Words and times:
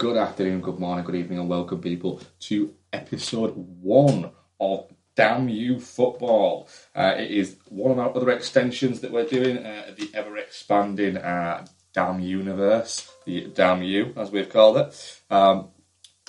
Good 0.00 0.16
afternoon, 0.16 0.62
good 0.62 0.78
morning, 0.78 1.04
good 1.04 1.14
evening, 1.14 1.40
and 1.40 1.48
welcome, 1.50 1.78
people, 1.78 2.22
to 2.48 2.72
episode 2.90 3.50
one 3.50 4.30
of 4.58 4.90
Damn 5.14 5.50
You 5.50 5.78
Football. 5.78 6.70
Uh, 6.96 7.16
it 7.18 7.30
is 7.30 7.56
one 7.68 7.90
of 7.92 7.98
our 7.98 8.16
other 8.16 8.30
extensions 8.30 9.02
that 9.02 9.12
we're 9.12 9.26
doing, 9.26 9.58
uh, 9.58 9.94
the 9.98 10.08
ever 10.14 10.38
expanding 10.38 11.18
uh, 11.18 11.66
Damn 11.92 12.20
Universe, 12.20 13.12
the 13.26 13.48
Damn 13.48 13.82
You, 13.82 14.14
as 14.16 14.30
we've 14.30 14.48
called 14.48 14.78
it. 14.78 15.20
Um, 15.28 15.68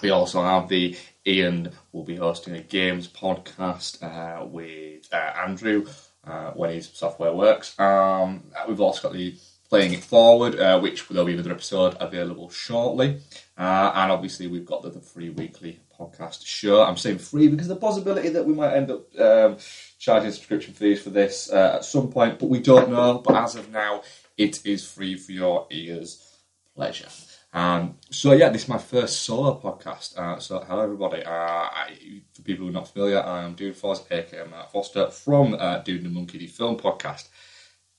we 0.04 0.10
also 0.10 0.42
have 0.42 0.68
the 0.68 0.98
Ian 1.26 1.72
will 1.94 2.04
be 2.04 2.18
hosting 2.18 2.56
a 2.56 2.62
games 2.62 3.08
podcast 3.08 4.04
uh, 4.04 4.46
with 4.46 5.08
uh, 5.14 5.16
Andrew 5.16 5.88
uh, 6.26 6.52
when 6.52 6.72
his 6.72 6.90
software 6.90 7.34
works. 7.34 7.80
Um, 7.80 8.52
we've 8.68 8.82
also 8.82 9.04
got 9.04 9.14
the 9.14 9.38
Playing 9.72 9.94
It 9.94 10.04
Forward, 10.04 10.60
uh, 10.60 10.82
which 10.82 11.08
there'll 11.08 11.26
be 11.26 11.32
another 11.32 11.54
episode 11.54 11.96
available 12.02 12.50
shortly. 12.50 13.22
Uh, 13.62 13.92
and 13.94 14.12
obviously, 14.12 14.48
we've 14.48 14.66
got 14.66 14.82
the, 14.82 14.90
the 14.90 15.00
free 15.00 15.30
weekly 15.30 15.80
podcast 15.96 16.44
show. 16.44 16.82
I'm 16.82 16.98
saying 16.98 17.20
free 17.20 17.48
because 17.48 17.68
the 17.68 17.76
possibility 17.76 18.30
that 18.30 18.44
we 18.44 18.56
might 18.56 18.74
end 18.74 18.90
up 18.90 19.20
um, 19.20 19.58
charging 20.00 20.32
subscription 20.32 20.74
fees 20.74 21.00
for 21.00 21.12
this 21.12 21.52
uh, 21.52 21.74
at 21.76 21.86
some 21.86 22.12
point, 22.12 22.40
but 22.40 22.50
we 22.50 22.60
don't 22.60 22.90
know. 22.90 23.20
But 23.24 23.36
as 23.36 23.56
of 23.56 23.70
now, 23.72 24.02
it 24.36 24.66
is 24.66 24.90
free 24.90 25.16
for 25.16 25.32
your 25.32 25.68
ears' 25.70 26.40
pleasure. 26.76 27.10
Um, 27.54 28.00
so 28.10 28.32
yeah, 28.32 28.50
this 28.50 28.64
is 28.64 28.68
my 28.68 28.80
first 28.80 29.22
solo 29.22 29.60
podcast. 29.60 30.18
Uh, 30.18 30.40
so 30.40 30.58
hello 30.68 30.82
everybody. 30.82 31.24
Uh, 31.24 31.30
I, 31.32 32.24
for 32.34 32.42
people 32.42 32.66
who 32.66 32.72
are 32.72 32.74
not 32.74 32.88
familiar, 32.88 33.20
I 33.20 33.44
am 33.44 33.54
Dude 33.54 33.76
Foster, 33.76 34.12
aka 34.12 34.44
Matt 34.50 34.72
Foster 34.72 35.12
from 35.12 35.54
uh, 35.54 35.78
Dude 35.84 35.98
and 35.98 36.08
the 36.08 36.10
Monkey, 36.10 36.40
the 36.40 36.48
film 36.48 36.80
podcast. 36.80 37.28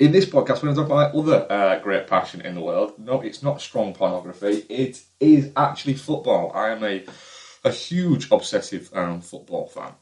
In 0.03 0.11
this 0.11 0.27
podcast, 0.27 0.65
we're 0.65 0.75
going 0.75 0.75
to 0.75 0.83
talk 0.83 0.87
about 0.87 1.15
other 1.15 1.47
uh, 1.49 1.79
great 1.79 2.09
passion 2.09 2.41
in 2.41 2.57
the 2.57 2.61
world. 2.61 2.95
No, 2.99 3.21
it's 3.21 3.41
not 3.41 3.61
strong 3.61 3.95
pornography. 3.95 4.65
It 4.69 5.01
is 5.21 5.53
actually 5.57 5.95
football. 5.95 6.51
I 6.53 6.71
am 6.71 6.83
a 6.83 7.05
a 7.63 7.71
huge 7.71 8.27
obsessive 8.33 8.91
um, 8.95 9.21
football 9.21 9.69
fan. 9.69 9.93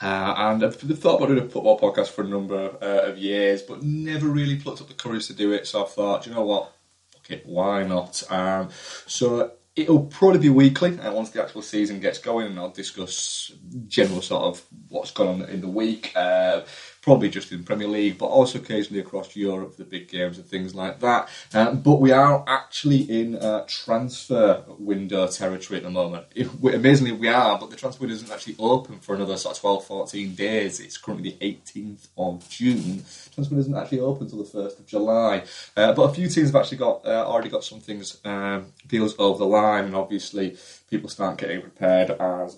Uh, 0.00 0.34
and 0.34 0.64
I've 0.64 0.76
thought 0.76 1.16
about 1.16 1.26
doing 1.26 1.44
a 1.44 1.50
football 1.50 1.78
podcast 1.78 2.08
for 2.08 2.24
a 2.24 2.26
number 2.26 2.78
uh, 2.80 3.10
of 3.10 3.18
years, 3.18 3.60
but 3.60 3.82
never 3.82 4.28
really 4.28 4.56
plucked 4.56 4.80
up 4.80 4.88
the 4.88 4.94
courage 4.94 5.26
to 5.26 5.34
do 5.34 5.52
it. 5.52 5.66
So 5.66 5.84
I 5.84 5.88
thought, 5.88 6.26
you 6.26 6.32
know 6.32 6.46
what, 6.46 6.72
fuck 7.12 7.30
it, 7.30 7.44
why 7.44 7.84
not? 7.84 8.22
Um, 8.30 8.70
so 9.06 9.52
it'll 9.76 10.06
probably 10.06 10.38
be 10.38 10.48
weekly 10.48 10.98
uh, 10.98 11.12
once 11.12 11.30
the 11.30 11.42
actual 11.42 11.62
season 11.62 12.00
gets 12.00 12.18
going, 12.18 12.46
and 12.46 12.58
I'll 12.58 12.70
discuss 12.70 13.52
general 13.88 14.22
sort 14.22 14.44
of 14.44 14.62
what's 14.88 15.10
gone 15.10 15.42
on 15.42 15.48
in 15.50 15.60
the 15.60 15.68
week. 15.68 16.12
Uh, 16.14 16.62
probably 17.04 17.28
just 17.28 17.52
in 17.52 17.62
Premier 17.62 17.86
League, 17.86 18.16
but 18.16 18.26
also 18.26 18.58
occasionally 18.58 18.98
across 18.98 19.36
Europe 19.36 19.72
for 19.72 19.76
the 19.76 19.84
big 19.84 20.08
games 20.08 20.38
and 20.38 20.46
things 20.46 20.74
like 20.74 21.00
that. 21.00 21.28
Um, 21.52 21.82
but 21.82 22.00
we 22.00 22.12
are 22.12 22.42
actually 22.48 23.02
in 23.02 23.36
uh, 23.36 23.66
transfer 23.68 24.64
window 24.78 25.26
territory 25.26 25.76
at 25.76 25.82
the 25.82 25.90
moment. 25.90 26.24
We, 26.62 26.74
amazingly, 26.74 27.12
we 27.12 27.28
are, 27.28 27.58
but 27.58 27.68
the 27.68 27.76
transfer 27.76 28.00
window 28.00 28.14
isn't 28.14 28.32
actually 28.32 28.56
open 28.58 29.00
for 29.00 29.14
another 29.14 29.36
sort 29.36 29.54
of 29.54 29.60
12, 29.60 29.84
14 29.84 30.34
days. 30.34 30.80
It's 30.80 30.96
currently 30.96 31.36
the 31.38 31.54
18th 31.54 32.08
of 32.16 32.48
June. 32.48 33.04
Transfer 33.34 33.54
window 33.54 33.60
isn't 33.60 33.76
actually 33.76 34.00
open 34.00 34.22
until 34.22 34.42
the 34.42 34.50
1st 34.50 34.78
of 34.78 34.86
July. 34.86 35.44
Uh, 35.76 35.92
but 35.92 36.02
a 36.04 36.14
few 36.14 36.28
teams 36.28 36.48
have 36.48 36.56
actually 36.56 36.78
got 36.78 37.04
uh, 37.04 37.26
already 37.26 37.50
got 37.50 37.64
some 37.64 37.80
things, 37.80 38.18
um, 38.24 38.72
deals 38.88 39.14
over 39.18 39.38
the 39.38 39.44
line, 39.44 39.84
and 39.84 39.94
obviously 39.94 40.56
people 40.88 41.10
start 41.10 41.36
getting 41.36 41.60
prepared 41.60 42.12
as 42.12 42.56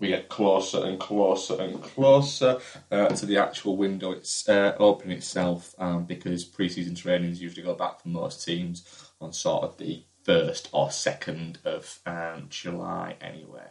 we 0.00 0.08
get 0.08 0.28
closer 0.28 0.84
and 0.84 0.98
closer 0.98 1.60
and 1.60 1.82
closer 1.82 2.58
uh, 2.90 3.08
to 3.08 3.26
the 3.26 3.36
actual 3.36 3.76
window 3.76 4.12
it's 4.12 4.48
uh, 4.48 4.74
opening 4.78 5.18
itself 5.18 5.74
um, 5.78 6.04
because 6.04 6.44
pre-season 6.44 6.94
trainings 6.94 7.40
usually 7.40 7.62
go 7.62 7.74
back 7.74 8.00
for 8.00 8.08
most 8.08 8.44
teams 8.44 9.12
on 9.20 9.32
sort 9.32 9.62
of 9.62 9.78
the 9.78 10.02
first 10.24 10.68
or 10.72 10.90
second 10.90 11.58
of 11.64 12.00
um, 12.06 12.46
July 12.48 13.16
anyway. 13.20 13.66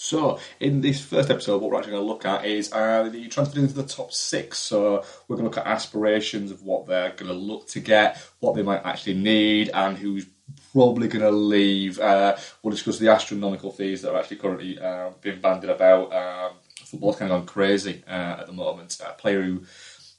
So, 0.00 0.38
in 0.60 0.80
this 0.80 1.04
first 1.04 1.28
episode, 1.28 1.60
what 1.60 1.72
we're 1.72 1.78
actually 1.78 1.94
going 1.94 2.04
to 2.04 2.08
look 2.08 2.24
at 2.24 2.44
is 2.44 2.72
uh, 2.72 3.08
the 3.10 3.26
transfer 3.26 3.58
into 3.58 3.74
the 3.74 3.82
top 3.82 4.12
six. 4.12 4.58
So, 4.58 5.04
we're 5.26 5.34
going 5.34 5.50
to 5.50 5.56
look 5.56 5.58
at 5.58 5.66
aspirations 5.66 6.52
of 6.52 6.62
what 6.62 6.86
they're 6.86 7.10
going 7.10 7.26
to 7.26 7.32
look 7.32 7.66
to 7.70 7.80
get, 7.80 8.16
what 8.38 8.54
they 8.54 8.62
might 8.62 8.86
actually 8.86 9.14
need, 9.14 9.70
and 9.74 9.98
who's 9.98 10.24
probably 10.72 11.08
going 11.08 11.24
to 11.24 11.30
leave. 11.30 11.98
Uh, 11.98 12.36
we'll 12.62 12.70
discuss 12.70 12.98
the 12.98 13.08
astronomical 13.08 13.72
fees 13.72 14.02
that 14.02 14.12
are 14.12 14.18
actually 14.18 14.38
currently 14.38 14.78
uh, 14.78 15.10
being 15.20 15.40
bandied 15.40 15.70
about. 15.70 16.12
Um, 16.12 16.56
football's 16.84 17.16
kind 17.16 17.32
of 17.32 17.40
gone 17.40 17.46
crazy 17.46 18.02
uh, 18.06 18.36
at 18.40 18.46
the 18.46 18.52
moment. 18.52 18.98
A 19.06 19.12
player 19.12 19.42
who 19.42 19.62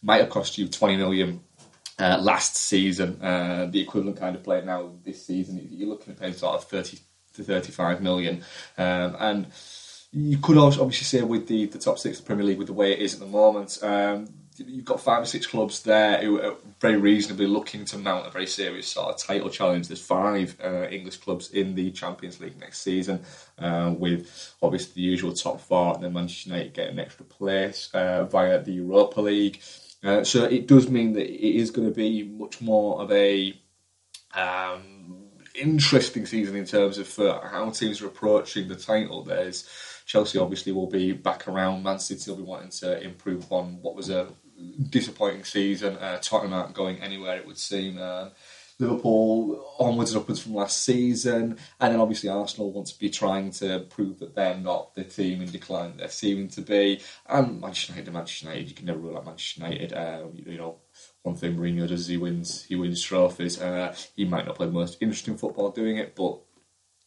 might 0.02 0.22
have 0.22 0.30
cost 0.30 0.58
you 0.58 0.68
20 0.68 0.98
million 0.98 1.42
uh, 2.00 2.18
last 2.22 2.56
season, 2.56 3.22
uh, 3.22 3.68
the 3.70 3.82
equivalent 3.82 4.18
kind 4.18 4.36
of 4.36 4.44
player 4.44 4.62
now 4.64 4.92
this 5.04 5.26
season, 5.26 5.68
you're 5.72 5.90
looking 5.90 6.14
at 6.14 6.20
paying 6.20 6.34
sort 6.34 6.56
of 6.56 6.64
30 6.66 7.00
to 7.36 7.44
35 7.44 8.02
million. 8.02 8.44
Um, 8.78 9.16
and 9.20 9.48
you 10.12 10.38
could 10.38 10.58
also 10.58 10.82
obviously 10.82 11.06
say 11.06 11.24
with 11.24 11.48
the, 11.48 11.66
the 11.66 11.78
top 11.78 12.00
six 12.00 12.20
of 12.20 12.26
the 12.26 12.28
Premier 12.28 12.46
League, 12.46 12.58
with 12.58 12.68
the 12.68 12.74
way 12.74 12.94
it 12.94 13.00
is 13.00 13.14
at 13.14 13.20
the 13.20 13.26
moment, 13.26 13.78
um, 13.82 14.28
you've 14.68 14.86
got 14.86 15.02
five 15.02 15.24
or 15.24 15.26
six 15.26 15.48
clubs 15.48 15.84
there 15.84 16.22
who 16.22 16.42
are 16.42 16.56
very 16.80 16.98
reasonably 16.98 17.48
looking 17.48 17.86
to 17.86 17.98
mount 17.98 18.28
a 18.28 18.32
very 18.32 18.48
serious 18.48 18.88
sort 18.88 19.10
of 19.10 19.18
title 19.18 19.50
challenge. 19.50 19.88
There's 19.88 20.02
five 20.02 20.56
uh, 20.64 20.88
English 20.90 21.18
clubs 21.18 21.52
in 21.52 21.76
the 21.76 21.92
Champions 21.92 22.40
League 22.40 22.60
next 22.60 22.82
season, 22.82 23.22
uh, 23.58 23.94
with 23.98 24.56
obviously 24.62 24.94
the 24.96 25.02
usual 25.02 25.34
top 25.34 25.62
four, 25.62 25.96
and 25.96 26.04
then 26.04 26.14
Manchester 26.14 26.50
United 26.50 26.74
getting 26.74 26.94
an 26.94 27.00
extra 27.00 27.26
place 27.26 27.90
uh, 27.94 28.26
via 28.26 28.62
the 28.62 28.74
Europa 28.74 29.22
League. 29.22 29.62
Uh, 30.04 30.24
so 30.24 30.46
it 30.46 30.68
does 30.68 30.90
mean 30.90 31.14
that 31.14 31.28
it 31.28 31.58
is 31.58 31.72
going 31.72 31.88
to 31.88 31.94
be 31.94 32.24
much 32.24 32.62
more 32.62 33.02
of 33.02 33.12
a 33.12 33.54
um, 34.34 35.30
interesting 35.56 36.26
season 36.26 36.56
in 36.56 36.66
terms 36.66 36.98
of 36.98 37.20
uh, 37.20 37.42
how 37.42 37.70
teams 37.70 38.02
are 38.02 38.08
approaching 38.08 38.68
the 38.68 38.76
title. 38.76 39.24
There's 39.24 39.68
Chelsea 40.06 40.40
obviously 40.40 40.72
will 40.72 40.90
be 40.90 41.12
back 41.12 41.48
around. 41.48 41.84
Man 41.84 42.00
City 42.00 42.32
will 42.32 42.38
be 42.38 42.44
wanting 42.44 42.72
to 42.72 43.02
improve 43.02 43.52
on 43.52 43.80
what 43.82 43.96
was 43.96 44.10
a 44.10 44.28
disappointing 44.90 45.44
season. 45.44 45.98
Uh, 45.98 46.20
Tottenham 46.22 46.54
aren't 46.54 46.74
going 46.74 47.00
anywhere, 47.02 47.38
it 47.38 47.48
would 47.48 47.58
seem. 47.58 47.98
Uh, 48.00 48.30
Liverpool 48.80 49.76
onwards 49.78 50.14
and 50.14 50.22
upwards 50.22 50.42
from 50.42 50.56
last 50.56 50.84
season, 50.84 51.58
and 51.82 51.94
then 51.94 52.00
obviously 52.00 52.30
Arsenal 52.30 52.72
want 52.72 52.88
to 52.88 52.98
be 52.98 53.10
trying 53.10 53.52
to 53.52 53.80
prove 53.90 54.20
that 54.20 54.36
they're 54.36 54.56
not 54.56 54.96
the 54.96 55.04
team 55.04 55.42
in 55.42 55.52
decline 55.52 55.90
that 55.92 55.98
they're 55.98 56.10
seeming 56.10 56.48
to 56.48 56.62
be. 56.62 57.02
And 57.28 57.60
Manchester 57.60 57.92
United, 57.92 58.14
Manchester 58.14 58.46
United, 58.46 58.70
you 58.70 58.76
can 58.76 58.86
never 58.86 59.00
rule 59.00 59.18
out 59.18 59.26
Manchester 59.26 59.64
United. 59.64 59.92
Uh, 59.92 60.28
you 60.34 60.58
know, 60.58 60.78
one 61.24 61.36
thing 61.36 61.58
Mourinho 61.58 61.90
does 61.90 62.02
is 62.02 62.08
he 62.08 62.16
wins, 62.16 62.64
he 62.64 62.76
wins 62.76 63.02
trophies. 63.02 63.62
Uh, 63.62 63.94
he 64.16 64.24
might 64.24 64.46
not 64.46 64.56
play 64.56 64.68
the 64.68 64.72
most 64.72 64.98
interesting 65.02 65.38
football 65.38 65.72
doing 65.72 65.98
it, 65.98 66.16
but 66.16 66.40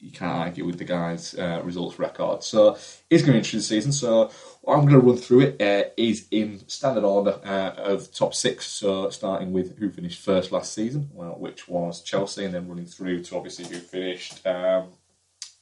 you 0.03 0.11
can't 0.11 0.33
argue 0.33 0.67
with 0.67 0.79
the 0.79 0.85
guy's 0.85 1.35
uh, 1.39 1.61
results 1.63 1.99
record. 1.99 2.43
So 2.43 2.77
it's 3.09 3.23
going 3.23 3.27
to 3.27 3.27
be 3.27 3.31
an 3.31 3.37
interesting 3.37 3.61
season. 3.61 3.93
So 3.93 4.31
I'm 4.67 4.81
going 4.81 4.89
to 4.89 4.99
run 4.99 5.17
through 5.17 5.41
it 5.41 5.63
uh, 5.63 5.91
is 5.97 6.27
in 6.33 6.67
standard 6.69 7.05
order 7.05 7.39
uh, 7.45 7.75
of 7.77 8.13
top 8.13 8.35
six. 8.35 8.67
So 8.67 9.11
starting 9.11 9.53
with 9.53 9.79
who 9.79 9.91
finished 9.91 10.21
first 10.21 10.51
last 10.51 10.75
season, 10.75 11.09
well, 11.13 11.37
which 11.39 11.69
was 11.69 12.03
Chelsea, 12.03 12.45
and 12.45 12.53
then 12.53 12.69
running 12.69 12.87
through 12.87 13.23
to 13.25 13.37
obviously 13.37 13.65
who 13.67 13.79
finished 13.79 14.45
um, 14.45 14.89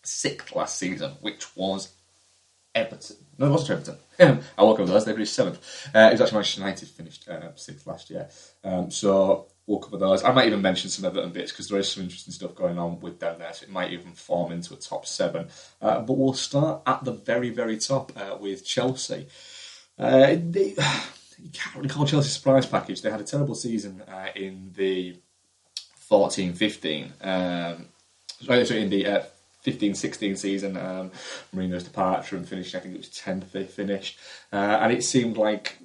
sixth 0.03 0.57
last 0.57 0.79
season, 0.79 1.13
which 1.21 1.55
was 1.55 1.93
Everton. 2.75 3.17
No, 3.37 3.47
it 3.47 3.51
wasn't 3.51 3.71
Everton. 3.71 4.43
I 4.59 4.65
walk 4.65 4.81
over 4.81 4.91
those. 4.91 5.05
They 5.05 5.13
finished 5.13 5.35
seventh. 5.35 5.59
Uh, 5.95 6.09
it 6.13 6.13
was 6.13 6.21
actually 6.21 6.37
Manchester 6.39 6.61
United 6.61 6.89
finished 6.89 7.29
uh, 7.29 7.55
sixth 7.57 7.87
last 7.87 8.09
year. 8.09 8.29
Um, 8.65 8.91
so 8.91 9.49
we'll 9.71 9.79
cover 9.79 9.97
those. 9.97 10.25
I 10.25 10.33
might 10.33 10.49
even 10.49 10.61
mention 10.61 10.91
some 10.91 11.05
Everton 11.05 11.31
bits 11.31 11.53
because 11.53 11.69
there 11.69 11.79
is 11.79 11.91
some 11.91 12.03
interesting 12.03 12.35
stuff 12.35 12.57
going 12.57 12.77
on 12.77 12.99
with 13.01 13.21
them 13.21 13.39
there, 13.39 13.55
so 13.55 13.65
it 13.65 13.71
might 13.71 13.93
even 13.93 14.13
form 14.13 14.51
into 14.51 14.75
a 14.75 14.77
top 14.77 15.07
seven. 15.07 15.47
Uh, 15.81 16.01
but 16.01 16.15
we'll 16.15 16.35
start 16.35 16.83
at 16.87 17.05
the 17.05 17.13
very, 17.13 17.51
very 17.51 17.79
top 17.79 18.13
uh, 18.17 18.37
with 18.37 18.67
Chelsea. 18.67 19.29
Uh, 19.97 20.37
they, 20.39 20.75
you 21.39 21.51
can't 21.53 21.77
really 21.77 21.89
call 21.89 22.05
Chelsea 22.05 22.31
surprise 22.31 22.67
package. 22.67 23.01
They 23.01 23.11
had 23.11 23.21
a 23.21 23.25
terrible 23.25 23.55
season 23.55 24.03
uh, 24.03 24.29
in 24.35 24.73
the 24.75 25.17
14 26.09 26.53
15. 26.53 27.13
Um, 27.21 27.87
sorry, 28.43 28.83
in 28.83 28.91
the 28.91 29.07
uh, 29.07 29.23
15 29.63 29.95
16 29.95 30.37
season, 30.37 30.77
um, 30.77 31.13
Mourinho's 31.55 31.85
departure 31.85 32.37
and 32.37 32.49
finishing, 32.49 32.81
I 32.81 32.83
think 32.83 32.95
it 32.95 32.99
was 32.99 33.09
10th 33.09 33.53
they 33.53 33.65
finished. 33.65 34.19
Uh, 34.53 34.79
and 34.81 34.93
it 34.93 35.05
seemed 35.05 35.37
like 35.37 35.79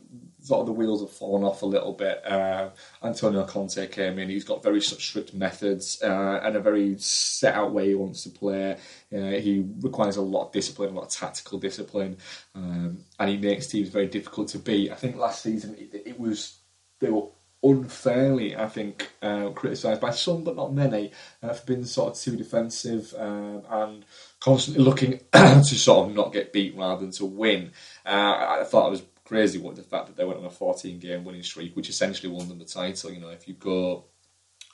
sort 0.46 0.62
of 0.62 0.68
the 0.68 0.74
wheels 0.74 1.02
have 1.02 1.12
fallen 1.12 1.44
off 1.44 1.64
a 1.64 1.66
little 1.66 1.94
bit. 1.94 2.24
Uh, 2.26 2.70
Antonio 3.04 3.46
Conte 3.46 3.88
came 3.88 4.20
in. 4.20 4.30
He's 4.30 4.44
got 4.44 4.62
very 4.62 4.80
strict 4.80 5.34
methods 5.34 6.02
uh, 6.04 6.40
and 6.44 6.56
a 6.56 6.60
very 6.60 6.98
set 7.00 7.56
out 7.56 7.74
way 7.74 7.88
he 7.88 7.96
wants 7.96 8.24
to 8.24 8.30
play. 8.30 8.78
Uh, 9.14 9.32
he 9.32 9.66
requires 9.80 10.18
a 10.18 10.22
lot 10.22 10.48
of 10.48 10.52
discipline, 10.52 10.92
a 10.92 10.94
lot 10.94 11.06
of 11.06 11.10
tactical 11.10 11.58
discipline, 11.58 12.18
um, 12.54 13.00
and 13.20 13.30
he 13.30 13.38
makes 13.38 13.68
teams 13.68 13.90
very 13.90 14.08
difficult 14.08 14.50
to 14.50 14.60
beat. 14.60 14.92
I 14.92 14.96
think 14.96 15.16
last 15.16 15.42
season 15.42 15.76
it, 15.80 16.04
it 16.06 16.20
was 16.20 16.60
they 17.00 17.10
were 17.10 17.28
unfairly, 17.64 18.56
I 18.56 18.70
think, 18.70 19.12
uh, 19.24 19.50
criticised 19.50 20.00
by 20.00 20.12
some 20.12 20.44
but 20.44 20.56
not 20.56 20.74
many 20.74 21.12
uh, 21.42 21.54
for 21.54 21.66
being 21.66 21.86
sort 21.86 22.14
of 22.14 22.20
too 22.20 22.36
defensive 22.36 23.14
um, 23.18 23.64
and 23.70 24.06
constantly 24.40 24.84
looking 24.84 25.20
to 25.34 25.64
sort 25.64 26.08
of 26.08 26.16
not 26.16 26.32
get 26.32 26.54
beat 26.54 26.78
rather 26.78 27.02
than 27.02 27.12
to 27.14 27.26
win. 27.26 27.72
Uh, 28.06 28.60
I 28.62 28.64
thought 28.66 28.88
it 28.88 28.92
was 28.92 29.02
crazy 29.26 29.60
what 29.60 29.76
the 29.76 29.84
fact 29.84 30.08
that 30.08 30.16
they 30.16 30.24
went 30.24 30.40
on 30.40 30.46
a 30.46 30.50
14 30.50 31.00
game 31.00 31.24
winning 31.24 31.44
streak, 31.44 31.76
which 31.76 31.90
essentially 31.90 32.32
won 32.32 32.48
them 32.48 32.60
the 32.60 32.66
title. 32.66 33.12
You 33.12 33.20
know, 33.20 33.30
if 33.30 33.48
you 33.48 33.56
go 33.56 34.06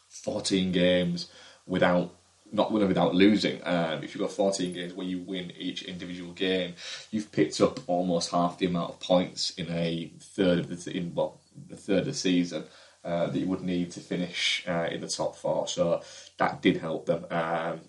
14 0.10 0.72
games 0.72 1.30
without 1.66 2.14
not 2.52 2.72
winning 2.72 2.90
without 2.90 3.16
losing. 3.16 3.66
Um, 3.66 4.04
if 4.04 4.14
you've 4.14 4.22
got 4.22 4.32
14 4.32 4.74
games 4.74 4.94
where 4.94 5.08
you 5.08 5.20
win 5.20 5.54
each 5.58 5.84
individual 5.84 6.34
game, 6.34 6.76
you've 7.10 7.32
picked 7.32 7.62
up 7.62 7.80
almost 7.88 8.32
half 8.32 8.58
the 8.58 8.66
amount 8.66 8.92
of 8.92 9.00
points 9.00 9.52
in 9.52 9.70
a 9.70 10.12
third 10.20 10.60
of 10.60 10.84
the 10.84 10.98
in 10.98 11.16
well, 11.16 11.40
a 11.72 11.78
third 11.78 12.00
of 12.00 12.06
the 12.06 12.14
season. 12.14 12.66
Uh, 13.04 13.26
that 13.26 13.40
you 13.40 13.48
would 13.48 13.64
need 13.64 13.90
to 13.90 14.00
finish 14.00 14.64
uh, 14.68 14.88
in 14.92 15.02
the 15.02 15.08
top 15.08 15.36
four. 15.36 15.68
So 15.68 16.04
that 16.38 16.62
did 16.62 16.78
help 16.78 17.08
them. 17.08 17.26
Um, 17.32 17.80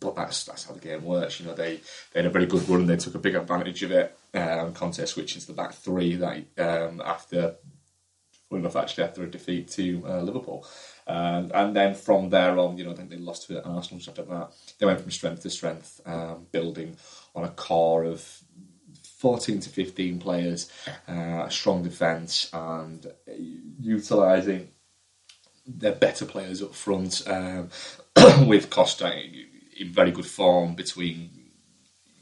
but 0.00 0.16
that's 0.16 0.42
that's 0.42 0.64
how 0.64 0.74
the 0.74 0.80
game 0.80 1.04
works. 1.04 1.38
You 1.38 1.46
know, 1.46 1.54
they, 1.54 1.76
they 2.12 2.18
had 2.18 2.26
a 2.26 2.30
very 2.30 2.46
good 2.46 2.68
run. 2.68 2.84
They 2.84 2.96
took 2.96 3.14
a 3.14 3.20
big 3.20 3.36
advantage 3.36 3.84
of 3.84 3.92
it. 3.92 4.18
Um, 4.34 4.74
Conte 4.74 5.04
switching 5.06 5.40
to 5.40 5.46
the 5.46 5.52
back 5.52 5.72
three 5.74 6.16
that 6.16 6.44
um, 6.58 7.00
after, 7.04 7.56
funny 8.48 8.60
enough, 8.60 8.76
actually 8.76 9.04
after 9.04 9.22
a 9.22 9.30
defeat 9.30 9.68
to 9.72 10.04
uh, 10.06 10.20
Liverpool. 10.20 10.66
Um, 11.06 11.50
and 11.54 11.74
then 11.74 11.94
from 11.94 12.30
there 12.30 12.58
on, 12.58 12.76
you 12.76 12.84
know, 12.84 12.90
I 12.90 12.94
think 12.94 13.10
they 13.10 13.16
lost 13.16 13.46
to 13.46 13.64
Arsenal 13.64 14.02
after 14.06 14.22
that. 14.22 14.52
They 14.78 14.86
went 14.86 15.00
from 15.00 15.10
strength 15.10 15.42
to 15.42 15.50
strength, 15.50 16.00
um, 16.04 16.46
building 16.50 16.96
on 17.34 17.44
a 17.44 17.48
core 17.48 18.04
of 18.04 18.42
14 19.18 19.60
to 19.60 19.70
15 19.70 20.18
players, 20.18 20.70
uh, 21.08 21.44
a 21.46 21.50
strong 21.50 21.82
defence, 21.82 22.50
and 22.52 23.06
utilising 23.80 24.68
their 25.66 25.92
better 25.92 26.24
players 26.24 26.62
up 26.62 26.74
front 26.74 27.22
um, 27.26 27.70
with 28.46 28.70
Costa 28.70 29.12
in 29.78 29.92
very 29.92 30.10
good 30.10 30.26
form 30.26 30.74
between 30.74 31.30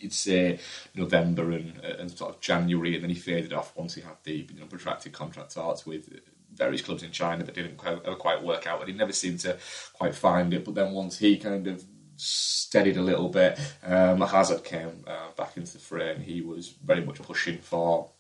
you'd 0.05 0.13
say 0.13 0.61
November 0.95 1.51
and, 1.51 1.81
and 1.81 2.11
sort 2.11 2.35
of 2.35 2.41
January, 2.41 2.95
and 2.95 3.03
then 3.03 3.11
he 3.11 3.17
faded 3.17 3.53
off 3.53 3.77
once 3.77 3.95
he 3.95 4.03
had 4.03 4.17
the 4.23 4.47
you 4.55 4.61
know, 4.61 4.67
protracted 4.67 5.13
contract 5.13 5.55
talks 5.55 5.85
with 5.85 6.21
various 6.55 6.83
clubs 6.83 7.03
in 7.03 7.11
China 7.11 7.43
that 7.43 7.55
didn't 7.55 7.77
quite, 7.77 8.05
quite 8.19 8.43
work 8.45 8.67
out, 8.69 8.81
and 8.81 8.89
he 8.89 8.95
never 8.97 9.13
seemed 9.13 9.41
to 9.41 9.59
quite 9.93 10.15
find 10.15 10.55
it. 10.55 10.65
But 10.65 10.77
then 10.77 10.93
once 10.93 11.19
he 11.19 11.37
kind 11.37 11.67
of 11.67 11.85
steadied 12.17 12.97
a 12.97 13.03
little 13.03 13.29
bit. 13.29 13.59
Um, 13.83 14.21
Hazard 14.21 14.65
came 14.65 15.05
uh, 15.07 15.31
back 15.37 15.57
into 15.57 15.73
the 15.73 15.79
frame. 15.79 16.21
He 16.21 16.41
was 16.41 16.69
very 16.69 17.05
much 17.05 17.21
pushing 17.23 17.59
for, 17.59 18.11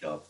you 0.00 0.08
know, 0.08 0.22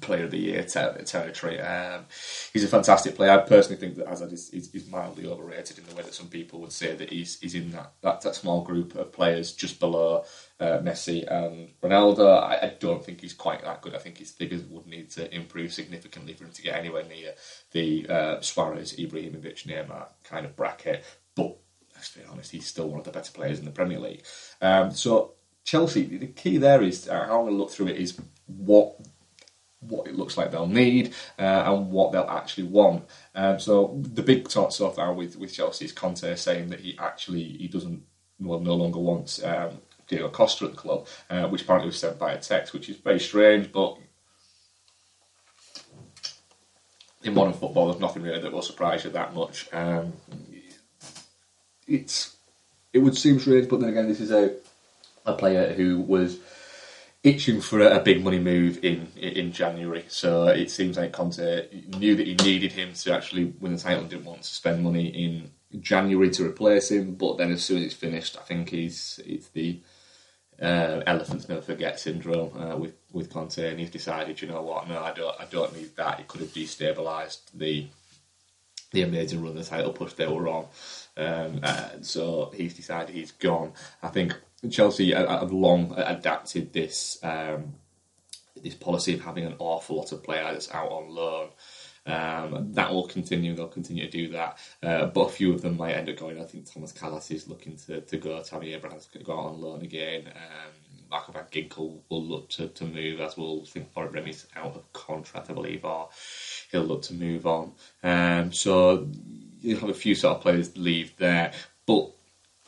player 0.00 0.24
of 0.24 0.30
the 0.30 0.38
year 0.38 0.62
ter- 0.64 0.96
territory. 1.02 1.60
Um, 1.60 2.04
he's 2.52 2.64
a 2.64 2.68
fantastic 2.68 3.14
player. 3.14 3.32
I 3.32 3.38
personally 3.38 3.78
think 3.78 3.96
that 3.96 4.08
Hazard 4.08 4.32
is, 4.32 4.50
is, 4.50 4.74
is, 4.74 4.88
mildly 4.88 5.26
overrated 5.26 5.78
in 5.78 5.86
the 5.86 5.94
way 5.94 6.02
that 6.02 6.14
some 6.14 6.28
people 6.28 6.60
would 6.60 6.72
say 6.72 6.94
that 6.94 7.10
he's, 7.10 7.38
he's 7.40 7.54
in 7.54 7.70
that, 7.72 7.92
that, 8.02 8.20
that 8.22 8.34
small 8.34 8.62
group 8.62 8.94
of 8.94 9.12
players 9.12 9.52
just 9.52 9.80
below 9.80 10.24
uh, 10.60 10.78
Messi 10.78 11.30
and 11.30 11.70
Ronaldo. 11.82 12.42
I, 12.42 12.66
I, 12.66 12.76
don't 12.78 13.04
think 13.04 13.20
he's 13.20 13.34
quite 13.34 13.62
that 13.62 13.82
good. 13.82 13.94
I 13.94 13.98
think 13.98 14.18
his 14.18 14.30
figures 14.30 14.62
would 14.64 14.86
need 14.86 15.10
to 15.12 15.34
improve 15.34 15.72
significantly 15.72 16.34
for 16.34 16.44
him 16.44 16.52
to 16.52 16.62
get 16.62 16.76
anywhere 16.76 17.04
near 17.04 17.34
the 17.72 18.06
uh, 18.08 18.40
Suarez, 18.40 18.94
Ibrahimovic, 18.94 19.66
Neymar 19.66 20.06
kind 20.24 20.46
of 20.46 20.56
bracket. 20.56 21.04
But 21.34 21.56
let's 21.94 22.12
be 22.12 22.22
honest, 22.30 22.52
he's 22.52 22.66
still 22.66 22.88
one 22.88 23.00
of 23.00 23.04
the 23.04 23.10
better 23.10 23.32
players 23.32 23.58
in 23.58 23.64
the 23.64 23.70
Premier 23.70 23.98
League. 23.98 24.24
Um, 24.60 24.92
so 24.92 25.34
Chelsea, 25.64 26.04
the 26.04 26.28
key 26.28 26.58
there 26.58 26.82
is 26.82 27.08
uh, 27.08 27.22
I'm 27.22 27.28
going 27.28 27.46
to 27.48 27.52
look 27.52 27.70
through 27.70 27.88
it 27.88 27.96
is 27.96 28.18
what 28.46 28.96
what 29.80 30.06
it 30.06 30.16
looks 30.16 30.36
like 30.36 30.50
they'll 30.50 30.66
need 30.66 31.14
uh, 31.38 31.64
and 31.66 31.90
what 31.90 32.12
they'll 32.12 32.22
actually 32.28 32.64
want. 32.64 33.04
Um, 33.34 33.58
so 33.58 33.98
the 34.02 34.22
big 34.22 34.48
talk 34.48 34.72
so 34.72 34.90
far 34.90 35.12
with, 35.12 35.36
with 35.36 35.52
Chelsea 35.52 35.84
is 35.84 35.92
Conte 35.92 36.34
saying 36.36 36.70
that 36.70 36.80
he 36.80 36.96
actually 36.98 37.44
he 37.44 37.68
doesn't 37.68 38.02
well 38.40 38.60
no 38.60 38.74
longer 38.74 38.98
wants 38.98 39.42
um, 39.42 39.78
Diego 40.08 40.28
Costa 40.28 40.66
at 40.66 40.72
the 40.72 40.76
club, 40.76 41.06
uh, 41.30 41.48
which 41.48 41.62
apparently 41.62 41.88
was 41.88 41.98
sent 41.98 42.18
by 42.18 42.32
a 42.32 42.38
text, 42.38 42.72
which 42.72 42.88
is 42.88 42.96
very 42.96 43.20
strange, 43.20 43.72
but. 43.72 43.98
In 47.22 47.34
modern 47.34 47.54
football, 47.54 47.88
there's 47.88 48.00
nothing 48.00 48.22
really 48.22 48.40
that 48.40 48.52
will 48.52 48.62
surprise 48.62 49.02
you 49.02 49.10
that 49.10 49.34
much. 49.34 49.66
Um, 49.72 50.12
it's 51.88 52.36
it 52.92 53.00
would 53.00 53.16
seem 53.16 53.40
strange, 53.40 53.68
but 53.68 53.80
then 53.80 53.88
again, 53.88 54.06
this 54.06 54.20
is 54.20 54.30
a 54.30 54.54
a 55.24 55.34
player 55.34 55.72
who 55.72 56.00
was 56.00 56.38
itching 57.26 57.60
for 57.60 57.80
a, 57.80 57.96
a, 57.96 58.00
big 58.00 58.22
money 58.22 58.38
move 58.38 58.84
in 58.84 59.08
in 59.16 59.50
January. 59.52 60.04
So 60.08 60.46
it 60.46 60.70
seems 60.70 60.96
like 60.96 61.12
Conte 61.12 61.68
knew 61.98 62.14
that 62.14 62.26
he 62.26 62.34
needed 62.34 62.72
him 62.72 62.92
to 62.94 63.12
actually 63.12 63.46
win 63.60 63.72
the 63.72 63.78
title 63.78 64.02
and 64.02 64.10
didn't 64.10 64.24
want 64.24 64.42
to 64.42 64.48
spend 64.48 64.84
money 64.84 65.08
in 65.08 65.50
January 65.80 66.30
to 66.30 66.44
replace 66.44 66.90
him. 66.90 67.16
But 67.16 67.36
then 67.38 67.50
as 67.50 67.64
soon 67.64 67.78
as 67.78 67.86
it's 67.86 67.94
finished, 67.94 68.38
I 68.38 68.42
think 68.42 68.70
he's 68.70 69.20
it's 69.26 69.48
the 69.48 69.80
uh, 70.62 71.02
elephants 71.06 71.48
never 71.48 71.60
forget 71.60 71.98
syndrome 71.98 72.56
uh, 72.56 72.76
with 72.76 72.94
with 73.12 73.32
Conte, 73.32 73.58
and 73.58 73.80
he's 73.80 73.90
decided, 73.90 74.40
you 74.40 74.48
know 74.48 74.62
what, 74.62 74.88
no, 74.88 75.02
I 75.02 75.12
don't, 75.12 75.34
I 75.40 75.46
don't 75.46 75.76
need 75.76 75.96
that. 75.96 76.20
It 76.20 76.28
could 76.28 76.42
have 76.42 76.50
destabilised 76.50 77.40
the 77.54 77.88
the 78.92 79.02
amazing 79.02 79.42
run 79.42 79.56
the 79.56 79.64
title 79.64 79.92
push 79.92 80.12
they 80.12 80.28
were 80.28 80.48
on. 80.48 80.66
Um, 81.16 81.60
so 82.02 82.52
he's 82.54 82.74
decided 82.74 83.14
he's 83.14 83.32
gone. 83.32 83.72
I 84.02 84.08
think 84.08 84.38
Chelsea 84.70 85.12
have 85.12 85.52
long 85.52 85.94
adapted 85.96 86.72
this 86.72 87.18
um, 87.22 87.74
this 88.62 88.74
policy 88.74 89.14
of 89.14 89.20
having 89.20 89.44
an 89.44 89.54
awful 89.58 89.96
lot 89.96 90.12
of 90.12 90.22
players 90.22 90.70
out 90.72 90.90
on 90.90 91.10
loan. 91.10 91.48
Um, 92.06 92.72
that 92.74 92.92
will 92.92 93.08
continue. 93.08 93.54
They'll 93.54 93.66
continue 93.66 94.04
to 94.04 94.10
do 94.10 94.28
that, 94.28 94.58
uh, 94.82 95.06
but 95.06 95.22
a 95.22 95.30
few 95.30 95.52
of 95.52 95.62
them 95.62 95.76
might 95.76 95.94
end 95.94 96.08
up 96.08 96.16
going. 96.16 96.40
I 96.40 96.44
think 96.44 96.72
Thomas 96.72 96.92
Kalas 96.92 97.32
is 97.32 97.48
looking 97.48 97.76
to, 97.86 98.00
to 98.00 98.16
go. 98.16 98.40
Tammy 98.42 98.74
Abraham's 98.74 99.06
going 99.06 99.24
to 99.24 99.26
go 99.26 99.36
out 99.36 99.46
on 99.46 99.60
loan 99.60 99.82
again. 99.82 100.28
Um, 100.28 100.72
Marco 101.10 101.32
van 101.32 101.44
Ginkel 101.50 102.00
will 102.08 102.24
look 102.24 102.48
to, 102.50 102.68
to 102.68 102.84
move, 102.84 103.20
as 103.20 103.36
will 103.36 103.62
I 103.62 103.66
think 103.66 103.88
Warwick 103.94 104.14
Remy's 104.14 104.46
out 104.54 104.76
of 104.76 104.92
contract, 104.92 105.50
I 105.50 105.52
believe, 105.52 105.84
or 105.84 106.08
he'll 106.70 106.82
look 106.82 107.02
to 107.02 107.14
move 107.14 107.46
on. 107.46 107.72
Um, 108.02 108.52
so 108.52 109.08
you'll 109.60 109.80
have 109.80 109.90
a 109.90 109.94
few 109.94 110.14
sort 110.14 110.36
of 110.36 110.42
players 110.42 110.76
leave 110.76 111.16
there, 111.16 111.52
but 111.86 112.10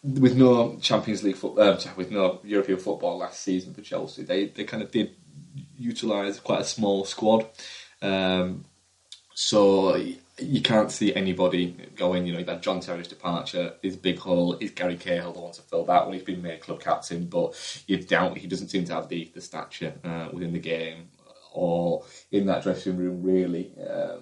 with 0.03 0.37
no 0.37 0.77
Champions 0.81 1.23
League 1.23 1.37
football, 1.37 1.63
uh, 1.63 1.81
with 1.97 2.11
no 2.11 2.41
European 2.45 2.79
football 2.79 3.19
last 3.19 3.43
season 3.43 3.75
for 3.75 3.83
Chelsea, 3.83 4.23
they 4.23 4.47
they 4.47 4.65
kind 4.65 4.83
of 4.83 4.91
did 4.91 5.15
utilise 5.77 6.41
quite 6.41 6.61
a 6.61 6.65
small 6.65 7.05
squad. 7.05 7.47
Um, 8.01 8.65
so 9.35 9.97
you 10.39 10.63
can't 10.63 10.91
see 10.91 11.15
anybody 11.15 11.77
going. 11.97 12.27
You 12.27 12.33
know, 12.35 12.45
had 12.45 12.63
John 12.63 12.81
Terry's 12.81 13.09
departure. 13.09 13.75
His 13.83 13.97
big 13.97 14.19
hole 14.19 14.55
is 14.55 14.71
Gary 14.71 14.97
Cahill 14.97 15.33
the 15.33 15.41
one 15.41 15.53
to 15.53 15.63
fill 15.63 15.85
that 15.87 16.05
one. 16.05 16.15
He's 16.15 16.23
been 16.23 16.43
made 16.43 16.61
club 16.61 16.81
captain, 16.81 17.27
but 17.27 17.55
you 17.87 17.97
doubt 17.99 18.39
he 18.39 18.47
doesn't 18.47 18.69
seem 18.69 18.85
to 18.87 18.95
have 18.95 19.09
the 19.09 19.31
the 19.35 19.41
stature 19.41 19.95
uh, 20.05 20.29
within 20.33 20.53
the 20.53 20.59
game 20.59 21.09
or 21.53 22.05
in 22.31 22.47
that 22.47 22.63
dressing 22.63 22.97
room 22.97 23.23
really 23.23 23.73
um, 23.91 24.21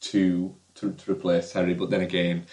to, 0.00 0.54
to, 0.74 0.92
to 0.92 1.12
replace 1.12 1.52
Terry. 1.52 1.74
But 1.74 1.90
then 1.90 2.00
again, 2.00 2.46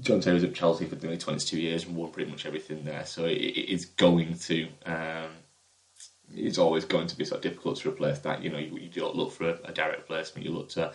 John 0.00 0.20
Terry 0.20 0.34
was 0.34 0.44
at 0.44 0.54
Chelsea 0.54 0.86
for 0.86 0.96
nearly 0.96 1.18
22 1.18 1.60
years 1.60 1.84
and 1.84 1.94
won 1.94 2.10
pretty 2.10 2.30
much 2.30 2.46
everything 2.46 2.84
there. 2.84 3.04
So 3.04 3.24
it, 3.24 3.36
it 3.36 3.72
is 3.72 3.84
going 3.84 4.38
to. 4.38 4.68
Um, 4.86 5.30
it's 6.34 6.58
always 6.58 6.84
going 6.84 7.06
to 7.06 7.16
be 7.16 7.24
sort 7.24 7.38
of 7.38 7.50
difficult 7.50 7.78
to 7.78 7.88
replace 7.88 8.18
that. 8.20 8.42
You 8.42 8.50
know, 8.50 8.58
you, 8.58 8.76
you 8.76 8.88
don't 8.88 9.16
look 9.16 9.32
for 9.32 9.48
a, 9.48 9.58
a, 9.64 9.72
direct 9.72 10.00
replacement. 10.00 10.44
You 10.44 10.52
look 10.52 10.68
to 10.70 10.92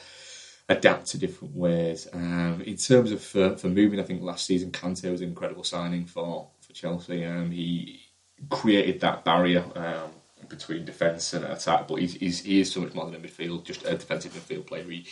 adapt 0.69 1.07
to 1.07 1.17
different 1.17 1.55
ways. 1.55 2.07
Um, 2.13 2.61
in 2.65 2.77
terms 2.77 3.11
of 3.11 3.21
for, 3.23 3.57
for 3.57 3.67
moving, 3.67 3.99
I 3.99 4.03
think 4.03 4.21
last 4.21 4.45
season 4.45 4.71
Kante 4.71 5.09
was 5.11 5.21
an 5.21 5.29
incredible 5.29 5.63
signing 5.63 6.05
for 6.05 6.49
for 6.61 6.73
Chelsea. 6.73 7.25
Um, 7.25 7.51
he 7.51 8.01
created 8.49 9.01
that 9.01 9.23
barrier 9.23 9.63
um, 9.75 10.11
between 10.49 10.85
defence 10.85 11.33
and 11.33 11.45
attack, 11.45 11.87
but 11.87 11.95
he's, 11.95 12.13
he's, 12.15 12.41
he 12.41 12.59
is 12.59 12.71
so 12.71 12.81
much 12.81 12.93
more 12.93 13.05
than 13.05 13.15
a 13.15 13.19
midfield, 13.19 13.63
just 13.63 13.85
a 13.85 13.91
defensive 13.91 14.33
midfield 14.33 14.67
player. 14.67 14.83
He, 14.83 15.07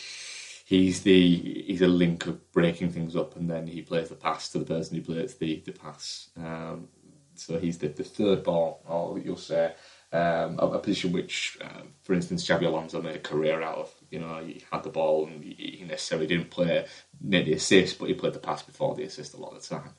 he's 0.71 1.01
the 1.01 1.65
he's 1.67 1.81
a 1.81 1.87
link 1.87 2.25
of 2.27 2.51
breaking 2.53 2.91
things 2.91 3.15
up, 3.15 3.35
and 3.35 3.49
then 3.49 3.67
he 3.67 3.81
plays 3.81 4.07
the 4.07 4.15
pass 4.15 4.49
to 4.49 4.59
the 4.59 4.65
person 4.65 4.95
who 4.95 5.03
plays 5.03 5.35
the 5.35 5.61
the 5.65 5.73
pass. 5.73 6.29
Um, 6.37 6.87
so 7.35 7.59
he's 7.59 7.77
the, 7.77 7.89
the 7.89 8.03
third 8.03 8.43
ball, 8.43 8.81
or 8.87 9.19
you'll 9.19 9.35
say, 9.35 9.73
um, 10.13 10.59
a, 10.59 10.67
a, 10.67 10.79
position 10.79 11.11
which, 11.11 11.57
uh, 11.61 11.81
for 12.03 12.13
instance, 12.13 12.45
Xabi 12.45 12.65
Alonso 12.65 13.01
made 13.01 13.15
a 13.15 13.19
career 13.19 13.61
out 13.61 13.79
of. 13.79 13.93
You 14.11 14.19
know, 14.19 14.43
he 14.45 14.63
had 14.71 14.83
the 14.83 14.89
ball 14.89 15.27
and 15.27 15.43
he 15.43 15.83
necessarily 15.87 16.27
didn't 16.27 16.51
play 16.51 16.85
near 17.19 17.43
the 17.43 17.53
assist, 17.53 17.97
but 17.97 18.09
he 18.09 18.13
played 18.13 18.33
the 18.33 18.39
pass 18.39 18.61
before 18.61 18.95
the 18.95 19.03
assist 19.03 19.33
a 19.33 19.37
lot 19.37 19.55
of 19.55 19.61
the 19.61 19.75
time. 19.75 19.93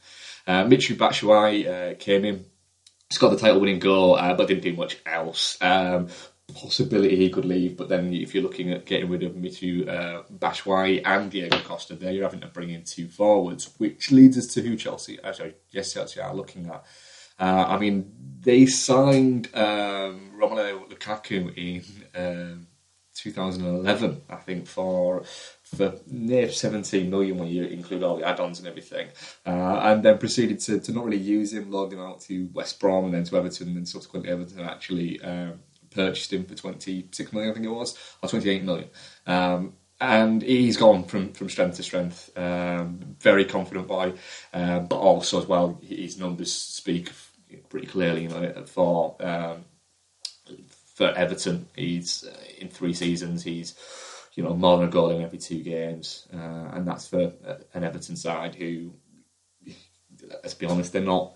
Uh, 0.46 0.64
Michy 0.64 0.94
Batshuayi 0.94 1.66
uh, 1.66 1.94
came 1.98 2.24
in, 2.24 2.44
got 3.18 3.30
the 3.30 3.38
title 3.38 3.60
winning 3.60 3.80
goal, 3.80 4.14
uh, 4.14 4.34
but 4.34 4.48
didn't 4.48 4.62
do 4.62 4.76
much 4.76 4.98
else. 5.04 5.58
Um, 5.60 6.08
possibility 6.54 7.16
he 7.16 7.30
could 7.30 7.44
leave, 7.44 7.76
but 7.76 7.88
then 7.88 8.12
if 8.12 8.34
you're 8.34 8.42
looking 8.42 8.72
at 8.72 8.86
getting 8.86 9.08
rid 9.08 9.22
of 9.22 9.32
Mitu 9.32 9.88
uh, 9.88 10.22
Batshuayi 10.32 11.02
and 11.04 11.30
Diego 11.30 11.58
Costa, 11.60 11.94
there 11.94 12.12
you're 12.12 12.24
having 12.24 12.40
to 12.40 12.48
bring 12.48 12.70
in 12.70 12.84
two 12.84 13.08
forwards, 13.08 13.70
which 13.78 14.10
leads 14.10 14.36
us 14.36 14.46
to 14.48 14.62
who 14.62 14.76
Chelsea, 14.76 15.20
uh, 15.20 15.32
sorry, 15.32 15.54
yes, 15.70 15.92
Chelsea 15.92 16.20
are 16.20 16.34
looking 16.34 16.66
at. 16.66 16.84
Uh, 17.38 17.64
I 17.68 17.78
mean, 17.78 18.12
they 18.40 18.66
signed 18.66 19.48
um, 19.54 20.32
Romelu 20.38 20.88
Lukaku 20.90 21.56
in 21.56 21.82
um, 22.14 22.66
2011, 23.14 24.22
I 24.28 24.36
think, 24.36 24.66
for 24.66 25.24
for 25.64 25.94
near 26.06 26.50
17 26.50 27.08
million 27.08 27.38
when 27.38 27.48
you 27.48 27.64
include 27.64 28.02
all 28.02 28.18
the 28.18 28.28
add-ons 28.28 28.58
and 28.58 28.68
everything, 28.68 29.08
uh, 29.46 29.80
and 29.84 30.02
then 30.02 30.18
proceeded 30.18 30.60
to, 30.60 30.78
to 30.78 30.92
not 30.92 31.06
really 31.06 31.16
use 31.16 31.54
him, 31.54 31.70
loaned 31.70 31.94
him 31.94 32.00
out 32.00 32.20
to 32.20 32.50
West 32.52 32.78
Brom 32.78 33.06
and 33.06 33.14
then 33.14 33.24
to 33.24 33.36
Everton, 33.38 33.68
and 33.68 33.76
then 33.78 33.86
subsequently 33.86 34.30
Everton 34.30 34.60
actually 34.60 35.18
um, 35.22 35.60
purchased 35.94 36.32
him 36.32 36.44
for 36.44 36.54
26 36.54 37.32
million, 37.32 37.50
I 37.50 37.54
think 37.54 37.66
it 37.66 37.70
was, 37.70 37.98
or 38.22 38.28
28 38.28 38.64
million. 38.64 38.88
Um, 39.26 39.74
and 40.00 40.42
he's 40.42 40.76
gone 40.76 41.04
from, 41.04 41.32
from 41.32 41.48
strength 41.48 41.76
to 41.76 41.82
strength. 41.82 42.36
Um, 42.36 43.16
very 43.20 43.44
confident 43.44 43.86
boy, 43.86 44.14
uh, 44.52 44.80
but 44.80 44.96
also 44.96 45.40
as 45.40 45.46
well, 45.46 45.78
his 45.80 46.18
numbers 46.18 46.52
speak 46.52 47.10
pretty 47.68 47.86
clearly. 47.86 48.24
You 48.24 48.28
know, 48.28 48.64
for 48.66 49.16
um, 49.20 49.64
for 50.94 51.08
Everton, 51.12 51.66
he's 51.76 52.24
uh, 52.24 52.36
in 52.58 52.68
three 52.68 52.94
seasons. 52.94 53.44
He's 53.44 53.76
you 54.34 54.42
know 54.42 54.54
more 54.54 54.78
than 54.78 54.88
a 54.88 54.90
goal 54.90 55.10
in 55.10 55.22
every 55.22 55.38
two 55.38 55.62
games, 55.62 56.26
uh, 56.34 56.70
and 56.72 56.86
that's 56.86 57.06
for 57.06 57.32
an 57.74 57.84
Everton 57.84 58.16
side 58.16 58.56
who, 58.56 58.92
let's 60.42 60.54
be 60.54 60.66
honest, 60.66 60.92
they're 60.92 61.02
not 61.02 61.34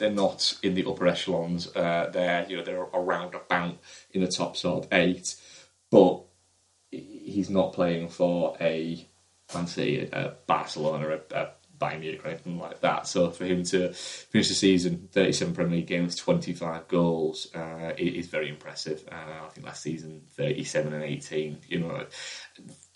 they're 0.00 0.10
not 0.10 0.58
in 0.62 0.74
the 0.74 0.84
upper 0.86 1.06
echelons. 1.06 1.68
Uh, 1.76 2.10
they're 2.12 2.44
you 2.48 2.56
know 2.56 2.64
they're 2.64 2.80
around 2.80 3.34
about 3.34 3.78
in 4.10 4.22
the 4.22 4.28
top 4.28 4.56
sort 4.56 4.84
of 4.84 4.92
eight, 4.92 5.36
but 5.90 6.22
he's 6.90 7.50
not 7.50 7.72
playing 7.72 8.08
for 8.08 8.56
a 8.60 9.06
Man 9.54 9.66
City, 9.66 10.08
a 10.12 10.34
Barcelona, 10.46 11.20
a, 11.30 11.34
a 11.36 11.50
Bayern 11.80 12.00
Munich 12.00 12.24
or 12.24 12.28
anything 12.28 12.58
like 12.58 12.80
that. 12.80 13.06
So 13.06 13.30
for 13.30 13.44
him 13.44 13.62
to 13.64 13.92
finish 13.92 14.48
the 14.48 14.54
season 14.54 15.08
37 15.12 15.54
Premier 15.54 15.76
League 15.78 15.86
games, 15.86 16.14
25 16.16 16.88
goals, 16.88 17.48
uh, 17.54 17.92
is 17.96 18.26
very 18.26 18.48
impressive. 18.48 19.02
Uh, 19.10 19.46
I 19.46 19.48
think 19.48 19.66
last 19.66 19.82
season 19.82 20.22
37 20.32 20.92
and 20.92 21.02
18. 21.02 21.58
You 21.68 21.80
know, 21.80 22.06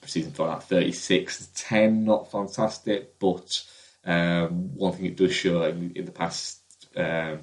season 0.05 0.33
for 0.33 0.49
that 0.49 0.65
36 0.65 1.49
10, 1.55 2.05
not 2.05 2.31
fantastic, 2.31 3.19
but 3.19 3.65
um, 4.05 4.75
one 4.75 4.93
thing 4.93 5.07
it 5.07 5.17
does 5.17 5.33
show 5.33 5.63
in, 5.65 5.93
in 5.95 6.05
the 6.05 6.13
past. 6.13 6.61
Um, 6.97 7.41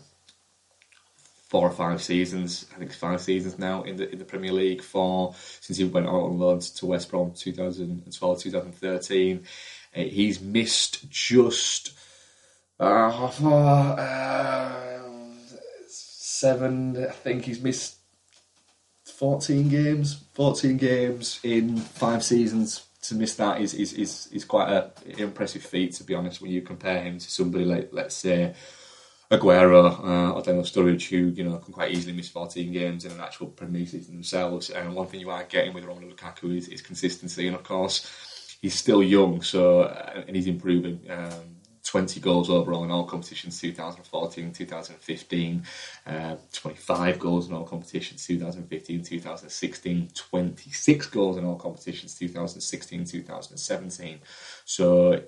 four 1.52 1.68
or 1.68 1.72
five 1.72 2.02
seasons. 2.02 2.66
I 2.74 2.80
think 2.80 2.94
five 2.94 3.20
seasons 3.20 3.60
now 3.60 3.84
in 3.84 3.98
the 3.98 4.10
in 4.10 4.20
the 4.20 4.26
Premier 4.26 4.54
League. 4.54 4.82
For 4.82 5.36
since 5.60 5.78
he 5.78 5.84
went 5.84 6.08
out 6.08 6.24
on 6.24 6.40
loan 6.40 6.62
to 6.62 6.86
West 6.86 7.12
Brom 7.12 7.34
2012 7.36 8.40
2013, 8.40 9.44
uh, 9.94 10.00
he's 10.00 10.40
missed 10.40 11.10
just 11.10 11.92
uh, 12.80 13.10
uh, 13.10 15.00
seven. 15.90 17.04
I 17.04 17.12
think 17.12 17.44
he's 17.44 17.62
missed 17.62 17.98
14 19.04 19.68
games. 19.68 20.24
14 20.34 20.78
games 20.78 21.42
in 21.44 21.76
five 21.76 22.24
seasons. 22.24 22.88
To 23.04 23.16
miss 23.16 23.36
that 23.36 23.60
is 23.60 23.74
is 23.74 23.92
is, 23.94 24.30
is 24.32 24.46
quite 24.46 24.70
an 24.70 24.92
impressive 25.18 25.64
feat, 25.64 25.94
to 25.96 26.06
be 26.06 26.16
honest. 26.16 26.42
When 26.42 26.52
you 26.52 26.62
compare 26.62 27.02
him 27.02 27.20
to 27.20 27.30
somebody 27.30 27.66
like, 27.66 27.90
let's 27.92 28.16
say 28.16 28.54
Aguero 29.32 29.98
uh, 30.04 30.34
or 30.34 30.42
Daniel 30.42 30.66
Sturridge, 30.66 31.08
who 31.08 31.30
you 31.30 31.44
know 31.46 31.58
can 31.58 31.74
quite 31.74 31.92
easily 31.92 32.14
miss 32.14 32.28
14 32.28 32.72
games 32.72 33.06
in 33.06 33.12
an 33.14 33.22
actual 33.22 33.48
Premier 33.48 33.86
season 33.86 34.16
themselves. 34.16 34.70
And 34.70 34.94
one 34.94 35.08
thing 35.08 35.22
you 35.22 35.30
are 35.30 35.44
getting 35.46 35.74
with 35.74 35.86
Romelu 35.86 36.14
Lukaku 36.14 36.58
is, 36.58 36.68
is 36.68 36.82
consistency, 36.82 37.48
and 37.48 37.56
of 37.56 37.64
course 37.64 38.58
he's 38.62 38.76
still 38.76 39.02
young, 39.02 39.42
so 39.42 39.84
uh, 39.84 40.24
and 40.28 40.36
he's 40.36 40.48
improving. 40.48 41.00
Um, 41.10 41.56
20 41.84 42.20
goals 42.20 42.50
overall 42.50 42.84
in 42.84 42.92
all 42.92 43.04
competitions 43.04 43.60
2014 43.60 44.54
2015 44.54 45.64
uh, 46.08 46.36
25 46.54 47.20
goals 47.20 47.50
in 47.50 47.54
all 47.54 47.66
competitions 47.66 48.26
2015 48.26 49.04
2016 49.04 50.10
26 50.16 51.08
goals 51.08 51.38
in 51.38 51.44
all 51.44 51.56
competitions 51.56 52.16
2016 52.16 53.04
2017 53.04 54.20
so 54.64 55.22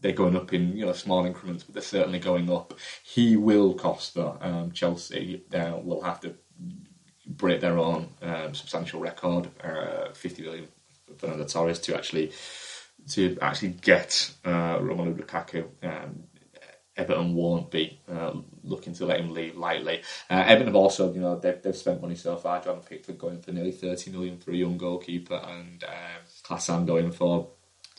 they're 0.00 0.12
going 0.12 0.36
up 0.36 0.52
in 0.52 0.76
you 0.76 0.86
know 0.86 0.92
small 0.92 1.24
increments 1.26 1.64
but 1.64 1.74
they're 1.74 1.82
certainly 1.82 2.18
going 2.18 2.50
up 2.50 2.74
he 3.02 3.36
will 3.36 3.74
cost 3.74 4.14
though 4.14 4.36
um, 4.40 4.70
Chelsea 4.72 5.42
uh, 5.54 5.76
will 5.82 6.02
have 6.02 6.20
to 6.20 6.34
break 7.26 7.60
their 7.60 7.78
own 7.78 8.08
um, 8.22 8.54
substantial 8.54 9.00
record 9.00 9.48
uh, 9.62 10.12
50 10.12 10.42
million 10.42 10.68
Fernando 11.16 11.44
Torres 11.44 11.78
to 11.80 11.96
actually 11.96 12.32
to 13.08 13.38
actually 13.40 13.70
get 13.70 14.34
uh, 14.44 14.78
Romelu 14.78 15.18
Lukaku. 15.18 15.66
Um, 15.82 16.24
Everton 16.96 17.34
won't 17.34 17.70
be 17.70 18.00
uh, 18.10 18.34
looking 18.64 18.92
to 18.94 19.06
let 19.06 19.20
him 19.20 19.32
leave 19.32 19.56
lightly. 19.56 20.02
Uh, 20.28 20.42
Everton 20.46 20.66
have 20.66 20.74
also, 20.74 21.12
you 21.12 21.20
know, 21.20 21.38
they've, 21.38 21.62
they've 21.62 21.76
spent 21.76 22.02
money 22.02 22.16
so 22.16 22.36
far. 22.36 22.60
John 22.60 22.80
Pickford 22.80 23.18
going 23.18 23.40
for 23.40 23.52
nearly 23.52 23.70
30 23.70 24.10
million 24.10 24.38
for 24.38 24.50
a 24.50 24.56
young 24.56 24.76
goalkeeper, 24.76 25.40
and 25.46 25.84
um, 25.84 25.90
Klaassen 26.42 26.86
going 26.86 27.12
for 27.12 27.50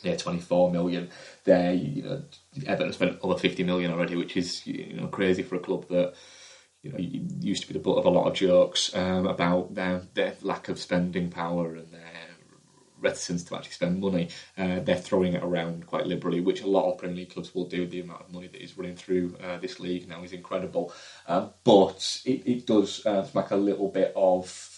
yeah 0.02 0.16
24 0.16 0.70
million. 0.70 1.10
There, 1.44 1.72
you 1.72 2.02
know, 2.02 2.22
Everton 2.66 2.92
spent 2.92 3.18
over 3.22 3.38
50 3.38 3.62
million 3.64 3.92
already, 3.92 4.16
which 4.16 4.36
is 4.36 4.66
you 4.66 4.94
know 5.00 5.08
crazy 5.08 5.42
for 5.42 5.56
a 5.56 5.60
club 5.60 5.88
that 5.88 6.14
you 6.82 6.92
know 6.92 6.98
used 6.98 7.62
to 7.62 7.68
be 7.68 7.74
the 7.74 7.80
butt 7.80 7.98
of 7.98 8.06
a 8.06 8.10
lot 8.10 8.26
of 8.26 8.34
jokes 8.34 8.94
um, 8.94 9.26
about 9.26 9.74
their, 9.74 10.02
their 10.14 10.34
lack 10.42 10.68
of 10.68 10.78
spending 10.78 11.30
power 11.30 11.74
and 11.74 11.92
their 11.92 12.30
reticence 13.00 13.42
to 13.44 13.56
actually 13.56 13.72
spend 13.72 14.00
money, 14.00 14.28
uh, 14.58 14.80
they're 14.80 14.96
throwing 14.96 15.34
it 15.34 15.42
around 15.42 15.86
quite 15.86 16.06
liberally, 16.06 16.40
which 16.40 16.62
a 16.62 16.66
lot 16.66 16.90
of 16.90 16.98
Premier 16.98 17.16
League 17.16 17.32
clubs 17.32 17.54
will 17.54 17.66
do. 17.66 17.86
The 17.86 18.00
amount 18.00 18.22
of 18.22 18.32
money 18.32 18.48
that 18.48 18.62
is 18.62 18.76
running 18.76 18.96
through 18.96 19.36
uh, 19.42 19.58
this 19.58 19.80
league 19.80 20.08
now 20.08 20.22
is 20.22 20.32
incredible. 20.32 20.92
Uh, 21.26 21.48
but 21.64 22.20
it, 22.24 22.42
it 22.46 22.66
does 22.66 23.04
uh, 23.06 23.24
smack 23.24 23.50
a 23.50 23.56
little 23.56 23.88
bit 23.88 24.12
of 24.14 24.69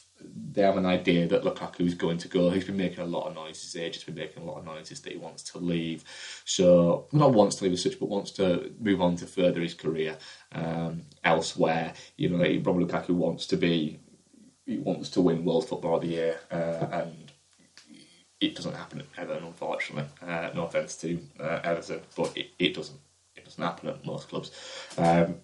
they 0.53 0.63
have 0.63 0.77
an 0.77 0.87
idea 0.87 1.27
that 1.29 1.43
Lukaku 1.43 1.87
is 1.87 1.95
going 1.95 2.19
to 2.19 2.29
go. 2.29 2.51
He's 2.51 2.65
been 2.65 2.77
making 2.77 3.01
a 3.01 3.07
lot 3.07 3.29
of 3.29 3.35
noises. 3.35 3.75
Age 3.77 3.95
has 3.95 4.05
been 4.05 4.15
making 4.15 4.43
a 4.43 4.47
lot 4.47 4.59
of 4.59 4.65
noises 4.65 5.01
that 5.01 5.13
he 5.13 5.19
wants 5.19 5.43
to 5.45 5.59
leave. 5.59 6.05
So 6.45 7.07
not 7.13 7.33
wants 7.33 7.57
to 7.57 7.65
leave 7.65 7.73
as 7.73 7.83
such, 7.83 7.99
but 7.99 8.09
wants 8.09 8.33
to 8.33 8.73
move 8.79 9.01
on 9.01 9.17
to 9.17 9.27
further 9.27 9.61
his 9.61 9.75
career 9.75 10.17
um, 10.53 11.03
elsewhere. 11.25 11.95
You 12.17 12.31
know, 12.31 12.39
Romelu 12.39 12.89
Lukaku 12.89 13.11
wants 13.11 13.47
to 13.49 13.57
be. 13.57 14.01
He 14.67 14.79
wants 14.79 15.11
to 15.11 15.21
win 15.21 15.45
World 15.45 15.69
Football 15.69 15.97
of 15.97 16.03
the 16.03 16.09
Year, 16.09 16.39
uh, 16.51 16.87
and 16.93 17.33
it 18.41 18.55
doesn't 18.55 18.77
happen 18.77 19.01
at 19.01 19.07
Everton, 19.17 19.45
unfortunately. 19.45 20.09
Uh, 20.25 20.51
no 20.55 20.67
offence 20.67 20.97
to 20.99 21.19
uh, 21.41 21.61
Everton, 21.65 22.01
but 22.17 22.37
it, 22.37 22.51
it 22.59 22.75
doesn't 22.75 22.99
it 23.35 23.45
doesn't 23.45 23.63
happen 23.63 23.89
at 23.89 24.07
most 24.07 24.29
clubs. 24.29 24.51
Um, 24.97 25.37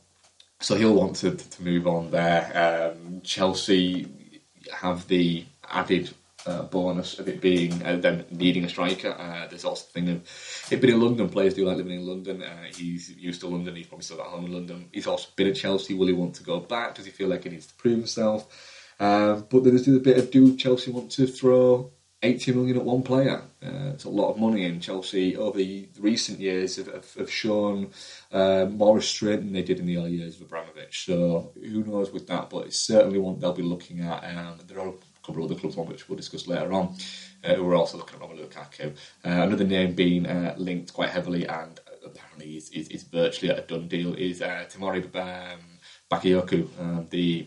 so 0.61 0.75
he'll 0.75 0.95
want 0.95 1.17
to, 1.17 1.33
to 1.37 1.63
move 1.63 1.87
on 1.87 2.11
there. 2.11 2.95
Um, 2.95 3.21
Chelsea 3.23 4.09
have 4.71 5.07
the 5.09 5.45
added 5.69 6.11
uh, 6.47 6.63
bonus 6.63 7.19
of 7.19 7.29
it 7.29 7.41
being 7.41 7.85
uh, 7.85 7.97
them 7.97 8.25
needing 8.31 8.65
a 8.65 8.69
striker. 8.69 9.11
Uh, 9.11 9.47
there's 9.49 9.65
also 9.65 9.85
the 9.87 9.93
thing 9.93 10.09
of 10.09 10.67
it 10.71 10.81
being 10.81 10.95
in 10.95 11.01
London. 11.01 11.29
Players 11.29 11.55
do 11.55 11.67
like 11.67 11.77
living 11.77 12.01
in 12.01 12.07
London. 12.07 12.43
Uh, 12.43 12.65
he's 12.75 13.11
used 13.11 13.41
to 13.41 13.49
London. 13.49 13.77
He's 13.77 13.87
probably 13.87 14.05
still 14.05 14.21
at 14.21 14.27
home 14.27 14.47
in 14.47 14.53
London. 14.53 14.89
He's 14.93 15.07
also 15.07 15.29
been 15.37 15.49
at 15.49 15.57
Chelsea. 15.57 15.95
Will 15.95 16.07
he 16.07 16.13
want 16.13 16.35
to 16.37 16.45
go 16.45 16.61
back? 16.61 16.95
Does 16.95 17.05
he 17.05 17.11
feel 17.11 17.29
like 17.29 17.45
he 17.45 17.51
needs 17.51 17.67
to 17.67 17.75
prove 17.75 17.99
himself? 17.99 18.47
Um, 19.01 19.47
but 19.49 19.63
there's 19.63 19.85
the 19.85 19.99
bit 20.01 20.19
of 20.19 20.31
do 20.31 20.57
Chelsea 20.57 20.91
want 20.91 21.11
to 21.13 21.27
throw 21.27 21.91
80 22.23 22.53
million 22.53 22.77
at 22.77 22.85
one 22.85 23.03
player. 23.03 23.43
Uh, 23.63 23.91
it's 23.93 24.05
a 24.05 24.11
lot 24.11 24.31
of 24.31 24.39
money, 24.39 24.65
and 24.65 24.83
Chelsea 24.83 25.37
over 25.37 25.59
the 25.59 25.89
recent 26.01 26.41
years 26.41 26.77
have, 26.77 26.93
have, 26.93 27.15
have 27.15 27.31
shown 27.31 27.91
uh, 28.33 28.67
more 28.67 28.97
restraint 28.97 29.41
than 29.41 29.53
they 29.53 29.63
did 29.63 29.79
in 29.79 29.87
the 29.87 29.97
early 29.97 30.13
years 30.13 30.37
of 30.37 30.43
Abramovich. 30.43 31.05
So 31.05 31.53
who 31.55 31.85
knows 31.85 32.11
with 32.11 32.27
that? 32.27 32.51
But 32.51 32.67
it's 32.67 32.79
certainly 32.79 33.19
one 33.19 33.39
they'll 33.39 33.53
be 33.53 33.63
looking 33.63 34.01
at. 34.01 34.25
Um, 34.25 34.59
there 34.67 34.81
are 34.81 34.89
a 34.89 34.93
couple 35.23 35.45
of 35.45 35.51
other 35.51 35.61
clubs, 35.61 35.77
on 35.77 35.87
which 35.87 36.09
we'll 36.09 36.17
discuss 36.17 36.49
later 36.49 36.73
on, 36.73 36.97
uh, 37.45 37.55
who 37.55 37.69
are 37.69 37.77
also 37.77 37.99
looking 37.99 38.21
at 38.21 38.29
Romelu 38.29 38.49
Lukaku. 38.49 38.91
Uh, 39.25 39.43
another 39.43 39.65
name 39.65 39.95
being 39.95 40.27
uh, 40.27 40.55
linked 40.59 40.93
quite 40.93 41.11
heavily, 41.11 41.47
and 41.47 41.79
apparently 42.05 42.57
is, 42.57 42.71
is, 42.71 42.89
is 42.89 43.03
virtually 43.05 43.53
a 43.53 43.61
done 43.61 43.87
deal, 43.87 44.15
is 44.15 44.43
uh, 44.43 44.65
Tamori 44.69 45.05
um, 45.15 45.61
Bakayoko, 46.11 46.81
um, 46.81 47.07
the 47.11 47.47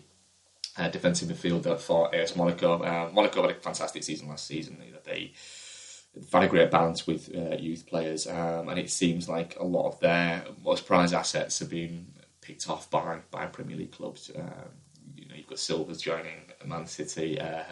uh, 0.77 0.87
defensive 0.89 1.29
midfielder 1.29 1.79
for 1.79 2.13
AS 2.15 2.35
Monaco. 2.35 2.81
Uh, 2.81 3.09
Monaco 3.13 3.41
had 3.41 3.51
a 3.51 3.55
fantastic 3.55 4.03
season 4.03 4.29
last 4.29 4.47
season. 4.47 4.77
They 5.03 5.33
had 6.31 6.43
a 6.43 6.47
great 6.47 6.71
balance 6.71 7.05
with 7.07 7.33
uh, 7.35 7.55
youth 7.57 7.85
players, 7.87 8.27
um, 8.27 8.69
and 8.69 8.79
it 8.79 8.89
seems 8.89 9.27
like 9.27 9.57
a 9.59 9.65
lot 9.65 9.87
of 9.87 9.99
their 9.99 10.45
most 10.63 10.85
prized 10.85 11.13
assets 11.13 11.59
have 11.59 11.69
been 11.69 12.07
picked 12.41 12.69
off 12.69 12.89
by 12.89 13.19
by 13.31 13.45
Premier 13.47 13.77
League 13.77 13.91
clubs. 13.91 14.31
Um, 14.35 14.71
you 15.15 15.27
know, 15.27 15.35
you've 15.35 15.47
got 15.47 15.59
Silva's 15.59 16.01
joining 16.01 16.51
Man 16.65 16.85
City. 16.85 17.39
Uh, 17.39 17.63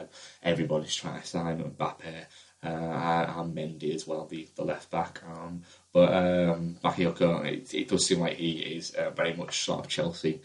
everybody's 0.43 0.95
trying 0.95 1.21
to 1.21 1.27
sign 1.27 1.63
Mbappe. 1.63 2.25
Uh, 2.61 3.33
and 3.37 3.55
Mendy 3.55 3.95
as 3.95 4.05
well, 4.05 4.25
the, 4.25 4.45
the 4.57 4.65
left 4.65 4.91
back. 4.91 5.21
Um, 5.25 5.63
but 5.93 6.13
um, 6.13 6.77
Bakayoko, 6.83 7.45
it, 7.45 7.73
it, 7.73 7.87
does 7.87 8.05
seem 8.05 8.19
like 8.19 8.35
he 8.35 8.59
is 8.59 8.91
uh, 8.91 9.11
very 9.11 9.33
much 9.33 9.63
sort 9.63 9.79
of 9.79 9.87
Chelsea 9.87 10.41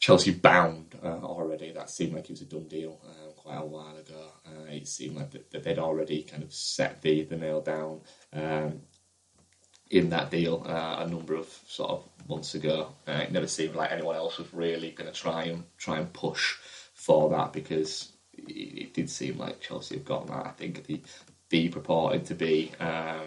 Chelsea 0.00 0.30
bound 0.30 0.94
uh, 1.04 1.20
already. 1.22 1.70
That 1.72 1.90
seemed 1.90 2.14
like 2.14 2.24
it 2.24 2.30
was 2.30 2.40
a 2.40 2.46
done 2.46 2.66
deal 2.68 2.98
um, 3.04 3.32
quite 3.36 3.58
a 3.58 3.66
while 3.66 3.96
ago. 3.96 4.32
Uh, 4.46 4.64
it 4.70 4.88
seemed 4.88 5.16
like 5.16 5.30
that, 5.30 5.62
they'd 5.62 5.78
already 5.78 6.22
kind 6.22 6.42
of 6.42 6.52
set 6.52 7.02
the, 7.02 7.22
the 7.24 7.36
nail 7.36 7.60
down 7.60 8.00
um, 8.32 8.80
in 9.90 10.08
that 10.10 10.30
deal 10.30 10.64
uh, 10.66 11.04
a 11.04 11.06
number 11.06 11.34
of 11.34 11.46
sort 11.66 11.90
of 11.90 12.28
months 12.28 12.54
ago. 12.54 12.94
Uh, 13.06 13.12
it 13.12 13.30
never 13.32 13.46
seemed 13.46 13.74
like 13.74 13.92
anyone 13.92 14.16
else 14.16 14.38
was 14.38 14.52
really 14.54 14.90
going 14.90 15.12
to 15.12 15.18
try 15.18 15.44
and 15.44 15.64
try 15.76 15.98
and 15.98 16.10
push 16.14 16.54
for 16.94 17.28
that 17.30 17.52
because 17.52 18.12
it, 18.32 18.52
it, 18.52 18.94
did 18.94 19.10
seem 19.10 19.36
like 19.36 19.60
Chelsea 19.60 19.96
have 19.96 20.04
got 20.06 20.26
that. 20.28 20.46
I 20.46 20.50
think 20.52 20.86
the 20.86 21.02
the 21.50 21.68
purported 21.68 22.24
to 22.26 22.34
be 22.34 22.72
um, 22.80 23.26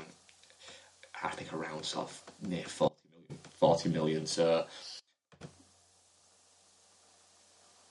I 1.21 1.29
think 1.31 1.53
around 1.53 1.85
sort 1.85 2.05
of 2.05 2.23
near 2.41 2.63
40 2.63 2.95
million, 3.11 3.39
40 3.59 3.89
million 3.89 4.25
so 4.25 4.65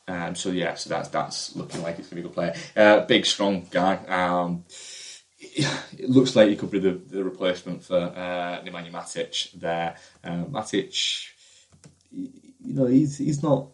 um, 0.09 0.35
so 0.35 0.51
yeah, 0.51 0.75
so 0.75 0.91
that's 0.91 1.09
that's 1.09 1.55
looking 1.57 1.83
like 1.83 1.99
it's 1.99 2.09
going 2.09 2.11
to 2.11 2.15
be 2.17 2.21
a 2.21 2.25
good 2.25 2.35
player. 2.35 2.55
Uh, 2.77 3.05
big, 3.07 3.27
strong 3.27 3.67
guy. 3.71 3.97
Um, 4.07 4.65
it 5.39 6.09
looks 6.09 6.37
like 6.37 6.49
he 6.49 6.57
could 6.57 6.71
be 6.71 6.79
the, 6.79 6.93
the 6.93 7.25
replacement 7.25 7.85
for 7.85 7.97
uh, 7.97 8.63
Nemanja 8.65 8.91
Matic 8.91 9.53
there. 9.53 9.97
Uh, 10.23 10.45
Matic, 10.45 11.29
you 12.11 12.31
know, 12.61 12.87
he's 12.87 13.19
he's 13.19 13.43
not 13.43 13.69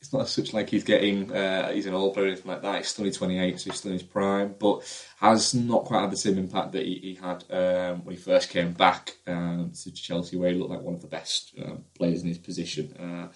it's 0.00 0.12
not 0.12 0.28
such 0.28 0.54
like 0.54 0.70
he's 0.70 0.84
getting 0.84 1.30
uh, 1.32 1.70
he's 1.70 1.86
an 1.86 1.94
old 1.94 2.14
player 2.14 2.26
or 2.26 2.28
anything 2.28 2.50
like 2.50 2.62
that. 2.62 2.76
He's 2.76 2.88
still 2.88 3.04
only 3.04 3.14
28, 3.14 3.60
so 3.60 3.70
he's 3.70 3.78
still 3.78 3.90
in 3.90 3.98
his 3.98 4.06
prime, 4.06 4.54
but 4.58 4.80
has 5.18 5.54
not 5.54 5.84
quite 5.84 6.02
had 6.02 6.12
the 6.12 6.16
same 6.16 6.38
impact 6.38 6.72
that 6.72 6.84
he, 6.84 6.94
he 6.94 7.14
had 7.14 7.44
um, 7.50 8.04
when 8.04 8.16
he 8.16 8.22
first 8.22 8.50
came 8.50 8.72
back 8.72 9.16
um, 9.26 9.72
to 9.82 9.90
Chelsea, 9.90 10.36
where 10.36 10.50
he 10.50 10.56
looked 10.56 10.70
like 10.70 10.82
one 10.82 10.94
of 10.94 11.02
the 11.02 11.08
best 11.08 11.52
uh, 11.60 11.74
players 11.96 12.22
in 12.22 12.28
his 12.28 12.38
position 12.38 12.92
uh, 12.96 13.28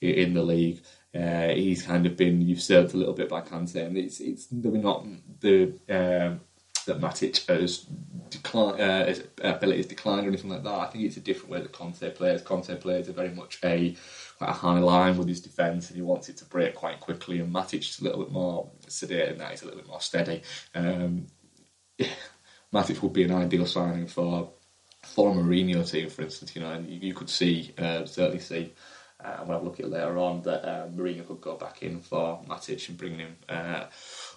in 0.00 0.34
the 0.34 0.42
league. 0.42 0.82
Uh, 1.14 1.48
he's 1.48 1.82
kind 1.82 2.06
of 2.06 2.16
been 2.16 2.40
usurped 2.40 2.94
a 2.94 2.96
little 2.96 3.14
bit 3.14 3.28
by 3.28 3.40
Kante, 3.40 3.84
and 3.84 3.96
it's 3.96 4.20
it's 4.20 4.46
not 4.52 5.06
the 5.40 5.74
um, 5.88 6.40
that 6.86 7.00
Matic 7.00 7.46
has 7.48 7.86
declined, 8.30 8.80
uh, 8.80 9.06
his 9.06 9.24
ability 9.42 9.78
has 9.78 9.86
declined 9.86 10.26
or 10.26 10.28
anything 10.28 10.50
like 10.50 10.62
that. 10.62 10.70
I 10.70 10.86
think 10.86 11.04
it's 11.04 11.16
a 11.16 11.20
different 11.20 11.50
way 11.50 11.60
that 11.60 11.72
Conte 11.72 12.08
plays. 12.14 12.42
Conte 12.42 12.74
plays 12.76 13.08
are 13.08 13.12
very 13.12 13.30
much 13.30 13.58
a 13.64 13.96
quite 14.38 14.50
a 14.50 14.54
high 14.54 14.78
line 14.78 15.16
with 15.18 15.28
his 15.28 15.40
defence, 15.40 15.88
and 15.88 15.96
he 15.96 16.02
wants 16.02 16.28
it 16.28 16.36
to 16.38 16.44
break 16.44 16.74
quite 16.74 17.00
quickly. 17.00 17.40
And 17.40 17.52
Matic 17.52 17.80
is 17.80 18.00
a 18.00 18.04
little 18.04 18.22
bit 18.22 18.32
more 18.32 18.70
sedate 18.88 19.32
in 19.32 19.38
that; 19.38 19.50
he's 19.50 19.62
a 19.62 19.66
little 19.66 19.80
bit 19.80 19.88
more 19.88 20.00
steady. 20.00 20.42
Um, 20.74 21.26
Matic 22.72 23.02
would 23.02 23.12
be 23.12 23.24
an 23.24 23.32
ideal 23.32 23.66
signing 23.66 24.06
for 24.06 24.50
for 25.02 25.30
a 25.30 25.34
Mourinho 25.34 25.88
team, 25.90 26.08
for 26.08 26.22
instance. 26.22 26.54
You 26.54 26.62
know, 26.62 26.78
you, 26.86 27.00
you 27.08 27.14
could 27.14 27.30
see 27.30 27.72
uh, 27.78 28.04
certainly 28.06 28.40
see 28.40 28.72
uh, 29.24 29.44
when 29.44 29.56
I 29.56 29.60
look 29.60 29.80
at 29.80 29.86
it 29.86 29.90
later 29.90 30.18
on, 30.18 30.42
that 30.42 30.64
uh, 30.64 30.86
Mourinho 30.88 31.26
could 31.26 31.40
go 31.40 31.56
back 31.56 31.82
in 31.82 32.00
for 32.00 32.40
Matic 32.48 32.88
and 32.88 32.98
bring 32.98 33.18
him 33.18 33.36
uh, 33.48 33.84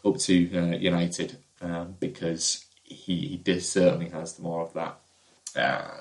up 0.05 0.17
to 0.17 0.57
uh, 0.57 0.77
United 0.77 1.37
um, 1.61 1.95
because 1.99 2.65
he, 2.83 3.41
he 3.45 3.59
certainly 3.59 4.09
has 4.09 4.39
more 4.39 4.61
of 4.61 4.73
that 4.73 4.99
uh, 5.55 5.97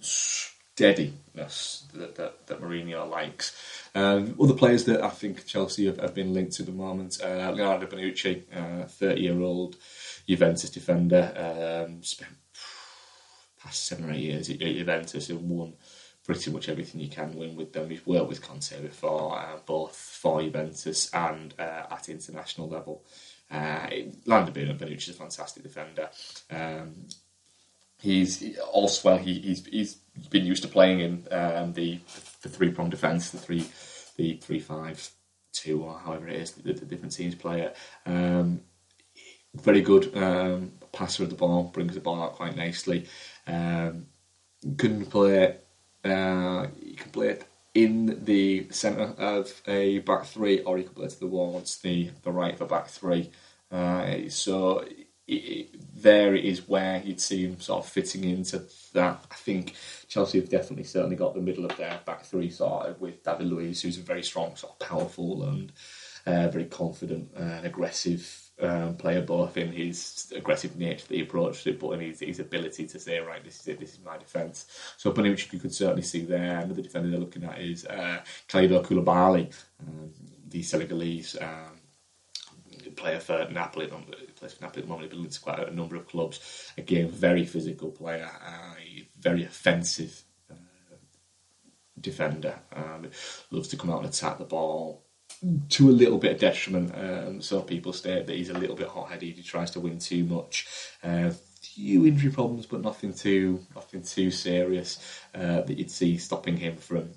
steadiness 0.00 1.84
that, 1.94 2.14
that, 2.16 2.46
that 2.46 2.60
Mourinho 2.60 3.08
likes. 3.08 3.56
Um, 3.94 4.34
other 4.40 4.54
players 4.54 4.84
that 4.84 5.02
I 5.02 5.10
think 5.10 5.46
Chelsea 5.46 5.86
have, 5.86 5.98
have 5.98 6.14
been 6.14 6.34
linked 6.34 6.52
to 6.54 6.62
at 6.62 6.66
the 6.66 6.72
moment, 6.72 7.18
uh, 7.22 7.50
Leonardo 7.50 7.86
Bonucci, 7.86 8.42
30 8.88 9.20
year 9.20 9.40
old 9.40 9.76
Juventus 10.28 10.70
defender, 10.70 11.84
um, 11.86 12.02
spent 12.02 12.32
past 13.64 13.86
seven 13.86 14.10
or 14.10 14.12
eight 14.12 14.20
years 14.20 14.50
at 14.50 14.58
Juventus 14.58 15.30
and 15.30 15.48
won 15.48 15.74
pretty 16.24 16.50
much 16.50 16.68
everything 16.68 17.00
you 17.00 17.08
can 17.08 17.36
win 17.36 17.54
with 17.54 17.72
them. 17.72 17.90
He's 17.90 18.06
worked 18.06 18.28
with 18.28 18.42
Conte 18.42 18.80
before, 18.80 19.38
uh, 19.38 19.58
both 19.64 19.94
for 19.94 20.42
Juventus 20.42 21.12
and 21.12 21.54
uh, 21.58 21.86
at 21.90 22.08
international 22.08 22.68
level. 22.68 23.04
Uh, 23.50 23.88
Lando 24.24 24.50
Bonucci 24.50 24.96
is 24.96 25.08
a 25.10 25.12
fantastic 25.12 25.62
defender. 25.62 26.08
Um, 26.50 27.06
he's 28.00 28.58
also 28.58 29.10
well. 29.10 29.18
He, 29.18 29.34
he's 29.40 29.66
he's 29.66 29.94
been 30.30 30.46
used 30.46 30.62
to 30.62 30.68
playing 30.68 31.00
in 31.00 31.26
um, 31.30 31.72
the 31.74 32.00
the 32.42 32.48
three 32.48 32.70
prong 32.70 32.90
defence, 32.90 33.30
the 33.30 33.38
three 33.38 33.66
the 34.16 34.38
three 34.38 34.60
five 34.60 35.10
two 35.52 35.84
or 35.84 35.98
however 35.98 36.28
it 36.28 36.36
is 36.36 36.52
the, 36.52 36.72
the 36.72 36.86
different 36.86 37.14
teams 37.14 37.34
play 37.34 37.60
it. 37.62 37.76
Um, 38.06 38.62
very 39.54 39.82
good 39.82 40.16
um, 40.16 40.72
passer 40.92 41.22
of 41.22 41.30
the 41.30 41.36
ball, 41.36 41.64
brings 41.64 41.94
the 41.94 42.00
ball 42.00 42.22
out 42.22 42.34
quite 42.34 42.56
nicely. 42.56 43.06
Um, 43.46 44.06
couldn't 44.78 45.06
play 45.06 45.58
uh, 46.04 46.66
you 46.82 46.96
can 46.96 47.10
play 47.10 47.28
it 47.28 47.44
in 47.74 48.24
the 48.24 48.68
centre 48.70 49.14
of 49.18 49.62
a 49.66 49.98
back 50.00 50.24
three, 50.24 50.60
or 50.60 50.78
you 50.78 50.84
can 50.84 50.94
play 50.94 51.06
it 51.06 51.10
to 51.10 51.20
the 51.20 52.10
the 52.22 52.32
right 52.32 52.54
of 52.54 52.60
a 52.60 52.66
back 52.66 52.88
three. 52.88 53.30
Uh, 53.70 54.28
so 54.28 54.84
it, 55.26 55.74
there 56.02 56.34
is 56.34 56.68
where 56.68 57.02
you'd 57.04 57.20
see 57.20 57.44
him 57.44 57.58
sort 57.60 57.84
of 57.84 57.90
fitting 57.90 58.24
into 58.24 58.62
that. 58.92 59.24
I 59.30 59.34
think 59.34 59.74
Chelsea 60.08 60.38
have 60.38 60.48
definitely 60.48 60.84
certainly 60.84 61.16
got 61.16 61.34
the 61.34 61.40
middle 61.40 61.64
of 61.64 61.76
their 61.76 62.00
back 62.04 62.24
three 62.24 62.50
sorted 62.50 63.00
with 63.00 63.22
David 63.24 63.48
Luiz, 63.48 63.82
who's 63.82 63.98
a 63.98 64.02
very 64.02 64.22
strong, 64.22 64.54
sort 64.56 64.74
of 64.74 64.86
powerful 64.86 65.42
and 65.44 65.72
uh, 66.26 66.48
very 66.48 66.66
confident 66.66 67.30
and 67.34 67.66
aggressive 67.66 68.43
um, 68.60 68.96
player, 68.96 69.20
both 69.20 69.56
in 69.56 69.72
his 69.72 70.32
aggressive 70.36 70.76
nature 70.76 71.06
that 71.08 71.14
he 71.14 71.22
approached 71.22 71.66
it, 71.66 71.78
but 71.78 71.90
in 71.92 72.00
his, 72.00 72.20
his 72.20 72.40
ability 72.40 72.86
to 72.86 72.98
say, 72.98 73.18
right, 73.18 73.42
this 73.42 73.60
is 73.60 73.68
it, 73.68 73.80
this 73.80 73.94
is 73.94 74.04
my 74.04 74.16
defence. 74.16 74.66
So 74.96 75.12
Bonucci 75.12 75.52
you 75.52 75.58
could 75.58 75.74
certainly 75.74 76.02
see 76.02 76.24
there. 76.24 76.60
Another 76.60 76.82
defender 76.82 77.10
they're 77.10 77.20
looking 77.20 77.44
at 77.44 77.60
is 77.60 77.84
uh, 77.86 78.20
Kalidou 78.48 78.84
Koulibaly, 78.84 79.52
um, 79.80 80.12
the 80.48 80.62
Senegalese 80.62 81.36
um, 81.40 81.80
player 82.96 83.20
for 83.20 83.48
Napoli. 83.50 83.90
Plays 84.36 84.54
for 84.54 84.64
Napoli 84.64 84.82
at 84.82 84.88
the 84.88 84.92
moment. 84.94 85.10
Been 85.10 85.28
to 85.28 85.40
quite 85.40 85.68
a 85.68 85.74
number 85.74 85.96
of 85.96 86.06
clubs. 86.06 86.72
Again, 86.78 87.08
very 87.08 87.44
physical 87.44 87.90
player, 87.90 88.30
uh, 88.46 88.74
very 89.18 89.44
offensive 89.44 90.22
uh, 90.50 90.54
defender. 92.00 92.58
Um, 92.72 93.10
loves 93.50 93.68
to 93.68 93.76
come 93.76 93.90
out 93.90 94.04
and 94.04 94.08
attack 94.08 94.38
the 94.38 94.44
ball 94.44 95.04
to 95.68 95.90
a 95.90 95.92
little 95.92 96.18
bit 96.18 96.32
of 96.32 96.40
detriment. 96.40 96.94
Um, 96.94 97.66
people 97.66 97.92
state 97.92 98.26
that 98.26 98.36
he's 98.36 98.50
a 98.50 98.58
little 98.58 98.76
bit 98.76 98.88
hot-headed. 98.88 99.36
He 99.36 99.42
tries 99.42 99.70
to 99.72 99.80
win 99.80 99.98
too 99.98 100.24
much. 100.24 100.66
Uh, 101.02 101.30
few 101.62 102.06
injury 102.06 102.30
problems, 102.30 102.66
but 102.66 102.82
nothing 102.82 103.12
too 103.12 103.60
nothing 103.74 104.02
too 104.02 104.30
serious 104.30 104.98
uh, 105.34 105.62
that 105.62 105.78
you'd 105.78 105.90
see 105.90 106.16
stopping 106.18 106.56
him 106.56 106.76
from 106.76 107.10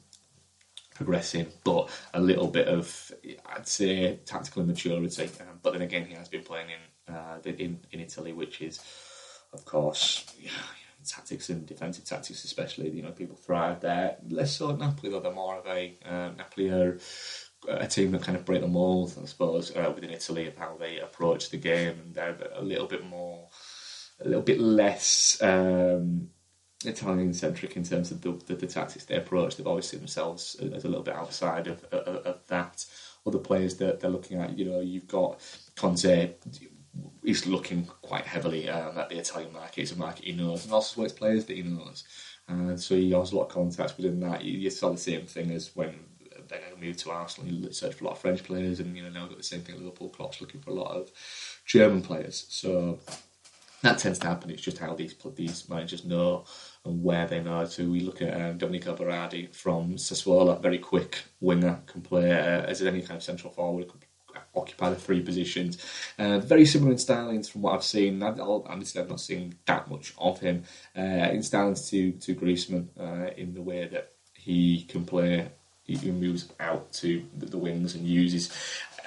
progressing. 0.95 1.47
But 1.63 1.89
a 2.13 2.19
little 2.19 2.47
bit 2.47 2.67
of, 2.67 3.11
I'd 3.45 3.67
say, 3.67 4.19
tactical 4.25 4.63
immaturity. 4.63 5.25
Um, 5.41 5.59
but 5.61 5.73
then 5.73 5.81
again, 5.81 6.05
he 6.05 6.15
has 6.15 6.27
been 6.27 6.43
playing 6.43 6.67
in 6.69 7.13
uh, 7.13 7.39
in 7.45 7.79
in 7.91 7.99
Italy, 7.99 8.33
which 8.33 8.61
is, 8.61 8.79
of 9.53 9.63
course. 9.65 10.25
Yeah, 10.41 10.51
tactics 11.05 11.49
and 11.49 11.65
defensive 11.65 12.05
tactics, 12.05 12.43
especially. 12.43 12.89
You 12.89 13.03
know, 13.03 13.11
people 13.11 13.35
thrive 13.35 13.81
there. 13.81 14.17
Less 14.29 14.55
so 14.55 14.71
at 14.71 14.79
Napoli, 14.79 15.11
though. 15.11 15.19
They're 15.19 15.31
more 15.31 15.59
of 15.59 15.67
a 15.67 15.97
uh, 16.05 16.31
Napoli 16.37 16.69
are 16.69 16.99
a 17.67 17.87
team 17.87 18.11
that 18.11 18.23
kind 18.23 18.37
of 18.37 18.45
break 18.45 18.61
the 18.61 18.67
mold, 18.67 19.17
I 19.21 19.25
suppose, 19.25 19.75
uh, 19.75 19.91
within 19.93 20.09
Italy 20.09 20.47
of 20.47 20.57
how 20.57 20.77
they 20.79 20.99
approach 20.99 21.49
the 21.49 21.57
game, 21.57 21.99
and 21.99 22.13
they're 22.13 22.37
a 22.53 22.61
little 22.61 22.87
bit 22.87 23.05
more, 23.05 23.47
a 24.21 24.27
little 24.27 24.41
bit 24.41 24.59
less 24.59 25.37
um, 25.41 26.29
Italian 26.85 27.33
centric 27.33 27.75
in 27.75 27.83
terms 27.83 28.11
of 28.11 28.21
the, 28.21 28.31
the, 28.45 28.55
the, 28.55 28.67
tactics 28.67 29.05
they 29.05 29.15
approach. 29.15 29.55
They've 29.55 29.67
always 29.67 29.87
seen 29.87 29.99
themselves 29.99 30.55
as 30.55 30.85
a 30.85 30.87
little 30.87 31.03
bit 31.03 31.15
outside 31.15 31.67
of, 31.67 31.83
of, 31.85 32.25
of 32.25 32.47
that. 32.47 32.85
Other 33.25 33.39
players 33.39 33.75
that 33.77 33.99
they're 33.99 34.09
looking 34.09 34.39
at, 34.39 34.57
you 34.57 34.65
know, 34.65 34.79
you've 34.79 35.07
got 35.07 35.41
Conte. 35.75 36.33
He's 37.23 37.45
looking 37.45 37.85
quite 38.01 38.25
heavily 38.25 38.69
um, 38.69 38.97
at 38.97 39.09
the 39.09 39.17
Italian 39.17 39.51
market. 39.51 39.81
It's 39.81 39.91
a 39.91 39.97
market 39.97 40.25
he 40.25 40.31
knows, 40.31 40.63
and 40.63 40.73
also 40.73 41.03
it's 41.03 41.13
players 41.13 41.45
that 41.45 41.57
he 41.57 41.63
knows. 41.63 42.05
And 42.47 42.79
so 42.79 42.95
he 42.95 43.11
has 43.11 43.33
a 43.33 43.35
lot 43.35 43.47
of 43.47 43.49
contacts 43.49 43.97
within 43.97 44.21
that. 44.21 44.43
You, 44.43 44.57
you 44.57 44.69
saw 44.69 44.91
the 44.91 44.97
same 44.97 45.25
thing 45.25 45.51
as 45.51 45.75
when 45.75 45.99
then 46.49 46.59
I 46.71 46.79
moved 46.79 46.99
to 46.99 47.11
Arsenal. 47.11 47.49
He 47.49 47.71
searched 47.73 47.99
for 47.99 48.05
a 48.05 48.07
lot 48.07 48.13
of 48.13 48.21
French 48.21 48.43
players, 48.43 48.79
and 48.79 48.95
you 48.95 49.03
know 49.03 49.09
now 49.09 49.27
got 49.27 49.37
the 49.37 49.43
same 49.43 49.61
thing 49.61 49.75
at 49.75 49.81
Liverpool. 49.81 50.09
Klopp's 50.09 50.41
looking 50.41 50.61
for 50.61 50.71
a 50.71 50.73
lot 50.73 50.95
of 50.95 51.11
German 51.65 52.01
players. 52.01 52.45
So 52.49 52.99
that 53.81 53.99
tends 53.99 54.19
to 54.19 54.27
happen. 54.27 54.49
It's 54.49 54.61
just 54.61 54.79
how 54.79 54.95
these 54.95 55.15
these 55.35 55.69
managers 55.69 56.05
know 56.05 56.45
and 56.83 57.03
where 57.03 57.27
they 57.27 57.41
know. 57.41 57.65
So 57.65 57.85
we 57.85 57.99
look 57.99 58.21
at 58.21 58.39
um, 58.39 58.57
Domenico 58.57 58.95
Berardi 58.95 59.53
from 59.53 59.95
Sassuolo, 59.95 60.61
very 60.61 60.79
quick 60.79 61.19
winger, 61.39 61.79
can 61.85 62.01
play 62.01 62.31
uh, 62.31 62.63
as 62.63 62.81
any 62.81 63.01
kind 63.01 63.17
of 63.17 63.23
central 63.23 63.53
forward, 63.53 63.91
occupy 64.55 64.89
the 64.89 64.95
three 64.95 65.21
positions. 65.21 65.83
Uh, 66.17 66.39
very 66.39 66.65
similar 66.65 66.91
in 66.91 66.97
stylings 66.97 67.49
from 67.49 67.61
what 67.61 67.75
I've 67.75 67.83
seen. 67.83 68.23
I've, 68.23 68.39
honestly, 68.39 69.01
I've 69.01 69.09
not 69.09 69.19
seen 69.19 69.55
that 69.65 69.89
much 69.89 70.13
of 70.17 70.39
him 70.39 70.63
uh, 70.97 71.01
in 71.01 71.39
stylings 71.39 71.89
to 71.89 72.13
to 72.13 72.35
Griezmann 72.35 72.87
uh, 72.99 73.31
in 73.37 73.53
the 73.53 73.61
way 73.61 73.87
that 73.87 74.13
he 74.33 74.83
can 74.83 75.05
play 75.05 75.49
he 75.87 76.11
moves 76.11 76.51
out 76.59 76.91
to 76.93 77.25
the 77.37 77.57
wings 77.57 77.95
and 77.95 78.05
uses 78.05 78.51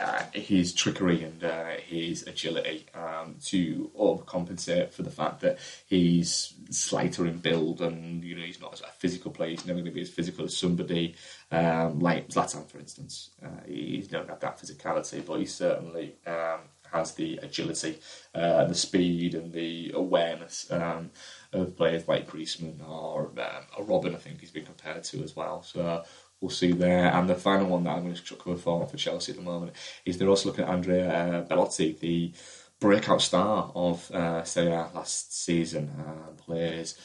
uh, 0.00 0.22
his 0.32 0.72
trickery 0.72 1.22
and 1.22 1.44
uh, 1.44 1.72
his 1.86 2.26
agility 2.26 2.86
um, 2.94 3.36
to 3.44 3.90
overcompensate 3.98 4.90
for 4.92 5.02
the 5.02 5.10
fact 5.10 5.40
that 5.40 5.58
he's 5.86 6.54
slighter 6.70 7.26
in 7.26 7.38
build 7.38 7.82
and 7.82 8.24
you 8.24 8.34
know 8.34 8.42
he's 8.42 8.60
not 8.60 8.80
a 8.80 8.92
physical 8.98 9.30
player. 9.30 9.50
He's 9.50 9.66
never 9.66 9.80
going 9.80 9.90
to 9.90 9.94
be 9.94 10.00
as 10.00 10.08
physical 10.08 10.46
as 10.46 10.56
somebody 10.56 11.16
um, 11.50 12.00
like 12.00 12.28
Zlatan, 12.28 12.66
for 12.70 12.78
instance. 12.78 13.30
Uh, 13.44 13.48
He's 13.66 14.10
not 14.10 14.28
had 14.28 14.40
that 14.40 14.58
physicality, 14.58 15.24
but 15.24 15.38
he 15.38 15.46
certainly 15.46 16.14
um, 16.26 16.60
has 16.92 17.14
the 17.14 17.38
agility, 17.42 17.98
uh, 18.34 18.64
the 18.64 18.74
speed, 18.74 19.34
and 19.34 19.52
the 19.52 19.92
awareness 19.94 20.70
um, 20.70 21.10
of 21.52 21.76
players 21.76 22.08
like 22.08 22.28
Griezmann 22.28 22.80
or, 22.88 23.26
um, 23.38 23.64
or 23.76 23.84
Robben. 23.84 24.14
I 24.14 24.18
think 24.18 24.40
he's 24.40 24.50
been 24.50 24.64
compared 24.64 25.04
to 25.04 25.22
as 25.22 25.36
well. 25.36 25.62
So 25.62 26.04
we'll 26.40 26.50
see 26.50 26.72
there. 26.72 27.12
And 27.12 27.28
the 27.28 27.34
final 27.34 27.68
one 27.68 27.84
that 27.84 27.96
I'm 27.96 28.04
going 28.04 28.14
to 28.14 28.34
cover 28.36 28.56
for 28.56 28.86
for 28.86 28.96
Chelsea 28.96 29.32
at 29.32 29.38
the 29.38 29.44
moment 29.44 29.72
is 30.04 30.18
they're 30.18 30.28
also 30.28 30.48
looking 30.48 30.64
at 30.64 30.70
Andrea 30.70 31.10
uh, 31.10 31.40
Belotti, 31.42 31.96
the 32.00 32.32
breakout 32.80 33.22
star 33.22 33.70
of 33.74 34.10
uh, 34.10 34.42
Serie 34.44 34.72
A 34.72 34.88
last 34.94 35.44
season. 35.44 35.90
Uh, 35.98 36.32
plays 36.42 36.96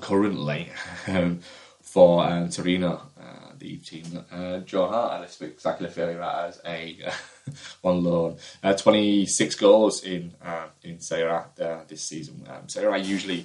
currently 0.00 0.70
um, 1.08 1.40
for 1.82 2.24
um, 2.24 2.48
Torino, 2.48 3.02
uh, 3.20 3.52
the 3.58 3.76
team 3.76 4.04
that 4.12 4.26
uh, 4.32 4.58
Joe 4.60 4.88
Hart 4.88 5.12
had 5.12 5.28
a 5.28 5.28
spectacular 5.30 5.90
failure 5.90 6.22
as 6.22 6.60
a 6.66 6.98
on 7.84 8.02
loan. 8.02 8.38
Uh, 8.62 8.74
26 8.74 9.54
goals 9.56 10.02
in 10.02 10.34
uh, 10.42 10.66
in 10.82 10.98
Serie 11.00 11.30
A 11.30 11.64
uh, 11.64 11.84
this 11.86 12.02
season. 12.02 12.46
Um, 12.48 12.68
Serie 12.68 13.00
A 13.00 13.02
usually, 13.02 13.44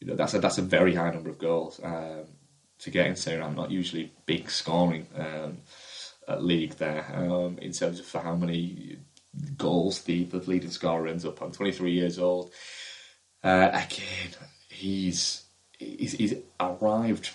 you 0.00 0.06
know, 0.06 0.14
that's 0.14 0.34
a 0.34 0.38
that's 0.38 0.58
a 0.58 0.62
very 0.62 0.94
high 0.94 1.10
number 1.10 1.30
of 1.30 1.38
goals 1.38 1.80
um, 1.82 2.26
to 2.84 2.90
get 2.90 3.18
Serie 3.18 3.42
A. 3.42 3.50
Not 3.50 3.70
usually 3.70 4.12
big 4.26 4.50
scoring 4.50 5.06
um, 5.16 5.58
league 6.38 6.74
there 6.74 7.06
um, 7.14 7.58
in 7.58 7.72
terms 7.72 8.00
of 8.00 8.06
for 8.06 8.20
how 8.20 8.34
many 8.34 8.98
goals 9.56 10.02
the, 10.02 10.24
the 10.24 10.38
leading 10.38 10.70
scorer 10.70 11.08
ends 11.08 11.24
up 11.24 11.42
on. 11.42 11.52
23 11.52 11.90
years 11.90 12.18
old. 12.18 12.52
Uh, 13.42 13.70
again, 13.72 14.34
he's, 14.68 15.44
he's 15.78 16.12
he's 16.12 16.34
arrived 16.60 17.30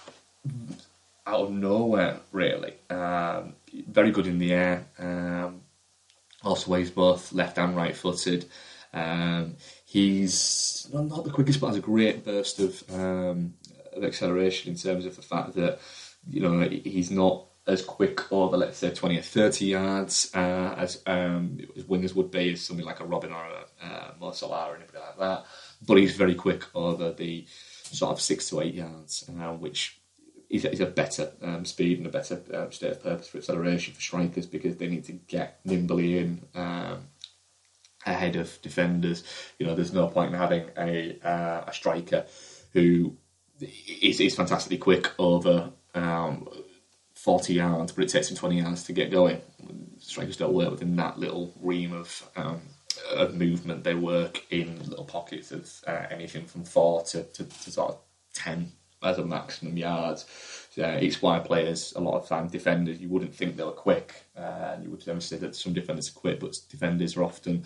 out 1.28 1.42
of 1.42 1.52
nowhere, 1.52 2.20
really. 2.32 2.74
Um, 2.90 3.54
very 3.88 4.12
good 4.12 4.28
in 4.28 4.40
the 4.40 4.54
air. 4.54 4.88
Um, 4.98 5.62
also 6.44 6.72
weighs 6.72 6.90
both 6.90 7.34
left 7.34 7.58
and 7.58 7.76
right 7.76 7.96
footed. 7.96 8.46
Um, 8.92 9.56
he's 9.86 10.90
not, 10.92 11.06
not, 11.06 11.24
the 11.24 11.30
quickest, 11.30 11.60
but 11.60 11.68
has 11.68 11.78
a 11.78 11.82
great 11.82 12.26
burst 12.26 12.60
of, 12.60 12.84
um, 12.92 13.54
acceleration 14.04 14.72
in 14.72 14.78
terms 14.78 15.06
of 15.06 15.16
the 15.16 15.22
fact 15.22 15.54
that 15.56 15.80
you 16.30 16.42
know 16.42 16.60
he's 16.70 17.12
not 17.12 17.46
as 17.70 17.84
quick 17.84 18.32
over, 18.32 18.58
let's 18.58 18.80
say, 18.80 18.90
20 18.90 19.20
or 19.20 19.22
30 19.22 19.66
yards 19.66 20.32
uh, 20.34 20.76
as, 20.78 21.04
um, 21.06 21.60
as 21.78 21.84
wingers 21.84 22.16
would 22.16 22.32
be, 22.32 22.54
as 22.54 22.62
something 22.62 22.86
like 22.86 23.00
a 23.00 23.04
Robben 23.04 23.32
or 23.32 23.46
a 23.46 23.86
uh, 23.86 24.12
Mo 24.20 24.32
Salah 24.32 24.72
or 24.72 24.76
anybody 24.76 24.98
like 24.98 25.20
that. 25.20 25.46
But 25.86 25.98
he's 25.98 26.16
very 26.16 26.36
quick 26.36 26.64
over 26.76 27.12
the 27.12 27.46
sort 27.84 28.12
of 28.12 28.22
six 28.22 28.50
to 28.50 28.62
eight 28.62 28.74
yards, 28.74 29.30
uh, 29.40 29.54
which 29.54 30.02
is, 30.50 30.66
is, 30.66 30.80
a 30.80 30.88
better 30.88 31.32
um, 31.44 31.64
speed 31.64 32.00
and 32.00 32.08
a 32.08 32.12
better 32.12 32.42
um, 32.54 32.72
state 32.72 32.92
of 32.92 33.04
purpose 33.04 33.28
for 33.28 33.38
acceleration 33.38 33.94
for 33.94 34.02
strikers 34.02 34.48
because 34.48 34.78
they 34.78 34.88
need 34.88 35.06
to 35.06 35.14
get 35.14 35.60
nimbly 35.64 36.18
in 36.18 36.42
um, 36.56 37.08
ahead 38.06 38.36
of 38.36 38.60
defenders. 38.64 39.24
You 39.60 39.68
know, 39.68 39.76
there's 39.76 39.94
no 39.94 40.08
point 40.08 40.34
in 40.34 40.40
having 40.40 40.70
a, 40.76 41.20
uh, 41.24 41.66
a 41.68 41.74
striker 41.74 42.26
who 42.74 43.16
is 43.62 44.36
fantastically 44.36 44.78
quick 44.78 45.12
over 45.19 45.72
um, 45.95 46.48
40 47.15 47.54
yards, 47.54 47.91
but 47.91 48.04
it 48.06 48.10
takes 48.10 48.30
him 48.30 48.38
20 48.38 48.62
yards 48.62 48.84
to 48.84 48.93
get 48.93 49.12
going. 49.12 49.41
Strikers 50.00 50.38
don't 50.38 50.54
work 50.54 50.72
within 50.72 50.95
that 50.95 51.19
little 51.19 51.54
ream 51.62 51.93
of 51.93 52.30
um, 52.36 52.62
of 53.13 53.36
movement. 53.36 53.84
They 53.84 53.95
work 53.95 54.45
in 54.52 54.80
little 54.89 55.06
pockets 55.06 55.52
of 55.52 55.69
uh, 55.88 56.06
anything 56.10 56.45
from 56.45 56.63
four 56.63 57.04
to, 57.04 57.24
to, 57.24 57.43
to, 57.43 57.72
sort 57.72 57.91
of 57.91 57.98
10 58.34 58.72
as 59.04 59.17
a 59.17 59.26
maximum 59.26 59.78
yards. 59.78 60.26
So, 60.72 60.84
it's 60.84 61.22
why 61.22 61.39
players, 61.39 61.93
a 61.95 62.02
lot 62.02 62.19
of 62.19 62.28
time, 62.28 62.48
defenders, 62.48 63.00
you 63.00 63.10
wouldn't 63.10 63.36
think 63.36 63.58
they 63.58 63.63
were 63.63 63.72
quick. 63.72 64.13
Uh, 64.38 64.78
you 64.82 64.89
would 64.89 65.06
never 65.06 65.22
say 65.22 65.38
that 65.38 65.56
some 65.56 65.74
defenders 65.74 66.10
are 66.10 66.19
quick, 66.19 66.39
but 66.39 66.58
defenders 66.69 67.17
are 67.17 67.24
often 67.24 67.65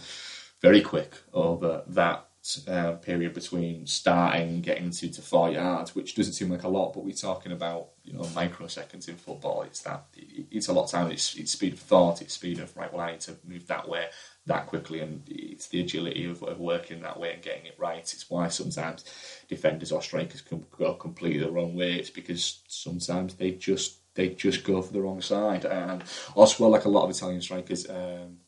very 0.61 0.81
quick 0.81 1.15
over 1.33 1.83
that 1.87 2.27
uh, 2.67 2.93
period 2.93 3.33
between 3.33 3.87
starting 3.87 4.49
and 4.49 4.63
getting 4.63 4.91
to, 4.91 5.09
to 5.09 5.21
four 5.21 5.49
yards, 5.49 5.95
which 5.95 6.13
doesn't 6.13 6.33
seem 6.33 6.49
like 6.49 6.63
a 6.63 6.67
lot, 6.67 6.93
but 6.93 7.05
we're 7.05 7.13
talking 7.13 7.53
about 7.53 7.89
you 8.03 8.13
know 8.13 8.21
microseconds 8.21 9.07
in 9.07 9.15
football. 9.15 9.61
It's 9.63 9.81
that 9.81 10.05
it's 10.15 10.67
a 10.67 10.73
lot 10.73 10.85
of 10.85 10.91
time. 10.91 11.11
It's, 11.11 11.35
it's 11.35 11.53
speed 11.53 11.73
of 11.73 11.79
thought. 11.79 12.21
It's 12.21 12.33
speed 12.33 12.59
of 12.59 12.75
right. 12.75 12.91
Well, 12.91 13.01
I 13.01 13.11
need 13.11 13.21
to 13.21 13.37
move 13.47 13.67
that 13.67 13.87
way 13.87 14.07
that 14.45 14.67
quickly, 14.67 14.99
and 14.99 15.23
it's 15.29 15.67
the 15.67 15.79
agility 15.79 16.25
of, 16.25 16.43
of 16.43 16.59
working 16.59 17.01
that 17.01 17.17
way 17.17 17.33
and 17.33 17.41
getting 17.41 17.65
it 17.65 17.75
right. 17.79 17.99
It's 17.99 18.29
why 18.29 18.49
sometimes 18.49 19.05
defenders 19.47 19.93
or 19.93 20.01
strikers 20.01 20.41
can 20.41 20.65
go 20.77 20.95
completely 20.95 21.39
the 21.39 21.51
wrong 21.51 21.75
way. 21.75 21.93
It's 21.93 22.09
because 22.09 22.59
sometimes 22.67 23.35
they 23.35 23.51
just 23.51 23.99
they 24.15 24.29
just 24.29 24.65
go 24.65 24.81
for 24.81 24.91
the 24.91 25.01
wrong 25.01 25.21
side, 25.21 25.63
and 25.63 26.03
also 26.35 26.63
well, 26.63 26.71
like 26.71 26.85
a 26.85 26.89
lot 26.89 27.05
of 27.05 27.09
Italian 27.11 27.41
strikers. 27.41 27.89
Um, 27.89 28.39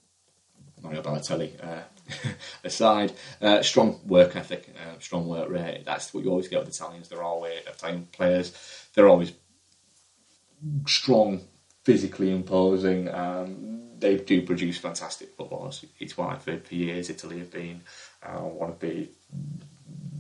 Mario 0.83 1.01
Balotelli 1.01 1.51
uh, 1.63 1.81
aside, 2.63 3.13
uh, 3.41 3.61
strong 3.61 3.99
work 4.05 4.35
ethic, 4.35 4.73
uh, 4.75 4.99
strong 4.99 5.27
work 5.27 5.49
rate. 5.49 5.83
That's 5.85 6.13
what 6.13 6.23
you 6.23 6.29
always 6.29 6.47
get 6.47 6.59
with 6.59 6.69
Italians. 6.69 7.09
They're 7.09 7.23
always 7.23 7.59
Italian 7.67 8.07
players. 8.11 8.53
They're 8.93 9.07
always 9.07 9.33
strong, 10.87 11.41
physically 11.83 12.31
imposing. 12.31 13.09
Um, 13.13 13.99
they 13.99 14.17
do 14.17 14.41
produce 14.41 14.77
fantastic 14.77 15.35
footballers. 15.35 15.85
It's 15.99 16.17
why 16.17 16.35
for, 16.35 16.57
for 16.59 16.75
years 16.75 17.09
Italy 17.09 17.39
have 17.39 17.51
been 17.51 17.81
uh, 18.23 18.39
one 18.39 18.69
of 18.71 18.79
the, 18.79 19.09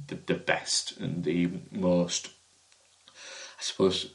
the, 0.07 0.15
the 0.25 0.35
best 0.35 0.97
and 0.99 1.23
the 1.23 1.49
most. 1.71 2.29
I 3.59 3.61
suppose 3.61 4.11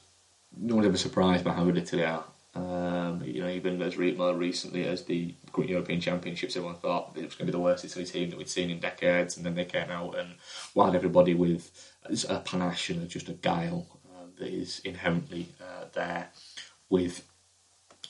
no 0.57 0.77
one's 0.77 0.87
ever 0.89 0.97
surprised 0.97 1.45
by 1.45 1.53
how 1.53 1.65
good 1.65 1.79
Italy 1.79 2.05
are. 2.05 2.25
Um, 2.53 3.23
you 3.25 3.41
know, 3.41 3.49
even 3.49 3.81
as 3.81 3.97
re- 3.97 4.17
more 4.17 4.35
recently 4.35 4.85
as 4.85 5.05
the 5.05 5.35
European 5.57 6.01
Championships, 6.01 6.57
everyone 6.57 6.81
thought 6.81 7.13
it 7.17 7.25
was 7.25 7.35
going 7.35 7.47
to 7.47 7.53
be 7.53 7.53
the 7.53 7.61
worst 7.61 7.85
Italy 7.85 8.05
team 8.05 8.31
that 8.31 8.39
we'd 8.39 8.49
seen 8.49 8.71
in 8.71 8.81
decades, 8.81 9.37
and 9.37 9.47
then 9.47 9.55
they 9.55 9.65
came 9.65 9.89
out 9.91 10.19
and 10.19 10.35
wowed 10.75 10.97
everybody 10.97 11.35
with 11.35 11.71
a 12.29 12.41
panache 12.41 12.91
and 12.91 13.09
just 13.09 13.29
a 13.29 13.35
guile 13.35 13.87
uh, 14.13 14.25
that 14.39 14.49
is 14.49 14.81
inherently 14.81 15.47
uh, 15.61 15.85
there 15.93 16.31
with 16.89 17.25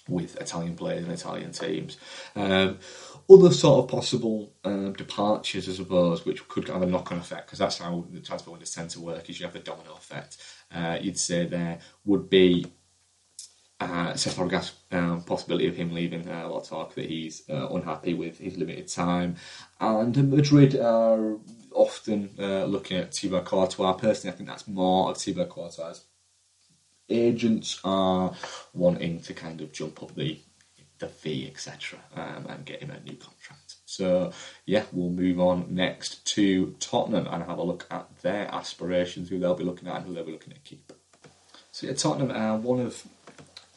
with 0.08 0.40
Italian 0.40 0.74
players 0.74 1.04
and 1.04 1.12
Italian 1.12 1.52
teams. 1.52 1.96
Um, 2.34 2.78
other 3.28 3.52
sort 3.52 3.84
of 3.84 3.90
possible 3.90 4.52
um, 4.64 4.92
departures, 4.94 5.68
I 5.68 5.72
suppose, 5.72 6.24
which 6.24 6.48
could 6.48 6.66
have 6.68 6.82
a 6.82 6.86
knock-on 6.86 7.18
effect, 7.18 7.46
because 7.46 7.60
that's 7.60 7.78
how 7.78 8.04
the 8.10 8.20
transfer 8.20 8.50
windows 8.50 8.72
tend 8.72 8.90
to 8.90 9.00
work, 9.00 9.28
is 9.28 9.38
you 9.38 9.46
have 9.46 9.54
a 9.54 9.60
domino 9.60 9.92
effect. 9.94 10.38
Uh, 10.74 10.98
you'd 11.00 11.18
say 11.18 11.46
there 11.46 11.78
would 12.04 12.28
be 12.28 12.66
uh, 13.80 14.12
Fabregas, 14.12 14.72
um, 14.92 15.22
possibility 15.22 15.66
of 15.66 15.76
him 15.76 15.92
leaving. 15.92 16.28
Uh, 16.28 16.42
a 16.44 16.48
lot 16.48 16.62
of 16.62 16.68
talk 16.68 16.94
that 16.94 17.06
he's 17.06 17.42
uh, 17.48 17.68
unhappy 17.70 18.14
with 18.14 18.38
his 18.38 18.56
limited 18.56 18.88
time, 18.88 19.36
and 19.80 20.30
Madrid 20.30 20.78
are 20.78 21.36
often 21.72 22.30
uh, 22.38 22.64
looking 22.64 22.98
at 22.98 23.14
Thibaut 23.14 23.46
Courtois. 23.46 23.94
Personally, 23.94 24.34
I 24.34 24.36
think 24.36 24.48
that's 24.48 24.68
more 24.68 25.10
of 25.10 25.16
Thibaut 25.16 25.48
Courtois' 25.48 26.00
agents 27.08 27.80
are 27.82 28.32
wanting 28.72 29.20
to 29.20 29.34
kind 29.34 29.60
of 29.60 29.72
jump 29.72 30.02
up 30.02 30.14
the 30.14 30.38
the 30.98 31.08
fee, 31.08 31.46
etc., 31.50 31.98
um, 32.14 32.44
and 32.50 32.66
get 32.66 32.82
him 32.82 32.90
a 32.90 33.00
new 33.00 33.16
contract. 33.16 33.76
So 33.86 34.32
yeah, 34.66 34.84
we'll 34.92 35.10
move 35.10 35.40
on 35.40 35.74
next 35.74 36.26
to 36.34 36.76
Tottenham 36.78 37.26
and 37.26 37.42
have 37.42 37.58
a 37.58 37.62
look 37.62 37.86
at 37.90 38.06
their 38.20 38.54
aspirations, 38.54 39.30
who 39.30 39.38
they'll 39.38 39.54
be 39.54 39.64
looking 39.64 39.88
at, 39.88 39.96
and 39.96 40.06
who 40.06 40.14
they'll 40.14 40.24
be 40.24 40.32
looking 40.32 40.52
to 40.52 40.60
keep. 40.60 40.92
So 41.72 41.86
yeah, 41.86 41.94
Tottenham 41.94 42.30
are 42.30 42.58
one 42.58 42.80
of 42.80 43.02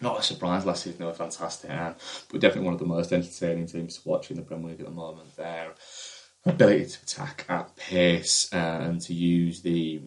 not 0.03 0.19
a 0.19 0.23
surprise 0.23 0.65
last 0.65 0.83
season, 0.83 0.99
they 0.99 1.05
were 1.05 1.13
fantastic, 1.13 1.69
but 1.69 2.41
definitely 2.41 2.65
one 2.65 2.73
of 2.73 2.79
the 2.79 2.85
most 2.85 3.11
entertaining 3.11 3.65
teams 3.65 3.97
to 3.97 4.07
watch 4.07 4.29
in 4.29 4.37
the 4.37 4.43
Premier 4.43 4.69
League 4.69 4.81
at 4.81 4.85
the 4.85 4.91
moment. 4.91 5.35
Their 5.35 5.73
ability 6.45 6.85
to 6.85 6.99
attack 7.03 7.45
at 7.49 7.75
pace 7.75 8.53
uh, 8.53 8.57
and 8.81 9.01
to 9.01 9.13
use 9.13 9.61
the 9.61 10.01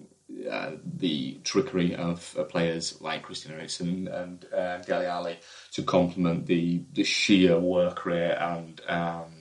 uh, 0.50 0.72
the 0.84 1.38
trickery 1.44 1.94
of 1.94 2.36
uh, 2.38 2.44
players 2.44 3.00
like 3.00 3.22
Christian 3.22 3.52
Eriksen 3.52 4.08
and 4.08 4.44
uh, 4.52 4.78
Dele 4.78 5.06
Alli 5.06 5.38
to 5.72 5.82
complement 5.82 6.46
the, 6.46 6.82
the 6.92 7.04
sheer 7.04 7.58
work 7.58 8.04
rate 8.04 8.34
and 8.34 8.80
um, 8.88 9.32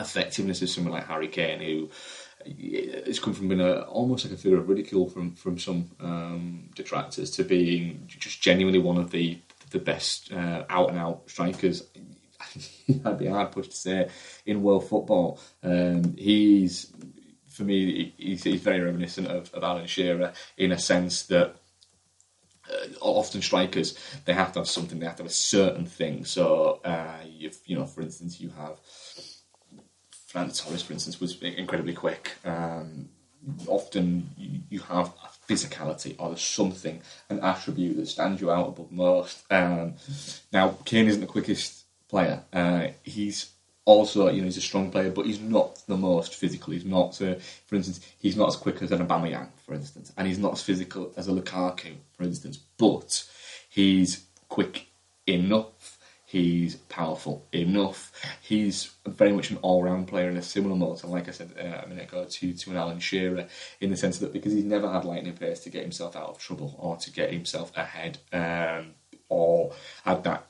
effectiveness 0.00 0.62
of 0.62 0.70
someone 0.70 0.94
like 0.94 1.06
Harry 1.06 1.28
Kane, 1.28 1.60
who 1.60 1.90
has 3.06 3.18
come 3.18 3.34
from 3.34 3.48
being 3.48 3.60
a, 3.60 3.80
almost 3.82 4.24
like 4.24 4.34
a 4.34 4.36
figure 4.36 4.58
of 4.58 4.68
ridicule 4.68 5.08
from 5.08 5.32
from 5.32 5.58
some 5.58 5.90
um, 6.00 6.70
detractors 6.74 7.30
to 7.32 7.44
being 7.44 8.04
just 8.06 8.42
genuinely 8.42 8.78
one 8.78 8.98
of 8.98 9.10
the 9.10 9.38
the 9.74 9.80
best 9.80 10.32
uh, 10.32 10.64
out 10.70 10.88
and 10.88 10.98
out 10.98 11.28
strikers. 11.28 11.82
I'd 13.04 13.18
be 13.18 13.26
hard 13.26 13.52
pushed 13.52 13.72
to 13.72 13.76
say 13.76 14.08
in 14.46 14.62
world 14.62 14.88
football. 14.88 15.40
Um, 15.62 16.16
he's 16.16 16.92
for 17.48 17.64
me, 17.64 18.14
he's, 18.16 18.42
he's 18.42 18.62
very 18.62 18.80
reminiscent 18.80 19.28
of, 19.28 19.52
of, 19.52 19.62
Alan 19.62 19.86
Shearer 19.86 20.32
in 20.56 20.72
a 20.72 20.78
sense 20.78 21.24
that 21.26 21.54
uh, 22.68 22.86
often 23.00 23.42
strikers 23.42 23.96
they 24.24 24.32
have 24.32 24.52
to 24.52 24.60
have 24.60 24.68
something, 24.68 24.98
they 24.98 25.06
have 25.06 25.16
to 25.16 25.22
have 25.22 25.30
a 25.30 25.34
certain 25.34 25.86
thing. 25.86 26.24
So, 26.24 26.80
uh, 26.84 27.18
you 27.66 27.76
know, 27.76 27.86
for 27.86 28.02
instance, 28.02 28.40
you 28.40 28.50
have 28.50 28.78
Fernando 30.26 30.54
Torres, 30.54 30.82
for 30.82 30.92
instance, 30.92 31.20
was 31.20 31.40
incredibly 31.42 31.94
quick. 31.94 32.32
Um, 32.44 33.08
often 33.66 34.30
you, 34.36 34.60
you, 34.70 34.80
have 34.80 35.12
physicality 35.48 36.14
or 36.18 36.36
something, 36.36 37.00
an 37.28 37.40
attribute 37.40 37.96
that 37.96 38.06
stands 38.06 38.40
you 38.40 38.50
out 38.50 38.68
above 38.68 38.92
most. 38.92 39.44
Um, 39.50 39.94
now, 40.52 40.76
Kane 40.84 41.06
isn't 41.06 41.20
the 41.20 41.26
quickest 41.26 41.84
player. 42.08 42.42
Uh, 42.52 42.88
he's 43.02 43.50
also, 43.84 44.30
you 44.30 44.40
know, 44.40 44.46
he's 44.46 44.56
a 44.56 44.62
strong 44.62 44.90
player, 44.90 45.10
but 45.10 45.26
he's 45.26 45.40
not 45.40 45.82
the 45.86 45.96
most 45.96 46.34
physical. 46.34 46.72
He's 46.72 46.84
not, 46.84 47.20
uh, 47.20 47.34
for 47.66 47.76
instance, 47.76 48.00
he's 48.18 48.36
not 48.36 48.48
as 48.48 48.56
quick 48.56 48.80
as 48.82 48.92
an 48.92 49.06
Aubameyang, 49.06 49.48
for 49.66 49.74
instance, 49.74 50.12
and 50.16 50.26
he's 50.26 50.38
not 50.38 50.52
as 50.52 50.62
physical 50.62 51.12
as 51.16 51.28
a 51.28 51.32
Lukaku, 51.32 51.94
for 52.16 52.24
instance. 52.24 52.56
But 52.78 53.24
he's 53.68 54.24
quick 54.48 54.86
enough. 55.26 55.93
He's 56.34 56.74
powerful 56.74 57.46
enough. 57.52 58.10
He's 58.42 58.90
very 59.06 59.30
much 59.30 59.52
an 59.52 59.58
all-round 59.58 60.08
player 60.08 60.28
in 60.28 60.36
a 60.36 60.42
similar 60.42 60.74
mode. 60.74 61.00
And 61.04 61.12
like 61.12 61.28
I 61.28 61.30
said 61.30 61.52
uh, 61.56 61.82
a 61.84 61.86
minute 61.86 62.08
ago 62.08 62.24
to, 62.28 62.52
to 62.52 62.70
an 62.70 62.76
Alan 62.76 62.98
Shearer, 62.98 63.46
in 63.80 63.90
the 63.90 63.96
sense 63.96 64.18
that 64.18 64.32
because 64.32 64.52
he's 64.52 64.64
never 64.64 64.90
had 64.90 65.04
lightning 65.04 65.36
pace 65.36 65.60
to 65.60 65.70
get 65.70 65.82
himself 65.82 66.16
out 66.16 66.30
of 66.30 66.38
trouble 66.38 66.74
or 66.76 66.96
to 66.96 67.12
get 67.12 67.32
himself 67.32 67.70
ahead. 67.76 68.18
Um, 68.32 68.94
or 69.28 69.74
had 70.04 70.24
that 70.24 70.48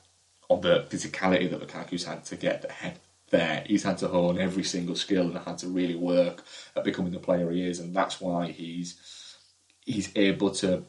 of 0.49 0.63
the 0.63 0.87
physicality 0.89 1.51
that 1.51 1.61
Lukaku's 1.61 2.05
had 2.05 2.25
to 2.25 2.35
get 2.35 2.65
ahead 2.65 2.97
there. 3.29 3.63
He's 3.67 3.83
had 3.83 3.99
to 3.99 4.07
hone 4.07 4.39
every 4.39 4.63
single 4.63 4.95
skill 4.95 5.27
and 5.27 5.37
had 5.37 5.59
to 5.59 5.67
really 5.67 5.95
work 5.95 6.43
at 6.75 6.83
becoming 6.83 7.11
the 7.11 7.19
player 7.19 7.51
he 7.51 7.61
is, 7.61 7.79
and 7.79 7.95
that's 7.95 8.19
why 8.19 8.47
he's 8.47 8.99
he's 9.81 10.11
able 10.15 10.49
to 10.49 10.83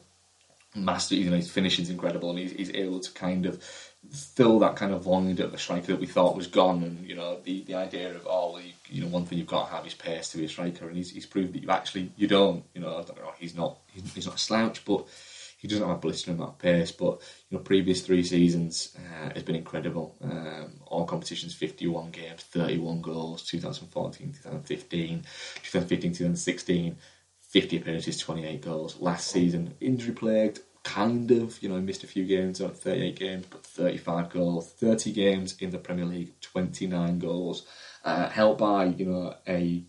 master. 0.75 1.13
You 1.13 1.29
know, 1.29 1.35
his 1.35 1.51
finishing's 1.51 1.91
incredible, 1.91 2.31
and 2.31 2.39
he's, 2.39 2.51
he's 2.51 2.71
able 2.71 2.99
to 2.99 3.11
kind 3.11 3.45
of 3.45 3.61
fill 4.11 4.59
that 4.59 4.75
kind 4.75 4.93
of 4.93 5.03
void 5.03 5.39
of 5.39 5.53
a 5.53 5.57
striker 5.57 5.87
that 5.87 5.99
we 5.99 6.07
thought 6.07 6.35
was 6.35 6.47
gone. 6.47 6.83
And 6.83 7.07
you 7.07 7.15
know, 7.15 7.39
the, 7.43 7.63
the 7.63 7.75
idea 7.75 8.15
of 8.15 8.27
oh, 8.27 8.53
well, 8.53 8.61
you, 8.61 8.73
you, 8.89 9.01
know, 9.01 9.07
one 9.07 9.25
thing 9.25 9.37
you've 9.37 9.47
got 9.47 9.67
to 9.67 9.75
have 9.75 9.85
is 9.85 9.93
pace 9.93 10.29
to 10.29 10.37
be 10.37 10.45
a 10.45 10.49
striker, 10.49 10.87
and 10.87 10.97
he's, 10.97 11.11
he's 11.11 11.25
proved 11.25 11.53
that 11.53 11.63
you 11.63 11.69
actually 11.69 12.11
you 12.15 12.27
don't. 12.27 12.63
You 12.73 12.81
know, 12.81 12.97
I 12.97 13.03
don't 13.03 13.17
know, 13.17 13.33
he's 13.37 13.55
not 13.55 13.77
he's, 13.87 14.25
not 14.25 14.35
a 14.35 14.39
slouch, 14.39 14.85
but 14.85 15.07
he 15.57 15.67
doesn't 15.67 15.85
have 15.85 15.97
a 15.97 15.99
blistering 15.99 16.37
amount 16.37 16.53
of 16.53 16.59
pace. 16.59 16.91
But 16.91 17.21
you 17.49 17.57
know, 17.57 17.63
previous 17.63 18.01
three 18.01 18.23
seasons 18.23 18.95
uh, 18.97 19.33
has 19.33 19.43
been 19.43 19.55
incredible. 19.55 20.15
Um, 20.21 20.73
all 20.85 21.05
competitions, 21.05 21.53
51 21.53 22.11
games, 22.11 22.43
31 22.43 23.01
goals. 23.01 23.43
2014, 23.43 24.27
2015, 24.27 25.23
2015, 25.63 26.11
2016. 26.11 26.97
50 27.49 27.77
appearances, 27.77 28.17
28 28.17 28.61
goals. 28.61 28.99
Last 28.99 29.29
season, 29.29 29.73
injury 29.79 30.13
plagued, 30.13 30.59
kind 30.87 31.29
of, 31.31 31.61
you 31.61 31.67
know, 31.67 31.79
missed 31.81 32.03
a 32.05 32.07
few 32.07 32.25
games, 32.25 32.59
38 32.59 33.19
games, 33.19 33.45
but 33.49 33.63
35 33.63 34.29
goals, 34.29 34.71
30 34.71 35.11
games 35.11 35.57
in 35.59 35.69
the 35.69 35.77
Premier 35.77 36.05
League, 36.05 36.39
29 36.39 37.19
goals, 37.19 37.67
uh, 38.05 38.29
held 38.29 38.57
by, 38.57 38.85
you 38.85 39.05
know, 39.05 39.35
a 39.47 39.83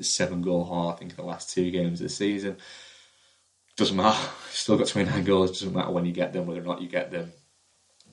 seven 0.00 0.40
goal 0.40 0.64
haul, 0.64 0.88
I 0.88 0.96
think, 0.96 1.10
in 1.10 1.16
the 1.16 1.22
last 1.22 1.50
two 1.50 1.70
games 1.70 2.00
of 2.00 2.06
the 2.06 2.12
season. 2.12 2.56
Doesn't 3.76 3.96
matter, 3.96 4.18
still 4.50 4.78
got 4.78 4.88
29 4.88 5.24
goals, 5.24 5.50
doesn't 5.50 5.74
matter 5.74 5.90
when 5.90 6.06
you 6.06 6.12
get 6.12 6.32
them, 6.32 6.46
whether 6.46 6.60
or 6.60 6.64
not 6.64 6.80
you 6.80 6.88
get 6.88 7.10
them 7.10 7.32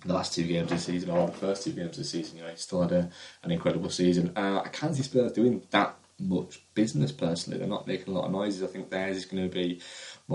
the 0.05 0.13
last 0.13 0.33
two 0.33 0.43
games 0.43 0.71
of 0.71 0.77
the 0.77 0.83
season 0.83 1.11
or 1.11 1.27
the 1.27 1.33
first 1.33 1.63
two 1.63 1.71
games 1.71 1.91
of 1.91 1.97
the 1.97 2.03
season, 2.03 2.37
you 2.37 2.43
know, 2.43 2.49
he 2.49 2.55
still 2.55 2.81
had 2.81 2.91
a, 2.91 3.09
an 3.43 3.51
incredible 3.51 3.89
season. 3.89 4.33
Uh, 4.35 4.61
I 4.65 4.69
can't 4.69 4.95
see 4.95 5.03
Spurs 5.03 5.31
doing 5.31 5.61
that 5.69 5.95
much 6.19 6.61
business 6.73 7.11
personally. 7.11 7.59
They're 7.59 7.67
not 7.67 7.87
making 7.87 8.13
a 8.13 8.17
lot 8.17 8.25
of 8.25 8.31
noises. 8.31 8.63
I 8.63 8.67
think 8.67 8.89
theirs 8.89 9.17
is 9.17 9.25
going 9.25 9.47
to 9.47 9.53
be 9.53 9.81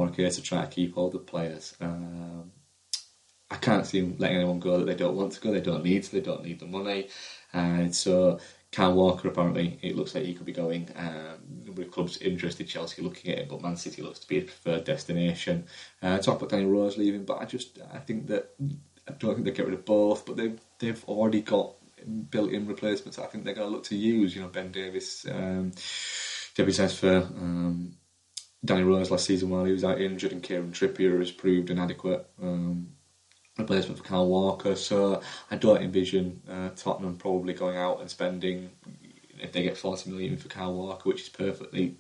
a 0.04 0.10
case 0.10 0.38
of 0.38 0.44
to 0.44 0.68
keep 0.70 0.94
hold 0.94 1.14
of 1.14 1.26
players. 1.26 1.76
Um, 1.80 2.52
I 3.50 3.56
can't 3.56 3.86
see 3.86 4.00
them 4.00 4.16
letting 4.18 4.38
anyone 4.38 4.60
go 4.60 4.78
that 4.78 4.86
they 4.86 4.94
don't 4.94 5.16
want 5.16 5.32
to 5.32 5.40
go. 5.40 5.52
They 5.52 5.60
don't 5.60 5.84
need 5.84 6.02
to. 6.02 6.12
They 6.12 6.20
don't 6.20 6.44
need 6.44 6.58
the 6.58 6.66
money. 6.66 7.08
And 7.52 7.94
so 7.94 8.40
Kyle 8.72 8.92
Walker 8.92 9.28
apparently 9.28 9.78
it 9.82 9.96
looks 9.96 10.14
like 10.14 10.24
he 10.24 10.34
could 10.34 10.46
be 10.46 10.52
going. 10.52 10.88
Um, 10.96 11.74
with 11.74 11.92
clubs 11.92 12.18
interested, 12.18 12.68
Chelsea 12.68 13.02
looking 13.02 13.32
at 13.32 13.38
it, 13.38 13.48
but 13.48 13.62
Man 13.62 13.76
City 13.76 14.02
looks 14.02 14.18
to 14.20 14.28
be 14.28 14.38
a 14.38 14.42
preferred 14.42 14.84
destination. 14.84 15.66
Uh, 16.02 16.18
talk 16.18 16.36
about 16.36 16.50
Danny 16.50 16.64
Rose 16.64 16.98
leaving, 16.98 17.24
but 17.24 17.40
I 17.40 17.44
just 17.44 17.78
I 17.92 17.98
think 17.98 18.26
that 18.28 18.54
I 19.08 19.12
don't 19.12 19.34
think 19.34 19.44
they 19.44 19.52
get 19.52 19.66
rid 19.66 19.74
of 19.74 19.84
both, 19.84 20.26
but 20.26 20.36
they've 20.36 20.60
they've 20.78 21.04
already 21.04 21.40
got 21.42 21.74
built-in 22.30 22.66
replacements. 22.66 23.18
I 23.18 23.26
think 23.26 23.44
they're 23.44 23.54
going 23.54 23.68
to 23.68 23.74
look 23.74 23.84
to 23.84 23.96
use. 23.96 24.34
You 24.34 24.42
know, 24.42 24.48
Ben 24.48 24.72
Davies 24.72 25.26
um, 25.30 25.72
Debbie 26.54 26.72
says 26.72 26.98
for 26.98 27.16
um, 27.16 27.95
Danny 28.66 28.82
Rose 28.82 29.10
last 29.10 29.24
season 29.24 29.50
while 29.50 29.64
he 29.64 29.72
was 29.72 29.84
out 29.84 30.00
injured, 30.00 30.32
and 30.32 30.42
Kieran 30.42 30.72
Trippier 30.72 31.18
has 31.18 31.30
proved 31.30 31.70
an 31.70 31.78
adequate 31.78 32.28
um, 32.42 32.88
replacement 33.58 33.98
for 33.98 34.04
Kyle 34.04 34.26
Walker. 34.26 34.74
So 34.74 35.20
I 35.50 35.56
don't 35.56 35.82
envision 35.82 36.42
uh, 36.50 36.70
Tottenham 36.76 37.16
probably 37.16 37.54
going 37.54 37.76
out 37.76 38.00
and 38.00 38.10
spending 38.10 38.70
if 39.38 39.52
they 39.52 39.62
get 39.62 39.76
40 39.76 40.10
million 40.10 40.36
for 40.36 40.48
Kyle 40.48 40.74
Walker, 40.74 41.08
which 41.08 41.22
is 41.22 41.28
perfectly 41.28 41.96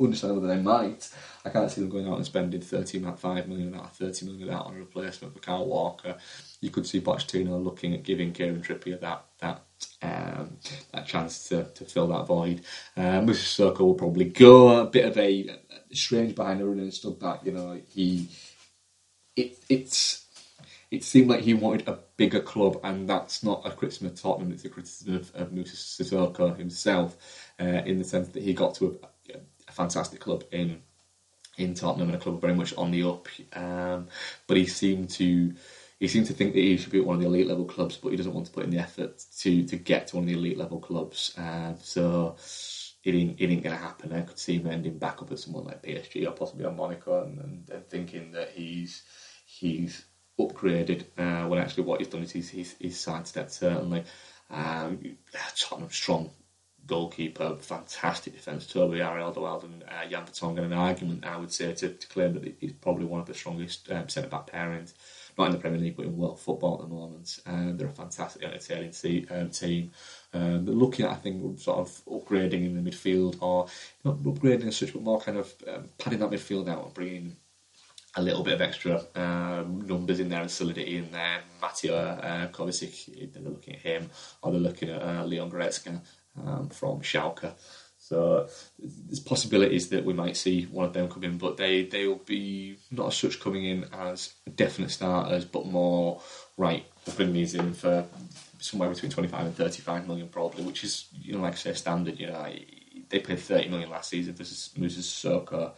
understandable 0.00 0.42
that 0.42 0.54
they 0.54 0.60
might. 0.60 1.08
I 1.44 1.50
can't 1.50 1.70
see 1.70 1.80
them 1.80 1.90
going 1.90 2.08
out 2.08 2.16
and 2.16 2.26
spending 2.26 2.60
13.5 2.60 3.46
million 3.46 3.74
out, 3.74 3.96
30 3.96 4.26
million 4.26 4.50
out 4.50 4.66
on 4.66 4.74
a 4.74 4.78
replacement 4.78 5.34
for 5.34 5.40
Kyle 5.40 5.66
Walker. 5.66 6.16
You 6.60 6.70
could 6.70 6.86
see 6.86 7.00
Pochettino 7.00 7.62
looking 7.62 7.94
at 7.94 8.02
giving 8.02 8.32
Kieran 8.32 8.62
Trippier 8.62 9.00
that 9.00 9.24
that 9.40 9.62
um, 10.02 10.56
that 10.92 11.06
chance 11.06 11.48
to, 11.48 11.64
to 11.74 11.84
fill 11.84 12.08
that 12.08 12.26
void. 12.26 12.62
Um, 12.96 13.26
Mrs. 13.26 13.78
will 13.78 13.94
probably 13.94 14.26
go 14.26 14.80
a 14.80 14.86
bit 14.86 15.04
of 15.04 15.16
a 15.18 15.58
strange 15.94 16.34
behind 16.34 16.60
and 16.60 16.94
stuff 16.94 17.18
that 17.20 17.44
you 17.46 17.52
know 17.52 17.80
he 17.88 18.28
it 19.36 19.58
it's 19.68 20.24
it 20.90 21.02
seemed 21.04 21.28
like 21.28 21.40
he 21.40 21.54
wanted 21.54 21.88
a 21.88 21.98
bigger 22.16 22.40
club, 22.40 22.78
and 22.84 23.08
that's 23.08 23.42
not 23.42 23.66
a 23.66 23.70
criticism 23.70 24.08
of 24.08 24.20
Tottenham; 24.20 24.52
it's 24.52 24.64
a 24.64 24.68
criticism 24.68 25.16
of, 25.16 25.34
of 25.34 25.52
Moussa 25.52 25.76
Sissoko 25.76 26.56
himself, 26.56 27.16
uh, 27.60 27.64
in 27.64 27.98
the 27.98 28.04
sense 28.04 28.28
that 28.28 28.42
he 28.42 28.52
got 28.54 28.74
to 28.76 28.98
a, 29.02 29.32
fantastic 29.72 30.20
club 30.20 30.44
in 30.52 30.82
in 31.58 31.74
Tottenham 31.74 32.08
and 32.08 32.16
a 32.16 32.20
club 32.20 32.40
very 32.40 32.54
much 32.54 32.74
on 32.76 32.90
the 32.92 33.02
up. 33.02 33.28
Um, 33.54 34.08
but 34.46 34.56
he 34.56 34.66
seemed 34.66 35.10
to 35.10 35.54
he 36.00 36.08
seemed 36.08 36.26
to 36.26 36.34
think 36.34 36.54
that 36.54 36.60
he 36.60 36.76
should 36.76 36.92
be 36.92 37.00
at 37.00 37.06
one 37.06 37.16
of 37.16 37.22
the 37.22 37.28
elite 37.28 37.48
level 37.48 37.64
clubs, 37.64 37.96
but 37.96 38.10
he 38.10 38.16
doesn't 38.16 38.34
want 38.34 38.46
to 38.46 38.52
put 38.52 38.64
in 38.64 38.70
the 38.70 38.78
effort 38.78 39.24
to 39.40 39.64
to 39.64 39.76
get 39.76 40.08
to 40.08 40.16
one 40.16 40.24
of 40.24 40.28
the 40.28 40.34
elite 40.36 40.58
level 40.58 40.78
clubs. 40.80 41.34
Um, 41.36 41.76
so 41.82 42.36
it 43.04 43.14
ain't, 43.14 43.40
it 43.40 43.50
ain't 43.50 43.62
going 43.62 43.76
to 43.76 43.82
happen. 43.82 44.12
I 44.12 44.22
could 44.22 44.38
see 44.38 44.56
him 44.56 44.66
ending 44.66 44.98
back 44.98 45.20
up 45.20 45.30
at 45.30 45.38
someone 45.38 45.64
like 45.64 45.82
PSG 45.82 46.26
or 46.26 46.32
possibly 46.32 46.64
on 46.64 46.76
Monaco 46.76 47.22
and, 47.22 47.38
and, 47.38 47.70
and 47.70 47.86
thinking 47.88 48.32
that 48.32 48.50
he's 48.50 49.02
he's 49.46 50.04
upgraded 50.40 51.04
uh, 51.18 51.46
when 51.46 51.60
actually 51.60 51.84
what 51.84 52.00
he's 52.00 52.08
done 52.08 52.22
is 52.22 52.32
he's, 52.32 52.48
he's, 52.48 52.74
he's 52.78 52.98
sidestepped 52.98 53.52
certainly. 53.52 54.04
Um, 54.50 55.16
Tottenham 55.56 55.90
strong 55.90 56.30
goalkeeper, 56.86 57.56
fantastic 57.60 58.34
defence, 58.34 58.66
Toby 58.66 58.98
Alderweireld 58.98 59.64
and 59.64 59.84
uh, 59.84 60.06
Jan 60.08 60.26
Vertonghen. 60.26 60.64
An 60.64 60.72
argument, 60.72 61.24
I 61.24 61.36
would 61.36 61.52
say, 61.52 61.72
to, 61.72 61.88
to 61.90 62.06
claim 62.08 62.34
that 62.34 62.56
he's 62.60 62.72
probably 62.72 63.06
one 63.06 63.20
of 63.20 63.26
the 63.26 63.34
strongest 63.34 63.90
um, 63.90 64.08
centre 64.08 64.28
back 64.28 64.50
pairings, 64.50 64.92
not 65.38 65.46
in 65.46 65.52
the 65.52 65.58
Premier 65.58 65.80
League, 65.80 65.96
but 65.96 66.06
in 66.06 66.16
world 66.16 66.40
football 66.40 66.74
at 66.74 66.80
the 66.88 66.94
moment. 66.94 67.38
Um, 67.46 67.76
they're 67.76 67.88
a 67.88 67.92
fantastic 67.92 68.42
entertaining 68.42 68.92
see, 68.92 69.26
um, 69.30 69.50
team. 69.50 69.92
Um, 70.34 70.64
they're 70.64 70.74
looking 70.74 71.04
at, 71.04 71.12
I 71.12 71.14
think, 71.14 71.58
sort 71.60 71.78
of 71.78 72.04
upgrading 72.06 72.64
in 72.66 72.74
the 72.74 72.90
midfield, 72.90 73.40
or 73.40 73.68
not 74.04 74.16
upgrading 74.22 74.66
as 74.66 74.76
such, 74.76 74.92
but 74.92 75.02
more 75.02 75.20
kind 75.20 75.38
of 75.38 75.54
um, 75.68 75.88
padding 75.96 76.18
that 76.18 76.30
midfield 76.30 76.68
out 76.68 76.84
and 76.84 76.94
bringing 76.94 77.36
a 78.16 78.22
little 78.22 78.44
bit 78.44 78.54
of 78.54 78.60
extra 78.60 79.02
um, 79.14 79.84
numbers 79.86 80.20
in 80.20 80.28
there 80.28 80.40
and 80.40 80.50
solidity 80.50 80.98
in 80.98 81.10
there. 81.10 81.40
Mateo 81.60 81.96
uh, 81.96 82.48
Kovacic, 82.48 83.32
they're 83.32 83.42
looking 83.42 83.74
at 83.74 83.80
him, 83.80 84.10
or 84.42 84.52
they're 84.52 84.60
looking 84.60 84.90
at 84.90 85.02
uh, 85.02 85.24
Leon 85.24 85.50
Goretzka 85.50 86.00
um, 86.44 86.68
from 86.68 87.00
Schalke. 87.00 87.52
So 87.98 88.48
there's 88.78 89.20
possibilities 89.20 89.88
that 89.88 90.04
we 90.04 90.12
might 90.12 90.36
see 90.36 90.64
one 90.64 90.84
of 90.84 90.92
them 90.92 91.08
come 91.08 91.24
in, 91.24 91.38
but 91.38 91.56
they 91.56 91.86
they 91.86 92.06
will 92.06 92.16
be 92.16 92.76
not 92.90 93.06
as 93.06 93.16
such 93.16 93.40
coming 93.40 93.64
in 93.64 93.86
as 93.94 94.34
definite 94.54 94.90
starters, 94.90 95.46
but 95.46 95.66
more 95.66 96.20
right. 96.58 96.84
We're 97.06 97.14
bringing 97.14 97.34
these 97.34 97.54
in 97.54 97.72
for 97.72 98.06
somewhere 98.64 98.88
between 98.88 99.12
25 99.12 99.46
and 99.46 99.56
35 99.56 100.08
million 100.08 100.28
probably, 100.28 100.64
which 100.64 100.84
is 100.84 101.06
you 101.12 101.34
know 101.34 101.40
like 101.40 101.52
I 101.52 101.56
say 101.56 101.74
standard. 101.74 102.18
You 102.18 102.28
know 102.28 102.46
they 103.10 103.18
paid 103.20 103.38
30 103.38 103.68
million 103.68 103.90
last 103.90 104.08
season 104.08 104.34
versus 104.34 104.70
Moussa 104.76 105.00
Sissoko. 105.00 105.72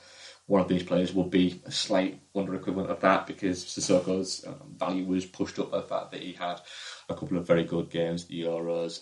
One 0.47 0.61
of 0.61 0.69
these 0.69 0.85
players 0.85 1.13
will 1.13 1.25
be 1.25 1.61
a 1.65 1.73
slight 1.73 2.21
wonder 2.33 2.55
equivalent 2.55 2.91
of 2.91 3.01
that 3.01 3.27
because 3.27 3.65
Sissoko's 3.65 4.47
um, 4.47 4.77
value 4.77 5.05
was 5.05 5.25
pushed 5.27 5.59
up 5.59 5.73
by 5.73 5.79
the 5.79 5.87
fact 5.89 6.13
that 6.13 6.23
he 6.23 6.33
had 6.35 6.61
a 7.09 7.15
couple 7.15 7.37
of 7.37 7.47
very 7.47 7.65
good 7.65 7.91
games, 7.91 8.27
the 8.27 8.45
Euros, 8.45 9.01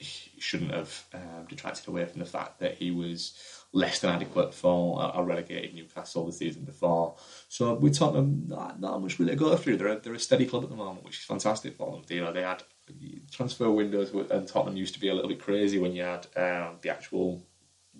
shouldn't 0.00 0.72
have 0.72 1.04
um, 1.12 1.46
detracted 1.48 1.88
away 1.88 2.06
from 2.06 2.20
the 2.20 2.26
fact 2.26 2.60
that 2.60 2.76
he 2.76 2.92
was 2.92 3.36
less 3.72 3.98
than 3.98 4.14
adequate 4.14 4.54
for 4.54 5.12
a, 5.14 5.22
relegated 5.22 5.74
Newcastle 5.74 6.26
the 6.26 6.32
season 6.32 6.64
before. 6.64 7.16
So 7.48 7.74
we 7.74 7.90
Tottenham, 7.90 8.44
not, 8.46 8.80
not 8.80 9.02
much 9.02 9.18
really 9.18 9.32
to 9.32 9.36
go 9.36 9.56
through. 9.56 9.76
They're 9.76 9.88
a, 9.88 10.00
they're 10.00 10.14
a 10.14 10.20
steady 10.20 10.46
club 10.46 10.62
at 10.64 10.70
the 10.70 10.76
moment, 10.76 11.04
which 11.04 11.18
is 11.18 11.24
fantastic 11.24 11.76
for 11.76 11.90
them. 11.92 12.04
You 12.08 12.22
know, 12.22 12.32
they 12.32 12.42
had 12.42 12.62
transfer 13.30 13.70
windows, 13.70 14.12
and 14.30 14.46
Tottenham 14.46 14.76
used 14.76 14.94
to 14.94 15.00
be 15.00 15.08
a 15.08 15.14
little 15.14 15.28
bit 15.28 15.40
crazy 15.40 15.78
when 15.78 15.92
you 15.92 16.02
had 16.02 16.26
um, 16.36 16.76
the 16.82 16.90
actual 16.90 17.42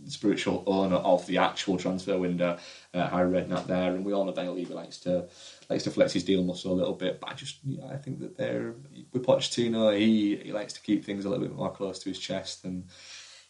spiritual 0.09 0.63
owner 0.67 0.97
of 0.97 1.27
the 1.27 1.39
actual 1.39 1.77
transfer 1.77 2.19
window, 2.19 2.59
uh, 2.95 3.09
Harry 3.09 3.31
Redknapp 3.31 3.67
there, 3.67 3.95
and 3.95 4.05
we 4.05 4.13
all 4.13 4.25
know 4.25 4.33
Daniel 4.33 4.55
Levy 4.55 4.75
likes 4.75 4.99
to 5.01 5.29
likes 5.69 5.85
to 5.85 5.91
flex 5.91 6.13
his 6.13 6.25
deal 6.25 6.43
muscle 6.43 6.73
a 6.73 6.75
little 6.75 6.95
bit. 6.95 7.21
But 7.21 7.31
I 7.31 7.35
just, 7.35 7.59
I 7.91 7.97
think 7.97 8.21
that 8.21 8.37
they're 8.37 8.75
with 9.13 9.25
Pochettino, 9.25 9.97
he 9.97 10.37
he 10.37 10.53
likes 10.53 10.73
to 10.75 10.81
keep 10.81 11.05
things 11.05 11.25
a 11.25 11.29
little 11.29 11.45
bit 11.45 11.55
more 11.55 11.73
close 11.73 11.99
to 12.01 12.09
his 12.09 12.19
chest, 12.19 12.65
and 12.65 12.85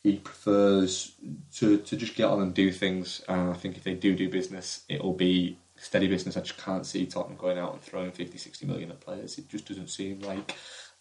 he 0.03 0.17
prefers 0.17 1.13
to 1.57 1.79
to 1.79 1.97
just 1.97 2.17
get 2.17 2.27
on 2.27 2.43
and 2.43 2.55
do 2.55 2.73
things. 2.73 3.23
Uh, 3.29 3.51
I 3.51 3.55
think 3.55 3.77
if 3.77 3.85
they 3.85 3.95
do 3.95 4.15
do 4.15 4.29
business, 4.29 4.85
it'll 4.89 5.15
be 5.15 5.59
steady 5.77 6.09
business. 6.09 6.37
I 6.37 6.41
just 6.41 6.59
can't 6.59 6.85
see 6.85 7.07
Tottenham 7.07 7.39
going 7.39 7.59
out 7.59 7.73
and 7.73 7.81
throwing 7.81 8.13
50, 8.13 8.37
60 8.37 8.67
million 8.67 8.91
at 8.91 9.01
players. 9.01 9.39
It 9.39 9.49
just 9.49 9.67
doesn't 9.67 9.89
seem 9.89 10.21
like 10.21 10.55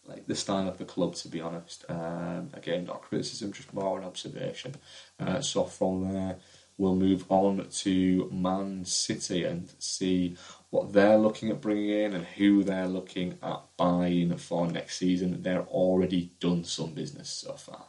like 0.06 0.26
the 0.26 0.36
style 0.36 0.68
of 0.68 0.78
the 0.78 0.86
club, 0.86 1.16
to 1.16 1.28
be 1.28 1.42
honest. 1.42 1.86
Um, 1.90 2.50
again, 2.54 2.86
not 2.86 3.02
criticism, 3.02 3.52
just 3.52 3.74
more 3.74 4.00
an 4.00 4.06
observation. 4.06 4.76
Uh, 5.20 5.42
so 5.42 5.66
from 5.66 6.12
there, 6.12 6.38
we'll 6.78 6.96
move 6.96 7.26
on 7.30 7.68
to 7.70 8.30
Man 8.32 8.86
City 8.86 9.44
and 9.44 9.72
see 9.80 10.36
what 10.70 10.94
they're 10.94 11.18
looking 11.18 11.50
at 11.50 11.62
bringing 11.62 11.90
in 11.90 12.14
and 12.14 12.26
who 12.26 12.64
they're 12.64 12.88
looking 12.88 13.38
at 13.44 13.62
buying 13.78 14.36
for 14.38 14.68
next 14.68 14.98
season. 14.98 15.44
They're 15.44 15.66
already 15.68 16.32
done 16.40 16.64
some 16.64 16.94
business 16.94 17.30
so 17.30 17.54
far. 17.54 17.86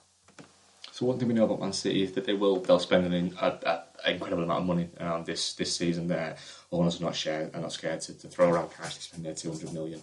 So 0.92 1.07
one 1.07 1.18
thing 1.18 1.29
we 1.29 1.35
know 1.35 1.44
about 1.44 1.61
Man 1.61 1.73
City 1.73 2.03
is 2.03 2.12
that 2.12 2.27
they 2.27 2.35
will 2.35 2.61
they'll 2.61 2.79
spend 2.79 3.07
an, 3.07 3.14
an 3.14 3.79
incredible 4.07 4.42
amount 4.42 4.61
of 4.61 4.66
money 4.66 4.88
um, 4.99 5.25
this 5.25 5.55
this 5.55 5.75
season. 5.75 6.09
There, 6.09 6.37
owners 6.73 7.01
are 7.01 7.05
not 7.05 7.16
scared, 7.16 7.55
are 7.55 7.61
not 7.61 7.73
scared 7.73 8.01
to, 8.03 8.18
to 8.18 8.29
throw 8.29 8.51
around 8.51 8.70
cash. 8.77 8.96
They 8.96 9.01
spend 9.01 9.25
their 9.25 9.35
two 9.35 9.51
hundred 9.51 9.73
million 9.73 10.03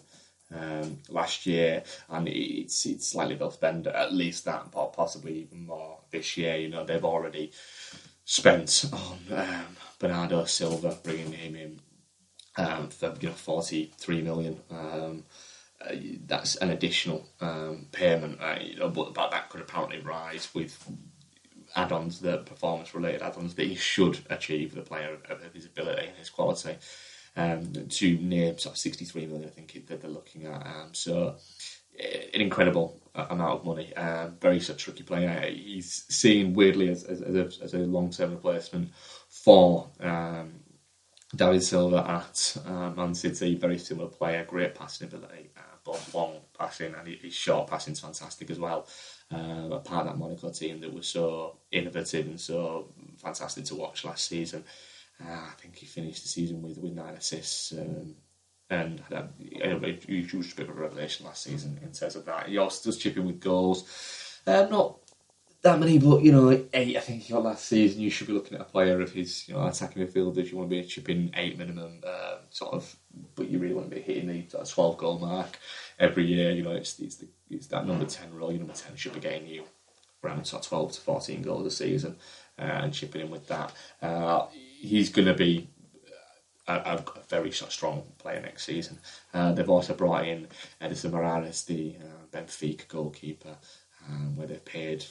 um, 0.54 1.00
last 1.10 1.46
year, 1.46 1.84
and 2.10 2.28
it's 2.28 2.86
it's 2.86 3.08
slightly 3.08 3.36
they'll 3.36 3.52
spend 3.52 3.88
at 3.88 4.14
least 4.14 4.46
that, 4.46 4.72
possibly 4.72 5.40
even 5.40 5.66
more 5.66 6.00
this 6.12 6.38
year. 6.38 6.56
You 6.56 6.70
know, 6.70 6.86
they've 6.86 7.04
already 7.04 7.52
spent 8.26 8.86
on 8.94 9.20
um, 9.38 9.78
Bernardo 10.00 10.46
Silva, 10.46 10.98
bringing 11.04 11.34
him 11.34 11.56
in 11.56 11.80
um, 12.58 12.90
for 12.90 13.14
you 13.20 13.30
know 13.30 13.36
forty 13.36 13.92
three 13.98 14.22
million. 14.22 14.62
Um, 14.72 15.24
uh, 15.80 15.94
that's 16.26 16.56
an 16.56 16.72
additional 16.72 17.30
um, 17.40 17.86
payment, 17.92 18.40
uh, 18.42 18.58
you 18.60 18.80
know, 18.80 18.90
but, 18.90 19.14
but 19.14 19.30
that 19.30 19.48
could 19.50 19.62
apparently 19.62 20.00
rise 20.00 20.50
with 20.56 20.76
add-ons, 21.76 22.20
the 22.20 22.40
performance-related 22.40 23.22
add-ons 23.22 23.54
that 23.54 23.68
he 23.68 23.76
should 23.76 24.20
achieve, 24.30 24.74
the 24.74 24.82
player 24.82 25.18
of 25.30 25.54
his 25.54 25.68
ability 25.68 26.08
and 26.08 26.18
his 26.18 26.32
quality, 26.32 26.76
um, 27.38 27.72
to 27.90 28.18
near 28.18 28.58
sort 28.58 28.74
of 28.74 28.80
63 28.80 29.28
million, 29.28 29.48
I 29.48 29.52
think 29.52 29.88
that 29.88 30.02
they're 30.02 30.10
looking 30.10 30.46
at. 30.46 30.66
Um, 30.66 30.90
so 30.94 31.36
an 31.98 32.42
incredible 32.42 33.00
amount 33.16 33.60
of 33.60 33.66
money. 33.66 33.96
Um, 33.96 34.36
very 34.42 34.60
such 34.60 34.84
tricky 34.84 35.04
player. 35.04 35.50
He's 35.50 36.06
seen 36.10 36.54
weirdly 36.54 36.90
as, 36.90 37.04
as, 37.04 37.22
as 37.22 37.74
a, 37.74 37.78
a 37.78 37.80
long-term 37.80 38.32
replacement 38.32 38.92
for 39.30 39.90
um, 40.00 40.52
David 41.36 41.64
Silva 41.64 42.06
at 42.10 42.58
uh, 42.66 42.90
Man 42.92 43.14
City. 43.14 43.56
Very 43.56 43.78
similar 43.78 44.10
player, 44.10 44.46
great 44.46 44.76
passing 44.76 45.08
ability, 45.08 45.50
uh, 45.58 45.94
long 46.14 46.36
passing 46.58 46.94
and 46.94 47.08
his 47.08 47.34
short 47.34 47.70
passing 47.70 47.94
is 47.94 48.00
fantastic 48.00 48.50
as 48.52 48.60
well. 48.60 48.88
Um, 49.32 49.72
a 49.72 49.80
part 49.80 50.08
of 50.08 50.14
that 50.14 50.20
Monaco 50.20 50.52
team 50.52 50.80
that 50.82 50.94
was 50.94 51.08
so 51.08 51.58
innovative 51.72 52.28
and 52.28 52.40
so 52.40 52.94
fantastic 53.18 53.66
to 53.66 53.76
watch 53.76 54.06
last 54.06 54.28
season. 54.28 54.64
Uh, 55.24 55.32
I 55.32 55.54
think 55.58 55.76
he 55.76 55.86
finished 55.86 56.24
the 56.24 56.30
season 56.30 56.62
with, 56.62 56.78
with 56.78 56.94
nine 56.94 57.16
assists. 57.16 57.74
Um, 57.74 58.16
and 58.70 59.00
had 59.10 59.30
a, 59.62 59.86
a, 59.86 59.94
huge 59.94 60.56
bit 60.56 60.70
of 60.70 60.78
a 60.78 60.82
revelation 60.82 61.26
last 61.26 61.44
season 61.44 61.80
in 61.82 61.92
terms 61.92 62.16
of 62.16 62.26
that. 62.26 62.50
He 62.50 62.58
also 62.58 62.90
does 62.90 62.98
chip 62.98 63.16
in 63.16 63.26
with 63.26 63.40
goals. 63.40 64.42
Um, 64.46 64.70
not 64.70 64.98
that 65.62 65.80
many, 65.80 65.98
but 65.98 66.22
you 66.22 66.32
know, 66.32 66.50
eight. 66.74 66.98
I 66.98 67.00
think 67.00 67.24
he 67.24 67.34
got 67.34 67.44
last 67.44 67.66
season. 67.66 68.02
You 68.02 68.10
should 68.10 68.28
be 68.28 68.34
looking 68.34 68.56
at 68.56 68.62
a 68.62 68.66
player 68.66 69.02
of 69.02 69.12
his, 69.12 69.48
you 69.48 69.54
know, 69.54 69.66
attacking 69.66 70.06
midfielders. 70.06 70.52
You 70.52 70.58
want 70.58 70.70
to 70.70 70.76
be 70.76 70.84
chipping 70.84 71.32
eight 71.36 71.58
minimum, 71.58 72.02
um, 72.06 72.40
sort 72.50 72.74
of, 72.74 72.96
but 73.36 73.50
you 73.50 73.60
really 73.60 73.74
want 73.74 73.90
to 73.90 73.96
be 73.96 74.02
hitting 74.02 74.28
the 74.28 74.66
twelve 74.66 74.98
goal 74.98 75.18
mark 75.18 75.58
every 76.00 76.26
year. 76.26 76.52
You 76.52 76.64
know, 76.64 76.72
it's 76.72 77.00
it's, 77.00 77.16
the, 77.16 77.28
it's 77.50 77.68
that 77.68 77.88
number 77.88 78.06
ten 78.06 78.34
role. 78.34 78.52
Your 78.52 78.60
number 78.60 78.74
ten 78.74 78.96
should 78.96 79.14
be 79.14 79.20
getting 79.20 79.48
you 79.48 79.64
around 80.24 80.46
sort 80.46 80.64
of 80.64 80.70
twelve 80.70 80.92
to 80.94 81.02
fourteen 81.02 81.42
goals 81.42 81.66
a 81.66 81.72
season, 81.72 82.18
uh, 82.60 82.64
and 82.64 82.94
chipping 82.94 83.22
in 83.22 83.30
with 83.30 83.48
that. 83.48 83.74
Uh, 84.02 84.46
he's 84.88 85.10
going 85.10 85.28
to 85.28 85.34
be 85.34 85.70
a, 86.68 86.74
a, 86.74 87.04
very 87.30 87.52
strong 87.52 88.04
player 88.18 88.42
next 88.42 88.66
season. 88.66 89.00
Uh, 89.34 89.52
they've 89.52 89.70
also 89.70 89.94
brought 89.94 90.28
in 90.28 90.48
Ederson 90.82 91.12
Moraes, 91.12 91.66
the 91.66 91.96
uh, 92.02 92.38
Benfica 92.38 92.88
goalkeeper, 92.88 93.56
um, 94.08 94.36
where 94.36 94.48
they've 94.48 94.64
paid 94.64 95.06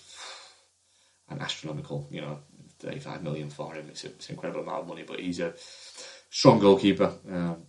an 1.29 1.41
astronomical, 1.41 2.07
you 2.11 2.21
know, 2.21 2.39
35 2.81 3.23
million 3.23 3.51
for 3.51 3.75
him. 3.75 3.87
It's, 3.89 4.05
a, 4.05 4.09
it's, 4.09 4.29
an 4.29 4.35
incredible 4.35 4.63
amount 4.63 4.83
of 4.83 4.89
money, 4.89 5.05
but 5.07 5.21
he's 5.21 5.41
a 5.41 5.55
strong 6.31 6.59
goalkeeper. 6.59 7.13
Um, 7.31 7.63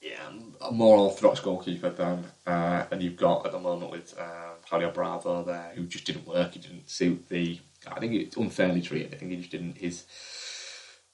yeah, 0.00 0.30
a 0.60 0.72
more 0.72 0.96
orthodox 0.98 1.38
goalkeeper 1.38 1.90
than 1.90 2.24
uh, 2.44 2.84
than 2.90 3.00
you've 3.00 3.16
got 3.16 3.46
at 3.46 3.52
the 3.52 3.60
moment 3.60 3.92
with 3.92 4.18
uh, 4.18 4.54
Claudio 4.66 4.90
Bravo 4.90 5.44
there, 5.44 5.70
who 5.76 5.86
just 5.86 6.04
didn't 6.04 6.26
work. 6.26 6.54
He 6.54 6.58
didn't 6.58 6.90
suit 6.90 7.28
the. 7.28 7.60
I 7.86 8.00
think 8.00 8.14
it's 8.14 8.36
unfairly 8.36 8.82
treated. 8.82 9.14
I 9.14 9.16
think 9.16 9.30
he 9.30 9.36
just 9.36 9.52
didn't. 9.52 9.78
His 9.78 10.04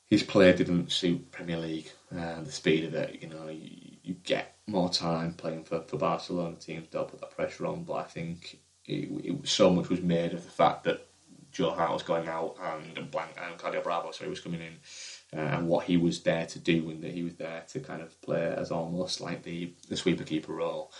his 0.08 0.22
play 0.22 0.52
didn't 0.52 0.90
suit 0.90 1.30
Premier 1.30 1.58
League. 1.58 1.90
Uh, 2.14 2.42
the 2.42 2.52
speed 2.52 2.84
of 2.84 2.94
it, 2.94 3.22
you 3.22 3.28
know, 3.28 3.48
you, 3.48 3.96
you, 4.02 4.14
get 4.24 4.56
more 4.66 4.88
time 4.88 5.34
playing 5.34 5.64
for, 5.64 5.82
for 5.82 5.98
Barcelona 5.98 6.56
teams. 6.56 6.88
Don't 6.88 7.08
put 7.08 7.20
that 7.20 7.36
pressure 7.36 7.66
on, 7.66 7.84
but 7.84 7.94
I 7.94 8.04
think 8.04 8.58
it, 8.86 9.10
it, 9.24 9.48
so 9.48 9.68
much 9.68 9.90
was 9.90 10.00
made 10.00 10.32
of 10.32 10.42
the 10.42 10.50
fact 10.50 10.84
that 10.84 11.06
Joe 11.52 11.70
Hart 11.70 11.92
was 11.92 12.02
going 12.02 12.28
out 12.28 12.56
and 12.62 13.10
Blanc 13.10 13.30
and 13.42 13.58
Claudio 13.58 13.82
Bravo, 13.82 14.10
so 14.10 14.24
he 14.24 14.30
was 14.30 14.40
coming 14.40 14.60
in, 14.60 15.38
uh, 15.38 15.56
and 15.56 15.68
what 15.68 15.84
he 15.84 15.96
was 15.96 16.22
there 16.22 16.46
to 16.46 16.58
do, 16.58 16.90
and 16.90 17.02
that 17.02 17.12
he 17.12 17.22
was 17.22 17.34
there 17.34 17.64
to 17.68 17.80
kind 17.80 18.02
of 18.02 18.20
play 18.22 18.54
as 18.56 18.70
almost 18.70 19.20
like 19.20 19.42
the 19.42 19.72
the 19.88 19.96
sweeper 19.96 20.24
keeper 20.24 20.52
role. 20.52 20.92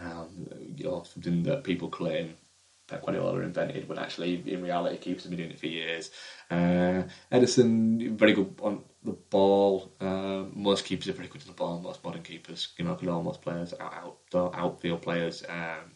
Um, 0.00 0.48
you 0.76 0.84
know, 0.84 1.02
something 1.04 1.42
that 1.44 1.64
people 1.64 1.88
claim 1.88 2.34
Pep 2.88 3.04
Guardiola 3.04 3.40
invented, 3.40 3.88
when 3.88 3.98
actually 3.98 4.42
in 4.46 4.62
reality 4.62 4.96
keepers 4.98 5.24
have 5.24 5.30
been 5.30 5.38
doing 5.38 5.50
it 5.50 5.58
for 5.58 5.66
years. 5.66 6.10
Uh, 6.50 7.02
Ederson 7.32 8.12
very 8.12 8.32
good 8.32 8.54
on 8.62 8.82
the 9.04 9.12
ball. 9.12 9.92
Uh, 10.00 10.44
most 10.54 10.84
keepers 10.84 11.08
are 11.08 11.12
pretty 11.12 11.30
good 11.30 11.42
on 11.42 11.48
the 11.48 11.54
ball. 11.54 11.80
Most 11.80 12.04
modern 12.04 12.22
keepers, 12.22 12.68
you 12.78 12.84
know, 12.84 12.94
could 12.94 13.08
almost 13.08 13.42
players, 13.42 13.74
out, 13.80 13.94
outdoor, 13.94 14.54
outfield 14.54 15.02
players. 15.02 15.44
Um, 15.48 15.90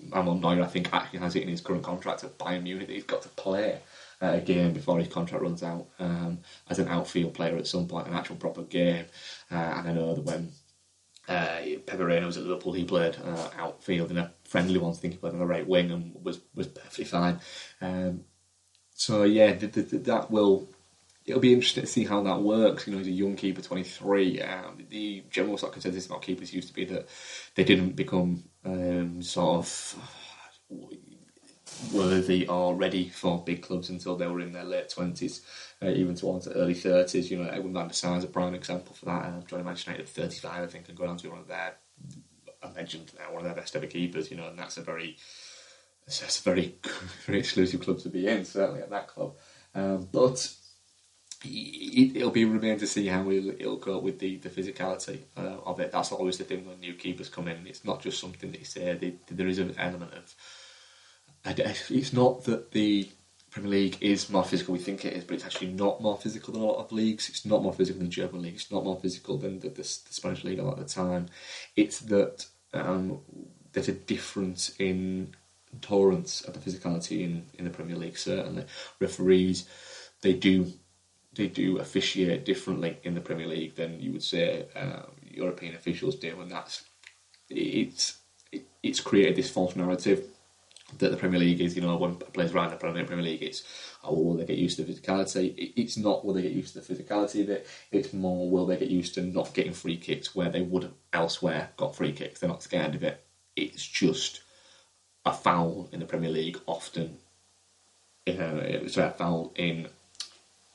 Manuel 0.00 0.36
Neuer, 0.36 0.62
I 0.62 0.66
think, 0.66 0.92
actually 0.92 1.20
has 1.20 1.36
it 1.36 1.42
in 1.42 1.48
his 1.48 1.60
current 1.60 1.82
contract 1.82 2.24
at 2.24 2.38
Bayern 2.38 2.62
Munich 2.62 2.88
that 2.88 2.92
he's 2.92 3.04
got 3.04 3.22
to 3.22 3.28
play 3.30 3.78
uh, 4.20 4.32
a 4.34 4.40
game 4.40 4.72
before 4.72 4.98
his 4.98 5.08
contract 5.08 5.42
runs 5.42 5.62
out 5.62 5.86
um, 5.98 6.38
as 6.68 6.78
an 6.78 6.88
outfield 6.88 7.34
player 7.34 7.56
at 7.56 7.66
some 7.66 7.86
point, 7.86 8.06
an 8.06 8.14
actual 8.14 8.36
proper 8.36 8.62
game. 8.62 9.06
Uh, 9.50 9.54
and 9.54 9.88
I 9.88 9.92
know 9.92 10.14
that 10.14 10.24
when 10.24 10.52
uh, 11.28 11.58
Pepe 11.86 12.02
Reina 12.02 12.26
was 12.26 12.36
at 12.36 12.44
Liverpool, 12.44 12.72
he 12.72 12.84
played 12.84 13.16
uh, 13.24 13.50
outfield 13.58 14.10
in 14.10 14.18
a 14.18 14.32
friendly 14.44 14.78
one. 14.78 14.92
I 14.92 14.94
think 14.94 15.14
he 15.14 15.18
played 15.18 15.32
on 15.32 15.38
the 15.38 15.46
right 15.46 15.66
wing 15.66 15.90
and 15.90 16.14
was 16.22 16.40
was 16.54 16.68
perfectly 16.68 17.04
fine. 17.04 17.40
Um, 17.80 18.24
so 18.94 19.24
yeah, 19.24 19.52
the, 19.52 19.66
the, 19.66 19.82
the, 19.82 19.98
that 19.98 20.30
will 20.30 20.68
it'll 21.26 21.40
be 21.40 21.52
interesting 21.52 21.82
to 21.82 21.88
see 21.88 22.04
how 22.04 22.22
that 22.22 22.42
works. 22.42 22.86
You 22.86 22.92
know, 22.92 22.98
he's 22.98 23.08
a 23.08 23.10
young 23.10 23.36
keeper, 23.36 23.60
23. 23.60 24.40
Um, 24.42 24.86
the 24.88 25.24
general 25.30 25.58
sort 25.58 25.70
of 25.70 25.74
consensus 25.74 26.06
about 26.06 26.22
keepers 26.22 26.54
used 26.54 26.68
to 26.68 26.74
be 26.74 26.84
that 26.86 27.08
they 27.56 27.64
didn't 27.64 27.96
become 27.96 28.44
um, 28.64 29.22
sort 29.22 29.58
of 29.58 29.96
worthy 31.92 32.46
or 32.46 32.74
ready 32.74 33.08
for 33.08 33.42
big 33.42 33.62
clubs 33.62 33.90
until 33.90 34.16
they 34.16 34.26
were 34.26 34.40
in 34.40 34.52
their 34.52 34.64
late 34.64 34.88
20s, 34.88 35.40
uh, 35.82 35.88
even 35.88 36.14
towards 36.14 36.46
the 36.46 36.52
early 36.52 36.74
30s. 36.74 37.30
You 37.30 37.42
know, 37.42 37.50
Edwin 37.50 37.72
van 37.72 37.88
der 37.88 37.92
Sar 37.92 38.16
is 38.16 38.24
a 38.24 38.28
prime 38.28 38.54
example 38.54 38.94
for 38.94 39.06
that. 39.06 39.24
Uh, 39.24 39.40
joining 39.46 39.66
Manchester 39.66 39.90
United 39.92 40.08
at 40.08 40.14
35, 40.14 40.62
I 40.62 40.66
think, 40.66 40.88
and 40.88 40.96
go 40.96 41.06
on 41.06 41.16
to 41.16 41.24
be 41.24 41.28
one 41.28 41.40
of 41.40 41.48
their, 41.48 41.74
I 42.62 42.70
mentioned, 42.70 43.12
uh, 43.18 43.32
one 43.32 43.42
of 43.42 43.44
their 43.44 43.60
best 43.60 43.76
ever 43.76 43.86
keepers, 43.86 44.30
you 44.30 44.36
know, 44.36 44.48
and 44.48 44.58
that's 44.58 44.76
a 44.76 44.82
very, 44.82 45.16
that's 46.06 46.40
a 46.40 46.42
very, 46.42 46.76
very 47.26 47.38
exclusive 47.38 47.80
club 47.80 47.98
to 48.00 48.08
be 48.08 48.26
in, 48.26 48.44
certainly 48.44 48.80
at 48.80 48.90
that 48.90 49.08
club. 49.08 49.34
Um, 49.74 50.08
but 50.10 50.54
it, 51.44 52.22
will 52.22 52.30
be 52.30 52.44
remain 52.44 52.78
to 52.78 52.86
see 52.86 53.06
how 53.06 53.28
it'll, 53.30 53.76
go 53.76 53.98
with 53.98 54.18
the, 54.18 54.36
the 54.36 54.48
physicality 54.48 55.20
uh, 55.36 55.58
of 55.64 55.80
it. 55.80 55.92
That's 55.92 56.12
always 56.12 56.38
the 56.38 56.44
thing 56.44 56.66
when 56.66 56.80
new 56.80 56.94
keepers 56.94 57.28
come 57.28 57.48
in. 57.48 57.66
It's 57.66 57.84
not 57.84 58.02
just 58.02 58.20
something 58.20 58.50
that 58.52 58.58
you 58.58 58.64
say. 58.64 58.94
They, 58.94 59.14
there 59.34 59.48
is 59.48 59.58
an 59.58 59.74
element 59.78 60.14
of. 60.14 60.34
It's 61.46 62.12
not 62.12 62.44
that 62.44 62.72
the 62.72 63.08
Premier 63.50 63.70
League 63.70 63.98
is 64.00 64.28
more 64.28 64.44
physical 64.44 64.74
we 64.74 64.78
think 64.78 65.04
it 65.04 65.14
is, 65.14 65.24
but 65.24 65.34
it's 65.34 65.44
actually 65.44 65.72
not 65.72 66.02
more 66.02 66.18
physical 66.18 66.52
than 66.52 66.62
a 66.62 66.66
lot 66.66 66.84
of 66.84 66.92
leagues. 66.92 67.28
It's 67.28 67.46
not 67.46 67.62
more 67.62 67.72
physical 67.72 68.00
than 68.00 68.10
German 68.10 68.42
league. 68.42 68.54
It's 68.54 68.70
not 68.70 68.84
more 68.84 68.98
physical 69.00 69.38
than 69.38 69.60
the, 69.60 69.68
the, 69.68 69.76
the 69.76 69.84
Spanish 69.84 70.44
league 70.44 70.58
a 70.58 70.62
lot 70.62 70.78
of 70.78 70.86
the 70.86 70.92
time. 70.92 71.28
It's 71.74 72.00
that 72.00 72.46
um, 72.74 73.20
there's 73.72 73.88
a 73.88 73.92
difference 73.92 74.74
in 74.78 75.34
tolerance 75.80 76.42
of 76.42 76.54
the 76.54 76.70
physicality 76.70 77.22
in, 77.22 77.46
in 77.54 77.64
the 77.64 77.70
Premier 77.70 77.96
League. 77.96 78.18
Certainly, 78.18 78.66
referees 79.00 79.68
they 80.22 80.32
do 80.32 80.72
they 81.34 81.48
do 81.48 81.78
officiate 81.78 82.44
differently 82.46 82.98
in 83.04 83.14
the 83.14 83.20
Premier 83.20 83.46
League 83.46 83.76
than 83.76 84.00
you 84.00 84.12
would 84.12 84.22
say 84.22 84.66
uh, 84.74 85.02
European 85.22 85.74
officials 85.74 86.16
do, 86.16 86.40
and 86.40 86.50
that's 86.50 86.84
it's 87.48 88.18
it's 88.82 89.00
created 89.00 89.36
this 89.36 89.50
false 89.50 89.76
narrative 89.76 90.24
that 90.98 91.10
the 91.10 91.16
Premier 91.16 91.40
League 91.40 91.60
is, 91.60 91.74
you 91.76 91.82
know, 91.82 91.96
when 91.96 92.16
players 92.16 92.52
around 92.52 92.70
the 92.70 92.76
Premier 92.76 93.22
League, 93.22 93.42
it's 93.42 93.64
oh, 94.04 94.14
will 94.14 94.34
they 94.36 94.46
get 94.46 94.58
used 94.58 94.76
to 94.76 94.84
the 94.84 94.92
physicality? 94.92 95.72
It's 95.76 95.96
not 95.96 96.24
will 96.24 96.34
they 96.34 96.42
get 96.42 96.52
used 96.52 96.74
to 96.74 96.80
the 96.80 96.94
physicality 96.94 97.42
of 97.42 97.50
it. 97.50 97.66
It's 97.90 98.12
more 98.12 98.48
will 98.48 98.66
they 98.66 98.76
get 98.76 98.90
used 98.90 99.14
to 99.14 99.22
not 99.22 99.52
getting 99.54 99.72
free 99.72 99.96
kicks 99.96 100.34
where 100.34 100.48
they 100.48 100.62
would 100.62 100.84
have 100.84 100.94
elsewhere 101.12 101.70
got 101.76 101.96
free 101.96 102.12
kicks. 102.12 102.40
They're 102.40 102.48
not 102.48 102.62
scared 102.62 102.94
of 102.94 103.02
it. 103.02 103.24
It's 103.56 103.86
just 103.86 104.42
a 105.24 105.32
foul 105.32 105.88
in 105.92 106.00
the 106.00 106.06
Premier 106.06 106.30
League 106.30 106.58
often. 106.66 107.18
You 108.26 108.34
know, 108.34 108.58
a 108.58 109.10
foul 109.10 109.52
in 109.54 109.88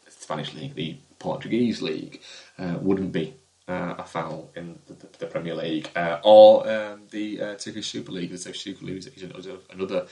Spanish 0.08 0.54
league, 0.54 0.76
the 0.76 0.98
Portuguese 1.20 1.82
league, 1.82 2.22
uh, 2.58 2.78
wouldn't 2.82 3.12
be 3.12 3.34
uh, 3.68 3.96
a 3.98 4.04
foul 4.04 4.52
in 4.56 4.80
the, 4.88 4.94
the, 4.94 5.08
the 5.20 5.26
Premier 5.28 5.56
League 5.56 5.90
uh, 5.96 6.20
or 6.24 6.70
um, 6.70 7.04
the 7.12 7.42
uh, 7.42 7.56
Turkish 7.56 7.88
Super 7.88 8.12
League. 8.12 8.32
The 8.32 8.38
Turkish 8.38 8.64
Super 8.64 8.86
League 8.86 8.98
is, 8.98 9.08
is 9.08 9.48
another 9.72 10.08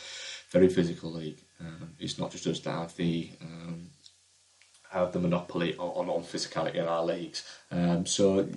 very 0.51 0.69
physical 0.69 1.11
league. 1.11 1.41
Um, 1.59 1.91
it's 1.99 2.17
not 2.17 2.31
just 2.31 2.47
us 2.47 2.59
that 2.61 2.71
have 2.71 2.95
the 2.95 3.29
um, 3.41 3.89
have 4.91 5.11
the 5.11 5.19
monopoly 5.19 5.75
on, 5.77 6.09
on, 6.09 6.23
physicality 6.23 6.75
in 6.75 6.87
our 6.87 7.03
leagues. 7.05 7.43
Um, 7.69 8.05
so 8.07 8.47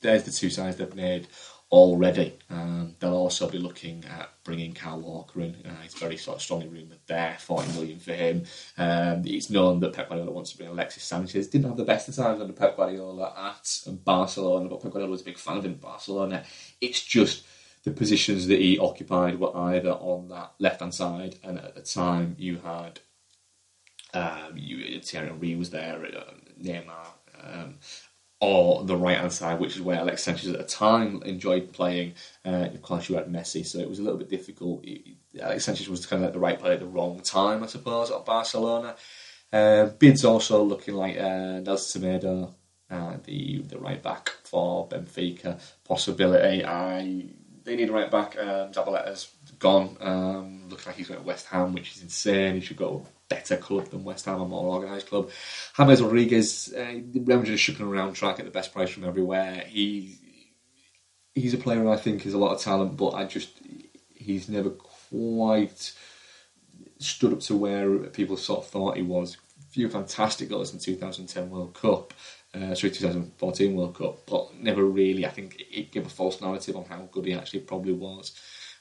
there's 0.00 0.24
the 0.24 0.30
two 0.30 0.50
sides 0.50 0.76
they've 0.76 0.94
made 0.94 1.28
already. 1.72 2.34
Um, 2.50 2.94
they'll 3.00 3.14
also 3.14 3.48
be 3.48 3.58
looking 3.58 4.04
at 4.04 4.30
bringing 4.44 4.74
Kyle 4.74 5.00
Walker 5.00 5.40
in. 5.40 5.56
Uh, 5.64 5.80
he's 5.82 5.94
very 5.94 6.18
sort 6.18 6.36
of 6.36 6.42
strongly 6.42 6.68
rumoured 6.68 6.98
there, 7.06 7.36
40 7.40 7.72
million 7.72 7.98
for 7.98 8.12
him. 8.12 8.44
Um, 8.76 9.22
it's 9.24 9.48
known 9.48 9.80
that 9.80 9.94
Pep 9.94 10.10
Guardiola 10.10 10.30
wants 10.30 10.52
to 10.52 10.58
bring 10.58 10.68
Alexis 10.68 11.02
Sanchez. 11.02 11.48
Didn't 11.48 11.68
have 11.68 11.78
the 11.78 11.84
best 11.84 12.08
of 12.08 12.14
times 12.14 12.40
under 12.40 12.52
Pep 12.52 12.76
Guardiola 12.76 13.32
at 13.56 13.94
Barcelona, 14.04 14.68
but 14.68 14.82
Pep 14.82 14.92
Guardiola 14.92 15.10
was 15.10 15.22
a 15.22 15.24
big 15.24 15.38
fan 15.38 15.56
of 15.56 15.64
him 15.64 15.72
at 15.72 15.80
Barcelona. 15.80 16.44
It's 16.80 17.02
just 17.02 17.46
the 17.84 17.90
positions 17.90 18.46
that 18.48 18.60
he 18.60 18.78
occupied 18.78 19.40
were 19.40 19.56
either 19.56 19.92
on 19.92 20.28
that 20.28 20.52
left 20.58 20.80
hand 20.80 20.94
side, 20.94 21.36
and 21.42 21.58
at 21.58 21.74
the 21.74 21.82
time 21.82 22.36
you 22.38 22.58
had 22.58 23.00
um, 24.14 24.52
you, 24.56 25.00
Thierry 25.00 25.28
Henry 25.28 25.56
was 25.56 25.70
there, 25.70 26.04
uh, 26.04 26.34
Neymar, 26.62 27.06
um, 27.42 27.78
or 28.42 28.82
the 28.82 28.96
right 28.96 29.18
hand 29.18 29.32
side, 29.32 29.60
which 29.60 29.76
is 29.76 29.80
where 29.80 29.98
Alex 29.98 30.24
Sanchez 30.24 30.48
at 30.48 30.58
the 30.58 30.64
time 30.64 31.22
enjoyed 31.22 31.72
playing. 31.72 32.14
Uh, 32.44 32.66
of 32.74 32.82
course, 32.82 33.08
you 33.08 33.14
had 33.14 33.28
Messi, 33.28 33.64
so 33.64 33.78
it 33.78 33.88
was 33.88 34.00
a 34.00 34.02
little 34.02 34.18
bit 34.18 34.28
difficult. 34.28 34.84
Alex 35.40 35.64
Sanchez 35.64 35.88
was 35.88 36.06
kind 36.06 36.24
of 36.24 36.26
like 36.26 36.32
the 36.32 36.40
right 36.40 36.58
player 36.58 36.72
at 36.72 36.80
the 36.80 36.86
wrong 36.86 37.20
time, 37.20 37.62
I 37.62 37.68
suppose, 37.68 38.10
at 38.10 38.26
Barcelona. 38.26 38.96
Uh, 39.52 39.86
bids 39.86 40.24
also 40.24 40.64
looking 40.64 40.94
like 40.94 41.16
uh, 41.18 41.60
Nelson 41.60 42.02
Semedo, 42.02 42.52
uh, 42.90 43.16
the 43.22 43.62
the 43.62 43.78
right 43.78 44.02
back 44.02 44.30
for 44.42 44.88
Benfica 44.88 45.60
possibility. 45.84 46.64
I 46.64 47.26
they 47.62 47.76
need 47.76 47.90
a 47.90 47.92
right 47.92 48.10
back. 48.10 48.36
Um, 48.36 48.72
Zabaleta's 48.72 49.30
gone. 49.60 49.96
Um, 50.00 50.68
looks 50.68 50.84
like 50.84 50.96
he's 50.96 51.06
going 51.06 51.20
to 51.20 51.26
West 51.26 51.46
Ham, 51.46 51.74
which 51.74 51.94
is 51.94 52.02
insane. 52.02 52.56
He 52.56 52.60
should 52.60 52.76
go 52.76 53.06
better 53.32 53.56
club 53.56 53.88
than 53.88 54.04
West 54.04 54.26
Ham, 54.26 54.40
a 54.40 54.46
more 54.46 54.74
organised 54.74 55.08
club. 55.08 55.30
James 55.76 56.02
Rodriguez, 56.02 56.74
uh, 56.76 57.00
Real 57.14 57.38
Madrid 57.38 57.54
are 57.54 57.58
shipping 57.58 57.86
around 57.86 58.12
track 58.14 58.38
at 58.38 58.44
the 58.44 58.50
best 58.50 58.72
price 58.72 58.90
from 58.90 59.04
everywhere. 59.04 59.64
He 59.66 60.18
he's 61.34 61.54
a 61.54 61.58
player 61.58 61.88
I 61.88 61.96
think 61.96 62.22
has 62.22 62.34
a 62.34 62.38
lot 62.38 62.54
of 62.54 62.60
talent, 62.60 62.96
but 62.96 63.10
I 63.10 63.24
just 63.24 63.50
he's 64.14 64.48
never 64.48 64.70
quite 64.70 65.92
stood 66.98 67.32
up 67.32 67.40
to 67.40 67.56
where 67.56 67.98
people 68.10 68.36
sort 68.36 68.60
of 68.60 68.66
thought 68.66 68.96
he 68.96 69.02
was. 69.02 69.36
A 69.60 69.72
few 69.72 69.88
fantastic 69.88 70.50
goals 70.50 70.72
in 70.72 70.78
2010 70.78 71.50
World 71.50 71.74
Cup, 71.74 72.12
uh, 72.54 72.74
sorry, 72.74 72.92
2014 72.92 73.74
World 73.74 73.96
Cup, 73.96 74.26
but 74.26 74.54
never 74.54 74.84
really. 74.84 75.26
I 75.26 75.30
think 75.30 75.56
it 75.70 75.90
gave 75.90 76.06
a 76.06 76.10
false 76.10 76.40
narrative 76.40 76.76
on 76.76 76.84
how 76.84 77.08
good 77.10 77.24
he 77.24 77.34
actually 77.34 77.60
probably 77.60 77.94
was. 77.94 78.32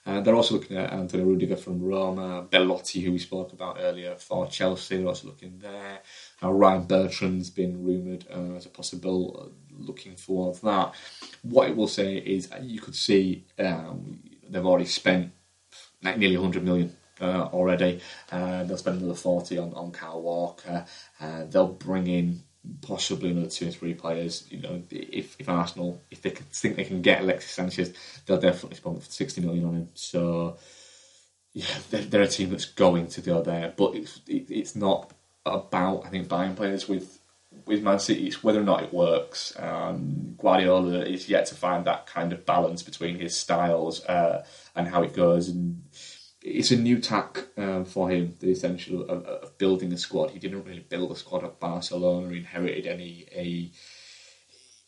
Uh, 0.05 0.19
they're 0.21 0.35
also 0.35 0.55
looking 0.55 0.77
at 0.77 0.91
Antonio 0.91 1.25
Rudiger 1.25 1.55
from 1.55 1.81
Roma, 1.81 2.47
Belotti, 2.49 3.01
who 3.01 3.11
we 3.11 3.19
spoke 3.19 3.53
about 3.53 3.77
earlier, 3.79 4.15
for 4.15 4.47
Chelsea. 4.47 4.97
They're 4.97 5.07
also 5.07 5.27
looking 5.27 5.59
there. 5.59 5.99
Uh, 6.41 6.51
Ryan 6.51 6.83
Bertrand's 6.85 7.51
been 7.51 7.83
rumoured 7.83 8.25
uh, 8.33 8.55
as 8.55 8.65
a 8.65 8.69
possible 8.69 9.39
uh, 9.39 9.77
looking 9.77 10.15
for 10.15 10.53
that. 10.63 10.93
What 11.43 11.69
it 11.69 11.75
will 11.75 11.87
say 11.87 12.17
is 12.17 12.49
you 12.61 12.79
could 12.79 12.95
see 12.95 13.45
um, 13.59 14.19
they've 14.49 14.65
already 14.65 14.85
spent 14.85 15.31
nearly 16.01 16.37
100 16.37 16.63
million 16.63 16.95
uh, 17.21 17.49
already. 17.53 18.01
Uh, 18.31 18.63
they'll 18.63 18.77
spend 18.77 18.99
another 18.99 19.17
40 19.17 19.57
on, 19.59 19.73
on 19.73 19.91
Kyle 19.91 20.21
Walker. 20.21 20.85
Uh, 21.19 21.45
they'll 21.45 21.67
bring 21.67 22.07
in 22.07 22.43
possibly 22.81 23.31
another 23.31 23.49
two 23.49 23.67
or 23.67 23.71
three 23.71 23.93
players. 23.93 24.45
You 24.49 24.61
know, 24.61 24.83
if, 24.89 25.35
if 25.39 25.49
Arsenal, 25.49 26.01
if 26.11 26.21
they 26.21 26.29
think 26.29 26.75
they 26.75 26.83
can 26.83 27.01
get 27.01 27.21
Alexis 27.21 27.51
Sanchez, 27.51 27.93
they'll 28.25 28.39
definitely 28.39 28.77
spend 28.77 29.03
60 29.03 29.41
million 29.41 29.65
on 29.65 29.73
him. 29.73 29.89
So, 29.93 30.57
yeah, 31.53 31.65
they're, 31.89 32.01
they're 32.01 32.21
a 32.21 32.27
team 32.27 32.49
that's 32.49 32.65
going 32.65 33.07
to 33.07 33.21
go 33.21 33.41
there, 33.41 33.73
but 33.75 33.95
it's 33.95 34.21
it, 34.27 34.49
it's 34.49 34.75
not 34.75 35.11
about 35.45 36.05
I 36.05 36.09
think 36.09 36.27
buying 36.27 36.55
players 36.55 36.87
with 36.87 37.19
with 37.65 37.83
Man 37.83 37.99
City. 37.99 38.27
It's 38.27 38.43
whether 38.43 38.61
or 38.61 38.63
not 38.63 38.83
it 38.83 38.93
works. 38.93 39.53
Um, 39.59 40.35
Guardiola 40.37 41.03
is 41.05 41.29
yet 41.29 41.47
to 41.47 41.55
find 41.55 41.85
that 41.85 42.05
kind 42.05 42.31
of 42.31 42.45
balance 42.45 42.83
between 42.83 43.19
his 43.19 43.35
styles 43.35 44.05
uh, 44.05 44.45
and 44.75 44.87
how 44.87 45.03
it 45.03 45.13
goes 45.13 45.49
and 45.49 45.83
it's 46.41 46.71
a 46.71 46.75
new 46.75 46.99
tack 46.99 47.45
um, 47.57 47.85
for 47.85 48.09
him, 48.09 48.35
the 48.39 48.51
essential 48.51 49.03
of, 49.03 49.25
of, 49.25 49.57
building 49.57 49.93
a 49.93 49.97
squad. 49.97 50.31
He 50.31 50.39
didn't 50.39 50.63
really 50.63 50.85
build 50.87 51.11
a 51.11 51.15
squad 51.15 51.43
at 51.43 51.59
Barcelona, 51.59 52.29
he 52.29 52.37
inherited 52.37 52.87
any 52.87 53.25
a 53.31 53.71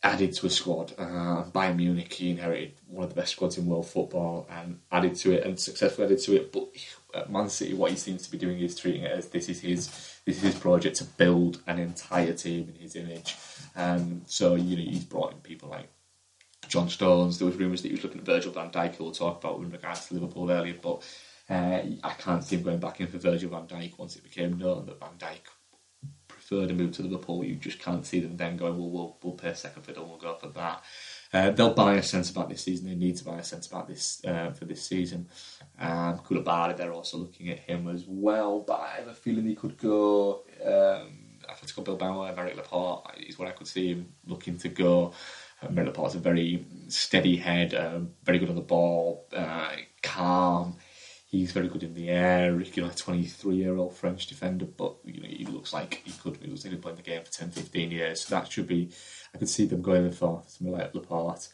added 0.04 0.34
to 0.34 0.48
a 0.48 0.50
squad. 0.50 0.94
Uh, 0.98 1.74
Munich, 1.74 2.12
he 2.12 2.32
inherited 2.32 2.74
one 2.88 3.06
of 3.06 3.10
the 3.10 3.16
best 3.16 3.32
squads 3.34 3.58
in 3.58 3.66
world 3.66 3.88
football 3.88 4.46
and 4.50 4.80
added 4.92 5.16
to 5.16 5.32
it 5.32 5.46
and 5.46 5.58
successfully 5.58 6.08
added 6.08 6.20
to 6.20 6.36
it. 6.36 6.52
But 6.52 6.70
at 7.16 7.32
Man 7.32 7.50
City, 7.50 7.74
what 7.74 7.92
he 7.92 7.98
seems 7.98 8.24
to 8.24 8.32
be 8.32 8.38
doing 8.38 8.60
is 8.60 8.76
treating 8.76 9.04
it 9.04 9.12
as 9.12 9.30
this 9.30 9.48
is 9.48 9.62
his 9.62 9.88
this 10.26 10.38
is 10.38 10.42
his 10.42 10.56
project 10.56 10.98
to 10.98 11.06
build 11.06 11.62
an 11.68 11.80
entire 11.80 12.34
team 12.34 12.74
in 12.76 12.82
his 12.82 12.96
image. 12.96 13.36
Um, 13.76 14.24
so 14.28 14.56
you 14.56 14.76
know 14.76 14.92
he's 14.92 15.06
brought 15.06 15.32
in 15.32 15.38
people 15.40 15.70
like 15.70 15.90
John 16.68 16.90
Stones. 16.90 17.40
There 17.40 17.48
was 17.48 17.56
rumours 17.56 17.82
that 17.82 17.90
he 17.90 17.94
was 17.94 18.04
looking 18.04 18.20
at 18.20 18.26
Virgil 18.26 18.52
van 18.52 18.72
Dijk, 18.72 19.00
we'll 19.00 19.12
talk 19.12 19.44
about 19.44 19.60
in 19.60 19.70
regards 19.70 20.08
to 20.08 20.16
Liverpool 20.16 20.52
earlier, 20.52 20.76
but 20.82 21.04
uh, 21.50 21.82
I 22.04 22.14
can't 22.18 22.44
see 22.44 22.56
him 22.56 22.64
going 22.64 22.80
back 22.80 23.02
in 23.02 23.08
for 23.08 23.18
Virgil 23.18 23.50
van 23.50 23.68
Dijk 23.68 23.98
once 23.98 24.16
it 24.16 24.24
became 24.24 24.58
known 24.58 24.86
that 24.86 25.00
Van 25.00 25.18
Dijk 25.18 25.42
preferred 26.28 26.72
a 26.72 26.74
move 26.74 26.92
to 26.94 27.04
Liverpool. 27.04 27.44
You 27.44 27.56
just 27.56 27.80
can't 27.80 28.06
see 28.06 28.20
them 28.20 28.38
then 28.38 28.58
going, 28.58 28.78
well, 28.78 28.90
we'll, 28.90 29.18
we'll 29.22 29.34
pay 29.34 29.54
second 29.54 29.84
fiddle 29.84 30.06
we'll 30.06 30.18
go 30.18 30.36
for 30.36 30.48
that. 30.50 30.84
Uh, 31.34 31.50
they'll 31.50 31.74
buy 31.74 31.96
a 31.96 32.04
centre 32.04 32.32
about 32.32 32.50
this 32.50 32.62
season. 32.64 32.88
They 32.88 32.96
need 32.96 33.18
to 33.18 33.26
buy 33.26 33.40
a 33.40 33.44
centre 33.44 33.70
about 33.72 33.88
this 33.88 34.24
uh, 34.26 34.52
for 34.52 34.66
this 34.66 34.86
season. 34.86 35.30
Um, 35.80 36.20
Koulibaly, 36.20 36.78
they're 36.78 36.94
also 36.94 37.18
looking 37.18 37.50
at 37.50 37.60
him 37.60 37.88
as 37.88 38.06
well, 38.08 38.60
but 38.62 38.80
I 38.80 38.90
have 38.98 39.08
a 39.08 39.14
feeling 39.14 39.46
he 39.46 39.56
could 39.56 39.78
go. 39.78 40.44
Um, 40.64 41.20
Atletico 41.50 41.84
Bilbao, 41.84 42.22
Aymeric 42.22 42.56
Laporte 42.56 43.18
is 43.18 43.38
what 43.38 43.48
I 43.48 43.52
could 43.52 43.68
see 43.68 43.94
him 43.94 44.14
looking 44.26 44.58
to 44.60 44.70
go. 44.70 45.14
Aymeric 45.64 45.88
Laporte's 45.88 46.16
a 46.16 46.20
very 46.20 46.66
steady 46.88 47.36
head, 47.36 47.74
uh, 47.74 48.00
very 48.24 48.38
good 48.38 48.50
on 48.50 48.56
the 48.56 48.62
ball, 48.62 49.28
uh, 49.36 49.72
calm. 50.02 50.78
He's 51.34 51.52
very 51.52 51.68
good 51.68 51.82
in 51.82 51.96
the 51.96 52.10
air. 52.10 52.62
You 52.62 52.84
know, 52.84 52.90
a 52.90 52.94
23 52.94 53.56
year 53.56 53.76
old 53.76 53.96
French 53.96 54.28
defender, 54.28 54.66
but 54.66 54.98
you 55.04 55.20
know, 55.20 55.28
he 55.28 55.46
looks 55.46 55.74
like 55.74 56.04
he 56.06 56.12
could. 56.12 56.38
He 56.38 56.46
looks 56.48 56.64
like 56.64 56.80
playing 56.80 56.98
the 56.98 57.02
game 57.02 57.24
for 57.24 57.32
10, 57.32 57.50
15 57.50 57.90
years. 57.90 58.22
So 58.22 58.36
that 58.36 58.52
should 58.52 58.68
be. 58.68 58.92
I 59.34 59.40
could 59.40 59.50
see 59.50 59.66
them 59.66 59.82
going 59.82 60.12
for 60.12 60.44
something 60.46 60.72
like 60.72 60.94
Laporte. 60.94 61.50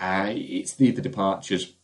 Uh, 0.00 0.32
it's 0.34 0.74
the, 0.74 0.90
the 0.90 1.00
departures. 1.00 1.74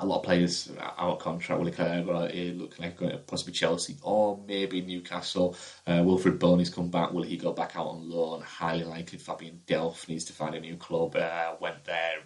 A 0.00 0.06
lot 0.06 0.20
of 0.20 0.22
players 0.22 0.70
out 0.80 0.96
of 0.96 1.18
contract. 1.18 1.60
Willy 1.60 1.70
Caballero 1.70 2.32
looking 2.54 2.82
like 2.82 2.96
going 2.96 3.12
to 3.12 3.18
possibly 3.18 3.52
Chelsea 3.52 3.96
or 4.00 4.40
maybe 4.48 4.80
Newcastle. 4.80 5.54
Uh, 5.86 6.00
Wilfried 6.00 6.38
Bony's 6.38 6.70
come 6.70 6.88
back. 6.88 7.12
Will 7.12 7.24
he 7.24 7.36
go 7.36 7.52
back 7.52 7.76
out 7.76 7.88
on 7.88 8.08
loan? 8.08 8.40
Highly 8.40 8.84
likely. 8.84 9.18
Fabian 9.18 9.60
Delph 9.66 10.08
needs 10.08 10.24
to 10.24 10.32
find 10.32 10.54
a 10.54 10.60
new 10.60 10.76
club. 10.76 11.14
Uh, 11.14 11.56
went 11.60 11.84
there 11.84 12.20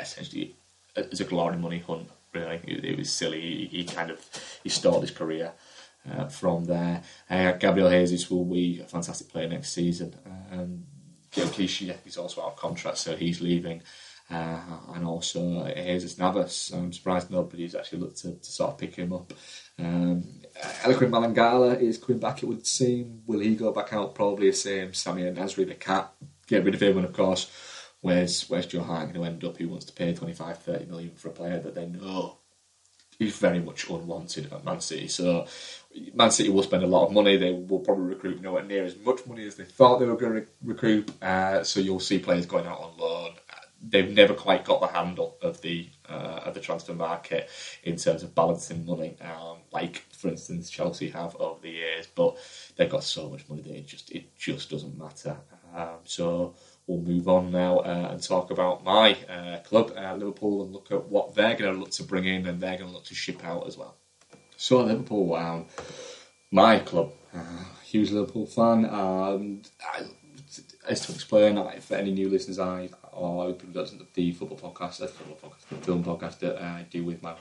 essentially 0.00 0.56
as 0.96 1.20
a 1.20 1.24
glory 1.24 1.58
money 1.58 1.78
hunt 1.78 2.08
really. 2.32 2.60
It, 2.64 2.84
it 2.84 2.98
was 2.98 3.12
silly. 3.12 3.40
He, 3.40 3.66
he, 3.66 3.84
kind 3.84 4.10
of 4.10 4.24
he 4.62 4.68
started 4.68 5.02
his 5.02 5.10
career 5.10 5.52
uh, 6.10 6.26
from 6.26 6.64
there. 6.64 7.02
Uh, 7.28 7.52
Gabriel 7.52 7.90
Jesus 7.90 8.30
will 8.30 8.44
be 8.44 8.80
a 8.80 8.84
fantastic 8.84 9.28
player 9.28 9.48
next 9.48 9.72
season. 9.72 10.14
Um, 10.52 10.84
Clichy 11.32 11.94
is 12.04 12.16
also 12.16 12.42
out 12.42 12.52
of 12.52 12.56
contract, 12.56 12.98
so 12.98 13.16
he's 13.16 13.40
leaving. 13.40 13.82
Uh, 14.30 14.60
and 14.94 15.04
also 15.04 15.66
Jesus 15.74 16.16
Navas. 16.16 16.70
I'm 16.72 16.92
surprised 16.92 17.30
nobody's 17.30 17.74
actually 17.74 17.98
looked 18.00 18.18
to, 18.18 18.32
to 18.32 18.52
sort 18.52 18.70
of 18.70 18.78
pick 18.78 18.94
him 18.94 19.12
up. 19.12 19.32
Um, 19.78 20.24
Eliaquim 20.82 21.10
Mangala 21.10 21.80
is 21.80 21.98
coming 21.98 22.20
back, 22.20 22.42
it 22.42 22.46
would 22.46 22.66
seem. 22.66 23.22
Will 23.26 23.40
he 23.40 23.56
go 23.56 23.72
back 23.72 23.92
out? 23.92 24.14
Probably 24.14 24.50
the 24.50 24.56
same. 24.56 24.90
Samir 24.90 25.34
Nasri, 25.34 25.66
the 25.66 25.74
cat. 25.74 26.12
Get 26.46 26.64
rid 26.64 26.74
of 26.74 26.82
him, 26.82 26.96
and 26.98 27.06
of 27.06 27.12
course, 27.12 27.50
Where's 28.02 28.48
where's 28.48 28.66
Joe 28.66 28.82
Hart 28.82 29.12
going 29.12 29.14
to 29.14 29.24
end 29.24 29.44
up? 29.44 29.58
Who 29.58 29.68
wants 29.68 29.84
to 29.86 29.92
pay 29.92 30.14
25, 30.14 30.58
30 30.58 30.86
million 30.86 31.10
for 31.16 31.28
a 31.28 31.32
player 31.32 31.58
that 31.58 31.74
they 31.74 31.86
know 31.86 32.38
is 33.18 33.36
very 33.36 33.58
much 33.58 33.90
unwanted 33.90 34.50
at 34.52 34.64
Man 34.64 34.80
City? 34.80 35.08
So 35.08 35.46
Man 36.14 36.30
City 36.30 36.48
will 36.48 36.62
spend 36.62 36.82
a 36.82 36.86
lot 36.86 37.06
of 37.06 37.12
money. 37.12 37.36
They 37.36 37.52
will 37.52 37.80
probably 37.80 38.06
recruit 38.06 38.40
nowhere 38.40 38.64
near 38.64 38.84
as 38.84 38.96
much 38.96 39.26
money 39.26 39.46
as 39.46 39.56
they 39.56 39.64
thought 39.64 39.98
they 39.98 40.06
were 40.06 40.16
going 40.16 40.42
to 40.42 40.46
recruit. 40.62 41.10
Uh, 41.22 41.62
so 41.62 41.80
you'll 41.80 42.00
see 42.00 42.18
players 42.18 42.46
going 42.46 42.66
out 42.66 42.80
on 42.80 42.96
loan. 42.96 43.32
They've 43.82 44.10
never 44.10 44.34
quite 44.34 44.64
got 44.64 44.80
the 44.80 44.86
handle 44.88 45.36
of 45.42 45.60
the 45.62 45.88
uh, 46.08 46.40
of 46.44 46.54
the 46.54 46.60
transfer 46.60 46.94
market 46.94 47.48
in 47.82 47.96
terms 47.96 48.22
of 48.22 48.34
balancing 48.34 48.84
money, 48.84 49.16
um, 49.22 49.58
like 49.72 50.04
for 50.12 50.28
instance 50.28 50.68
Chelsea 50.68 51.08
have 51.10 51.34
over 51.36 51.60
the 51.62 51.70
years. 51.70 52.06
But 52.14 52.36
they've 52.76 52.90
got 52.90 53.04
so 53.04 53.30
much 53.30 53.48
money 53.48 53.62
that 53.62 53.74
it 53.74 53.86
just 53.86 54.10
it 54.10 54.36
just 54.36 54.70
doesn't 54.70 54.98
matter. 54.98 55.36
Um, 55.74 56.00
so 56.04 56.56
we'll 56.90 57.00
move 57.00 57.28
on 57.28 57.52
now 57.52 57.78
uh, 57.78 58.08
and 58.10 58.22
talk 58.22 58.50
about 58.50 58.82
my 58.82 59.16
uh, 59.28 59.58
club, 59.58 59.92
uh, 59.96 60.14
Liverpool, 60.14 60.64
and 60.64 60.72
look 60.72 60.90
at 60.90 61.08
what 61.08 61.34
they're 61.34 61.54
going 61.54 61.74
to 61.74 61.78
look 61.78 61.90
to 61.92 62.02
bring 62.02 62.24
in 62.24 62.46
and 62.46 62.60
they're 62.60 62.76
going 62.76 62.90
to 62.90 62.94
look 62.94 63.04
to 63.04 63.14
ship 63.14 63.44
out 63.44 63.66
as 63.68 63.78
well. 63.78 63.94
So, 64.56 64.82
Liverpool, 64.82 65.34
um, 65.34 65.66
my 66.50 66.80
club, 66.80 67.12
uh, 67.32 67.64
huge 67.84 68.10
Liverpool 68.10 68.46
fan, 68.46 68.84
and 68.84 69.68
I, 69.94 70.02
as 70.88 71.06
to 71.06 71.12
explain, 71.12 71.62
for 71.80 71.94
any 71.94 72.10
new 72.10 72.28
listeners, 72.28 72.58
I 72.58 72.90
or 73.12 73.52
people 73.52 73.72
doesn't 73.72 74.12
the 74.14 74.32
football 74.32 74.58
podcast, 74.58 74.98
the 74.98 75.08
football 75.08 75.50
podcast, 75.50 75.68
the 75.68 75.76
film 75.76 76.02
podcast 76.02 76.38
that 76.40 76.60
I 76.60 76.86
do 76.90 77.04
with 77.04 77.22
my 77.22 77.34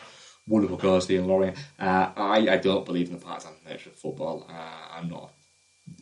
wonderful 0.47 0.77
co-host 0.77 1.09
Ian 1.09 1.27
Laurie. 1.27 1.53
Uh, 1.79 2.11
I, 2.15 2.47
I 2.49 2.57
don't 2.57 2.85
believe 2.85 3.07
in 3.07 3.17
the 3.17 3.25
partisan 3.25 3.55
nature 3.67 3.89
of 3.89 3.95
football. 3.95 4.45
Uh, 4.49 4.97
I'm 4.97 5.09
not 5.09 5.31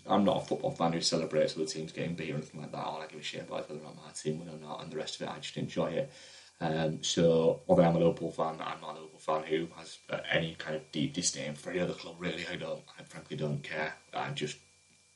I'm 0.09 0.23
not 0.23 0.43
a 0.43 0.45
football 0.45 0.71
fan 0.71 0.93
who 0.93 1.01
celebrates 1.01 1.55
other 1.55 1.65
teams 1.65 1.91
getting 1.91 2.15
beat 2.15 2.31
or 2.31 2.35
anything 2.35 2.61
like 2.61 2.71
that. 2.71 2.83
All 2.83 3.01
I 3.01 3.07
give 3.07 3.19
a 3.19 3.23
shit 3.23 3.41
about 3.41 3.61
is 3.61 3.69
whether 3.69 3.81
or 3.81 3.83
not 3.83 3.95
my 3.95 4.11
team 4.11 4.39
win 4.39 4.49
or 4.49 4.59
not, 4.59 4.83
and 4.83 4.91
the 4.91 4.97
rest 4.97 5.15
of 5.15 5.27
it, 5.27 5.33
I 5.33 5.39
just 5.39 5.57
enjoy 5.57 5.87
it. 5.87 6.11
Um, 6.59 7.03
so, 7.03 7.61
although 7.67 7.83
I'm 7.83 7.95
a 7.95 7.99
Liverpool 7.99 8.31
fan, 8.31 8.55
I'm 8.59 8.81
not 8.81 8.97
a 8.97 9.01
Liverpool 9.01 9.19
fan 9.19 9.43
who 9.43 9.67
has 9.77 9.99
uh, 10.09 10.17
any 10.31 10.55
kind 10.55 10.75
of 10.75 10.91
deep 10.91 11.13
disdain 11.13 11.53
for 11.53 11.69
any 11.69 11.79
other 11.79 11.93
club. 11.93 12.15
Really, 12.19 12.45
I 12.51 12.55
don't. 12.55 12.81
I 12.99 13.03
frankly 13.03 13.37
don't 13.37 13.61
care. 13.61 13.93
I 14.13 14.31
just 14.31 14.57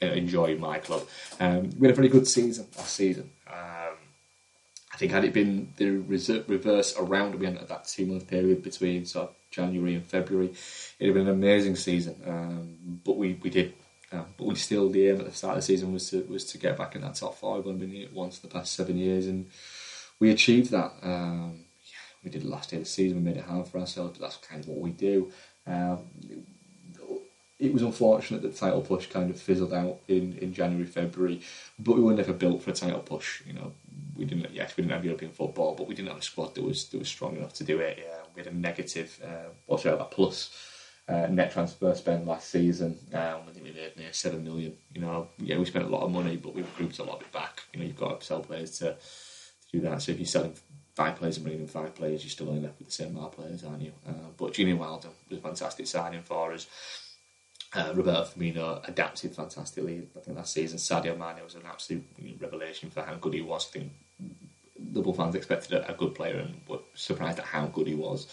enjoy 0.02 0.58
my 0.58 0.80
club. 0.80 1.08
Um, 1.40 1.70
we 1.78 1.88
had 1.88 1.94
a 1.94 1.96
very 1.96 2.10
good 2.10 2.28
season 2.28 2.68
last 2.78 2.96
season. 2.96 3.32
Um, 3.48 3.98
I 4.94 4.98
think 4.98 5.12
had 5.12 5.24
it 5.24 5.34
been 5.34 5.74
the 5.78 5.90
reverse 5.90 6.96
around, 6.98 7.36
we 7.36 7.46
had 7.46 7.68
that 7.68 7.88
two 7.88 8.06
month 8.06 8.28
period 8.28 8.62
between 8.62 9.06
sort 9.06 9.30
of 9.30 9.36
January 9.50 9.96
and 9.96 10.06
February, 10.06 10.54
it'd 11.00 11.16
have 11.16 11.16
been 11.16 11.28
an 11.28 11.34
amazing 11.34 11.76
season. 11.76 12.16
Um, 12.26 13.00
but 13.04 13.18
we, 13.18 13.40
we 13.42 13.50
did 13.50 13.74
um, 14.12 14.26
but 14.38 14.48
we 14.48 14.56
still 14.56 14.90
the 14.90 15.08
aim 15.08 15.20
at 15.20 15.26
the 15.26 15.32
start 15.32 15.58
of 15.58 15.64
the 15.64 15.68
season 15.68 15.94
was 15.94 16.10
to 16.10 16.22
was 16.24 16.46
to 16.46 16.58
get 16.58 16.78
back 16.78 16.96
in 16.96 17.02
that 17.02 17.16
top 17.16 17.36
five. 17.36 17.66
We've 17.66 17.80
been 17.80 17.94
in 17.94 18.02
it 18.04 18.14
once 18.14 18.40
the 18.40 18.48
past 18.48 18.74
seven 18.74 18.98
years, 18.98 19.28
and 19.28 19.50
we 20.20 20.32
achieved 20.32 20.72
that. 20.72 20.92
Um, 21.02 21.66
yeah, 21.86 22.24
we 22.24 22.30
did 22.30 22.44
last 22.44 22.72
day 22.72 22.78
of 22.78 22.84
the 22.84 22.90
season. 22.90 23.24
We 23.24 23.32
made 23.32 23.38
it 23.38 23.46
hard 23.46 23.68
for 23.68 23.80
ourselves, 23.80 24.18
but 24.18 24.26
that's 24.26 24.38
kind 24.38 24.62
of 24.64 24.70
what 24.70 24.80
we 24.80 24.92
do. 24.92 25.32
Um, 25.66 26.00
it 27.60 27.72
was 27.72 27.84
unfortunate 27.84 28.42
that 28.42 28.54
the 28.54 28.58
title 28.58 28.82
push 28.82 29.06
kind 29.06 29.30
of 29.30 29.40
fizzled 29.40 29.72
out 29.72 30.00
in, 30.08 30.36
in 30.40 30.52
January, 30.52 30.88
February, 30.88 31.42
but 31.78 31.96
we 31.96 32.02
were 32.02 32.14
never 32.14 32.34
built 32.34 32.64
for 32.64 32.72
a 32.72 32.74
title 32.74 33.02
push. 33.02 33.44
You 33.46 33.54
know, 33.54 33.72
we 34.18 34.26
didn't. 34.26 34.52
Yes, 34.52 34.76
we 34.76 34.82
didn't 34.82 34.94
have 34.94 35.06
European 35.06 35.32
football, 35.32 35.76
but 35.76 35.88
we 35.88 35.94
didn't 35.94 36.10
have 36.10 36.18
a 36.18 36.24
squad 36.24 36.56
that 36.56 36.64
was 36.64 36.90
that 36.90 36.98
was 36.98 37.08
strong 37.08 37.38
enough 37.38 37.54
to 37.54 37.64
do 37.64 37.80
it. 37.80 38.00
Yeah, 38.02 38.18
we 38.36 38.44
had 38.44 38.52
a 38.52 38.56
negative, 38.56 39.20
uh, 39.24 39.50
what's 39.68 39.84
that, 39.84 40.00
a 40.00 40.06
plus 40.06 40.71
uh, 41.12 41.28
net 41.28 41.52
transfer 41.52 41.94
spend 41.94 42.26
last 42.26 42.50
season. 42.50 42.98
Um, 43.14 43.42
I 43.48 43.52
think 43.52 43.66
we 43.66 43.72
made 43.72 43.98
near 43.98 44.14
seven 44.14 44.44
million. 44.44 44.78
You 44.94 45.02
know, 45.02 45.28
yeah, 45.40 45.58
we 45.58 45.66
spent 45.66 45.86
a 45.86 45.90
lot 45.90 46.04
of 46.04 46.12
money, 46.12 46.38
but 46.38 46.56
we 46.56 46.62
recouped 46.62 47.00
a 47.00 47.04
lot 47.04 47.18
of 47.18 47.24
it 47.24 47.32
back. 47.32 47.64
You 47.74 47.80
know, 47.80 47.86
you've 47.86 47.98
got 47.98 48.22
to 48.22 48.26
sell 48.26 48.40
players 48.40 48.78
to, 48.80 48.94
to 48.94 48.98
do 49.74 49.82
that. 49.82 50.02
So 50.02 50.14
if 50.14 50.20
you're 50.20 50.26
selling 50.26 50.56
five 50.96 51.18
players 51.18 51.38
and 51.38 51.46
bringing 51.46 51.64
in 51.64 51.68
five 51.68 51.96
players, 51.96 52.24
you're 52.24 52.32
still 52.32 52.50
only 52.50 52.62
left 52.62 52.80
with 52.80 52.88
the 52.88 52.94
same 52.94 53.10
amount 53.10 53.34
of 53.34 53.40
players, 53.40 53.64
aren't 53.64 53.82
you? 53.82 53.92
Uh, 54.08 54.30
but 54.38 54.54
Gini 54.54 54.78
Wijnaldum 54.78 55.12
was 55.30 55.40
a 55.40 55.42
fantastic 55.42 55.88
signing 55.88 56.22
for 56.22 56.54
us. 56.54 56.68
Uh, 57.74 57.92
Roberto 57.96 58.24
Firmino 58.24 58.88
adapted 58.88 59.34
fantastically. 59.36 60.08
I 60.16 60.20
think 60.20 60.38
last 60.38 60.54
season 60.54 60.78
Sadio 60.78 61.18
Mane 61.18 61.44
was 61.44 61.56
an 61.56 61.64
absolute 61.66 62.06
revelation 62.40 62.90
for 62.90 63.02
how 63.02 63.16
good 63.16 63.34
he 63.34 63.42
was. 63.42 63.70
I 63.70 63.80
think 63.80 63.92
Liverpool 64.94 65.14
fans 65.14 65.36
expected 65.36 65.74
a, 65.74 65.92
a 65.92 65.94
good 65.96 66.14
player 66.16 66.40
and 66.40 66.62
were 66.68 66.80
surprised 66.96 67.40
at 67.40 67.46
how 67.46 67.68
good 67.68 67.88
he 67.88 67.96
was. 67.96 68.28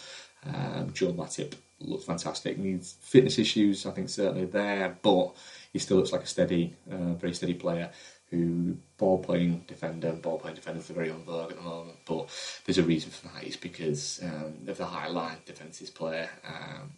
Um, 0.44 0.92
Joe 0.92 1.12
Matip 1.12 1.54
looks 1.80 2.04
fantastic. 2.04 2.58
Needs 2.58 2.96
fitness 3.00 3.38
issues, 3.38 3.86
I 3.86 3.90
think, 3.92 4.08
certainly 4.08 4.46
there, 4.46 4.96
but 5.02 5.34
he 5.72 5.78
still 5.78 5.98
looks 5.98 6.12
like 6.12 6.22
a 6.22 6.26
steady, 6.26 6.74
uh, 6.90 7.14
very 7.14 7.34
steady 7.34 7.54
player 7.54 7.90
who 8.30 8.76
ball 8.98 9.18
playing 9.18 9.64
defender. 9.66 10.12
Ball 10.12 10.38
playing 10.38 10.56
defenders 10.56 10.90
are 10.90 10.94
very 10.94 11.10
on 11.10 11.24
vogue 11.24 11.52
at 11.52 11.56
the 11.56 11.62
moment, 11.62 11.98
but 12.04 12.28
there's 12.66 12.78
a 12.78 12.82
reason 12.82 13.10
for 13.10 13.28
that. 13.28 13.44
It's 13.44 13.56
because 13.56 14.20
um, 14.22 14.54
of 14.66 14.76
the 14.76 14.84
high 14.84 15.08
line 15.08 15.38
defences 15.46 15.90
player. 15.90 16.28
Um, 16.46 16.92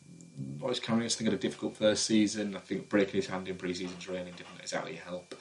I 0.62 0.72
think, 0.72 1.20
had 1.20 1.34
a 1.34 1.36
difficult 1.36 1.76
first 1.76 2.06
season. 2.06 2.56
I 2.56 2.60
think 2.60 2.88
breaking 2.88 3.16
his 3.16 3.26
hand 3.26 3.48
in 3.48 3.56
pre-season 3.56 3.98
training 3.98 4.34
didn't 4.36 4.60
exactly 4.60 4.94
help 4.94 5.34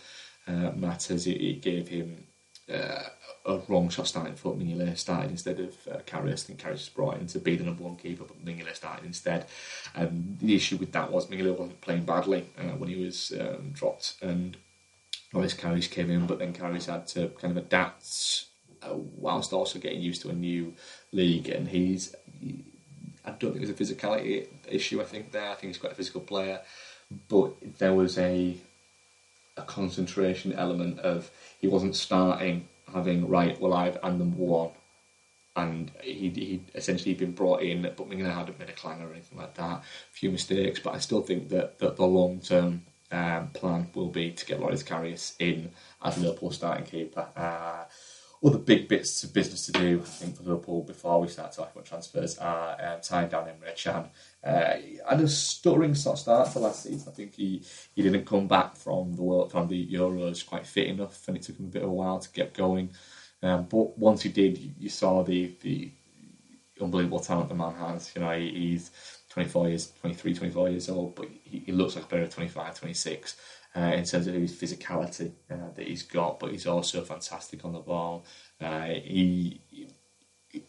uh, 0.48 0.72
matters. 0.76 1.26
It, 1.26 1.42
it 1.42 1.62
gave 1.62 1.88
him 1.88 2.26
uh, 2.72 3.04
a 3.46 3.60
wrong 3.68 3.90
shot 3.90 4.08
starting 4.08 4.36
foot. 4.36 4.60
Mignolet 4.60 4.98
started 4.98 5.32
instead 5.32 5.60
of 5.60 5.76
uh, 5.92 5.98
Karius. 6.06 6.44
I 6.44 6.48
think 6.48 6.60
Karius 6.60 6.72
was 6.72 6.90
brought 6.90 7.18
in 7.18 7.28
to 7.28 7.40
be 7.40 7.56
the 7.56 7.64
number 7.64 7.84
one 7.84 7.96
keeper, 7.96 8.26
but 8.26 8.44
Mignolet 8.44 8.76
started 8.76 9.06
instead. 9.06 9.46
And 9.96 10.38
the 10.40 10.56
issue 10.56 10.78
with 10.78 10.92
that 10.92 11.12
was 11.12 11.28
Mignolet 11.28 11.58
wasn't 11.58 11.82
playing 11.82 12.04
badly 12.04 12.46
uh, 12.58 12.76
when 12.78 12.90
he 12.90 12.96
was 12.96 13.34
um, 13.40 13.72
dropped, 13.72 14.16
and 14.22 14.58
Loris 15.34 15.54
Karius 15.54 15.90
came 15.90 16.10
in, 16.10 16.26
but 16.26 16.40
then 16.40 16.54
Karius 16.54 16.86
had 16.86 17.08
to 17.08 17.30
kind 17.30 17.56
of 17.56 17.64
adapt 17.64 18.46
uh, 18.82 18.96
whilst 18.96 19.54
also 19.54 19.80
getting 19.80 20.02
used 20.02 20.22
to 20.24 20.30
a 20.30 20.34
new 20.34 20.74
league. 21.12 21.50
And 21.50 21.68
he's, 21.68 22.16
I 23.26 23.32
don't 23.32 23.54
think 23.54 23.66
there's 23.66 23.70
a 23.70 23.74
physicality 23.74 24.48
issue. 24.68 25.02
I 25.02 25.06
think 25.06 25.32
there, 25.32 25.50
I 25.50 25.56
think 25.56 25.74
he's 25.74 25.78
quite 25.78 25.94
a 25.94 25.96
physical 25.96 26.22
player, 26.22 26.62
but 27.28 27.54
there 27.78 27.94
was 27.94 28.18
a 28.18 28.58
a 29.60 29.64
concentration 29.64 30.54
element 30.54 31.00
of 31.00 31.30
he 31.60 31.68
wasn't 31.68 31.96
starting 31.96 32.68
having 32.94 33.28
right. 33.28 33.60
Well, 33.60 33.74
I've 33.74 33.98
I'm 34.04 34.18
number 34.18 34.38
one, 34.38 34.72
and 35.56 35.92
he 36.02 36.30
he 36.30 36.62
essentially 36.76 37.14
been 37.14 37.34
brought 37.34 37.62
in, 37.62 37.82
but 37.82 38.10
Mignolet 38.10 38.34
hadn't 38.34 38.60
made 38.60 38.70
a 38.70 38.74
clang 38.74 39.02
or 39.02 39.12
anything 39.12 39.38
like 39.38 39.56
that. 39.56 39.78
A 39.80 39.84
few 40.12 40.32
mistakes, 40.32 40.80
but 40.80 40.96
I 40.96 41.00
still 41.00 41.22
think 41.22 41.50
that 41.50 41.80
that 41.80 41.98
the 41.98 42.06
long 42.06 42.40
term 42.40 42.84
um, 43.12 43.48
plan 43.50 43.90
will 43.94 44.10
be 44.10 44.32
to 44.32 44.46
get 44.46 44.60
Loris 44.60 44.84
Karius 44.84 45.36
in 45.40 45.72
as 46.04 46.18
Liverpool 46.18 46.52
starting 46.52 46.86
keeper. 46.86 47.28
Uh, 47.36 47.86
other 48.44 48.58
big 48.58 48.88
bits 48.88 49.24
of 49.24 49.34
business 49.34 49.66
to 49.66 49.74
do, 49.74 50.00
I 50.02 50.06
think, 50.06 50.38
for 50.38 50.44
Liverpool 50.44 50.84
before 50.84 51.20
we 51.20 51.28
start 51.28 51.52
talking 51.52 51.74
about 51.74 51.86
transfers 51.86 52.38
are 52.38 52.78
um, 52.82 53.02
tying 53.02 53.30
down 53.30 53.48
Emre 53.48 53.76
Can. 53.76 54.06
Uh, 54.42 54.78
had 55.10 55.20
a 55.20 55.28
stuttering 55.28 55.94
sort 55.94 56.16
of 56.16 56.20
start 56.20 56.48
for 56.48 56.62
last 56.62 56.84
season. 56.84 57.10
I 57.12 57.16
think 57.16 57.36
he, 57.36 57.62
he 57.94 58.02
didn't 58.02 58.26
come 58.26 58.48
back 58.48 58.78
from 58.78 59.14
the 59.16 59.24
world 59.24 59.52
from 59.52 59.68
the 59.68 59.88
Euros 59.88 60.46
quite 60.46 60.66
fit 60.66 60.88
enough, 60.88 61.28
and 61.28 61.36
it 61.36 61.44
took 61.44 61.58
him 61.58 61.66
a 61.66 61.70
bit 61.70 61.84
of 61.84 61.90
a 61.90 61.94
while 61.94 62.20
to 62.20 62.32
get 62.32 62.54
going. 62.54 62.92
Um, 63.44 63.66
but 63.66 63.98
once 63.98 64.22
he 64.22 64.30
did, 64.30 64.58
you, 64.58 64.72
you, 64.80 64.90
saw 64.90 65.24
the 65.24 65.54
the 65.62 65.92
unbelievable 66.80 67.20
talent 67.20 67.50
the 67.50 67.56
man 67.56 67.74
has. 67.76 68.12
You 68.16 68.22
know, 68.22 68.32
he, 68.38 68.52
he's 68.52 68.92
24 69.30 69.70
years, 69.70 69.92
23, 70.00 70.34
24 70.34 70.70
years 70.70 70.90
old, 70.90 71.16
but 71.16 71.28
he, 71.44 71.60
he 71.60 71.72
looks 71.72 71.96
like 71.96 72.06
a 72.06 72.08
player 72.08 72.24
of 72.24 72.30
25, 72.34 72.80
26 72.80 73.36
uh, 73.76 73.80
in 73.80 74.04
terms 74.04 74.28
of 74.28 74.34
his 74.34 74.54
physicality 74.54 75.32
uh, 75.52 75.72
that 75.76 75.88
he's 75.88 76.04
got, 76.04 76.40
but 76.40 76.52
he's 76.52 76.68
also 76.68 77.02
fantastic 77.02 77.64
on 77.64 77.74
the 77.74 77.80
ball. 77.80 78.26
Uh, 78.60 78.86
he, 78.86 79.62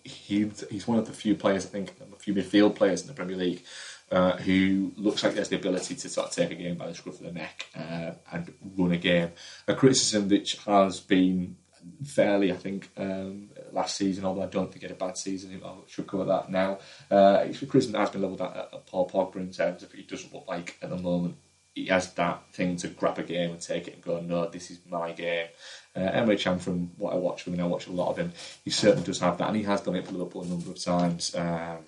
he 0.04 0.50
he's 0.70 0.86
one 0.86 0.98
of 0.98 1.06
the 1.06 1.12
few 1.12 1.34
players, 1.34 1.64
I 1.64 1.70
think, 1.70 1.94
a 2.00 2.16
few 2.16 2.34
midfield 2.34 2.74
players 2.74 3.00
in 3.02 3.06
the 3.06 3.14
Premier 3.14 3.36
League 3.36 3.64
uh, 4.10 4.36
who 4.38 4.92
looks 4.96 5.22
like 5.22 5.34
there's 5.34 5.48
the 5.48 5.56
ability 5.56 5.94
to 5.94 6.08
sort 6.08 6.28
of 6.28 6.34
take 6.34 6.50
a 6.50 6.54
game 6.54 6.76
by 6.76 6.86
the 6.86 6.94
scruff 6.94 7.20
of 7.20 7.26
the 7.26 7.32
neck 7.32 7.66
uh, 7.76 8.12
and 8.32 8.52
run 8.76 8.92
a 8.92 8.96
game. 8.96 9.30
A 9.68 9.74
criticism 9.74 10.28
which 10.28 10.58
has 10.66 11.00
been 11.00 11.56
fairly, 12.04 12.52
I 12.52 12.56
think, 12.56 12.90
um, 12.96 13.50
last 13.72 13.96
season, 13.96 14.24
although 14.24 14.42
I 14.42 14.46
don't 14.46 14.70
think 14.70 14.82
had 14.82 14.90
a 14.90 14.94
bad 14.94 15.16
season. 15.16 15.60
I 15.64 15.74
should 15.86 16.06
cover 16.06 16.24
that 16.24 16.50
now. 16.50 16.78
Uh, 17.10 17.44
criticism 17.68 17.94
has 17.94 18.10
been 18.10 18.22
levelled 18.22 18.42
at, 18.42 18.56
at 18.56 18.86
Paul 18.86 19.08
Pogba 19.08 19.36
in 19.36 19.52
terms 19.52 19.82
of 19.82 19.92
he 19.92 20.02
doesn't 20.02 20.34
look 20.34 20.46
like 20.48 20.76
at 20.82 20.90
the 20.90 20.98
moment 20.98 21.36
he 21.74 21.86
has 21.86 22.12
that 22.14 22.42
thing 22.52 22.76
to 22.76 22.88
grab 22.88 23.18
a 23.18 23.22
game 23.22 23.50
and 23.50 23.60
take 23.60 23.88
it 23.88 23.94
and 23.94 24.02
go, 24.02 24.20
no, 24.20 24.48
this 24.48 24.70
is 24.70 24.80
my 24.88 25.12
game. 25.12 25.48
Uh, 25.94 26.26
Can, 26.36 26.58
from 26.58 26.90
what 26.96 27.12
I 27.12 27.16
watch 27.16 27.42
from 27.42 27.54
him, 27.54 27.60
I 27.60 27.66
watch 27.66 27.86
a 27.86 27.92
lot 27.92 28.10
of 28.10 28.16
him, 28.16 28.32
he 28.64 28.70
certainly 28.70 29.04
does 29.04 29.20
have 29.20 29.38
that, 29.38 29.48
and 29.48 29.56
he 29.56 29.62
has 29.64 29.80
done 29.80 29.96
it 29.96 30.06
for 30.06 30.12
Liverpool 30.12 30.42
a 30.42 30.46
number 30.46 30.70
of 30.70 30.82
times. 30.82 31.34
Um, 31.34 31.78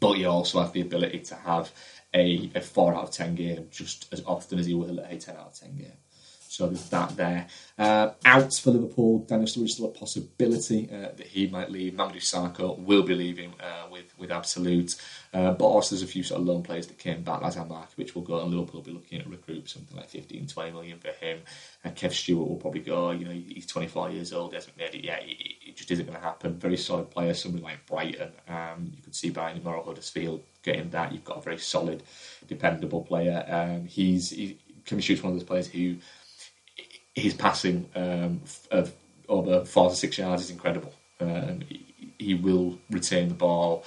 but 0.00 0.14
he 0.14 0.24
also 0.24 0.60
has 0.60 0.72
the 0.72 0.80
ability 0.80 1.20
to 1.20 1.34
have 1.34 1.72
a, 2.14 2.50
a 2.54 2.60
4 2.60 2.94
out 2.94 3.04
of 3.04 3.10
10 3.10 3.34
game 3.34 3.68
just 3.70 4.12
as 4.12 4.22
often 4.26 4.58
as 4.58 4.66
he 4.66 4.74
will 4.74 4.98
a 4.98 5.16
10 5.16 5.36
out 5.36 5.46
of 5.46 5.54
10 5.54 5.76
game. 5.76 5.92
So 6.58 6.66
there's 6.66 6.88
that 6.88 7.16
there. 7.16 7.46
Uh, 7.78 8.10
out 8.24 8.52
for 8.54 8.70
Liverpool, 8.70 9.20
Daniel 9.20 9.46
Sturridge 9.46 9.70
still 9.70 9.86
a 9.86 9.90
possibility 9.90 10.88
uh, 10.90 11.10
that 11.16 11.26
he 11.26 11.46
might 11.46 11.70
leave. 11.70 11.92
Mamadou 11.92 12.16
Sakho 12.16 12.78
will 12.78 13.02
be 13.02 13.14
leaving 13.14 13.52
uh, 13.60 13.86
with 13.92 14.18
with 14.18 14.32
Absolute. 14.32 14.96
Uh, 15.34 15.52
but 15.52 15.64
also 15.64 15.94
there's 15.94 16.02
a 16.02 16.10
few 16.10 16.22
sort 16.22 16.40
of 16.40 16.46
loan 16.46 16.62
players 16.62 16.86
that 16.86 16.98
came 16.98 17.22
back. 17.22 17.42
Lazar 17.42 17.60
Markovic 17.60 18.14
will 18.14 18.22
go 18.22 18.40
and 18.40 18.50
Liverpool 18.50 18.80
will 18.80 18.86
be 18.86 18.92
looking 18.92 19.20
at 19.20 19.28
recruit 19.28 19.68
something 19.68 19.96
like 19.96 20.08
15, 20.08 20.46
20 20.46 20.70
million 20.70 20.98
for 20.98 21.10
him. 21.10 21.40
And 21.84 21.94
Kev 21.94 22.12
Stewart 22.12 22.48
will 22.48 22.56
probably 22.56 22.80
go. 22.80 23.10
You 23.10 23.24
know, 23.26 23.32
he's 23.32 23.66
24 23.66 24.10
years 24.10 24.32
old, 24.32 24.50
he 24.50 24.56
hasn't 24.56 24.76
made 24.78 24.94
it 24.94 25.04
yet. 25.04 25.22
It, 25.22 25.36
it 25.66 25.76
just 25.76 25.90
isn't 25.90 26.06
going 26.06 26.16
to 26.16 26.24
happen. 26.24 26.54
Very 26.54 26.76
solid 26.76 27.10
player, 27.10 27.34
somebody 27.34 27.62
like 27.62 27.86
Brighton. 27.86 28.32
Um, 28.48 28.92
you 28.96 29.02
could 29.02 29.14
see 29.14 29.30
Brighton 29.30 29.62
Moral 29.62 29.84
Huddersfield 29.84 30.42
getting 30.62 30.90
that. 30.90 31.12
You've 31.12 31.24
got 31.24 31.38
a 31.38 31.42
very 31.42 31.58
solid, 31.58 32.02
dependable 32.46 33.02
player. 33.02 33.44
Um, 33.48 33.86
he's 33.86 34.30
he, 34.30 34.58
Kevin 34.84 35.02
Stewart's 35.02 35.22
one 35.22 35.32
of 35.32 35.38
those 35.38 35.46
players 35.46 35.66
who 35.68 35.96
his 37.14 37.34
passing 37.34 37.88
um, 37.94 38.40
of 38.70 38.92
over 39.28 39.64
four 39.64 39.90
to 39.90 39.96
six 39.96 40.18
yards 40.18 40.42
is 40.42 40.50
incredible. 40.50 40.94
Um, 41.20 41.60
he, 41.68 42.14
he, 42.18 42.34
will 42.34 42.78
retain 42.90 43.28
the 43.28 43.34
ball, 43.34 43.84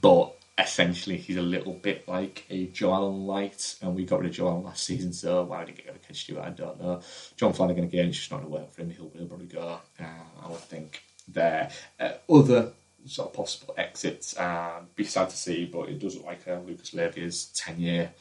but 0.00 0.34
essentially 0.56 1.16
he's 1.16 1.36
a 1.36 1.42
little 1.42 1.72
bit 1.72 2.06
like 2.06 2.44
a 2.50 2.66
Joe 2.66 2.92
Allen 2.92 3.26
light, 3.26 3.76
and 3.82 3.94
we 3.94 4.04
got 4.04 4.20
rid 4.20 4.30
of 4.30 4.36
Joe 4.36 4.48
Allen 4.48 4.64
last 4.64 4.84
season, 4.84 5.12
so 5.12 5.44
why 5.44 5.60
would 5.60 5.68
he 5.68 5.74
get 5.74 5.86
rid 5.86 5.96
of 5.96 6.02
Ken 6.02 6.14
Stewart? 6.14 6.44
I 6.44 6.50
don't 6.50 6.80
know. 6.80 7.00
Jon 7.36 7.52
Flanagan 7.52 7.84
again, 7.84 8.08
it's 8.08 8.18
just 8.18 8.30
not 8.30 8.42
to 8.42 8.48
work 8.48 8.72
for 8.72 8.82
him. 8.82 8.90
He'll, 8.90 9.10
he'll 9.16 9.26
probably 9.26 9.46
go. 9.46 9.80
Uh, 10.00 10.04
I 10.44 10.48
would 10.48 10.60
think 10.60 11.02
there. 11.26 11.70
Uh, 11.98 12.12
other 12.30 12.72
sort 13.06 13.28
of 13.28 13.34
possible 13.34 13.74
exits. 13.76 14.38
Um, 14.38 14.88
be 14.94 15.04
sad 15.04 15.30
to 15.30 15.36
see, 15.36 15.66
but 15.66 15.88
it 15.88 15.98
does 15.98 16.16
look 16.16 16.26
like 16.26 16.46
uh, 16.46 16.60
Lucas 16.60 16.92
Leiva's 16.92 17.46
ten 17.46 17.80
year 17.80 18.12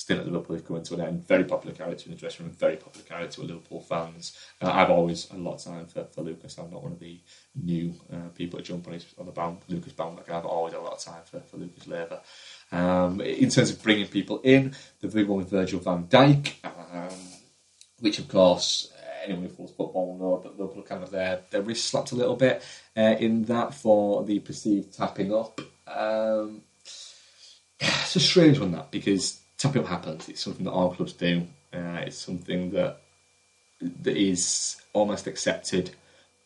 still 0.00 0.18
at 0.18 0.24
Liverpool 0.24 0.58
coming 0.60 0.82
to 0.82 0.94
an 0.94 1.02
end. 1.02 1.28
Very 1.28 1.44
popular 1.44 1.76
character 1.76 2.06
in 2.06 2.12
the 2.12 2.16
dressing 2.16 2.46
room, 2.46 2.54
very 2.54 2.76
popular 2.76 3.06
character 3.06 3.42
with 3.42 3.50
Liverpool 3.50 3.82
fans. 3.82 4.34
Uh, 4.62 4.70
I've 4.72 4.88
always 4.88 5.28
had 5.28 5.38
a 5.38 5.42
lot 5.42 5.56
of 5.56 5.64
time 5.64 5.86
for, 5.86 6.04
for 6.04 6.22
Lucas. 6.22 6.56
I'm 6.56 6.70
not 6.70 6.82
one 6.82 6.92
of 6.92 7.00
the 7.00 7.20
new 7.54 7.94
uh, 8.10 8.30
people 8.34 8.58
to 8.58 8.64
jump 8.64 8.86
on 8.86 8.94
his 8.94 9.04
on 9.18 9.26
the 9.26 9.32
band, 9.32 9.58
Lucas 9.68 9.92
bandwagon. 9.92 10.34
I've 10.34 10.46
always 10.46 10.72
had 10.72 10.80
a 10.80 10.84
lot 10.84 10.94
of 10.94 11.00
time 11.00 11.20
for, 11.26 11.40
for 11.40 11.58
Lucas 11.58 11.86
Leiva. 11.86 12.22
Um, 12.72 13.20
in 13.20 13.50
terms 13.50 13.70
of 13.70 13.82
bringing 13.82 14.06
people 14.06 14.40
in, 14.40 14.74
the 15.00 15.08
big 15.08 15.28
one 15.28 15.36
with 15.36 15.50
Virgil 15.50 15.80
van 15.80 16.04
Dijk, 16.04 16.54
um, 16.64 17.18
which 17.98 18.18
of 18.18 18.26
course 18.26 18.90
anyone 19.22 19.42
who 19.42 19.50
follows 19.50 19.74
football 19.76 20.06
will 20.06 20.18
know 20.18 20.40
that 20.42 20.58
Liverpool 20.58 20.82
kind 20.82 21.02
of 21.02 21.10
their 21.10 21.42
their 21.50 21.60
wrist 21.60 21.84
slapped 21.84 22.12
a 22.12 22.16
little 22.16 22.36
bit 22.36 22.62
uh, 22.96 23.16
in 23.18 23.44
that 23.44 23.74
for 23.74 24.24
the 24.24 24.38
perceived 24.38 24.96
tapping 24.96 25.34
up. 25.34 25.60
Um, 25.86 26.62
it's 27.80 28.16
a 28.16 28.20
strange 28.20 28.58
one 28.58 28.72
that 28.72 28.90
because 28.90 29.39
tapping 29.60 29.82
up 29.82 29.88
happens. 29.88 30.28
It's 30.28 30.42
something 30.42 30.64
that 30.64 30.72
all 30.72 30.94
clubs 30.94 31.12
do. 31.12 31.46
Uh, 31.72 32.02
it's 32.06 32.16
something 32.16 32.70
that 32.70 33.00
that 33.80 34.16
is 34.16 34.80
almost 34.92 35.26
accepted, 35.26 35.90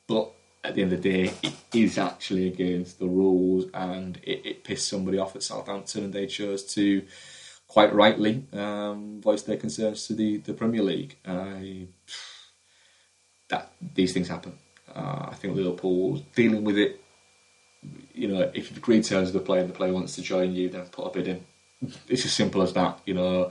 but 0.07 0.31
at 0.63 0.75
the 0.75 0.83
end 0.83 0.93
of 0.93 1.03
the 1.03 1.11
day, 1.11 1.33
it 1.43 1.55
is 1.73 1.99
actually 1.99 2.49
against 2.49 2.99
the 2.99 3.07
rules, 3.07 3.67
and 3.73 4.19
it, 4.23 4.45
it 4.45 4.65
pissed 4.65 4.89
somebody 4.89 5.19
off 5.19 5.37
at 5.37 5.43
Southampton, 5.43 6.05
and 6.05 6.13
they 6.13 6.27
chose 6.27 6.65
to 6.75 7.03
quite 7.69 7.95
rightly 7.95 8.45
um, 8.53 9.21
voice 9.21 9.43
their 9.43 9.57
concerns 9.57 10.07
to 10.07 10.15
the, 10.15 10.39
the 10.39 10.53
Premier 10.53 10.83
League. 10.83 11.17
Uh, 11.25 11.87
that 13.49 13.73
these 13.95 14.13
things 14.13 14.29
happen. 14.29 14.53
Uh, 14.95 15.29
I 15.31 15.35
think 15.35 15.55
Liverpool 15.55 16.25
dealing 16.35 16.65
with 16.65 16.79
it. 16.79 17.01
You 18.15 18.29
know, 18.29 18.51
if 18.55 18.71
you've 18.71 18.79
agreed 18.79 19.05
terms 19.05 19.33
with 19.33 19.43
the 19.43 19.47
player 19.47 19.61
and 19.61 19.69
the 19.69 19.75
player 19.75 19.93
wants 19.93 20.15
to 20.17 20.23
join 20.23 20.55
you, 20.55 20.69
then 20.69 20.87
put 20.87 21.07
a 21.07 21.11
bid 21.11 21.29
in. 21.29 21.45
It's 22.09 22.25
as 22.25 22.33
simple 22.33 22.63
as 22.63 22.73
that. 22.75 23.01
You 23.05 23.15
know, 23.15 23.51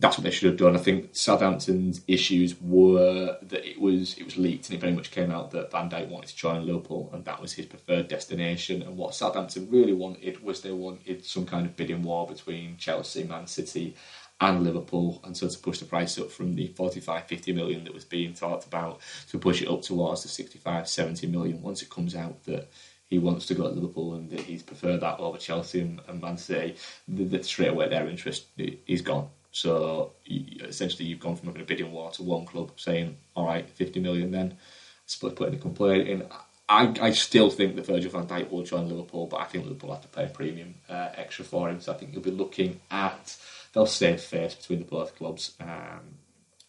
that's 0.00 0.16
what 0.16 0.24
they 0.24 0.30
should 0.30 0.50
have 0.50 0.58
done. 0.58 0.76
I 0.76 0.78
think 0.78 1.10
Southampton's 1.12 2.02
issues 2.06 2.60
were 2.60 3.36
that 3.42 3.66
it 3.66 3.80
was 3.80 4.16
it 4.16 4.24
was 4.24 4.36
leaked 4.36 4.68
and 4.68 4.76
it 4.76 4.80
very 4.80 4.92
much 4.92 5.10
came 5.10 5.30
out 5.30 5.50
that 5.50 5.72
Van 5.72 5.90
Dijk 5.90 6.08
wanted 6.08 6.28
to 6.28 6.36
join 6.36 6.66
Liverpool 6.66 7.10
and 7.12 7.24
that 7.24 7.40
was 7.40 7.52
his 7.54 7.66
preferred 7.66 8.08
destination. 8.08 8.82
And 8.82 8.96
what 8.96 9.14
Southampton 9.14 9.68
really 9.70 9.92
wanted 9.92 10.42
was 10.42 10.60
they 10.60 10.70
wanted 10.70 11.24
some 11.24 11.46
kind 11.46 11.66
of 11.66 11.76
bidding 11.76 12.02
war 12.02 12.26
between 12.26 12.76
Chelsea, 12.76 13.24
Man 13.24 13.46
City, 13.48 13.96
and 14.40 14.62
Liverpool, 14.62 15.20
and 15.24 15.36
so 15.36 15.48
to 15.48 15.58
push 15.58 15.80
the 15.80 15.84
price 15.84 16.16
up 16.16 16.30
from 16.30 16.54
the 16.54 16.68
45, 16.68 17.24
50 17.24 17.52
million 17.52 17.84
that 17.84 17.94
was 17.94 18.04
being 18.04 18.34
talked 18.34 18.66
about 18.66 19.00
to 19.30 19.38
push 19.38 19.62
it 19.62 19.68
up 19.68 19.82
towards 19.82 20.22
the 20.22 20.28
65, 20.28 20.88
70 20.88 21.26
million 21.26 21.60
once 21.60 21.82
it 21.82 21.90
comes 21.90 22.14
out 22.14 22.44
that 22.44 22.70
he 23.08 23.18
wants 23.18 23.46
to 23.46 23.54
go 23.54 23.64
to 23.64 23.74
Liverpool 23.74 24.14
and 24.14 24.30
that 24.30 24.40
he's 24.40 24.62
preferred 24.62 25.00
that 25.00 25.18
over 25.18 25.38
Chelsea 25.38 25.80
and, 25.80 26.00
and 26.08 26.20
Man 26.20 26.36
City, 26.36 26.76
that 27.08 27.44
straight 27.44 27.68
away 27.68 27.88
their 27.88 28.06
interest 28.06 28.46
is 28.86 29.02
gone. 29.02 29.28
So 29.50 30.12
essentially, 30.26 31.08
you've 31.08 31.20
gone 31.20 31.36
from 31.36 31.48
having 31.48 31.62
a 31.62 31.64
bidding 31.64 31.90
war 31.90 32.10
to 32.12 32.22
one 32.22 32.44
club 32.44 32.72
saying, 32.76 33.16
"All 33.34 33.46
right, 33.46 33.68
fifty 33.68 33.98
million." 33.98 34.30
Then 34.30 34.58
split 35.06 35.36
putting 35.36 35.54
a 35.54 35.58
complaint 35.58 36.08
in. 36.08 36.26
I, 36.68 36.94
I 37.00 37.10
still 37.12 37.48
think 37.48 37.76
that 37.76 37.86
Virgil 37.86 38.10
van 38.10 38.26
Dijk 38.26 38.50
will 38.50 38.62
join 38.62 38.90
Liverpool, 38.90 39.26
but 39.26 39.40
I 39.40 39.44
think 39.44 39.64
Liverpool 39.64 39.92
have 39.92 40.02
to 40.02 40.08
pay 40.08 40.24
a 40.24 40.28
premium 40.28 40.74
uh, 40.86 41.08
extra 41.16 41.46
for 41.46 41.70
him. 41.70 41.80
So 41.80 41.92
I 41.92 41.96
think 41.96 42.12
you'll 42.12 42.22
be 42.22 42.30
looking 42.30 42.80
at 42.90 43.36
they'll 43.72 43.86
save 43.86 44.20
face 44.20 44.54
between 44.54 44.80
the 44.80 44.84
both 44.84 45.16
clubs. 45.16 45.54
Um, 45.60 46.18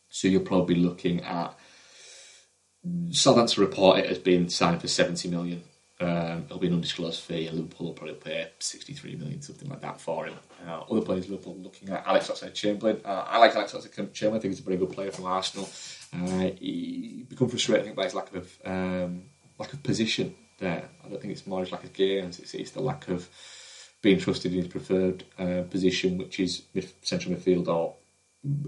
so 0.07 0.29
you'll 0.29 0.41
probably 0.43 0.75
be 0.75 0.81
looking 0.81 1.21
at 1.21 1.53
Southampton 3.11 3.61
report 3.61 3.99
it 3.99 4.05
as 4.05 4.19
being 4.19 4.47
signed 4.47 4.79
for 4.79 4.87
seventy 4.87 5.27
million 5.27 5.63
um, 6.01 6.45
it'll 6.45 6.59
be 6.59 6.67
an 6.67 6.73
undisclosed 6.73 7.21
fee, 7.21 7.47
and 7.47 7.57
Liverpool 7.57 7.87
will 7.87 7.93
probably 7.93 8.15
pay 8.15 8.49
63 8.59 9.15
million, 9.15 9.41
something 9.41 9.67
like 9.67 9.81
that, 9.81 9.99
for 9.99 10.25
him. 10.25 10.35
Uh, 10.65 10.81
other 10.89 11.01
players 11.01 11.27
Liverpool 11.27 11.57
looking 11.57 11.89
at 11.89 12.07
Alex 12.07 12.29
Oxlade-Chamberlain. 12.29 13.01
Uh, 13.03 13.25
I 13.27 13.37
like 13.37 13.53
Alex 13.55 13.73
Oxlade-Chamberlain. 13.73 14.37
I 14.37 14.41
think 14.41 14.53
he's 14.53 14.61
a 14.61 14.63
very 14.63 14.77
good 14.77 14.91
player 14.91 15.11
from 15.11 15.25
Arsenal. 15.25 15.69
Uh, 16.13 16.51
he 16.57 17.25
become 17.27 17.49
frustrated, 17.49 17.81
I 17.81 17.85
think, 17.85 17.97
by 17.97 18.05
his 18.05 18.15
lack 18.15 18.33
of 18.33 18.57
um, 18.63 19.23
lack 19.57 19.73
of 19.73 19.83
position 19.83 20.35
there. 20.59 20.89
I 21.03 21.09
don't 21.09 21.21
think 21.21 21.33
it's 21.33 21.45
more 21.45 21.59
his 21.59 21.71
lack 21.71 21.83
of 21.83 21.91
games. 21.91 22.39
It's, 22.39 22.53
it's 22.53 22.71
the 22.71 22.81
lack 22.81 23.09
of 23.09 23.27
being 24.01 24.19
trusted 24.19 24.53
in 24.53 24.59
his 24.59 24.67
preferred 24.67 25.25
uh, 25.37 25.63
position, 25.69 26.17
which 26.17 26.39
is 26.39 26.63
mid- 26.73 26.93
central 27.01 27.35
midfield 27.35 27.67
or 27.67 27.95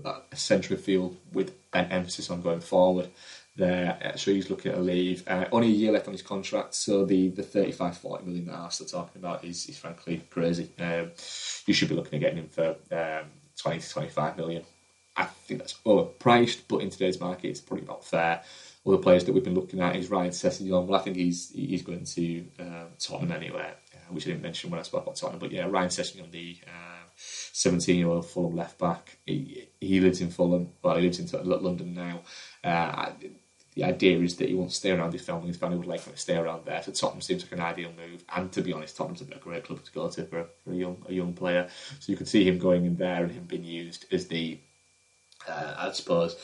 uh, 0.03 0.19
central 0.34 0.77
midfield 0.77 1.15
with 1.32 1.55
an 1.71 1.86
emphasis 1.86 2.29
on 2.29 2.41
going 2.41 2.59
forward 2.59 3.09
there. 3.56 4.14
So 4.16 4.32
he's 4.32 4.49
looking 4.49 4.74
a 4.74 4.80
leave. 4.80 5.28
Uh, 5.28 5.45
only 5.52 5.68
a 5.68 5.72
year 5.72 5.91
left 5.91 6.08
on 6.08 6.14
his 6.14 6.22
contract, 6.22 6.76
so 6.76 7.06
the, 7.06 7.30
the 7.30 7.43
35 7.43 7.97
40 7.97 8.26
million 8.26 8.45
that 8.45 8.54
Arsenal 8.54 8.89
are 8.89 9.04
talking 9.04 9.22
about 9.22 9.43
is, 9.43 9.68
is 9.68 9.78
frankly 9.78 10.24
crazy. 10.30 10.70
Um, 10.80 11.12
you 11.66 11.74
should 11.74 11.89
be 11.89 11.95
looking 11.95 12.16
at 12.16 12.22
getting 12.22 12.39
him 12.39 12.49
for 12.49 12.76
um, 12.91 13.26
20 13.58 13.80
to 13.80 13.89
25 13.89 14.38
million. 14.38 14.64
I 15.16 15.26
think 15.26 15.60
that's 15.60 15.78
overpriced, 15.86 16.62
but 16.68 16.78
in 16.78 16.89
today's 16.89 17.20
market, 17.20 17.49
it's 17.49 17.60
probably 17.60 17.86
about 17.86 18.06
fair. 18.06 18.41
Other 18.86 18.97
players 18.97 19.26
that 19.26 19.34
we've 19.34 19.43
been 19.43 19.56
looking 19.56 19.82
at 19.82 19.95
is 19.95 20.10
Ryan 20.10 20.32
Sessegnon. 20.32 20.88
Well, 20.88 20.99
I 20.99 21.04
think 21.04 21.18
he's 21.18 21.52
he's 21.52 21.84
going 21.84 22.06
to 22.06 22.45
um, 22.60 22.88
Tottenham 22.97 23.32
anyway, 23.32 23.70
uh, 23.93 24.14
which 24.14 24.26
I 24.26 24.32
didn't 24.32 24.41
mention 24.41 24.72
when 24.72 24.80
I 24.80 24.84
spoke 24.84 25.04
about 25.04 25.18
Tottenham. 25.18 25.39
But 25.39 25.52
yeah, 25.52 25.68
Ryan 25.68 25.89
Sessegnon, 25.89 26.32
the 26.32 26.58
17 27.54 27.95
year 27.95 28.08
old 28.08 28.26
Fulham 28.26 28.56
left 28.56 28.80
back, 28.80 29.18
he, 29.26 29.68
he 29.80 29.99
lives 29.99 30.22
in 30.22 30.30
Fulham. 30.30 30.70
Well, 30.82 30.95
he 30.95 31.04
lives 31.04 31.20
in 31.20 31.49
London 31.49 31.93
now. 31.93 32.22
Uh, 32.64 33.12
the 33.74 33.86
idea 33.86 34.19
is 34.19 34.36
that 34.36 34.49
he 34.49 34.55
to 34.55 34.69
stay 34.69 34.91
around 34.91 35.13
his 35.13 35.22
family. 35.22 35.47
His 35.47 35.57
family 35.57 35.78
would 35.78 35.88
like 35.88 36.03
him 36.03 36.13
to 36.13 36.19
stay 36.19 36.36
around 36.36 36.65
there. 36.65 36.82
So 36.84 36.91
Tottenham 36.91 37.22
seems 37.22 37.43
like 37.43 37.53
an 37.53 37.61
ideal 37.61 37.91
move. 37.95 38.24
And 38.36 38.51
to 38.51 38.61
be 38.61 38.74
honest, 38.74 38.97
Tottenham's 38.97 39.22
a 39.22 39.39
great 39.39 39.63
club 39.63 39.84
to 39.84 39.91
go 39.91 40.09
to 40.09 40.26
for 40.26 40.39
a, 40.39 40.45
for 40.63 40.72
a 40.72 40.76
young 40.76 40.97
a 41.07 41.13
young 41.13 41.34
player. 41.34 41.69
So 41.99 42.11
you 42.11 42.17
could 42.17 42.28
see 42.28 42.43
him 42.43 42.57
going 42.57 42.86
in 42.86 42.97
there 42.97 43.24
and 43.24 43.32
him 43.32 43.45
being 43.45 43.63
used 43.63 44.11
as 44.11 44.28
the, 44.28 44.59
uh, 45.47 45.76
I 45.78 45.91
suppose, 45.93 46.36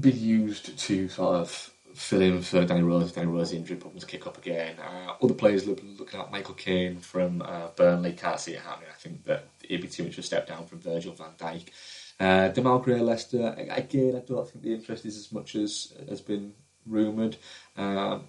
be 0.00 0.10
used 0.10 0.78
to 0.78 1.08
sort 1.08 1.36
of 1.36 1.70
fill 1.94 2.20
in 2.20 2.42
for 2.42 2.64
Danny 2.66 2.82
Rose. 2.82 3.12
Danny 3.12 3.28
Rose 3.28 3.52
injury 3.52 3.76
problems 3.76 4.04
kick 4.04 4.26
up 4.26 4.36
again. 4.36 4.76
Uh, 4.78 5.14
other 5.22 5.34
players 5.34 5.66
look, 5.66 5.80
looking 5.98 6.20
at 6.20 6.30
Michael 6.30 6.54
Keane 6.54 6.98
from 7.00 7.40
uh, 7.40 7.68
Burnley 7.74 8.12
can't 8.12 8.38
see 8.38 8.52
it 8.52 8.60
happening. 8.60 8.90
I 8.92 8.98
think 8.98 9.24
that 9.24 9.46
it'd 9.62 9.80
be 9.80 9.88
too 9.88 10.04
much 10.04 10.12
of 10.12 10.18
a 10.18 10.22
step 10.22 10.46
down 10.46 10.66
from 10.66 10.80
Virgil 10.80 11.14
van 11.14 11.32
Dijk. 11.38 11.68
Uh, 12.20 12.48
Gray 12.50 13.00
Leicester, 13.00 13.54
again, 13.56 14.16
I 14.16 14.20
don't 14.20 14.48
think 14.48 14.62
the 14.62 14.74
interest 14.74 15.06
is 15.06 15.16
as 15.16 15.32
much 15.32 15.54
as 15.54 15.94
has 16.08 16.20
been 16.20 16.52
rumoured. 16.86 17.36
Um, 17.76 18.24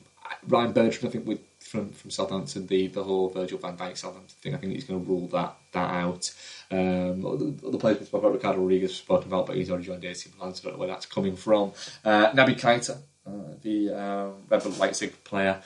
Ryan 0.47 0.71
Bertrand, 0.71 1.07
I 1.07 1.11
think, 1.11 1.27
with 1.27 1.41
from, 1.59 1.89
from 1.89 2.09
Southampton, 2.09 2.67
the, 2.67 2.87
the 2.87 3.03
whole 3.03 3.29
Virgil 3.29 3.57
van 3.57 3.77
Dijk 3.77 3.97
Southampton 3.97 4.35
thing, 4.41 4.55
I 4.55 4.57
think 4.57 4.73
he's 4.73 4.83
going 4.83 5.03
to 5.03 5.09
rule 5.09 5.27
that 5.27 5.55
that 5.73 5.91
out. 5.91 6.33
Um, 6.71 7.25
other, 7.25 7.77
players 7.77 7.99
we 7.99 8.17
about, 8.17 8.33
Ricardo 8.33 8.59
Rodriguez 8.59 8.95
spoken 8.95 9.27
about, 9.27 9.47
but 9.47 9.55
he's 9.57 9.69
already 9.69 9.85
joined 9.85 10.05
AC 10.05 10.29
Milan, 10.37 10.53
so 10.55 10.61
I 10.61 10.63
don't 10.63 10.73
know 10.73 10.79
where 10.79 10.87
that's 10.87 11.05
coming 11.05 11.35
from. 11.35 11.73
Uh, 12.03 12.31
Naby 12.31 12.59
Keita, 12.59 12.97
uh, 13.25 13.55
the 13.61 13.91
uh, 13.93 14.29
Red 14.49 14.63
Bull 14.63 14.71
Leipzig 14.73 15.23
player 15.23 15.61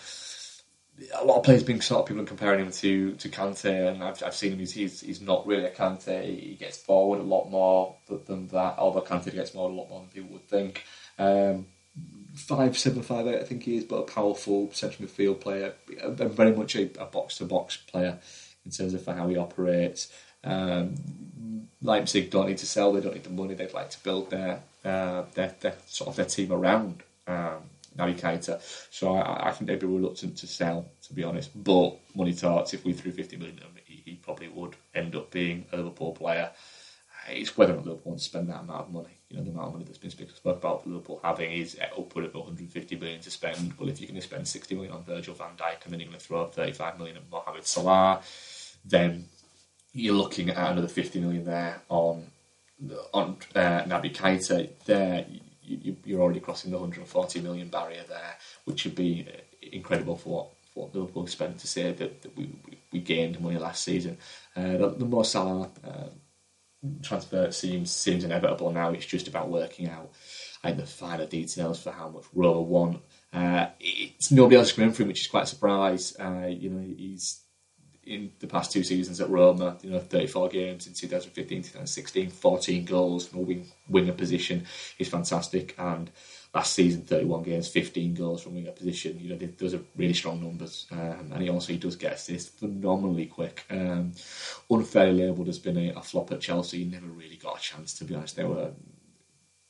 a 1.13 1.25
lot 1.25 1.37
of 1.37 1.43
players 1.43 1.63
being 1.63 1.81
sort 1.81 2.01
of 2.01 2.07
people 2.07 2.23
are 2.23 2.27
comparing 2.27 2.65
him 2.65 2.71
to 2.71 3.13
to 3.15 3.29
Kante, 3.29 3.89
and 3.89 4.03
I've, 4.03 4.21
I've 4.23 4.35
seen 4.35 4.53
him. 4.53 4.59
He's, 4.59 4.73
he's 4.73 5.01
he's 5.01 5.21
not 5.21 5.45
really 5.45 5.65
a 5.65 5.71
Kante. 5.71 6.23
He 6.23 6.55
gets 6.55 6.77
forward 6.77 7.19
a 7.19 7.23
lot 7.23 7.49
more 7.49 7.95
than 8.07 8.47
that. 8.47 8.75
Although 8.77 9.01
Kante 9.01 9.33
gets 9.33 9.53
more 9.53 9.69
a 9.69 9.73
lot 9.73 9.89
more 9.89 10.01
than 10.01 10.09
people 10.09 10.31
would 10.31 10.47
think. 10.47 10.83
Um, 11.19 11.67
five 12.33 12.77
seven 12.77 13.01
five 13.01 13.27
eight, 13.27 13.39
I 13.39 13.43
think 13.43 13.63
he 13.63 13.77
is, 13.77 13.83
but 13.83 13.95
a 13.97 14.03
powerful 14.03 14.69
central 14.71 15.07
midfield 15.07 15.41
player, 15.41 15.73
very 16.07 16.55
much 16.55 16.75
a 16.75 16.85
box 16.85 17.37
to 17.37 17.45
box 17.45 17.77
player 17.77 18.19
in 18.65 18.71
terms 18.71 18.93
of 18.93 19.05
how 19.05 19.27
he 19.27 19.37
operates. 19.37 20.11
Um, 20.43 20.95
Leipzig 21.81 22.29
don't 22.29 22.47
need 22.47 22.57
to 22.59 22.67
sell; 22.67 22.93
they 22.93 23.01
don't 23.01 23.13
need 23.13 23.23
the 23.23 23.29
money. 23.29 23.53
They'd 23.53 23.73
like 23.73 23.89
to 23.91 24.03
build 24.03 24.29
their 24.29 24.61
uh, 24.83 25.23
their, 25.33 25.55
their 25.59 25.75
sort 25.87 26.09
of 26.09 26.15
their 26.15 26.25
team 26.25 26.51
around. 26.51 27.03
Um, 27.27 27.69
Keita. 27.97 28.61
So 28.91 29.15
I, 29.15 29.49
I, 29.49 29.51
think 29.51 29.67
they'd 29.67 29.79
be 29.79 29.87
reluctant 29.87 30.37
to 30.37 30.47
sell, 30.47 30.89
to 31.03 31.13
be 31.13 31.23
honest. 31.23 31.51
But 31.55 31.97
money 32.15 32.33
talks. 32.33 32.73
If 32.73 32.85
we 32.85 32.93
threw 32.93 33.11
50 33.11 33.37
million 33.37 33.57
at 33.57 33.63
him, 33.63 33.71
he, 33.85 34.01
he 34.05 34.15
probably 34.15 34.49
would 34.49 34.75
end 34.93 35.15
up 35.15 35.31
being 35.31 35.65
a 35.71 35.77
Liverpool 35.77 36.13
player. 36.13 36.51
It's 37.27 37.57
whether 37.57 37.73
or 37.73 37.77
not 37.77 37.85
Liverpool 37.85 38.11
want 38.11 38.19
to 38.19 38.25
spend 38.25 38.49
that 38.49 38.61
amount 38.61 38.87
of 38.87 38.93
money. 38.93 39.17
You 39.29 39.37
know, 39.37 39.43
the 39.43 39.49
amount 39.49 39.67
of 39.67 39.73
money 39.73 39.85
that's 39.85 39.97
been 39.97 40.11
spoken 40.11 40.29
about 40.45 40.85
Liverpool 40.85 41.19
having 41.23 41.51
is 41.51 41.77
upward 41.97 42.25
of 42.25 42.33
150 42.35 42.95
million 42.97 43.19
to 43.21 43.31
spend. 43.31 43.73
Well, 43.79 43.89
if 43.89 43.99
you're 43.99 44.07
going 44.07 44.21
to 44.21 44.25
spend 44.25 44.47
60 44.47 44.75
million 44.75 44.93
on 44.93 45.03
Virgil 45.03 45.33
van 45.33 45.55
Dijk 45.57 45.83
and 45.83 45.93
then 45.93 45.99
you're 45.99 46.09
going 46.09 46.19
to 46.19 46.25
throw 46.25 46.43
up 46.43 46.53
35 46.53 46.99
million 46.99 47.17
at 47.17 47.23
Mohamed 47.31 47.65
Salah, 47.65 48.21
then 48.85 49.25
you're 49.93 50.13
looking 50.13 50.49
at 50.49 50.71
another 50.71 50.87
50 50.87 51.19
million 51.19 51.45
there 51.45 51.81
on 51.89 52.27
on 53.13 53.37
uh, 53.55 53.83
Naby 53.83 54.13
Keita. 54.13 54.69
There, 54.85 55.25
you, 55.65 55.97
you're 56.05 56.21
already 56.21 56.39
crossing 56.39 56.71
the 56.71 56.77
140 56.77 57.41
million 57.41 57.69
barrier 57.69 58.03
there, 58.07 58.37
which 58.65 58.85
would 58.85 58.95
be 58.95 59.27
uh, 59.27 59.39
incredible 59.71 60.17
for 60.17 60.29
what, 60.29 60.47
for 60.73 60.85
what 60.85 60.95
Liverpool 60.95 61.27
spent 61.27 61.59
to 61.59 61.67
say 61.67 61.91
that, 61.91 62.21
that 62.21 62.37
we, 62.37 62.49
we 62.91 62.99
gained 62.99 63.39
money 63.39 63.57
last 63.57 63.83
season. 63.83 64.17
Uh, 64.55 64.77
the, 64.77 64.95
the 64.97 65.05
Mo 65.05 65.23
Salah 65.23 65.69
uh, 65.83 66.07
transfer 67.01 67.51
seems 67.51 67.91
seems 67.91 68.23
inevitable 68.23 68.71
now. 68.71 68.91
It's 68.91 69.05
just 69.05 69.27
about 69.27 69.49
working 69.49 69.89
out 69.89 70.11
like, 70.63 70.77
the 70.77 70.85
finer 70.85 71.25
details 71.25 71.81
for 71.81 71.91
how 71.91 72.09
much 72.09 72.25
Roma 72.33 72.61
want. 72.61 73.01
Uh, 73.33 73.67
it's 73.79 74.31
nobody 74.31 74.55
else 74.55 74.71
going 74.71 74.91
for 74.91 75.03
him, 75.03 75.09
which 75.09 75.21
is 75.21 75.27
quite 75.27 75.43
a 75.43 75.47
surprise. 75.47 76.15
Uh, 76.19 76.47
you 76.47 76.69
know, 76.69 76.81
he's 76.81 77.41
in 78.05 78.31
the 78.39 78.47
past 78.47 78.71
two 78.71 78.83
seasons 78.83 79.19
at 79.19 79.29
Roma, 79.29 79.77
you 79.81 79.89
know, 79.89 79.99
34 79.99 80.49
games 80.49 80.87
in 80.87 80.93
2015, 80.93 81.63
2016, 81.63 82.29
14 82.29 82.85
goals 82.85 83.27
from 83.27 83.39
a 83.39 83.41
wing, 83.41 83.67
winger 83.89 84.13
position 84.13 84.65
is 84.99 85.09
fantastic. 85.09 85.75
And 85.77 86.11
last 86.53 86.73
season, 86.73 87.01
31 87.01 87.43
games, 87.43 87.67
15 87.67 88.13
goals 88.13 88.43
from 88.43 88.55
winger 88.55 88.71
position. 88.71 89.19
You 89.19 89.29
know, 89.29 89.47
those 89.57 89.73
are 89.73 89.81
really 89.95 90.13
strong 90.13 90.41
numbers. 90.41 90.87
Um, 90.91 91.31
and 91.33 91.41
he 91.41 91.49
also 91.49 91.73
he 91.73 91.79
does 91.79 91.95
get 91.95 92.13
assists 92.13 92.49
phenomenally 92.49 93.25
quick. 93.25 93.65
Um, 93.69 94.13
unfairly 94.69 95.25
labelled 95.25 95.49
as 95.49 95.59
been 95.59 95.77
a, 95.77 95.93
a, 95.93 96.01
flop 96.01 96.31
at 96.31 96.41
Chelsea. 96.41 96.79
He 96.79 96.85
never 96.85 97.07
really 97.07 97.37
got 97.37 97.57
a 97.57 97.61
chance, 97.61 97.93
to 97.95 98.05
be 98.05 98.15
honest. 98.15 98.35
They 98.35 98.45
were 98.45 98.71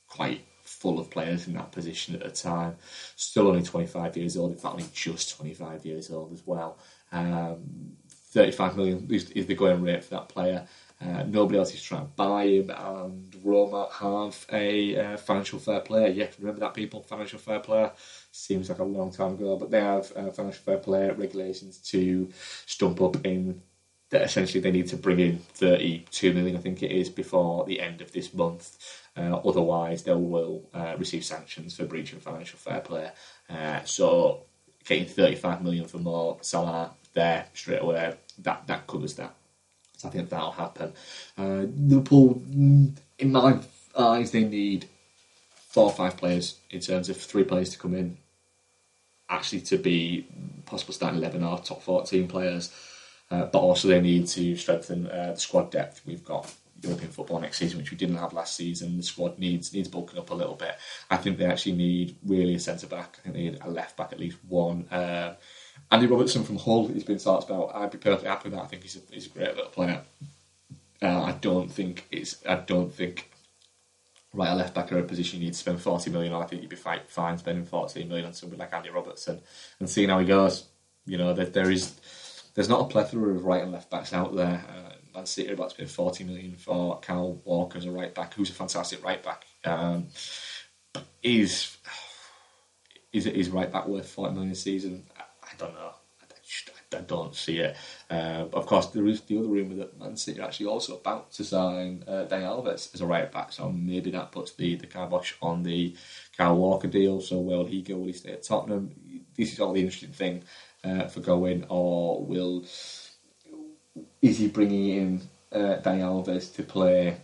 quite 0.07 0.45
full 0.63 0.99
of 0.99 1.09
players 1.09 1.47
in 1.47 1.53
that 1.53 1.71
position 1.71 2.15
at 2.15 2.23
the 2.23 2.31
time. 2.31 2.75
Still 3.15 3.47
only 3.47 3.63
25 3.63 4.17
years 4.17 4.35
old, 4.35 4.51
in 4.51 4.57
fact, 4.57 4.73
only 4.73 4.85
just 4.93 5.37
25 5.37 5.85
years 5.85 6.11
old 6.11 6.33
as 6.33 6.41
well. 6.45 6.77
Um, 7.11 7.97
35 8.35 8.75
million 8.75 9.07
is, 9.09 9.31
is 9.31 9.45
the 9.45 9.55
going 9.55 9.81
rate 9.81 10.03
for 10.03 10.11
that 10.11 10.27
player. 10.27 10.67
Uh, 11.01 11.23
nobody 11.23 11.57
else 11.57 11.73
is 11.73 11.81
trying 11.81 12.01
to 12.01 12.11
buy 12.15 12.45
him, 12.45 12.69
and 12.69 13.35
Roma 13.43 13.87
have 13.93 14.45
a 14.51 14.97
uh, 14.97 15.17
financial 15.17 15.57
fair 15.59 15.79
play. 15.79 16.11
Yeah, 16.11 16.27
remember 16.39 16.59
that, 16.59 16.73
people? 16.73 17.01
Financial 17.01 17.39
fair 17.39 17.59
play 17.59 17.89
seems 18.31 18.69
like 18.69 18.79
a 18.79 18.83
long 18.83 19.11
time 19.11 19.33
ago, 19.33 19.55
but 19.57 19.71
they 19.71 19.79
have 19.79 20.11
uh, 20.15 20.31
financial 20.31 20.63
fair 20.63 20.77
play 20.77 21.09
regulations 21.11 21.77
to 21.89 22.29
stump 22.65 23.01
up 23.01 23.25
in 23.25 23.61
that 24.09 24.21
essentially 24.21 24.61
they 24.61 24.71
need 24.71 24.87
to 24.87 24.97
bring 24.97 25.19
in 25.19 25.39
32 25.53 26.33
million, 26.33 26.55
I 26.55 26.59
think 26.59 26.83
it 26.83 26.91
is, 26.91 27.09
before 27.09 27.65
the 27.65 27.79
end 27.79 28.01
of 28.01 28.11
this 28.11 28.33
month. 28.33 28.77
Uh, 29.17 29.37
otherwise, 29.45 30.03
they 30.03 30.13
will 30.13 30.69
uh, 30.73 30.95
receive 30.97 31.23
sanctions 31.23 31.75
for 31.75 31.85
breaching 31.85 32.19
financial 32.19 32.59
fair 32.59 32.81
play. 32.81 33.11
Uh, 33.49 33.83
so, 33.83 34.43
getting 34.85 35.05
35 35.05 35.63
million 35.63 35.85
for 35.87 35.97
Mo 35.97 36.37
Salah 36.41 36.93
there 37.15 37.47
straight 37.53 37.81
away, 37.81 38.13
that, 38.39 38.67
that 38.67 38.87
covers 38.87 39.15
that. 39.15 39.33
So, 39.97 40.07
I 40.07 40.11
think 40.11 40.29
that'll 40.29 40.51
happen. 40.51 40.93
Uh, 41.37 41.65
Liverpool, 41.75 42.41
mm, 42.47 42.95
in 43.17 43.31
my 43.31 43.59
eyes, 43.97 44.31
they 44.31 44.43
need 44.43 44.85
four 45.69 45.85
or 45.85 45.91
five 45.91 46.17
players 46.17 46.59
in 46.69 46.79
terms 46.79 47.09
of 47.09 47.17
three 47.17 47.43
players 47.43 47.69
to 47.69 47.79
come 47.79 47.95
in, 47.95 48.17
actually 49.29 49.61
to 49.61 49.77
be 49.77 50.27
possible 50.65 50.93
starting 50.93 51.19
11 51.19 51.43
or 51.43 51.59
top 51.59 51.81
14 51.81 52.27
players. 52.27 52.71
Uh, 53.31 53.45
but 53.45 53.59
also 53.59 53.87
they 53.87 53.99
need 53.99 54.27
to 54.27 54.55
strengthen 54.55 55.07
uh, 55.07 55.31
the 55.33 55.39
squad 55.39 55.71
depth. 55.71 56.01
We've 56.05 56.23
got 56.23 56.53
European 56.81 57.11
football 57.11 57.39
next 57.39 57.57
season, 57.57 57.79
which 57.79 57.91
we 57.91 57.97
didn't 57.97 58.17
have 58.17 58.33
last 58.33 58.55
season. 58.55 58.97
The 58.97 59.03
squad 59.03 59.39
needs 59.39 59.73
needs 59.73 59.87
bulking 59.87 60.19
up 60.19 60.29
a 60.29 60.35
little 60.35 60.55
bit. 60.55 60.75
I 61.09 61.17
think 61.17 61.37
they 61.37 61.45
actually 61.45 61.73
need 61.73 62.15
really 62.25 62.55
a 62.55 62.59
centre 62.59 62.87
back. 62.87 63.17
I 63.19 63.21
think 63.23 63.35
they 63.35 63.41
need 63.41 63.59
a 63.61 63.69
left 63.69 63.97
back 63.97 64.11
at 64.11 64.19
least 64.19 64.37
one. 64.47 64.87
Uh, 64.89 65.35
Andy 65.91 66.07
Robertson 66.07 66.43
from 66.43 66.57
Hull, 66.57 66.87
he's 66.87 67.03
been 67.03 67.19
talked 67.19 67.49
about. 67.49 67.75
I'd 67.75 67.91
be 67.91 67.97
perfectly 67.97 68.29
happy 68.29 68.49
with 68.49 68.57
that. 68.57 68.63
I 68.63 68.67
think 68.67 68.83
he's 68.83 68.95
a, 68.95 68.99
he's 69.11 69.27
a 69.27 69.29
great 69.29 69.55
little 69.55 69.71
player. 69.71 70.01
Uh, 71.01 71.23
I 71.23 71.31
don't 71.33 71.71
think 71.71 72.07
it's. 72.11 72.43
I 72.47 72.55
don't 72.55 72.93
think 72.93 73.29
right 74.33 74.49
a 74.49 74.55
left 74.55 74.73
back 74.73 74.91
are 74.91 74.99
a 74.99 75.03
position 75.03 75.39
you 75.39 75.45
need 75.45 75.53
to 75.53 75.59
spend 75.59 75.81
forty 75.81 76.09
million 76.09 76.33
on. 76.33 76.41
I 76.41 76.45
think 76.45 76.61
you'd 76.61 76.69
be 76.69 76.75
fine 76.75 77.01
fine 77.07 77.37
spending 77.37 77.65
fourteen 77.65 78.07
million 78.07 78.25
on 78.25 78.33
somebody 78.33 78.59
like 78.59 78.73
Andy 78.73 78.89
Robertson 78.89 79.41
and 79.79 79.89
seeing 79.89 80.09
how 80.09 80.19
he 80.19 80.25
goes. 80.25 80.65
You 81.05 81.17
know 81.17 81.33
that 81.33 81.53
there 81.53 81.69
is 81.69 81.93
there's 82.55 82.69
not 82.69 82.81
a 82.81 82.85
plethora 82.85 83.35
of 83.35 83.45
right 83.45 83.61
and 83.61 83.71
left 83.71 83.91
backs 83.91 84.13
out 84.13 84.35
there. 84.35 84.65
Uh, 84.67 84.93
Man 85.13 85.25
City 85.25 85.49
are 85.49 85.53
about 85.53 85.69
to 85.71 85.75
pay 85.77 85.85
40 85.85 86.23
million 86.23 86.55
for 86.55 86.99
Kyle 86.99 87.39
Walker 87.45 87.77
as 87.77 87.85
a 87.85 87.91
right 87.91 88.13
back, 88.13 88.33
who's 88.33 88.49
a 88.49 88.53
fantastic 88.53 89.03
right 89.03 89.23
back. 89.23 89.45
Um, 89.63 90.07
is 91.21 91.77
is 93.13 93.27
is 93.27 93.49
right 93.49 93.71
back 93.71 93.87
worth 93.87 94.09
40 94.09 94.33
million 94.33 94.51
a 94.51 94.55
season? 94.55 95.05
I, 95.51 95.55
don't 95.57 95.73
know. 95.73 95.91
I, 96.93 97.01
don't 97.01 97.35
see 97.35 97.59
it. 97.59 97.75
Uh, 98.09 98.45
of 98.53 98.65
course, 98.65 98.87
there 98.87 99.07
is 99.07 99.21
the 99.21 99.37
other 99.37 99.47
rumour 99.47 99.75
that 99.75 99.99
Man 99.99 100.15
City 100.17 100.39
are 100.39 100.45
actually 100.45 100.67
also 100.67 100.95
about 100.95 101.31
to 101.33 101.43
sign 101.43 102.03
uh, 102.07 102.25
Alves 102.29 102.93
as 102.93 103.01
a 103.01 103.05
right 103.05 103.31
back, 103.31 103.51
so 103.51 103.71
maybe 103.71 104.11
that 104.11 104.31
puts 104.31 104.53
the, 104.53 104.75
the 104.75 104.87
kibosh 104.87 105.33
on 105.41 105.63
the 105.63 105.95
Kyle 106.37 106.55
Walker 106.55 106.87
deal. 106.87 107.21
So, 107.21 107.37
will 107.39 107.65
he 107.65 107.81
go? 107.81 107.97
Will 107.97 108.07
he 108.07 108.13
stay 108.13 108.33
at 108.33 108.43
Tottenham? 108.43 108.91
This 109.35 109.53
is 109.53 109.59
all 109.59 109.73
the 109.73 109.81
interesting 109.81 110.11
thing 110.11 110.43
uh, 110.83 111.07
for 111.07 111.19
going, 111.19 111.65
or 111.69 112.23
will 112.23 112.63
is 114.21 114.37
he 114.39 114.47
bringing 114.47 114.89
in 114.89 115.21
uh, 115.51 115.77
Alves 115.83 116.53
to 116.55 116.63
play 116.63 117.17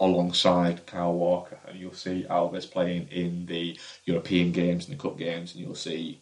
alongside 0.00 0.86
Kyle 0.86 1.14
Walker? 1.14 1.58
And 1.66 1.78
you'll 1.78 1.94
see 1.94 2.26
Alves 2.28 2.70
playing 2.70 3.08
in 3.10 3.46
the 3.46 3.78
European 4.04 4.52
games 4.52 4.88
and 4.88 4.98
the 4.98 5.02
cup 5.02 5.18
games, 5.18 5.54
and 5.54 5.64
you'll 5.64 5.74
see 5.74 6.20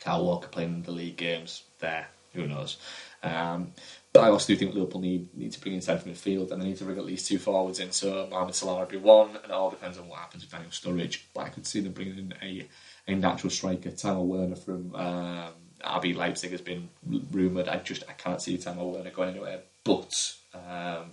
Kyle 0.00 0.24
Walker 0.24 0.48
playing 0.48 0.74
in 0.74 0.82
the 0.82 0.90
league 0.90 1.16
games 1.16 1.64
there. 1.78 2.08
Who 2.34 2.46
knows? 2.46 2.76
Um, 3.22 3.72
but 4.12 4.24
I 4.24 4.28
also 4.28 4.52
do 4.52 4.56
think 4.56 4.74
Liverpool 4.74 5.00
need, 5.00 5.34
need 5.36 5.52
to 5.52 5.60
bring 5.60 5.74
in 5.74 5.80
centre 5.80 6.08
midfield 6.08 6.50
and 6.50 6.62
they 6.62 6.66
need 6.66 6.76
to 6.78 6.84
bring 6.84 6.98
at 6.98 7.04
least 7.04 7.26
two 7.26 7.38
forwards 7.38 7.80
in. 7.80 7.90
So 7.92 8.26
Mohamed 8.30 8.54
Salah 8.54 8.80
would 8.80 8.88
be 8.88 8.96
one, 8.96 9.30
and 9.30 9.46
it 9.46 9.50
all 9.50 9.70
depends 9.70 9.98
on 9.98 10.08
what 10.08 10.20
happens 10.20 10.42
with 10.42 10.52
Daniel 10.52 10.70
Sturridge. 10.70 11.22
But 11.34 11.46
I 11.46 11.48
could 11.48 11.66
see 11.66 11.80
them 11.80 11.92
bringing 11.92 12.18
in 12.18 12.34
a, 12.42 12.66
a 13.06 13.14
natural 13.14 13.50
striker, 13.50 13.90
Timo 13.90 14.24
Werner 14.24 14.56
from 14.56 14.94
um, 14.94 15.52
RB 15.84 16.14
Leipzig 16.14 16.52
has 16.52 16.60
been 16.60 16.88
rumoured. 17.30 17.68
I 17.68 17.78
just 17.78 18.04
I 18.08 18.12
can't 18.12 18.40
see 18.40 18.56
Timo 18.56 18.92
Werner 18.92 19.10
going 19.10 19.30
anywhere 19.30 19.60
but 19.88 20.34
um, 20.54 21.12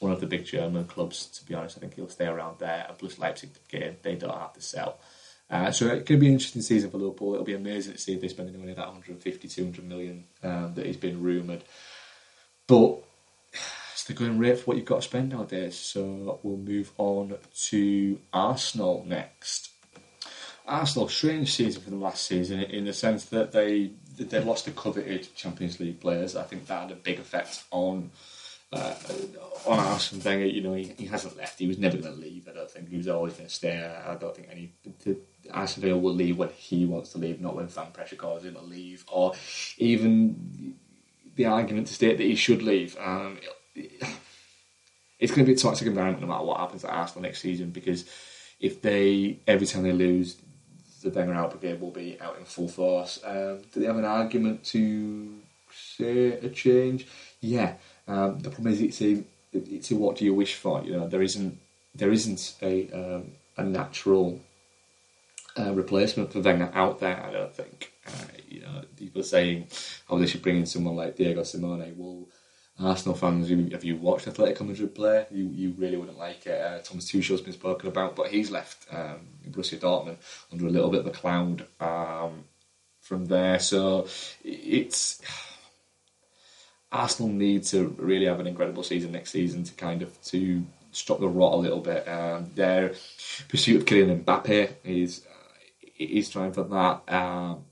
one 0.00 0.10
of 0.10 0.20
the 0.20 0.26
big 0.26 0.44
German 0.44 0.84
clubs. 0.86 1.26
To 1.26 1.46
be 1.46 1.54
honest, 1.54 1.78
I 1.78 1.80
think 1.80 1.94
he'll 1.94 2.08
stay 2.08 2.26
around 2.26 2.58
there. 2.58 2.84
And 2.88 2.98
plus 2.98 3.18
Leipzig, 3.18 3.50
again, 3.68 3.96
they 4.02 4.16
don't 4.16 4.36
have 4.36 4.54
to 4.54 4.60
sell. 4.60 4.98
Uh, 5.50 5.70
so 5.70 5.86
it 5.86 6.04
could 6.04 6.20
be 6.20 6.26
an 6.26 6.34
interesting 6.34 6.62
season 6.62 6.90
for 6.90 6.98
Liverpool. 6.98 7.32
It'll 7.32 7.44
be 7.44 7.54
amazing 7.54 7.94
to 7.94 7.98
see 7.98 8.14
if 8.14 8.20
they 8.20 8.28
spend 8.28 8.50
any 8.50 8.58
money 8.58 8.74
that 8.74 8.86
150, 8.86 9.48
200 9.48 9.88
million 9.88 10.24
um, 10.42 10.74
that 10.74 10.86
has 10.86 10.96
been 10.96 11.22
rumoured. 11.22 11.64
But 12.66 13.02
it's 13.92 14.04
the 14.04 14.12
going 14.12 14.38
rate 14.38 14.58
for 14.58 14.64
what 14.64 14.76
you've 14.76 14.86
got 14.86 14.96
to 14.96 15.08
spend 15.08 15.30
nowadays. 15.30 15.78
So 15.78 16.38
we'll 16.42 16.58
move 16.58 16.92
on 16.98 17.34
to 17.68 18.20
Arsenal 18.32 19.04
next. 19.06 19.70
Arsenal, 20.66 21.08
strange 21.08 21.54
season 21.54 21.80
for 21.80 21.88
them 21.88 22.02
last 22.02 22.26
season 22.26 22.60
in 22.60 22.84
the 22.84 22.92
sense 22.92 23.24
that 23.26 23.52
they 23.52 23.92
they 24.18 24.40
lost 24.40 24.66
the 24.66 24.70
coveted 24.72 25.34
Champions 25.34 25.80
League 25.80 26.00
players. 26.00 26.36
I 26.36 26.42
think 26.42 26.66
that 26.66 26.82
had 26.82 26.90
a 26.90 26.96
big 26.96 27.18
effect 27.18 27.64
on 27.70 28.10
uh, 28.72 28.94
on 29.66 29.78
Arsene 29.78 30.22
Wenger. 30.22 30.46
You 30.46 30.60
know, 30.60 30.74
he, 30.74 30.92
he 30.98 31.06
hasn't 31.06 31.36
left. 31.36 31.58
He 31.58 31.66
was 31.66 31.78
never 31.78 31.96
going 31.96 32.14
to 32.14 32.20
leave. 32.20 32.48
I 32.48 32.52
don't 32.52 32.70
think 32.70 32.90
he 32.90 32.96
was 32.96 33.08
always 33.08 33.34
going 33.34 33.48
to 33.48 33.54
stay. 33.54 33.78
I 33.78 34.14
don't 34.16 34.36
think 34.36 34.48
any 34.50 34.74
Arsene 35.52 35.84
Wenger 35.84 35.98
will 35.98 36.14
leave 36.14 36.36
when 36.36 36.50
he 36.50 36.84
wants 36.84 37.12
to 37.12 37.18
leave, 37.18 37.40
not 37.40 37.56
when 37.56 37.68
fan 37.68 37.92
pressure 37.92 38.16
causes 38.16 38.48
him 38.48 38.54
to 38.54 38.60
leave, 38.60 39.04
or 39.08 39.34
even 39.78 40.74
the 41.36 41.46
argument 41.46 41.86
to 41.86 41.94
state 41.94 42.18
that 42.18 42.24
he 42.24 42.34
should 42.34 42.62
leave. 42.62 42.96
Um, 43.00 43.38
it's 43.74 45.32
going 45.32 45.44
to 45.44 45.52
be 45.52 45.52
a 45.52 45.56
toxic 45.56 45.86
environment 45.86 46.22
no 46.22 46.28
matter 46.28 46.44
what 46.44 46.58
happens 46.58 46.84
at 46.84 46.90
Arsenal 46.90 47.22
next 47.22 47.40
season 47.40 47.70
because 47.70 48.04
if 48.60 48.82
they 48.82 49.38
every 49.46 49.66
time 49.66 49.82
they 49.84 49.92
lose 49.92 50.36
the 51.02 51.10
Wenger 51.10 51.34
out 51.34 51.50
brigade 51.50 51.80
will 51.80 51.90
be 51.90 52.20
out 52.20 52.38
in 52.38 52.44
full 52.44 52.68
force. 52.68 53.20
Um, 53.24 53.62
do 53.72 53.80
they 53.80 53.86
have 53.86 53.96
an 53.96 54.04
argument 54.04 54.64
to 54.66 55.38
say 55.72 56.32
a 56.32 56.48
change? 56.48 57.06
Yeah. 57.40 57.74
Um, 58.06 58.40
the 58.40 58.50
problem 58.50 58.72
is 58.72 58.80
it's 58.80 59.00
a 59.02 59.22
it's 59.52 59.90
a 59.90 59.96
what 59.96 60.16
do 60.16 60.24
you 60.24 60.34
wish 60.34 60.54
for? 60.54 60.82
You 60.82 60.92
know, 60.92 61.08
there 61.08 61.22
isn't 61.22 61.58
there 61.94 62.10
isn't 62.10 62.54
a 62.62 62.90
um, 62.90 63.32
a 63.56 63.62
natural 63.62 64.40
uh, 65.58 65.72
replacement 65.74 66.32
for 66.32 66.40
Wenger 66.40 66.70
out 66.74 67.00
there. 67.00 67.22
I 67.22 67.32
don't 67.32 67.54
think. 67.54 67.92
Uh, 68.06 68.10
you 68.48 68.60
know, 68.60 68.82
people 68.96 69.20
are 69.20 69.24
saying, 69.24 69.68
"Oh, 70.08 70.18
they 70.18 70.26
should 70.26 70.42
bring 70.42 70.58
in 70.58 70.66
someone 70.66 70.96
like 70.96 71.16
Diego 71.16 71.42
Simeone." 71.42 71.96
Well, 71.96 72.28
Arsenal 72.80 73.16
fans, 73.16 73.48
have 73.48 73.84
you 73.84 73.96
watched 73.96 74.26
Atletico 74.26 74.60
Madrid 74.66 74.94
play? 74.94 75.26
You 75.30 75.48
you 75.48 75.74
really 75.76 75.96
wouldn't 75.96 76.18
like 76.18 76.46
it. 76.46 76.60
Uh, 76.60 76.78
Thomas 76.78 77.10
Tuchel's 77.10 77.40
been 77.40 77.52
spoken 77.52 77.88
about, 77.88 78.14
but 78.14 78.28
he's 78.28 78.50
left 78.50 78.86
um, 78.92 79.28
Borussia 79.50 79.78
Dortmund 79.78 80.18
under 80.52 80.66
a 80.66 80.70
little 80.70 80.90
bit 80.90 81.00
of 81.00 81.06
a 81.06 81.10
cloud 81.10 81.66
um, 81.80 82.44
from 83.00 83.26
there. 83.26 83.58
So 83.58 84.06
it's 84.44 85.20
Arsenal 86.92 87.32
need 87.32 87.64
to 87.64 87.88
really 87.98 88.26
have 88.26 88.38
an 88.38 88.46
incredible 88.46 88.84
season 88.84 89.12
next 89.12 89.32
season 89.32 89.64
to 89.64 89.74
kind 89.74 90.02
of 90.02 90.22
to 90.26 90.64
stop 90.92 91.18
the 91.20 91.28
rot 91.28 91.54
a 91.54 91.56
little 91.56 91.80
bit. 91.80 92.06
Um, 92.08 92.50
their 92.54 92.94
pursuit 93.48 93.76
of 93.76 93.84
Kylian 93.86 94.24
Mbappe 94.24 94.70
is 94.84 95.26
is 95.98 96.30
trying 96.30 96.52
for 96.52 96.64
that. 96.64 97.12
Um, 97.12 97.64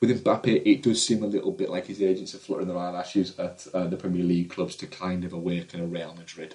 with 0.00 0.22
Mbappe, 0.22 0.62
it 0.64 0.82
does 0.82 1.04
seem 1.04 1.22
a 1.22 1.26
little 1.26 1.52
bit 1.52 1.70
like 1.70 1.86
his 1.86 2.02
agents 2.02 2.34
are 2.34 2.38
fluttering 2.38 2.68
their 2.68 2.78
eyelashes 2.78 3.38
at 3.38 3.66
uh, 3.74 3.86
the 3.86 3.96
Premier 3.96 4.24
League 4.24 4.50
clubs 4.50 4.76
to 4.76 4.86
kind 4.86 5.24
of 5.24 5.32
awaken 5.32 5.80
a 5.80 5.86
Real 5.86 6.14
Madrid 6.16 6.54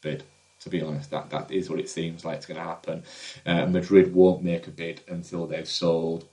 bid. 0.00 0.24
To 0.60 0.70
be 0.70 0.80
honest, 0.80 1.10
that 1.10 1.28
that 1.30 1.50
is 1.50 1.68
what 1.68 1.80
it 1.80 1.90
seems 1.90 2.24
like 2.24 2.36
it's 2.36 2.46
going 2.46 2.58
to 2.58 2.64
happen. 2.64 3.02
Uh, 3.44 3.66
Madrid 3.66 4.14
won't 4.14 4.42
make 4.42 4.66
a 4.66 4.70
bid 4.70 5.02
until 5.08 5.46
they've 5.46 5.68
sold 5.68 6.26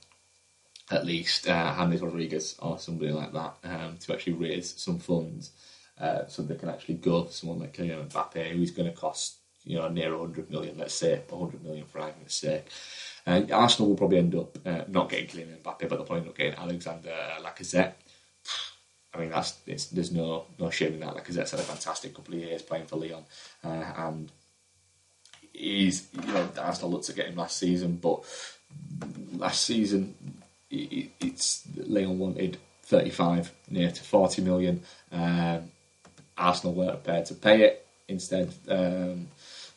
at 0.89 1.05
least 1.05 1.49
uh, 1.49 1.75
James 1.77 2.01
Rodriguez 2.01 2.55
or 2.59 2.77
somebody 2.77 3.11
like 3.11 3.33
that 3.33 3.55
um, 3.63 3.97
to 3.97 4.13
actually 4.13 4.33
raise 4.33 4.73
some 4.77 4.99
funds 4.99 5.51
uh, 5.99 6.27
so 6.27 6.41
they 6.41 6.55
can 6.55 6.69
actually 6.69 6.95
go 6.95 7.23
for 7.23 7.31
someone 7.31 7.59
like 7.59 7.73
Kylian 7.73 8.09
Mbappe, 8.09 8.51
who's 8.51 8.71
going 8.71 8.89
to 8.89 8.95
cost 8.95 9.37
you 9.63 9.77
know 9.77 9.87
near 9.89 10.15
100 10.17 10.49
million, 10.49 10.77
let's 10.77 10.93
say 10.93 11.21
100 11.29 11.63
million 11.63 11.85
for 11.85 11.99
argument's 11.99 12.35
sake. 12.35 12.67
Uh, 13.25 13.41
Arsenal 13.51 13.89
will 13.89 13.97
probably 13.97 14.17
end 14.17 14.35
up 14.35 14.57
uh, 14.65 14.83
not 14.87 15.09
getting 15.09 15.27
Kylian 15.27 15.57
Mbappe, 15.61 15.87
but 15.87 15.89
they'll 15.89 16.03
probably 16.03 16.29
up 16.29 16.37
getting 16.37 16.59
Alexander 16.59 17.15
Lacazette. 17.41 17.93
I 19.13 19.19
mean, 19.19 19.29
that's 19.29 19.51
there's 19.87 20.11
no 20.11 20.45
no 20.57 20.69
shame 20.69 20.93
in 20.93 21.01
that. 21.01 21.15
Lacazette's 21.15 21.51
had 21.51 21.59
a 21.59 21.63
fantastic 21.63 22.13
couple 22.13 22.33
of 22.33 22.39
years 22.39 22.61
playing 22.61 22.85
for 22.85 22.95
Lyon, 22.95 23.25
uh, 23.63 23.93
and 23.97 24.31
he's 25.53 26.07
you 26.13 26.33
know 26.33 26.49
Arsenal 26.57 26.91
looked 26.91 27.05
to 27.05 27.13
get 27.13 27.27
him 27.27 27.35
last 27.35 27.57
season, 27.57 27.97
but 27.97 28.23
last 29.33 29.65
season 29.65 30.15
it, 30.69 31.11
it's 31.19 31.67
Lyon 31.75 32.19
wanted 32.19 32.57
35 32.83 33.51
near 33.69 33.91
to 33.91 34.03
40 34.03 34.41
million. 34.41 34.83
Um, 35.11 35.71
Arsenal 36.37 36.73
weren't 36.73 37.03
prepared 37.03 37.25
to 37.27 37.35
pay 37.35 37.63
it. 37.63 37.87
Instead, 38.07 38.53
um, 38.67 39.27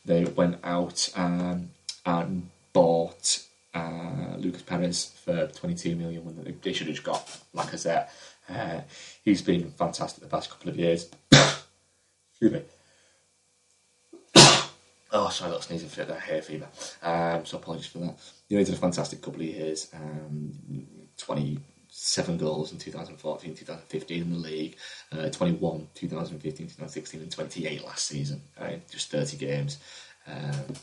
they 0.05 0.25
went 0.25 0.59
out 0.65 1.11
um, 1.17 1.71
and 2.07 2.49
bought 2.75 3.43
uh, 3.73 4.37
Lucas 4.37 4.63
Perez 4.63 5.07
for 5.25 5.47
22 5.47 5.97
million 5.97 6.25
when 6.25 6.59
they 6.63 6.73
should 6.75 6.89
have 6.89 7.03
got 7.03 7.27
Lacazette. 7.55 8.09
Uh, 8.49 8.81
he's 9.25 9.41
been 9.41 9.71
fantastic 9.71 10.23
the 10.23 10.29
past 10.29 10.51
couple 10.51 10.69
of 10.69 10.77
years. 10.77 11.11
Excuse 11.33 12.53
me. 12.53 12.63
oh, 14.37 15.31
sorry, 15.31 15.49
I 15.49 15.55
got 15.55 15.61
a 15.61 15.63
sneezing 15.63 15.89
fit 15.89 16.09
there, 16.09 16.21
hair 16.21 16.43
fever. 16.43 16.69
Um, 17.03 17.47
so 17.47 17.57
apologies 17.57 17.87
for 17.87 17.99
that. 17.99 18.19
You 18.49 18.57
know, 18.57 18.59
he 18.59 18.65
did 18.65 18.75
a 18.75 18.79
fantastic 18.79 19.23
couple 19.23 19.41
of 19.41 19.47
years. 19.47 19.89
Um, 19.95 20.53
27 21.17 22.37
goals 22.37 22.73
in 22.73 22.79
2014, 22.79 23.55
2015 23.55 24.23
in 24.23 24.31
the 24.31 24.37
league, 24.37 24.77
uh, 25.13 25.31
21, 25.31 25.89
2015, 25.95 26.67
2016, 26.67 27.21
and 27.23 27.31
28 27.31 27.85
last 27.85 28.07
season. 28.07 28.43
Uh, 28.61 28.73
just 28.91 29.11
30 29.11 29.39
games. 29.39 29.79
Um, 30.27 30.75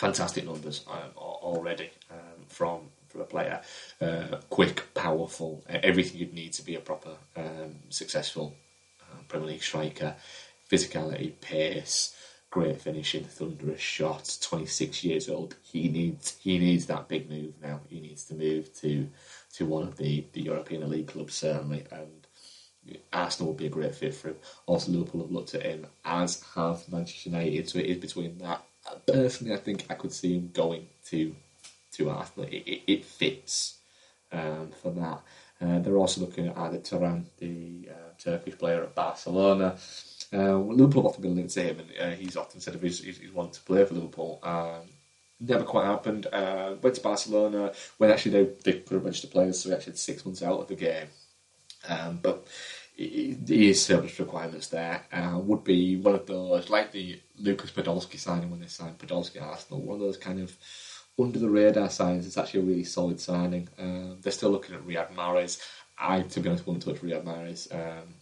fantastic 0.00 0.44
numbers 0.46 0.84
um, 0.90 1.10
already 1.16 1.90
um, 2.10 2.40
from 2.48 2.80
from 3.08 3.20
a 3.20 3.24
player. 3.24 3.60
Uh, 4.00 4.36
quick, 4.48 4.76
powerful, 4.94 5.64
everything 5.68 6.20
you'd 6.20 6.32
need 6.32 6.52
to 6.52 6.62
be 6.62 6.76
a 6.76 6.80
proper 6.80 7.14
um, 7.36 7.74
successful 7.88 8.54
uh, 9.02 9.20
Premier 9.28 9.48
League 9.48 9.62
striker. 9.62 10.14
Physicality, 10.70 11.32
pace, 11.40 12.14
great 12.50 12.80
finishing, 12.80 13.24
thunderous 13.24 13.80
shots. 13.80 14.38
Twenty 14.38 14.66
six 14.66 15.04
years 15.04 15.28
old. 15.28 15.56
He 15.72 15.88
needs 15.88 16.36
he 16.40 16.58
needs 16.58 16.86
that 16.86 17.08
big 17.08 17.28
move 17.28 17.54
now. 17.60 17.80
He 17.88 18.00
needs 18.00 18.24
to 18.26 18.34
move 18.34 18.72
to 18.80 19.08
to 19.54 19.66
one 19.66 19.82
of 19.82 19.96
the, 19.96 20.24
the 20.32 20.42
European 20.42 20.82
elite 20.82 21.08
clubs 21.08 21.34
certainly, 21.34 21.84
and 21.90 22.20
Arsenal 23.12 23.52
would 23.52 23.58
be 23.58 23.66
a 23.66 23.76
great 23.78 23.94
fit 23.94 24.14
for 24.14 24.28
him. 24.28 24.36
Also, 24.66 24.92
Liverpool 24.92 25.22
have 25.22 25.32
looked 25.32 25.54
at 25.54 25.62
him, 25.62 25.86
as 26.04 26.42
have 26.54 26.88
Manchester 26.88 27.30
United. 27.30 27.68
So 27.68 27.78
it 27.80 27.86
is 27.86 27.98
between 27.98 28.38
that. 28.38 28.64
Personally, 29.06 29.54
I 29.54 29.58
think 29.58 29.86
I 29.90 29.94
could 29.94 30.12
see 30.12 30.34
him 30.34 30.50
going 30.52 30.86
to 31.06 31.34
to 31.92 32.10
Arsenal. 32.10 32.48
It, 32.48 32.62
it, 32.66 32.82
it 32.86 33.04
fits 33.04 33.78
um, 34.32 34.70
for 34.80 34.90
that. 34.92 35.22
Uh, 35.60 35.78
they're 35.80 35.96
also 35.96 36.22
looking 36.22 36.48
at 36.48 36.56
Arda 36.56 36.78
Turan, 36.78 37.26
the 37.38 37.88
uh, 37.90 38.10
Turkish 38.18 38.56
player 38.56 38.82
at 38.82 38.94
Barcelona. 38.94 39.76
Uh, 40.32 40.56
Liverpool 40.56 41.06
often 41.06 41.22
been 41.22 41.36
linked 41.36 41.52
to 41.54 41.62
him, 41.62 41.80
and 41.80 42.12
uh, 42.12 42.16
he's 42.16 42.36
often 42.36 42.60
said 42.60 42.74
of 42.74 42.82
his, 42.82 43.00
he's, 43.00 43.32
wanting 43.32 43.52
to 43.52 43.60
play 43.62 43.84
for 43.84 43.94
Liverpool. 43.94 44.38
Um, 44.42 44.88
never 45.38 45.64
quite 45.64 45.84
happened. 45.84 46.26
Uh, 46.32 46.76
went 46.80 46.96
to 46.96 47.02
Barcelona 47.02 47.72
when 47.98 48.10
actually 48.10 48.44
they, 48.44 48.50
they 48.64 48.78
could 48.78 48.94
have 48.94 49.04
registered 49.04 49.32
players, 49.32 49.60
so 49.60 49.68
he 49.68 49.74
actually 49.74 49.92
had 49.92 49.98
six 49.98 50.24
months 50.24 50.42
out 50.42 50.60
of 50.60 50.68
the 50.68 50.76
game. 50.76 51.08
Um, 51.88 52.20
but 52.22 52.46
he, 53.00 53.36
he 53.46 53.70
is 53.70 53.82
service 53.82 54.18
requirements 54.20 54.68
there. 54.68 55.02
Uh, 55.10 55.38
would 55.38 55.64
be 55.64 55.96
one 55.96 56.14
of 56.14 56.26
those, 56.26 56.68
like 56.68 56.92
the 56.92 57.18
Lucas 57.38 57.70
Podolski 57.70 58.18
signing 58.18 58.50
when 58.50 58.60
they 58.60 58.66
signed 58.66 58.98
Podolski 58.98 59.42
Arsenal, 59.42 59.80
one 59.80 59.94
of 59.94 60.00
those 60.00 60.18
kind 60.18 60.38
of 60.38 60.54
under 61.18 61.38
the 61.38 61.48
radar 61.48 61.88
signings. 61.88 62.26
It's 62.26 62.36
actually 62.36 62.60
a 62.60 62.64
really 62.64 62.84
solid 62.84 63.18
signing. 63.18 63.68
Um, 63.78 64.18
they're 64.20 64.32
still 64.32 64.50
looking 64.50 64.74
at 64.74 64.86
Riyad 64.86 65.14
Mahrez. 65.14 65.60
I, 65.98 66.22
to 66.22 66.40
be 66.40 66.48
honest, 66.48 66.66
wouldn't 66.66 66.84
touch 66.84 67.02
Riyad 67.02 67.24
Mahrez. 67.24 67.74
Um, 67.74 68.14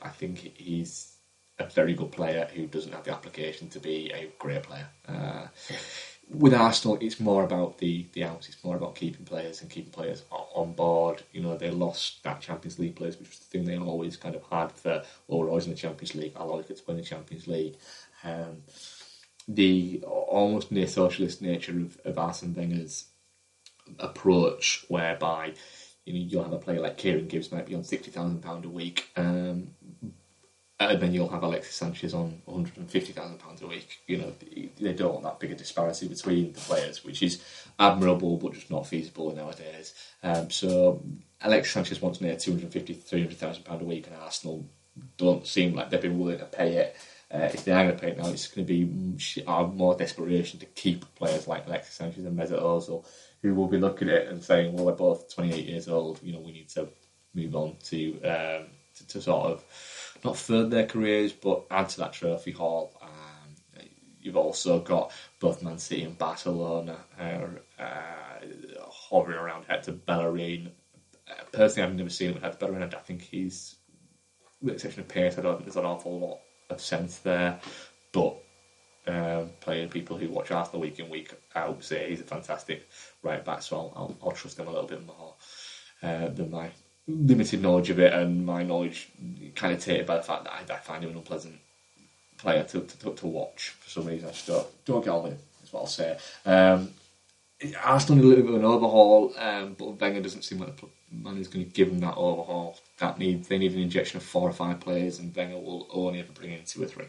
I 0.00 0.08
think 0.08 0.38
he's 0.38 1.14
a 1.58 1.66
very 1.66 1.94
good 1.94 2.12
player 2.12 2.48
who 2.54 2.66
doesn't 2.66 2.92
have 2.92 3.04
the 3.04 3.12
application 3.12 3.68
to 3.70 3.80
be 3.80 4.10
a 4.12 4.32
great 4.38 4.62
player. 4.62 4.88
Uh, 5.06 5.46
with 6.34 6.54
Arsenal, 6.54 6.98
it's 7.00 7.20
more 7.20 7.44
about 7.44 7.78
the 7.78 8.06
the 8.12 8.24
outs. 8.24 8.48
It's 8.48 8.62
more 8.64 8.76
about 8.76 8.94
keeping 8.94 9.24
players 9.24 9.60
and 9.60 9.70
keeping 9.70 9.92
players 9.92 10.24
on 10.30 10.72
board. 10.72 11.22
You 11.32 11.42
know, 11.42 11.56
they 11.56 11.70
lost 11.70 12.22
that 12.24 12.40
Champions 12.40 12.78
League 12.78 12.96
players, 12.96 13.18
which 13.18 13.28
was 13.28 13.38
the 13.38 13.44
thing 13.46 13.64
they 13.64 13.78
always 13.78 14.16
kind 14.16 14.34
of 14.34 14.42
had 14.50 14.72
for. 14.72 15.02
We're 15.28 15.48
always 15.48 15.66
in 15.66 15.70
the 15.72 15.76
Champions 15.76 16.14
League. 16.14 16.32
I'll 16.36 16.50
always 16.50 16.66
get 16.66 16.78
to 16.78 16.82
win 16.86 16.96
the 16.96 17.02
Champions 17.02 17.46
League. 17.46 17.76
Um, 18.24 18.62
the 19.48 20.02
almost 20.06 20.70
near 20.70 20.86
socialist 20.86 21.42
nature 21.42 21.72
of, 21.72 21.98
of 22.04 22.18
Arsene 22.18 22.54
Wenger's 22.54 23.06
approach, 23.98 24.84
whereby 24.88 25.54
you 26.06 26.12
know 26.12 26.20
you'll 26.20 26.44
have 26.44 26.52
a 26.52 26.58
player 26.58 26.80
like 26.80 26.96
Kieran 26.96 27.28
Gibbs 27.28 27.52
might 27.52 27.66
be 27.66 27.74
on 27.74 27.84
sixty 27.84 28.10
thousand 28.10 28.42
pound 28.42 28.64
a 28.64 28.70
week, 28.70 29.08
um, 29.16 29.74
and 30.90 31.00
then 31.00 31.12
you'll 31.12 31.28
have 31.28 31.42
Alexis 31.42 31.74
Sanchez 31.74 32.14
on 32.14 32.40
one 32.44 32.56
hundred 32.56 32.76
and 32.76 32.90
fifty 32.90 33.12
thousand 33.12 33.38
pounds 33.38 33.62
a 33.62 33.66
week. 33.66 33.98
You 34.06 34.18
know 34.18 34.32
they 34.78 34.92
don't 34.92 35.12
want 35.12 35.24
that 35.24 35.40
big 35.40 35.52
a 35.52 35.54
disparity 35.54 36.08
between 36.08 36.52
the 36.52 36.60
players, 36.60 37.04
which 37.04 37.22
is 37.22 37.42
admirable 37.78 38.36
but 38.36 38.54
just 38.54 38.70
not 38.70 38.86
feasible 38.86 39.34
nowadays. 39.34 39.94
Um, 40.22 40.50
so 40.50 41.02
Alexis 41.40 41.72
Sanchez 41.72 42.02
wants 42.02 42.20
near 42.20 42.36
250 42.36 42.94
300,000 42.94 43.64
pound 43.64 43.82
a 43.82 43.84
week, 43.84 44.06
and 44.06 44.16
Arsenal 44.16 44.66
don't 45.16 45.46
seem 45.46 45.74
like 45.74 45.90
they've 45.90 46.00
been 46.00 46.18
willing 46.18 46.38
to 46.38 46.44
pay 46.44 46.76
it. 46.76 46.96
Uh, 47.32 47.48
if 47.54 47.64
they 47.64 47.72
are 47.72 47.84
going 47.84 47.96
to 47.96 48.00
pay 48.00 48.10
it 48.10 48.18
now, 48.18 48.28
it's 48.28 48.48
going 48.48 48.66
to 48.66 48.72
be 48.72 48.84
more 49.74 49.96
desperation 49.96 50.60
to 50.60 50.66
keep 50.66 51.02
players 51.14 51.48
like 51.48 51.66
Alexis 51.66 51.94
Sanchez 51.94 52.26
and 52.26 52.38
Mesut 52.38 52.60
Ozil, 52.60 53.06
who 53.40 53.54
will 53.54 53.68
be 53.68 53.78
looking 53.78 54.08
at 54.10 54.14
it 54.14 54.28
and 54.28 54.44
saying, 54.44 54.74
"Well, 54.74 54.84
we're 54.84 54.92
both 54.92 55.34
28 55.34 55.64
years 55.64 55.88
old. 55.88 56.20
You 56.22 56.34
know, 56.34 56.40
we 56.40 56.52
need 56.52 56.68
to 56.70 56.88
move 57.34 57.56
on 57.56 57.76
to 57.84 58.14
um, 58.22 58.66
to, 58.96 59.06
to, 59.08 59.22
sort 59.22 59.46
of 59.46 59.64
not 60.24 60.36
further 60.36 60.68
their 60.68 60.86
careers, 60.86 61.32
but 61.32 61.64
add 61.70 61.88
to 61.90 61.98
that 61.98 62.12
trophy 62.12 62.52
haul." 62.52 62.92
Um, 63.02 63.86
you've 64.20 64.36
also 64.36 64.80
got 64.80 65.12
both 65.40 65.62
Man 65.62 65.78
City 65.78 66.04
and 66.04 66.16
Barcelona 66.16 66.96
uh, 67.18 67.82
uh, 67.82 68.40
hovering 68.88 69.38
around 69.38 69.64
Hector 69.68 69.92
Bellerin. 69.92 70.70
Uh, 71.28 71.42
personally, 71.52 71.88
I've 71.88 71.96
never 71.96 72.10
seen 72.10 72.28
him 72.28 72.34
with 72.34 72.42
Hector 72.42 72.58
Bellerin. 72.58 72.82
I 72.82 72.98
think 72.98 73.22
he's, 73.22 73.76
with 74.60 74.68
the 74.68 74.74
exception 74.74 75.00
of 75.00 75.08
pace, 75.08 75.38
I 75.38 75.42
don't 75.42 75.54
think 75.54 75.66
there's 75.66 75.76
an 75.76 75.84
awful 75.84 76.18
lot 76.18 76.40
of 76.70 76.80
sense 76.80 77.18
there. 77.18 77.58
But 78.12 78.36
um, 79.06 79.50
playing 79.60 79.88
people 79.88 80.16
who 80.16 80.28
watch 80.28 80.50
Arsenal 80.50 80.80
week 80.80 81.00
in 81.00 81.10
week 81.10 81.34
out 81.54 81.82
say 81.82 82.10
he's 82.10 82.20
a 82.20 82.24
fantastic 82.24 82.88
right 83.22 83.44
back, 83.44 83.62
so 83.62 83.76
I'll, 83.76 83.92
I'll, 83.96 84.16
I'll 84.22 84.32
trust 84.32 84.58
him 84.58 84.68
a 84.68 84.70
little 84.70 84.86
bit 84.86 85.04
more 85.04 85.34
uh, 86.02 86.28
than 86.28 86.50
my 86.50 86.70
limited 87.08 87.60
knowledge 87.60 87.90
of 87.90 87.98
it 87.98 88.12
and 88.12 88.46
my 88.46 88.62
knowledge 88.62 89.08
kind 89.54 89.74
of 89.74 89.80
tainted 89.80 90.06
by 90.06 90.16
the 90.16 90.22
fact 90.22 90.44
that 90.44 90.52
I, 90.52 90.74
I 90.74 90.78
find 90.78 91.02
him 91.02 91.10
an 91.10 91.16
unpleasant 91.16 91.58
player 92.38 92.64
to, 92.64 92.80
to, 92.80 93.14
to, 93.14 93.26
watch 93.26 93.70
for 93.80 93.90
some 93.90 94.06
reason. 94.06 94.28
I 94.28 94.32
just 94.32 94.46
don't, 94.46 94.66
don't 94.84 95.04
get 95.04 95.10
on 95.10 95.22
with 95.24 95.32
him, 95.32 95.38
is 95.62 95.72
what 95.72 95.80
I'll 95.80 95.86
say. 95.86 96.16
Um, 96.44 96.90
Arsenal 97.82 98.16
need 98.16 98.24
a 98.24 98.28
little 98.28 98.44
bit 98.44 98.54
of 98.54 98.60
an 98.60 98.66
overhaul, 98.66 99.32
um, 99.38 99.74
but 99.78 100.00
Wenger 100.00 100.20
doesn't 100.20 100.42
seem 100.42 100.58
like 100.58 100.76
the 100.76 100.86
man 101.12 101.36
who's 101.36 101.48
going 101.48 101.64
to 101.64 101.70
give 101.70 101.88
them 101.88 102.00
that 102.00 102.16
overhaul. 102.16 102.78
That 102.98 103.18
need 103.18 103.44
they 103.44 103.58
need 103.58 103.72
an 103.72 103.80
injection 103.80 104.16
of 104.16 104.24
four 104.24 104.48
or 104.48 104.52
five 104.52 104.80
players, 104.80 105.18
and 105.18 105.34
Wenger 105.34 105.58
will 105.58 105.86
only 105.92 106.20
ever 106.20 106.32
bring 106.32 106.52
in 106.52 106.64
two 106.64 106.82
or 106.82 106.86
three. 106.86 107.06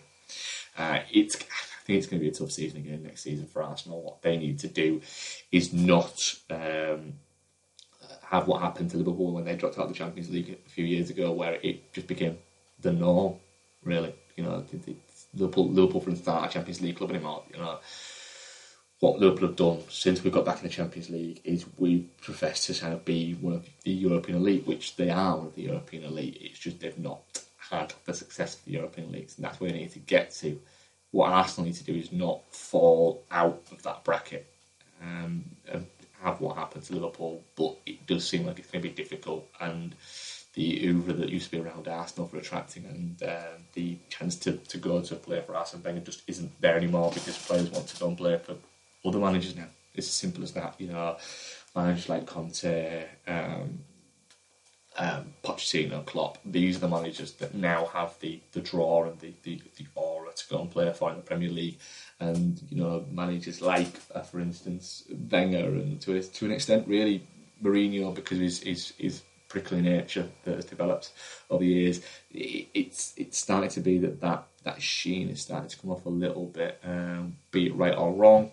Uh, 0.77 0.99
it's 1.11 1.35
I 1.35 1.85
think 1.85 1.97
it's 1.97 2.07
going 2.07 2.19
to 2.19 2.23
be 2.23 2.29
a 2.29 2.33
tough 2.33 2.51
season 2.51 2.79
again 2.79 3.03
next 3.03 3.23
season 3.23 3.47
for 3.47 3.63
Arsenal. 3.63 4.01
What 4.01 4.21
they 4.21 4.37
need 4.37 4.59
to 4.59 4.67
do 4.67 5.01
is 5.51 5.73
not 5.73 6.35
um, 6.49 7.13
have 8.29 8.47
what 8.47 8.61
happened 8.61 8.91
to 8.91 8.97
Liverpool 8.97 9.33
when 9.33 9.45
they 9.45 9.55
dropped 9.55 9.77
out 9.77 9.83
of 9.83 9.89
the 9.89 9.95
Champions 9.95 10.29
League 10.29 10.57
a 10.65 10.69
few 10.69 10.85
years 10.85 11.09
ago, 11.09 11.31
where 11.31 11.59
it 11.61 11.91
just 11.93 12.07
became 12.07 12.37
the 12.81 12.91
norm. 12.91 13.35
Really, 13.83 14.13
you 14.37 14.43
know, 14.43 14.63
Liverpool, 15.33 15.69
Liverpool 15.69 16.01
for 16.01 16.09
instance, 16.09 16.27
aren't 16.27 16.51
a 16.51 16.53
Champions 16.53 16.81
League 16.81 16.95
club 16.95 17.09
anymore. 17.09 17.43
You 17.51 17.59
know 17.59 17.79
what 19.03 19.19
Liverpool 19.19 19.49
have 19.49 19.57
done 19.57 19.83
since 19.89 20.23
we 20.23 20.31
got 20.31 20.45
back 20.45 20.59
in 20.59 20.63
the 20.63 20.69
Champions 20.69 21.09
League 21.09 21.41
is 21.43 21.65
we 21.77 22.07
profess 22.21 22.67
to 22.67 22.73
kind 22.73 22.93
of 22.93 23.03
be 23.03 23.33
one 23.33 23.53
of 23.53 23.67
the 23.83 23.91
European 23.91 24.37
elite, 24.37 24.65
which 24.65 24.95
they 24.95 25.09
are 25.09 25.35
one 25.35 25.47
of 25.47 25.55
the 25.55 25.63
European 25.63 26.05
elite. 26.05 26.37
It's 26.39 26.57
just 26.57 26.79
they've 26.79 26.97
not 26.97 27.19
had 27.69 27.93
the 28.05 28.13
success 28.13 28.55
of 28.55 28.63
the 28.63 28.71
European 28.71 29.11
leagues, 29.11 29.35
and 29.35 29.43
that's 29.43 29.59
where 29.59 29.71
they 29.71 29.79
need 29.79 29.91
to 29.91 29.99
get 29.99 30.31
to. 30.35 30.57
What 31.11 31.33
Arsenal 31.33 31.65
need 31.65 31.75
to 31.75 31.83
do 31.83 31.93
is 31.93 32.13
not 32.13 32.43
fall 32.49 33.25
out 33.29 33.61
of 33.73 33.83
that 33.83 34.05
bracket 34.05 34.47
um, 35.01 35.43
and 35.67 35.85
have 36.23 36.41
what 36.41 36.57
happened 36.57 36.83
to 36.85 36.93
Liverpool, 36.93 37.43
but 37.55 37.77
it 37.85 38.05
does 38.07 38.27
seem 38.27 38.45
like 38.45 38.59
it's 38.59 38.71
going 38.71 38.81
to 38.81 38.89
be 38.89 38.95
difficult. 38.95 39.47
And 39.59 39.95
the 40.53 40.87
oeuvre 40.87 41.13
that 41.13 41.29
used 41.29 41.49
to 41.49 41.57
be 41.57 41.59
around 41.59 41.87
Arsenal 41.87 42.27
for 42.27 42.37
attracting 42.37 42.85
and 42.85 43.23
uh, 43.23 43.57
the 43.73 43.97
chance 44.09 44.35
to, 44.37 44.53
to 44.57 44.77
go 44.77 45.01
to 45.01 45.15
play 45.15 45.41
for 45.41 45.55
Arsenal 45.55 45.83
Wenger 45.83 46.01
just 46.01 46.21
isn't 46.27 46.51
there 46.61 46.77
anymore 46.77 47.11
because 47.13 47.37
players 47.37 47.71
want 47.71 47.87
to 47.87 47.99
go 47.99 48.07
and 48.07 48.17
play 48.17 48.37
for 48.37 48.55
other 49.05 49.19
managers 49.19 49.55
now. 49.55 49.67
It's 49.95 50.07
as 50.07 50.13
simple 50.13 50.43
as 50.43 50.51
that. 50.53 50.75
You 50.79 50.87
know, 50.87 51.17
managers 51.75 52.09
like 52.09 52.25
Conte, 52.25 53.05
um, 53.27 53.79
um, 54.97 55.33
Pochettino, 55.43 56.05
Klopp. 56.05 56.37
These 56.45 56.77
are 56.77 56.81
the 56.81 56.87
managers 56.87 57.33
that 57.33 57.53
now 57.53 57.85
have 57.85 58.17
the, 58.19 58.39
the 58.51 58.61
draw 58.61 59.05
and 59.05 59.19
the, 59.19 59.33
the, 59.43 59.61
the 59.77 59.85
aura 59.95 60.31
to 60.33 60.49
go 60.49 60.61
and 60.61 60.71
play 60.71 60.91
for 60.93 61.09
in 61.09 61.17
the 61.17 61.23
Premier 61.23 61.49
League. 61.49 61.79
And 62.19 62.61
you 62.69 62.81
know, 62.81 63.05
managers 63.11 63.61
like, 63.61 63.99
uh, 64.13 64.21
for 64.21 64.39
instance, 64.39 65.03
Wenger, 65.31 65.65
and 65.65 65.99
to 66.01 66.15
a, 66.15 66.21
to 66.21 66.45
an 66.45 66.51
extent, 66.51 66.87
really 66.87 67.25
Mourinho, 67.61 68.13
because 68.13 68.37
his 68.37 68.61
his, 68.61 68.93
his 68.97 69.23
prickly 69.53 69.81
nature 69.81 70.27
that 70.45 70.55
has 70.55 70.65
developed 70.65 71.11
over 71.49 71.63
the 71.63 71.69
years. 71.69 72.01
It, 72.31 72.67
it's 72.73 73.13
it's 73.17 73.37
starting 73.37 73.69
to 73.71 73.81
be 73.81 73.99
that 73.99 74.19
that 74.21 74.47
that 74.63 74.81
sheen 74.81 75.29
is 75.29 75.41
starting 75.41 75.69
to 75.69 75.77
come 75.77 75.91
off 75.91 76.05
a 76.05 76.09
little 76.09 76.45
bit. 76.45 76.79
Um, 76.83 77.37
be 77.51 77.67
it 77.67 77.75
right 77.75 77.95
or 77.95 78.11
wrong, 78.11 78.51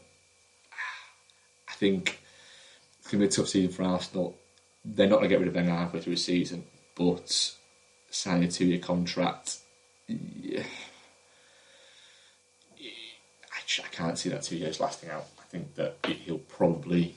I 1.69 1.73
think 1.73 2.21
it's 2.99 3.11
going 3.11 3.21
to 3.21 3.27
be 3.27 3.33
a 3.33 3.37
tough 3.37 3.49
season 3.49 3.73
for 3.73 3.85
Arsenal. 3.85 4.37
They're 4.85 5.09
not 5.09 5.17
going 5.17 5.29
to 5.29 5.35
get 5.35 5.41
rid 5.41 5.49
of 5.49 5.55
Wenger 5.55 5.71
halfway 5.71 6.01
through 6.01 6.15
the 6.15 6.21
season, 6.21 6.65
but 6.95 7.55
signing 8.11 8.45
a 8.45 8.51
two-year 8.51 8.79
contract. 8.79 9.59
Yeah. 10.07 10.65
I 13.79 13.89
can't 13.93 14.19
see 14.19 14.31
that 14.31 14.43
two 14.43 14.57
years 14.57 14.81
lasting 14.81 15.11
out. 15.11 15.27
I 15.39 15.45
think 15.45 15.77
that 15.77 15.99
he'll 16.05 16.39
probably 16.39 17.15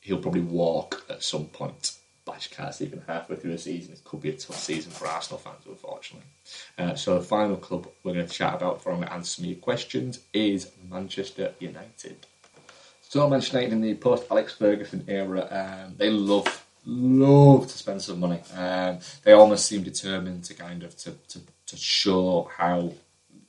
he'll 0.00 0.18
probably 0.18 0.42
walk 0.42 1.04
at 1.10 1.24
some 1.24 1.46
point. 1.46 1.96
But 2.24 2.32
I 2.32 2.34
just 2.36 2.50
can't 2.52 2.74
see 2.74 2.86
even 2.86 3.02
halfway 3.06 3.36
through 3.36 3.52
the 3.52 3.58
season. 3.58 3.92
It 3.92 4.04
could 4.04 4.20
be 4.20 4.30
a 4.30 4.36
tough 4.36 4.58
season 4.58 4.92
for 4.92 5.06
Arsenal 5.06 5.38
fans, 5.38 5.62
unfortunately. 5.66 6.28
Uh, 6.76 6.94
so 6.94 7.14
the 7.18 7.24
final 7.24 7.56
club 7.56 7.88
we're 8.02 8.14
going 8.14 8.26
to 8.26 8.32
chat 8.32 8.54
about 8.54 8.82
for 8.82 8.90
I'm 8.90 8.98
going 8.98 9.08
to 9.08 9.14
answer 9.14 9.28
some 9.28 9.44
of 9.44 9.50
your 9.50 9.58
questions 9.58 10.20
is 10.32 10.70
Manchester 10.88 11.54
United. 11.58 12.26
So 13.02 13.28
Manchester 13.28 13.60
United 13.60 13.74
in 13.74 13.80
the 13.80 13.94
post 13.94 14.24
Alex 14.30 14.54
Ferguson 14.54 15.04
era, 15.08 15.48
um, 15.50 15.94
they 15.96 16.10
love 16.10 16.65
love 16.86 17.66
to 17.66 17.76
spend 17.76 18.00
some 18.00 18.20
money. 18.20 18.40
Um, 18.56 19.00
they 19.24 19.32
almost 19.32 19.66
seem 19.66 19.82
determined 19.82 20.44
to 20.44 20.54
kind 20.54 20.82
of 20.82 20.96
to, 20.98 21.12
to, 21.28 21.40
to 21.66 21.76
show 21.76 22.50
how 22.56 22.92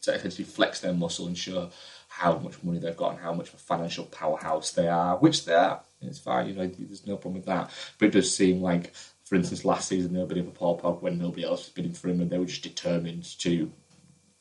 to 0.01 0.13
essentially 0.13 0.43
flex 0.43 0.81
their 0.81 0.93
muscle 0.93 1.27
and 1.27 1.38
show 1.38 1.69
how 2.07 2.38
much 2.39 2.63
money 2.63 2.79
they've 2.79 2.97
got 2.97 3.11
and 3.11 3.19
how 3.19 3.33
much 3.33 3.49
of 3.49 3.55
a 3.55 3.57
financial 3.57 4.05
powerhouse 4.05 4.71
they 4.71 4.88
are, 4.88 5.17
which 5.17 5.45
they 5.45 5.53
are. 5.53 5.81
It's 6.01 6.19
fine, 6.19 6.47
you 6.47 6.55
know, 6.55 6.67
there's 6.67 7.05
no 7.05 7.17
problem 7.17 7.35
with 7.35 7.45
that. 7.45 7.71
But 7.97 8.07
it 8.07 8.11
does 8.11 8.35
seem 8.35 8.61
like, 8.61 8.93
for 9.23 9.35
instance, 9.35 9.65
last 9.65 9.88
season 9.88 10.13
they 10.13 10.19
were 10.19 10.25
bidding 10.25 10.45
for 10.45 10.51
Paul 10.51 10.79
Pogba 10.79 11.01
when 11.01 11.19
nobody 11.19 11.43
else 11.43 11.65
was 11.65 11.69
bidding 11.69 11.93
for 11.93 12.09
him, 12.09 12.21
and 12.21 12.29
they 12.29 12.38
were 12.38 12.45
just 12.45 12.63
determined 12.63 13.23
to. 13.39 13.71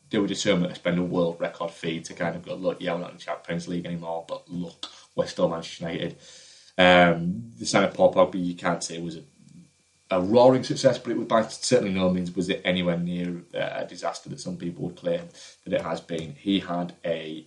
They 0.08 0.18
were 0.18 0.28
determined 0.28 0.68
to 0.68 0.76
spend 0.76 0.98
a 0.98 1.02
world 1.02 1.40
record 1.40 1.72
fee 1.72 2.00
to 2.02 2.14
kind 2.14 2.36
of 2.36 2.44
go, 2.44 2.54
look, 2.54 2.80
yeah, 2.80 2.94
we're 2.94 3.00
not 3.00 3.10
in 3.10 3.16
the 3.16 3.22
Champions 3.24 3.66
League 3.66 3.86
anymore, 3.86 4.24
but 4.28 4.48
look, 4.48 4.86
we're 5.16 5.26
still 5.26 5.48
Manchester 5.48 5.84
United. 5.84 6.16
Um, 6.78 7.52
the 7.58 7.66
sign 7.66 7.84
of 7.84 7.94
Paul 7.94 8.12
Pogba, 8.12 8.44
you 8.44 8.54
can't 8.54 8.82
say 8.82 8.96
it 8.96 9.02
was 9.02 9.16
a, 9.16 9.22
a 10.10 10.20
roaring 10.20 10.62
success, 10.62 10.98
but 10.98 11.10
it 11.10 11.16
was 11.16 11.26
by 11.26 11.46
certainly 11.46 11.92
no 11.92 12.10
means 12.10 12.34
was 12.34 12.48
it 12.48 12.60
anywhere 12.64 12.98
near 12.98 13.42
a 13.54 13.86
disaster 13.86 14.28
that 14.28 14.40
some 14.40 14.56
people 14.56 14.84
would 14.84 14.96
claim 14.96 15.22
that 15.64 15.72
it 15.72 15.82
has 15.82 16.00
been. 16.00 16.34
He 16.34 16.60
had 16.60 16.94
a 17.04 17.46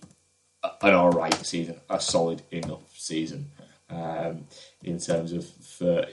an 0.82 0.94
all 0.94 1.10
right 1.10 1.34
season, 1.34 1.80
a 1.88 2.00
solid 2.00 2.42
enough 2.50 2.82
season 2.94 3.50
um, 3.88 4.46
in 4.82 4.98
terms 4.98 5.32
of 5.32 5.46
for 5.46 6.04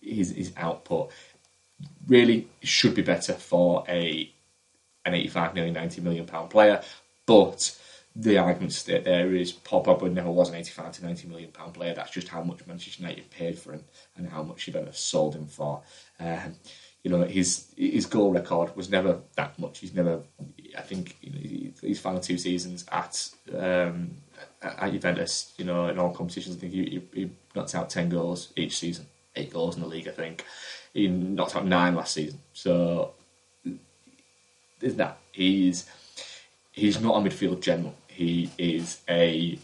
his, 0.00 0.30
his 0.30 0.52
output. 0.56 1.10
Really 2.06 2.48
should 2.62 2.94
be 2.94 3.02
better 3.02 3.34
for 3.34 3.84
a 3.88 4.30
an 5.04 5.14
85 5.14 5.54
million, 5.54 5.74
90 5.74 6.00
million 6.02 6.26
pound 6.26 6.50
player, 6.50 6.82
but 7.26 7.78
the 8.16 8.38
argument 8.38 8.82
there 8.86 9.34
is 9.34 9.52
Pogba 9.52 10.12
never 10.12 10.30
was 10.30 10.48
an 10.48 10.56
85 10.56 10.92
to 10.92 11.06
90 11.06 11.28
million 11.28 11.50
pound 11.52 11.74
player. 11.74 11.94
That's 11.94 12.10
just 12.10 12.28
how 12.28 12.42
much 12.42 12.66
Manchester 12.66 13.02
United 13.02 13.30
paid 13.30 13.58
for 13.58 13.72
him 13.72 13.84
and 14.16 14.28
how 14.28 14.42
much 14.42 14.66
you've 14.66 14.76
ever 14.76 14.92
sold 14.92 15.36
him 15.36 15.46
for. 15.46 15.82
Um, 16.18 16.56
you 17.02 17.10
know, 17.10 17.22
his 17.22 17.72
his 17.76 18.06
goal 18.06 18.32
record 18.32 18.76
was 18.76 18.90
never 18.90 19.20
that 19.36 19.58
much. 19.58 19.78
He's 19.78 19.94
never, 19.94 20.20
I 20.76 20.82
think, 20.82 21.16
you 21.22 21.30
know, 21.30 21.72
his 21.82 22.00
final 22.00 22.20
two 22.20 22.36
seasons 22.36 22.84
at 22.90 23.30
um, 23.56 24.16
at 24.60 24.92
Juventus, 24.92 25.54
you 25.56 25.64
know, 25.64 25.88
in 25.88 25.98
all 25.98 26.12
competitions, 26.12 26.56
I 26.56 26.58
think 26.60 26.72
he, 26.72 26.84
he, 26.84 27.20
he 27.20 27.30
knocked 27.54 27.74
out 27.74 27.90
ten 27.90 28.08
goals 28.08 28.52
each 28.56 28.76
season, 28.76 29.06
eight 29.36 29.52
goals 29.52 29.76
in 29.76 29.82
the 29.82 29.88
league, 29.88 30.08
I 30.08 30.12
think. 30.12 30.44
He 30.92 31.08
knocked 31.08 31.56
out 31.56 31.64
nine 31.64 31.94
last 31.94 32.14
season. 32.14 32.40
So 32.52 33.14
there's 34.80 34.96
that. 34.96 35.18
He's 35.32 35.88
he's 36.72 37.00
not 37.00 37.16
a 37.16 37.28
midfield 37.28 37.62
general. 37.62 37.94
He 38.20 38.50
is 38.58 39.00
a 39.08 39.58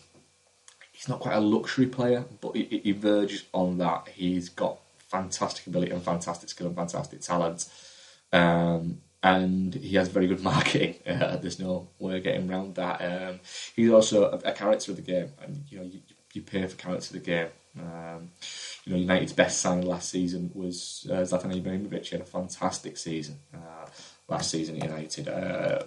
he's 0.93 1.09
not 1.09 1.21
quite 1.21 1.35
a 1.35 1.41
luxury 1.41 1.85
player, 1.85 2.25
but 2.41 2.57
he, 2.57 2.81
he 2.83 2.93
verges 2.93 3.45
on 3.53 3.77
that. 3.77 4.09
He's 4.09 4.49
got 4.49 4.79
fantastic 5.11 5.67
ability 5.67 5.93
and 5.93 6.03
fantastic 6.03 6.49
skill 6.49 6.69
and 6.69 6.75
fantastic 6.75 7.21
talent. 7.21 7.69
Um, 8.33 9.03
and 9.23 9.75
he 9.75 9.97
has 9.97 10.09
very 10.09 10.27
good 10.27 10.43
marketing. 10.53 10.95
Uh, 11.07 11.37
there's 11.37 11.61
no 11.61 11.89
way 11.99 12.17
of 12.17 12.23
getting 12.23 12.51
around 12.51 12.77
that. 12.77 13.03
Um, 13.03 13.41
he's 13.75 13.91
also 13.91 14.31
a, 14.31 14.49
a, 14.49 14.53
character 14.53 14.93
of 14.93 14.97
the 14.97 15.03
game, 15.03 15.33
and 15.43 15.63
you 15.69 15.79
know 15.79 15.85
you, 15.85 16.01
you 16.33 16.41
pay 16.41 16.67
for 16.67 16.77
character 16.77 17.15
of 17.15 17.25
the 17.25 17.31
game. 17.31 17.49
Um, 17.79 18.31
you 18.87 18.95
know, 18.95 18.99
United's 18.99 19.35
best 19.35 19.61
signing 19.61 19.85
last 19.85 20.09
season 20.09 20.51
was 20.55 21.07
uh, 21.11 21.17
Zlatan 21.17 21.63
Ibrahimovic. 21.63 22.07
He 22.07 22.17
had 22.17 22.23
a 22.23 22.25
fantastic 22.25 22.97
season 22.97 23.37
uh, 23.53 23.85
last 24.29 24.51
season 24.51 24.77
at 24.77 24.89
United. 24.89 25.29
Uh, 25.29 25.83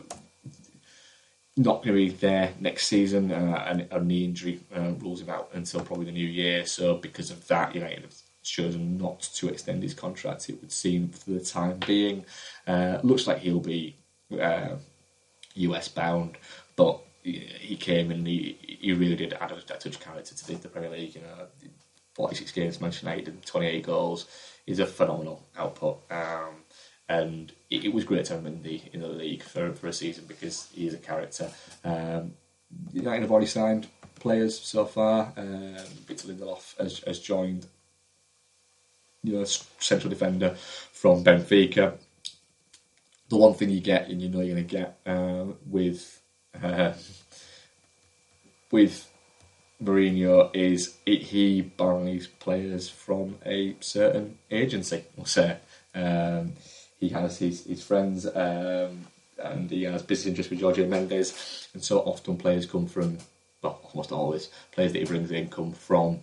not 1.59 1.83
going 1.83 1.87
to 1.87 1.93
be 1.93 2.09
there 2.09 2.53
next 2.61 2.87
season, 2.87 3.31
uh, 3.31 3.65
and 3.67 3.87
a 3.91 3.99
knee 3.99 4.23
injury 4.23 4.61
uh, 4.73 4.93
rules 4.99 5.21
him 5.21 5.29
out 5.29 5.49
until 5.53 5.81
probably 5.81 6.05
the 6.05 6.11
new 6.13 6.25
year. 6.25 6.65
So 6.65 6.95
because 6.95 7.31
of 7.31 7.45
that, 7.49 7.75
United 7.75 8.03
have 8.03 8.15
chosen 8.43 8.97
not 8.97 9.19
to 9.19 9.49
extend 9.49 9.83
his 9.83 9.93
contract. 9.93 10.49
It 10.49 10.61
would 10.61 10.71
seem 10.71 11.09
for 11.09 11.31
the 11.31 11.41
time 11.41 11.77
being. 11.85 12.25
Uh, 12.65 12.99
looks 13.03 13.27
like 13.27 13.39
he'll 13.39 13.59
be 13.59 13.97
uh, 14.39 14.77
US 15.55 15.89
bound, 15.89 16.37
but 16.77 17.01
he 17.23 17.75
came 17.77 18.09
and 18.09 18.25
he, 18.25 18.57
he 18.79 18.93
really 18.93 19.17
did 19.17 19.33
add 19.33 19.51
a, 19.51 19.55
a 19.55 19.61
touch 19.61 19.85
of 19.87 19.99
character 19.99 20.33
to 20.33 20.47
the, 20.47 20.55
the, 20.55 20.69
Premier 20.69 20.89
League. 20.89 21.13
You 21.13 21.21
know, 21.21 21.47
46 22.13 22.53
games, 22.53 22.79
Manchester 22.79 23.07
United, 23.07 23.27
and 23.27 23.45
28 23.45 23.83
goals 23.83 24.27
is 24.65 24.79
a 24.79 24.85
phenomenal 24.85 25.43
output. 25.57 25.99
Um, 26.09 26.63
and 27.09 27.51
it, 27.71 27.85
it, 27.85 27.93
was 27.93 28.03
great 28.03 28.25
to 28.25 28.33
have 28.33 28.45
him 28.45 28.53
in 28.53 28.61
the 28.61 28.81
in 28.93 29.01
the 29.01 29.07
league 29.07 29.41
for, 29.41 29.73
for 29.73 29.87
a 29.87 29.93
season 29.93 30.25
because 30.27 30.69
he 30.73 30.87
is 30.87 30.93
a 30.93 30.97
character. 30.97 31.51
Um, 31.83 32.33
United 32.93 33.23
have 33.23 33.31
already 33.31 33.47
signed 33.47 33.87
players 34.19 34.59
so 34.59 34.85
far. 34.85 35.33
Um, 35.35 35.75
Victor 36.05 36.27
Lindelof 36.27 36.77
has, 36.77 36.99
has 36.99 37.19
joined 37.19 37.65
you 39.23 39.33
know, 39.33 39.43
central 39.43 40.09
defender 40.09 40.51
from 40.51 41.23
Benfica. 41.23 41.97
The 43.29 43.37
one 43.37 43.55
thing 43.55 43.69
you 43.69 43.81
get, 43.81 44.09
and 44.09 44.21
you 44.21 44.29
know 44.29 44.41
you're 44.41 44.55
going 44.55 44.67
to 44.67 44.75
get 44.75 44.99
uh, 45.05 45.45
with 45.65 46.21
uh, 46.61 46.93
with 48.71 49.11
Mourinho, 49.81 50.55
is 50.55 50.97
it, 51.05 51.23
he 51.23 51.61
buys 51.61 52.27
players 52.27 52.89
from 52.89 53.37
a 53.45 53.75
certain 53.79 54.37
agency. 54.51 55.05
We'll 55.15 55.25
say 55.25 55.57
um, 55.95 56.53
he 56.99 57.09
has 57.09 57.37
his 57.37 57.65
his 57.65 57.83
friends, 57.83 58.25
um, 58.25 59.07
and 59.37 59.69
he 59.69 59.83
has 59.83 60.03
business 60.03 60.27
interests 60.27 60.51
with 60.51 60.61
Jorge 60.61 60.85
Mendes, 60.85 61.67
and 61.73 61.83
so 61.83 61.99
often 61.99 62.37
players 62.37 62.65
come 62.65 62.87
from 62.87 63.17
well, 63.61 63.79
almost 63.91 64.11
always 64.11 64.49
players 64.71 64.93
that 64.93 64.99
he 64.99 65.05
brings 65.05 65.31
in 65.31 65.49
come 65.49 65.71
from 65.71 66.19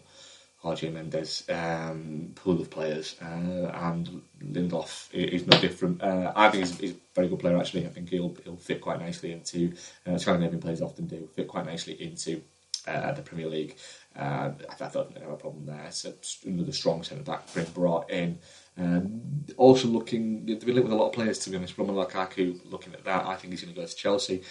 Jorge 0.59 0.91
Mendes 0.91 1.45
um, 1.49 2.33
pool 2.35 2.61
of 2.61 2.71
players, 2.71 3.17
uh, 3.23 3.71
and 3.75 4.23
Lindelof 4.43 5.13
is 5.13 5.47
no 5.47 5.59
different. 5.61 6.03
Uh, 6.03 6.33
I 6.35 6.51
think 6.51 6.65
he's, 6.65 6.79
he's, 6.79 6.91
a 6.93 6.97
very 7.15 7.29
good 7.29 7.39
player. 7.39 7.57
Actually, 7.57 7.87
I 7.87 7.91
think 7.91 8.11
he'll 8.11 8.37
he'll 8.45 8.57
fit 8.57 8.81
quite 8.81 9.01
nicely 9.01 9.33
into 9.33 9.73
uh, 10.07 10.19
Scandinavian 10.19 10.61
players 10.61 10.83
often 10.83 11.07
do 11.07 11.29
fit 11.35 11.49
quite 11.49 11.67
nicely 11.67 11.95
into 12.03 12.43
uh, 12.87 13.13
the 13.13 13.23
Premier 13.23 13.49
League. 13.49 13.77
Uh, 14.19 14.51
I, 14.71 14.75
thought 14.75 15.09
didn't 15.11 15.25
have 15.25 15.33
a 15.33 15.37
problem 15.37 15.67
there. 15.67 15.91
So 15.91 16.13
another 16.47 16.73
strong 16.73 17.03
centre 17.03 17.23
back 17.23 17.53
being 17.55 17.67
brought 17.75 18.11
in. 18.11 18.39
Um, 18.79 19.45
also 19.57 19.89
looking, 19.89 20.47
they've 20.47 20.59
been 20.59 20.75
linked 20.75 20.89
with 20.89 20.93
a 20.93 20.97
lot 20.97 21.09
of 21.09 21.13
players 21.13 21.39
to 21.41 21.51
be 21.51 21.57
honest. 21.57 21.77
Romelu 21.77 22.09
Lukaku, 22.09 22.59
looking 22.71 22.95
at 22.95 23.05
that, 23.05 23.27
I 23.27 23.37
think 23.37 23.53
he's 23.53 23.63
going 23.63 23.75
to 23.75 23.81
go 23.81 23.87
to 23.87 23.95
Chelsea. 23.95 24.43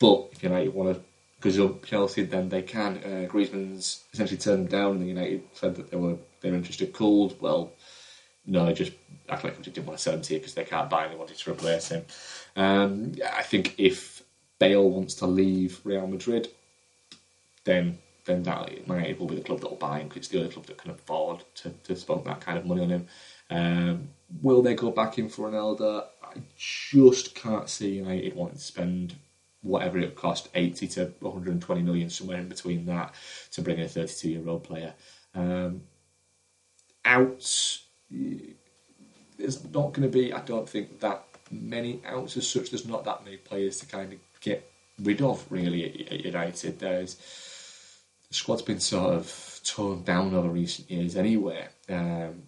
But 0.00 0.30
if 0.32 0.42
United 0.42 0.74
want 0.74 0.96
to 0.96 1.02
of 1.44 1.84
Chelsea, 1.84 2.22
then 2.24 2.48
they 2.48 2.62
can. 2.62 2.98
Uh, 2.98 3.28
Griezmann's 3.28 4.04
essentially 4.12 4.38
turned 4.38 4.68
them 4.68 4.80
down, 4.80 4.96
and 4.96 5.08
United 5.08 5.42
said 5.52 5.74
that 5.76 5.90
they 5.90 5.96
were 5.96 6.16
they 6.40 6.50
were 6.50 6.56
interested. 6.56 6.92
Cooled, 6.92 7.40
well, 7.40 7.72
no, 8.46 8.72
just 8.72 8.92
Atletico 9.28 9.62
didn't 9.62 9.86
want 9.86 9.98
to 9.98 10.02
sell 10.02 10.14
him 10.14 10.22
to 10.22 10.34
you 10.34 10.40
because 10.40 10.54
they 10.54 10.64
can't 10.64 10.90
buy 10.90 11.04
him. 11.04 11.12
They 11.12 11.16
wanted 11.16 11.36
to 11.36 11.50
replace 11.50 11.88
him. 11.88 12.04
Um, 12.56 13.14
I 13.34 13.42
think 13.42 13.74
if 13.78 14.22
Bale 14.58 14.88
wants 14.88 15.14
to 15.14 15.26
leave 15.26 15.80
Real 15.84 16.06
Madrid, 16.06 16.48
then 17.64 17.98
then 18.24 18.42
that 18.44 18.86
United 18.86 19.18
will 19.18 19.26
be 19.26 19.36
the 19.36 19.42
club 19.42 19.60
that 19.60 19.70
will 19.70 19.76
buy 19.76 20.00
him 20.00 20.08
because 20.08 20.18
it's 20.18 20.28
the 20.28 20.38
only 20.38 20.50
club 20.50 20.66
that 20.66 20.78
can 20.78 20.90
afford 20.90 21.44
to, 21.56 21.70
to 21.84 21.96
spend 21.96 22.24
that 22.24 22.40
kind 22.40 22.58
of 22.58 22.66
money 22.66 22.82
on 22.82 22.90
him. 22.90 23.06
Um, 23.50 24.08
will 24.40 24.62
they 24.62 24.74
go 24.74 24.90
back 24.90 25.18
in 25.18 25.28
for 25.28 25.50
Ronaldo? 25.50 26.06
I 26.22 26.40
just 26.56 27.34
can't 27.34 27.68
see 27.68 27.96
United 27.96 28.34
wanting 28.34 28.56
to 28.56 28.62
spend 28.62 29.14
whatever 29.62 29.98
it 29.98 30.16
cost, 30.16 30.48
80 30.54 30.88
to 30.88 31.12
120 31.20 31.82
million, 31.82 32.10
somewhere 32.10 32.38
in 32.38 32.48
between 32.48 32.86
that, 32.86 33.14
to 33.52 33.62
bring 33.62 33.80
a 33.80 33.88
32 33.88 34.28
year 34.28 34.48
old 34.48 34.64
player. 34.64 34.94
Um, 35.34 35.82
outs, 37.04 37.84
there's 39.38 39.64
not 39.64 39.92
going 39.92 40.02
to 40.02 40.08
be, 40.08 40.32
I 40.32 40.40
don't 40.40 40.68
think, 40.68 41.00
that 41.00 41.24
many 41.50 42.00
outs 42.06 42.36
as 42.36 42.48
such. 42.48 42.70
There's 42.70 42.86
not 42.86 43.04
that 43.04 43.24
many 43.24 43.36
players 43.36 43.78
to 43.78 43.86
kind 43.86 44.12
of 44.12 44.18
get 44.40 44.70
rid 45.00 45.22
of, 45.22 45.44
really, 45.50 46.06
at 46.10 46.24
United. 46.24 46.78
There's, 46.78 47.16
the 48.32 48.38
squad's 48.38 48.62
been 48.62 48.80
sort 48.80 49.14
of 49.14 49.60
toned 49.62 50.06
down 50.06 50.34
over 50.34 50.48
recent 50.48 50.90
years 50.90 51.16
anyway. 51.16 51.68
Um, 51.90 52.44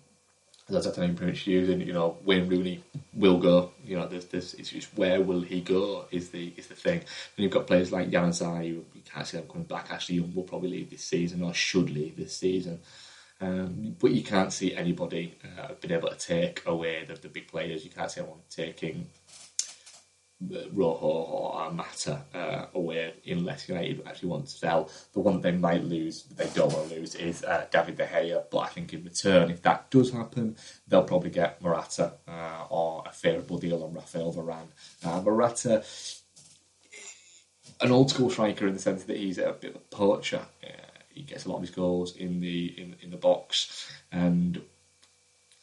as 0.67 0.87
I 0.87 1.01
name 1.03 1.15
pretty 1.15 1.33
much 1.33 1.47
using, 1.47 1.83
you 1.83 1.93
know, 1.93 2.17
Wayne 2.25 2.49
Rooney 2.49 2.83
will 3.13 3.39
go. 3.39 3.73
You 3.85 3.97
know, 3.99 4.09
there's 4.09 4.25
this. 4.25 4.55
It's 4.55 4.71
just 4.71 4.97
where 4.97 5.21
will 5.21 5.43
he 5.43 5.61
go 5.61 6.07
is 6.11 6.31
the 6.31 6.55
is 6.57 6.69
the 6.69 6.75
thing. 6.75 7.01
And 7.01 7.07
you've 7.37 7.53
got 7.53 7.67
players 7.67 7.93
like 7.93 8.09
Januzaj, 8.11 8.67
you 8.67 8.87
can't 9.05 9.27
see 9.27 9.37
them 9.37 9.47
coming 9.47 9.67
back. 9.67 9.91
Ashley 9.91 10.17
Young 10.17 10.35
will 10.35 10.45
probably 10.45 10.71
leave 10.71 10.89
this 10.89 11.05
season 11.05 11.43
or 11.43 11.53
should 11.53 11.91
leave 11.91 12.17
this 12.17 12.35
season. 12.39 12.81
Um, 13.43 13.95
but 13.99 14.13
you 14.13 14.23
can't 14.23 14.55
see 14.55 14.75
anybody 14.75 15.35
uh, 15.59 15.75
being 15.83 15.93
able 15.93 16.09
to 16.09 16.17
take 16.17 16.63
away 16.65 17.05
the, 17.05 17.15
the 17.15 17.29
big 17.29 17.49
players. 17.49 17.85
You 17.85 17.91
can't 17.91 18.11
see 18.11 18.23
anyone 18.23 18.39
taking 18.49 19.09
Rojo 20.73 21.07
or 21.07 21.71
Mata 21.73 22.23
uh, 22.35 22.67
away 22.75 23.15
unless 23.27 23.69
United 23.69 24.03
actually 24.07 24.29
want 24.29 24.47
to 24.47 24.53
sell. 24.53 24.91
The 25.13 25.21
one 25.21 25.41
they 25.41 25.53
might 25.53 25.85
lose, 25.85 26.25
they 26.25 26.49
don't 26.55 26.73
want 26.73 26.89
to 26.89 26.95
lose, 26.97 27.15
is 27.15 27.45
uh, 27.45 27.67
David 27.71 27.97
De 27.97 28.07
Gea. 28.07 28.45
But 28.51 28.59
I 28.59 28.69
think 28.69 28.93
in 28.93 29.05
return, 29.05 29.51
if 29.51 29.63
that 29.63 29.91
does 29.91 30.13
happen, 30.13 30.57
they'll 30.87 31.05
probably 31.05 31.31
get 31.31 31.61
Morata 31.63 32.13
uh, 32.29 32.67
or 32.71 33.05
a 33.07 33.13
favourable 33.13 33.59
deal 33.59 33.83
on 33.83 33.95
Rafael 33.95 34.33
Varane. 34.33 34.69
Uh, 35.05 35.21
Morata, 35.21 35.85
an 37.81 37.91
old 37.91 38.11
school 38.11 38.31
striker 38.31 38.67
in 38.67 38.75
the 38.75 38.81
sense 38.81 39.05
that 39.05 39.17
he's 39.17 39.39
a 39.39 39.53
bit 39.53 39.71
of 39.71 39.77
a 39.77 39.97
poacher. 39.97 40.47
Uh, 40.63 40.69
he 41.09 41.23
gets 41.23 41.45
a 41.45 41.49
lot 41.49 41.57
of 41.57 41.63
his 41.63 41.71
goals 41.71 42.17
in 42.17 42.41
the 42.41 42.67
in, 42.81 42.97
in 43.01 43.11
the 43.11 43.17
box, 43.17 43.89
and 44.11 44.61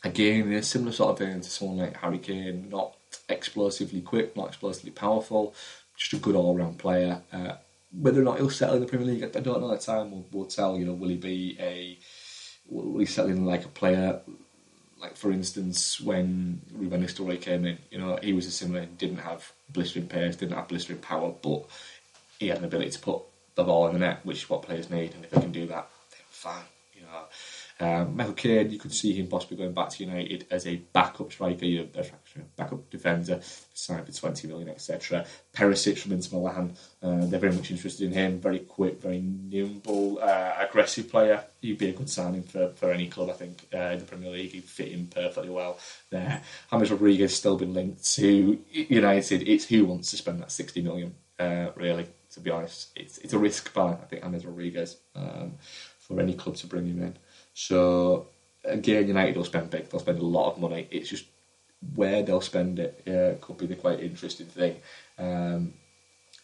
again, 0.04 0.48
in 0.48 0.54
a 0.54 0.64
similar 0.64 0.92
sort 0.92 1.12
of 1.12 1.28
vein 1.28 1.42
to 1.42 1.50
someone 1.50 1.78
like 1.78 1.98
Harry 1.98 2.20
Kane, 2.20 2.70
not 2.70 2.96
explosively 3.30 4.02
quick, 4.02 4.36
not 4.36 4.48
explosively 4.48 4.92
powerful, 4.92 5.54
just 5.98 6.14
a 6.14 6.18
good 6.18 6.36
all 6.36 6.56
round 6.56 6.78
player. 6.78 7.22
Uh, 7.32 7.54
whether 7.92 8.22
or 8.22 8.24
not 8.24 8.38
he'll 8.38 8.50
settle 8.50 8.76
in 8.76 8.82
the 8.82 8.88
Premier 8.88 9.08
League, 9.08 9.24
I 9.24 9.40
don't 9.40 9.62
know. 9.62 9.74
At 9.74 9.82
time 9.82 10.12
will 10.12 10.26
will 10.32 10.46
tell. 10.46 10.78
You 10.78 10.86
know, 10.86 10.94
will 10.94 11.10
he 11.10 11.18
be 11.18 11.58
a 11.60 11.98
will 12.70 13.00
he 13.00 13.06
settle 13.06 13.32
in 13.32 13.46
like 13.46 13.66
a 13.66 13.70
player? 13.70 14.22
Like 15.00 15.18
for 15.18 15.32
instance, 15.32 16.00
when 16.00 16.62
Ruud 16.74 16.90
van 16.90 17.04
Nistelrooy 17.04 17.42
came 17.42 17.66
in, 17.66 17.80
you 17.90 17.98
know, 17.98 18.20
he 18.22 18.34
was 18.34 18.46
a 18.46 18.52
similar. 18.52 18.86
Didn't 18.86 19.18
have 19.18 19.52
blistering 19.70 20.08
pace, 20.08 20.36
didn't 20.36 20.56
have 20.56 20.68
blistering 20.68 21.00
power, 21.00 21.34
but 21.42 21.66
he 22.40 22.48
had 22.48 22.60
an 22.60 22.66
ability 22.66 22.92
to 22.92 23.00
put 23.00 23.22
the 23.56 23.64
ball 23.64 23.88
in 23.88 23.94
the 23.94 24.00
net, 24.00 24.20
which 24.24 24.44
is 24.44 24.50
what 24.50 24.62
players 24.62 24.90
need. 24.90 25.14
And 25.14 25.26
if 25.26 25.32
they 25.32 25.42
can 25.42 25.52
do 25.52 25.66
that, 25.68 25.90
they're 26.12 26.20
fine. 26.30 26.64
Um, 27.82 28.16
Michael 28.16 28.34
Keane, 28.34 28.70
you 28.70 28.78
could 28.78 28.94
see 28.94 29.12
him 29.12 29.26
possibly 29.26 29.58
going 29.58 29.74
back 29.74 29.90
to 29.90 30.04
United 30.04 30.46
as 30.52 30.68
a 30.68 30.76
backup 30.76 31.32
striker, 31.32 31.66
you 31.66 31.90
know, 31.96 32.04
backup 32.56 32.88
defender, 32.92 33.42
signed 33.74 34.06
for 34.06 34.14
20 34.14 34.48
million, 34.48 34.70
etc. 34.70 35.26
Perisic 35.52 35.98
from 35.98 36.12
Inter 36.12 36.38
Milan, 36.38 36.76
uh, 37.02 37.26
they're 37.26 37.40
very 37.40 37.54
much 37.54 37.72
interested 37.72 38.06
in 38.06 38.14
him. 38.14 38.40
Very 38.40 38.60
quick, 38.60 39.02
very 39.02 39.20
nimble, 39.20 40.20
uh, 40.22 40.54
aggressive 40.60 41.10
player. 41.10 41.44
He'd 41.60 41.80
be 41.80 41.90
a 41.90 41.94
good 41.94 42.08
signing 42.08 42.44
for, 42.44 42.70
for 42.76 42.92
any 42.92 43.08
club, 43.08 43.32
I 43.32 43.34
think, 43.34 43.66
uh, 43.74 43.78
in 43.94 44.00
the 44.00 44.06
Premier 44.06 44.30
League. 44.30 44.52
He'd 44.52 44.66
fit 44.66 44.90
in 44.90 45.08
perfectly 45.08 45.50
well 45.50 45.80
there. 46.12 46.44
James 46.70 46.92
Rodriguez 46.92 47.36
still 47.36 47.58
been 47.58 47.74
linked 47.74 48.06
to 48.14 48.64
United. 48.70 49.50
It's 49.50 49.66
who 49.66 49.86
wants 49.86 50.12
to 50.12 50.18
spend 50.18 50.40
that 50.42 50.52
60 50.52 50.84
million, 50.84 51.16
uh, 51.40 51.72
really, 51.76 52.06
to 52.34 52.40
be 52.42 52.52
honest. 52.52 52.92
It's, 52.96 53.18
it's 53.18 53.34
a 53.34 53.40
risk 53.40 53.74
buy, 53.74 53.94
I 53.94 54.06
think, 54.06 54.22
James 54.22 54.46
Rodriguez, 54.46 54.98
um, 55.16 55.54
for 55.98 56.20
any 56.20 56.36
club 56.36 56.58
to 56.58 56.68
bring 56.68 56.86
him 56.86 57.02
in. 57.02 57.18
So 57.54 58.28
again, 58.64 59.08
United 59.08 59.36
will 59.36 59.46
spend 59.46 59.70
big. 59.70 59.90
They'll 59.90 60.00
spend 60.00 60.20
a 60.20 60.26
lot 60.26 60.54
of 60.54 60.60
money. 60.60 60.88
It's 60.92 61.10
just 61.10 61.26
where 61.96 62.24
they'll 62.24 62.42
spend 62.42 62.80
it 62.80 63.04
uh, 63.08 63.44
could 63.44 63.58
be 63.58 63.66
the 63.66 63.76
quite 63.76 64.00
interesting 64.00 64.48
thing. 64.48 64.78
Um, 65.18 65.74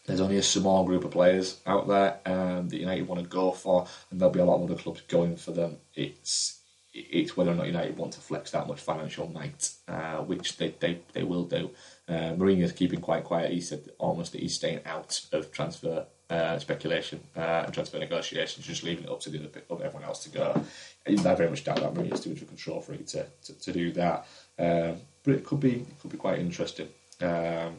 there's 0.06 0.20
only 0.20 0.38
a 0.38 0.42
small 0.42 0.84
group 0.84 1.04
of 1.04 1.10
players 1.10 1.60
out 1.66 1.86
there 1.86 2.18
um, 2.24 2.68
that 2.68 2.78
United 2.78 3.06
want 3.06 3.22
to 3.22 3.28
go 3.28 3.52
for, 3.52 3.86
and 4.10 4.18
there'll 4.18 4.32
be 4.32 4.40
a 4.40 4.44
lot 4.44 4.56
of 4.56 4.70
other 4.70 4.80
clubs 4.80 5.02
going 5.02 5.36
for 5.36 5.52
them. 5.52 5.76
It's 5.94 6.58
it's 6.94 7.36
whether 7.36 7.52
or 7.52 7.54
not 7.54 7.66
United 7.66 7.96
want 7.96 8.14
to 8.14 8.20
flex 8.20 8.50
that 8.50 8.66
much 8.66 8.80
financial 8.80 9.28
might, 9.28 9.70
uh, 9.86 10.16
which 10.16 10.56
they, 10.56 10.74
they, 10.80 11.00
they 11.12 11.22
will 11.22 11.44
do. 11.44 11.70
Uh, 12.08 12.32
Mourinho's 12.34 12.72
keeping 12.72 13.00
quite 13.00 13.24
quiet. 13.24 13.52
He 13.52 13.60
said 13.60 13.90
almost 13.98 14.32
that 14.32 14.40
he's 14.40 14.54
staying 14.54 14.80
out 14.84 15.20
of 15.32 15.52
transfer 15.52 16.06
uh, 16.30 16.58
speculation 16.58 17.20
uh, 17.36 17.64
and 17.64 17.74
transfer 17.74 17.98
negotiations, 17.98 18.66
just 18.66 18.82
leaving 18.82 19.04
it 19.04 19.10
up 19.10 19.20
to 19.20 19.30
the 19.30 19.38
other, 19.38 19.84
everyone 19.84 20.04
else 20.04 20.22
to 20.24 20.30
go. 20.30 20.62
I 21.06 21.34
very 21.34 21.48
much 21.48 21.64
doubt 21.64 21.76
that 21.76 21.94
Mourinho's 21.94 22.20
too 22.20 22.30
much 22.30 22.42
of 22.42 22.48
control 22.48 22.80
for 22.80 22.94
to, 22.94 23.26
to, 23.44 23.52
to 23.60 23.72
do 23.72 23.92
that. 23.92 24.26
Um, 24.58 25.00
but 25.22 25.34
it 25.34 25.44
could 25.44 25.60
be 25.60 25.76
it 25.76 25.98
could 26.00 26.10
be 26.10 26.18
quite 26.18 26.38
interesting. 26.38 26.88
Um, 27.20 27.76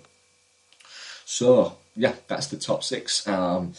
so 1.26 1.78
yeah, 1.96 2.14
that's 2.28 2.48
the 2.48 2.58
top 2.58 2.84
six. 2.84 3.28
Um 3.28 3.74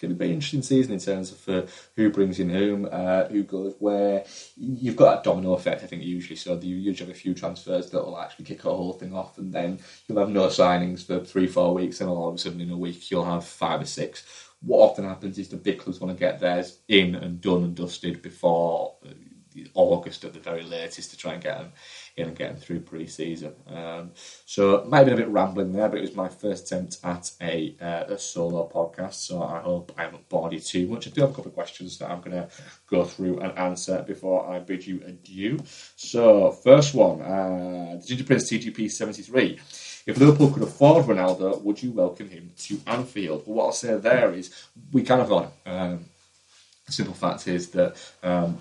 going 0.00 0.12
to 0.12 0.18
be 0.18 0.26
an 0.26 0.32
interesting 0.32 0.62
season 0.62 0.92
in 0.92 0.98
terms 0.98 1.32
of 1.32 1.48
uh, 1.48 1.66
who 1.96 2.10
brings 2.10 2.40
in 2.40 2.50
whom, 2.50 2.88
uh, 2.90 3.24
who 3.26 3.42
goes 3.42 3.74
where. 3.78 4.24
You've 4.56 4.96
got 4.96 5.16
that 5.16 5.24
domino 5.24 5.54
effect, 5.54 5.82
I 5.82 5.86
think, 5.86 6.02
usually. 6.02 6.36
So 6.36 6.58
you 6.60 6.76
usually 6.76 7.08
have 7.08 7.16
a 7.16 7.18
few 7.18 7.34
transfers 7.34 7.90
that 7.90 8.04
will 8.04 8.18
actually 8.18 8.46
kick 8.46 8.62
the 8.62 8.74
whole 8.74 8.94
thing 8.94 9.14
off, 9.14 9.38
and 9.38 9.52
then 9.52 9.78
you'll 10.06 10.20
have 10.20 10.30
no 10.30 10.46
signings 10.46 11.04
for 11.04 11.24
three, 11.24 11.46
four 11.46 11.74
weeks, 11.74 12.00
and 12.00 12.08
all 12.08 12.28
of 12.28 12.34
a 12.34 12.38
sudden 12.38 12.60
in 12.60 12.70
a 12.70 12.76
week 12.76 13.10
you'll 13.10 13.24
have 13.24 13.44
five 13.44 13.80
or 13.80 13.86
six. 13.86 14.24
What 14.62 14.90
often 14.90 15.04
happens 15.04 15.38
is 15.38 15.48
the 15.48 15.56
big 15.56 15.78
clubs 15.78 16.00
want 16.00 16.16
to 16.16 16.20
get 16.20 16.38
theirs 16.38 16.80
in 16.88 17.14
and 17.14 17.40
done 17.40 17.64
and 17.64 17.74
dusted 17.74 18.20
before 18.20 18.96
uh, 19.06 19.10
August 19.74 20.24
at 20.24 20.32
the 20.32 20.40
very 20.40 20.62
latest 20.62 21.10
to 21.10 21.16
try 21.16 21.34
and 21.34 21.42
get 21.42 21.58
them 21.58 21.72
in 22.16 22.28
and 22.28 22.36
get 22.36 22.52
them 22.52 22.60
through 22.60 22.80
pre-season. 22.80 23.54
Um, 23.68 24.12
so 24.46 24.84
might 24.88 24.98
have 24.98 25.06
been 25.06 25.14
a 25.14 25.18
bit 25.18 25.28
rambling 25.28 25.72
there, 25.72 25.88
but 25.88 25.98
it 25.98 26.02
was 26.02 26.14
my 26.14 26.28
first 26.28 26.66
attempt 26.66 26.98
at 27.02 27.30
a, 27.40 27.74
uh, 27.80 28.14
a 28.14 28.18
solo 28.18 28.68
podcast. 28.68 29.14
So 29.14 29.42
I 29.42 29.60
hope 29.60 29.92
I 29.96 30.02
haven't 30.02 30.28
bored 30.28 30.52
you 30.52 30.60
too 30.60 30.86
much. 30.88 31.06
I 31.06 31.10
do 31.10 31.22
have 31.22 31.30
a 31.30 31.34
couple 31.34 31.50
of 31.50 31.54
questions 31.54 31.98
that 31.98 32.10
I'm 32.10 32.20
going 32.20 32.32
to 32.32 32.48
go 32.86 33.04
through 33.04 33.40
and 33.40 33.56
answer 33.58 34.04
before 34.06 34.48
I 34.48 34.58
bid 34.58 34.86
you 34.86 35.02
adieu. 35.06 35.58
So 35.96 36.52
first 36.52 36.94
one, 36.94 37.20
uh, 37.22 37.98
the 38.00 38.06
Ginger 38.06 38.24
Prince 38.24 38.50
TGP 38.50 38.90
73. 38.90 39.58
If 40.06 40.18
Liverpool 40.18 40.50
could 40.50 40.62
afford 40.62 41.06
Ronaldo, 41.06 41.62
would 41.62 41.82
you 41.82 41.92
welcome 41.92 42.28
him 42.28 42.50
to 42.58 42.80
Anfield? 42.86 43.44
Well, 43.46 43.56
what 43.56 43.64
I'll 43.66 43.72
say 43.72 43.96
there 43.96 44.32
is 44.32 44.54
we 44.92 45.02
can 45.02 45.20
afford 45.20 45.44
him. 45.44 45.72
Um, 45.72 46.04
simple 46.90 47.14
fact 47.14 47.46
is 47.46 47.68
that 47.70 47.96
um, 48.22 48.58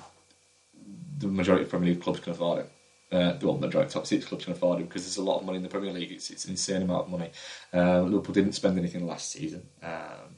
the 1.19 1.27
majority 1.27 1.65
of 1.65 1.69
Premier 1.69 1.89
League 1.89 2.01
clubs 2.01 2.19
can 2.19 2.31
afford 2.31 2.61
him. 2.61 2.67
Uh, 3.11 3.33
well, 3.41 3.55
the 3.55 3.67
majority 3.67 3.91
top 3.91 4.05
six 4.05 4.25
clubs 4.25 4.45
can 4.45 4.53
afford 4.53 4.79
him 4.79 4.85
because 4.85 5.03
there's 5.03 5.17
a 5.17 5.23
lot 5.23 5.39
of 5.39 5.45
money 5.45 5.57
in 5.57 5.63
the 5.63 5.69
Premier 5.69 5.91
League. 5.91 6.11
It's, 6.11 6.29
it's 6.29 6.45
an 6.45 6.51
insane 6.51 6.83
amount 6.83 7.05
of 7.05 7.09
money. 7.09 7.31
Um, 7.73 8.11
Liverpool 8.11 8.33
didn't 8.33 8.53
spend 8.53 8.77
anything 8.77 9.05
last 9.07 9.31
season, 9.31 9.67
um, 9.81 10.35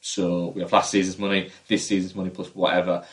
so 0.00 0.48
we 0.48 0.62
have 0.62 0.72
last 0.72 0.90
season's 0.90 1.18
money, 1.18 1.50
this 1.68 1.86
season's 1.86 2.14
money 2.14 2.30
plus 2.30 2.54
whatever. 2.54 3.04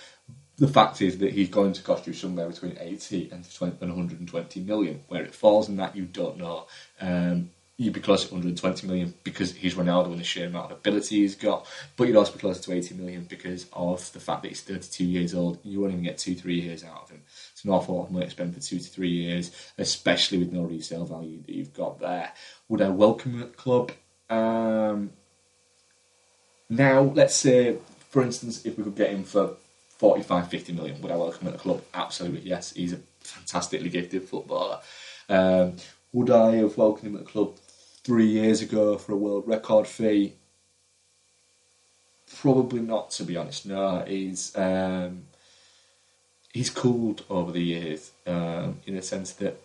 The 0.58 0.68
fact 0.68 1.02
is 1.02 1.18
that 1.20 1.32
he's 1.32 1.50
going 1.50 1.74
to 1.74 1.82
cost 1.82 2.06
you 2.06 2.14
somewhere 2.14 2.50
between 2.50 2.78
80 2.80 3.30
and 3.32 3.46
120 3.46 4.60
million. 4.60 5.04
Where 5.08 5.24
it 5.24 5.34
falls 5.34 5.70
in 5.70 5.78
that, 5.78 5.96
you 5.96 6.06
don't 6.06 6.38
know. 6.38 6.68
Um, 7.00 7.52
you'd 7.80 7.94
be 7.94 8.02
closer 8.02 8.28
to 8.28 8.34
120 8.34 8.88
million 8.88 9.14
because 9.24 9.56
he's 9.56 9.76
Ronaldo 9.76 10.08
and 10.08 10.20
the 10.20 10.24
sheer 10.26 10.48
amount 10.48 10.70
of 10.70 10.78
ability 10.80 11.22
he's 11.22 11.34
got, 11.34 11.66
but 11.96 12.08
you'd 12.08 12.18
also 12.18 12.34
be 12.34 12.40
closer 12.40 12.62
to 12.62 12.74
80 12.74 12.96
million 12.96 13.24
because 13.24 13.68
of 13.72 14.12
the 14.12 14.20
fact 14.20 14.42
that 14.42 14.50
he's 14.50 14.60
32 14.62 15.06
years 15.06 15.34
old. 15.34 15.60
You 15.64 15.80
won't 15.80 15.94
even 15.94 16.04
get 16.04 16.18
two, 16.18 16.36
three 16.36 16.60
years 16.60 16.84
out 16.84 17.04
of 17.04 17.10
him. 17.10 17.22
It's 17.54 17.64
an 17.64 17.72
awful 17.72 17.96
lot 17.96 18.08
of 18.08 18.12
money 18.12 18.26
to 18.26 18.32
spend 18.32 18.54
for 18.54 18.60
two 18.60 18.80
to 18.80 18.84
three 18.84 19.12
years, 19.12 19.52
especially 19.78 20.40
with 20.40 20.52
no 20.52 20.64
resale 20.64 21.06
value 21.06 21.42
that 21.42 21.56
you've 21.56 21.74
got 21.74 22.02
there. 22.02 22.34
Would 22.68 22.82
I 22.82 22.90
welcome 22.90 23.36
him 23.36 23.44
at 23.44 23.52
the 23.54 23.58
club? 23.58 23.94
Um, 24.30 25.12
now, 26.70 27.04
let's 27.04 27.36
say, 27.36 27.78
for 28.10 28.22
instance, 28.22 28.66
if 28.66 28.78
we 28.78 28.84
could 28.84 28.98
get 28.98 29.12
him 29.12 29.24
for 29.24 29.56
45, 30.00 30.50
50 30.50 30.74
million, 30.74 31.02
would 31.02 31.14
I 31.14 31.16
welcome 31.16 31.48
him 31.48 31.54
at 31.54 31.54
the 31.54 31.64
club? 31.64 31.82
Absolutely, 31.94 32.42
yes. 32.42 32.74
He's 32.74 32.92
a 32.92 33.00
fantastically 33.22 33.90
gifted 33.90 34.28
footballer. 34.28 34.80
Um, 35.30 35.78
would 36.12 36.30
I 36.30 36.56
have 36.56 36.76
welcomed 36.76 37.08
him 37.08 37.16
at 37.16 37.26
the 37.26 37.32
club 37.32 37.56
three 38.10 38.26
years 38.26 38.60
ago 38.60 38.98
for 38.98 39.12
a 39.12 39.16
world 39.16 39.48
record 39.48 39.86
fee? 39.86 40.34
Probably 42.38 42.82
not, 42.82 43.12
to 43.12 43.24
be 43.24 43.38
honest. 43.38 43.68
No, 43.68 44.04
he's 44.08 44.52
um, 44.58 45.26
he's 46.52 46.72
cooled 46.72 47.24
over 47.30 47.52
the 47.52 47.62
years 47.62 48.12
um, 48.26 48.80
in 48.88 48.96
the 48.96 49.04
sense 49.04 49.34
that 49.34 49.62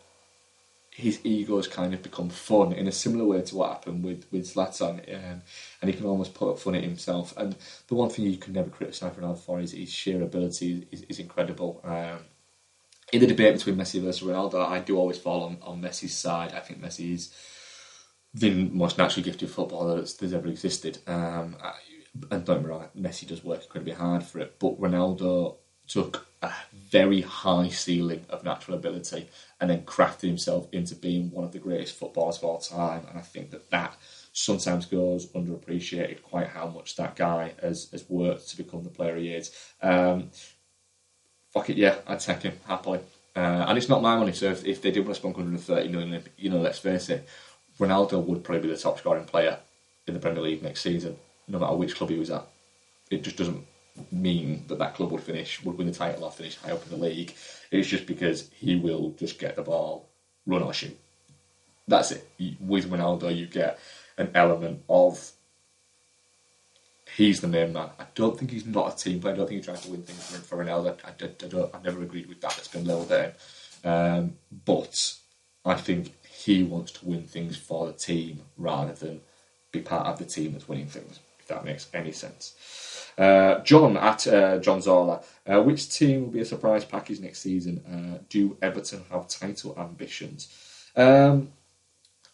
his 0.91 1.21
ego 1.25 1.57
has 1.57 1.67
kind 1.67 1.95
of 1.95 2.03
become 2.03 2.29
fun 2.29 2.75
in 2.75 2.87
a 2.87 2.93
similar 2.93 3.25
way 3.25 3.41
to 3.41 3.57
what 3.57 3.71
happened 3.71 4.05
with 4.05 4.27
with 4.31 4.45
Zlatan, 4.45 4.99
um, 5.15 5.41
and 5.81 5.91
he 5.91 5.97
can 5.97 6.05
almost 6.05 6.35
put 6.35 6.51
up 6.51 6.59
fun 6.59 6.75
at 6.75 6.85
himself. 6.85 7.33
And 7.39 7.57
the 7.89 7.95
one 7.95 8.11
thing 8.11 8.27
you 8.27 8.37
can 8.37 8.53
never 8.53 8.69
criticise 8.69 9.15
Ronaldo 9.15 9.39
for 9.39 9.59
is 9.59 9.73
his 9.73 9.91
sheer 9.91 10.23
ability 10.23 10.87
is, 10.93 11.01
is 11.09 11.19
incredible. 11.19 11.81
Um, 11.83 12.19
in 13.11 13.21
the 13.21 13.27
debate 13.27 13.55
between 13.55 13.77
Messi 13.77 14.03
versus 14.03 14.27
Ronaldo, 14.27 14.67
I 14.67 14.81
do 14.81 14.99
always 14.99 15.17
fall 15.17 15.45
on, 15.45 15.57
on 15.63 15.81
Messi's 15.81 16.15
side. 16.15 16.53
I 16.53 16.61
think 16.61 16.83
Messi 16.83 17.15
is 17.15 17.33
the 18.35 18.51
most 18.51 18.99
naturally 18.99 19.23
gifted 19.23 19.49
footballer 19.49 19.97
that's, 19.97 20.15
that's 20.15 20.33
ever 20.33 20.49
existed. 20.49 20.99
Um, 21.07 21.57
and 22.31 22.45
don't 22.45 22.63
me 22.63 22.69
wrong, 22.69 22.89
Messi 22.99 23.27
does 23.27 23.45
work 23.45 23.63
incredibly 23.63 23.95
hard 23.95 24.23
for 24.25 24.41
it, 24.41 24.59
but 24.59 24.81
Ronaldo 24.81 25.57
took 25.87 26.27
a 26.43 26.53
very 26.73 27.21
high 27.21 27.69
ceiling 27.69 28.25
of 28.31 28.45
natural 28.45 28.77
ability 28.77 29.29
and 29.61 29.69
then 29.69 29.83
crafted 29.83 30.29
himself 30.29 30.67
into 30.73 30.95
being 30.95 31.31
one 31.31 31.45
of 31.45 31.53
the 31.53 31.59
greatest 31.59 31.97
footballers 31.97 32.39
of 32.39 32.45
all 32.45 32.59
time. 32.59 33.07
And 33.09 33.19
I 33.19 33.23
think 33.23 33.51
that 33.51 33.71
that 33.71 33.97
sometimes 34.33 34.87
goes 34.87 35.27
underappreciated 35.33 36.23
quite 36.23 36.49
how 36.49 36.69
much 36.69 36.97
that 36.97 37.17
guy 37.17 37.53
has, 37.63 37.91
has 37.93 38.09
worked 38.09 38.49
to 38.51 38.57
become 38.57 38.83
the 38.83 38.91
player 38.91 39.17
he 39.17 39.29
is. 39.29 39.53
Um, 39.83 40.31
fuck 41.53 41.71
it, 41.71 41.77
yeah, 41.77 41.97
I'd 42.07 42.21
take 42.21 42.43
him 42.43 42.59
happily. 42.67 43.01
Uh, 43.37 43.67
and 43.69 43.77
it's 43.77 43.89
not 43.89 44.03
my 44.03 44.17
money, 44.17 44.33
so 44.33 44.47
if, 44.47 44.65
if 44.65 44.81
they 44.81 44.93
did 44.93 45.01
want 45.01 45.15
to 45.17 45.21
spend 45.21 45.37
130 45.37 45.89
million, 45.89 46.23
you 46.37 46.51
know, 46.51 46.59
let's 46.61 46.79
face 46.79 47.11
it, 47.11 47.29
Ronaldo 47.79 48.25
would 48.25 48.45
probably 48.45 48.63
be 48.63 48.75
the 48.75 48.81
top 48.81 48.99
scoring 48.99 49.25
player 49.25 49.59
in 50.07 50.15
the 50.15 50.21
Premier 50.21 50.43
League 50.43 50.63
next 50.63 50.83
season, 50.83 51.17
no 51.49 51.59
matter 51.59 51.75
which 51.75 51.97
club 51.97 52.11
he 52.11 52.19
was 52.19 52.31
at. 52.31 52.47
It 53.11 53.23
just 53.23 53.37
doesn't 53.37 53.65
mean 54.11 54.65
that 54.69 54.79
that 54.79 54.95
club 54.95 55.11
would 55.13 55.23
finish, 55.23 55.63
would 55.63 55.79
win 55.79 55.87
the 55.87 55.93
title 55.93 56.25
or 56.25 56.31
finish 56.31 56.57
high 56.57 56.73
up 56.73 56.85
in 56.85 56.91
the 56.91 57.05
league. 57.05 57.35
It's 57.71 57.89
just 57.89 58.07
because 58.07 58.51
he 58.55 58.77
will 58.77 59.15
just 59.19 59.39
get 59.39 59.57
the 59.57 59.63
ball, 59.63 60.09
run 60.47 60.63
or 60.63 60.73
shoot. 60.73 60.99
that's 61.87 62.13
it. 62.13 62.29
With 62.61 62.91
Ronaldo, 62.91 63.35
you 63.35 63.47
get 63.47 63.79
an 64.17 64.31
element 64.35 64.83
of 64.89 65.33
he's 67.17 67.41
the 67.41 67.49
main 67.49 67.73
man. 67.73 67.91
I 67.99 68.07
don't 68.15 68.39
think 68.39 68.51
he's 68.51 68.67
not 68.67 68.95
a 68.95 68.97
team 68.97 69.21
player. 69.21 69.35
I 69.35 69.37
don't 69.37 69.49
think 69.49 69.59
he's 69.59 69.67
trying 69.67 69.79
to 69.79 69.91
win 69.91 70.03
things 70.03 70.47
for, 70.47 70.57
Ronaldo. 70.57 70.97
I, 71.05 71.09
I, 71.09 71.13
I, 71.25 71.49
don't, 71.49 71.75
I've 71.75 71.85
never 71.85 72.03
agreed 72.03 72.29
with 72.29 72.41
that. 72.41 72.51
That's 72.51 72.69
been 72.69 72.85
leveled 72.85 73.11
him. 73.11 73.33
Um, 73.85 74.37
but 74.65 75.15
I 75.65 75.75
think 75.75 76.13
he 76.45 76.63
wants 76.63 76.93
to 76.93 77.07
win 77.07 77.23
things 77.23 77.57
for 77.57 77.87
the 77.87 77.93
team 77.93 78.41
rather 78.59 78.93
than 78.93 79.21
be 79.73 79.81
part 79.81 80.07
of 80.07 80.19
the 80.19 80.25
team 80.25 80.53
that's 80.53 80.69
winning 80.69 80.87
things, 80.87 81.19
if 81.41 81.49
that 81.49 81.65
makes 81.65 81.89
any 81.95 82.13
sense. 82.13 82.55
Uh, 83.17 83.61
John 83.61 83.97
at 83.97 84.27
uh, 84.27 84.59
John 84.59 84.81
Zola. 84.81 85.23
Uh, 85.47 85.63
which 85.63 85.89
team 85.91 86.23
will 86.23 86.31
be 86.31 86.41
a 86.41 86.45
surprise 86.45 86.85
package 86.85 87.21
next 87.21 87.41
season? 87.41 87.79
Uh, 87.87 88.23
do 88.29 88.57
Everton 88.61 89.03
have 89.11 89.29
title 89.29 89.75
ambitions? 89.79 90.49
Um, 90.97 91.53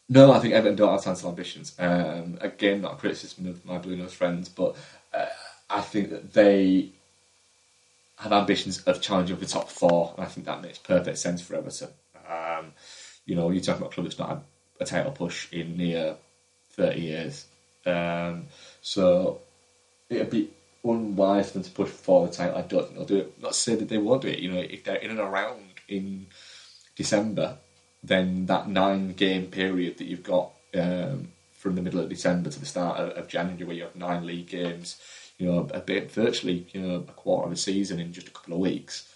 no, 0.08 0.32
I 0.32 0.40
think 0.40 0.54
Everton 0.54 0.76
don't 0.76 0.92
have 0.92 1.04
title 1.04 1.30
ambitions. 1.30 1.74
Um, 1.78 2.38
again, 2.40 2.80
not 2.80 2.94
a 2.94 2.96
criticism 2.96 3.46
of 3.46 3.64
my 3.64 3.78
Blue 3.78 3.96
Nose 3.96 4.12
friends, 4.12 4.48
but 4.48 4.76
uh, 5.14 5.26
I 5.68 5.80
think 5.82 6.10
that 6.10 6.32
they 6.32 6.90
have 8.18 8.32
ambitions 8.32 8.82
of 8.82 9.00
challenging 9.00 9.36
for 9.36 9.44
the 9.44 9.50
top 9.50 9.68
four, 9.68 10.14
and 10.16 10.26
I 10.26 10.28
think 10.28 10.46
that 10.46 10.62
makes 10.62 10.78
perfect 10.78 11.18
sense 11.18 11.40
for 11.40 11.54
Everton. 11.56 11.88
Um, 12.28 12.72
you 13.26 13.36
know, 13.36 13.50
you're 13.50 13.62
talking 13.62 13.82
about 13.82 13.92
a 13.92 13.94
club 13.94 14.06
that's 14.06 14.18
not 14.18 14.28
had 14.28 14.42
a 14.80 14.84
title 14.84 15.12
push 15.12 15.52
in 15.52 15.76
near 15.76 16.16
30 16.72 17.00
years. 17.00 17.46
Um, 17.86 18.46
so 18.80 19.40
it'd 20.08 20.30
be 20.30 20.50
unwise 20.84 21.48
for 21.48 21.54
them 21.54 21.62
to 21.62 21.70
push 21.70 21.90
for 21.90 22.26
the 22.26 22.32
title. 22.32 22.58
I 22.58 22.62
don't 22.62 22.84
think 22.84 22.96
they'll 22.96 23.04
do 23.04 23.18
it. 23.18 23.40
Not 23.40 23.52
to 23.52 23.58
say 23.58 23.74
that 23.74 23.88
they 23.88 23.98
won't 23.98 24.22
do 24.22 24.28
it. 24.28 24.38
You 24.38 24.52
know, 24.52 24.60
if 24.60 24.84
they're 24.84 24.96
in 24.96 25.10
and 25.10 25.20
around 25.20 25.60
in 25.88 26.26
December, 26.96 27.58
then 28.02 28.46
that 28.46 28.68
nine 28.68 29.12
game 29.12 29.46
period 29.46 29.98
that 29.98 30.06
you've 30.06 30.22
got 30.22 30.50
um, 30.74 31.32
from 31.52 31.74
the 31.74 31.82
middle 31.82 32.00
of 32.00 32.08
December 32.08 32.50
to 32.50 32.58
the 32.58 32.66
start 32.66 32.98
of, 32.98 33.10
of, 33.10 33.28
January, 33.28 33.64
where 33.64 33.76
you 33.76 33.82
have 33.82 33.96
nine 33.96 34.26
league 34.26 34.48
games, 34.48 35.00
you 35.38 35.46
know, 35.46 35.68
a 35.72 35.80
bit 35.80 36.10
virtually, 36.10 36.66
you 36.72 36.80
know, 36.80 36.94
a 36.96 37.12
quarter 37.12 37.46
of 37.46 37.52
a 37.52 37.56
season 37.56 38.00
in 38.00 38.12
just 38.12 38.28
a 38.28 38.30
couple 38.30 38.54
of 38.54 38.60
weeks. 38.60 39.12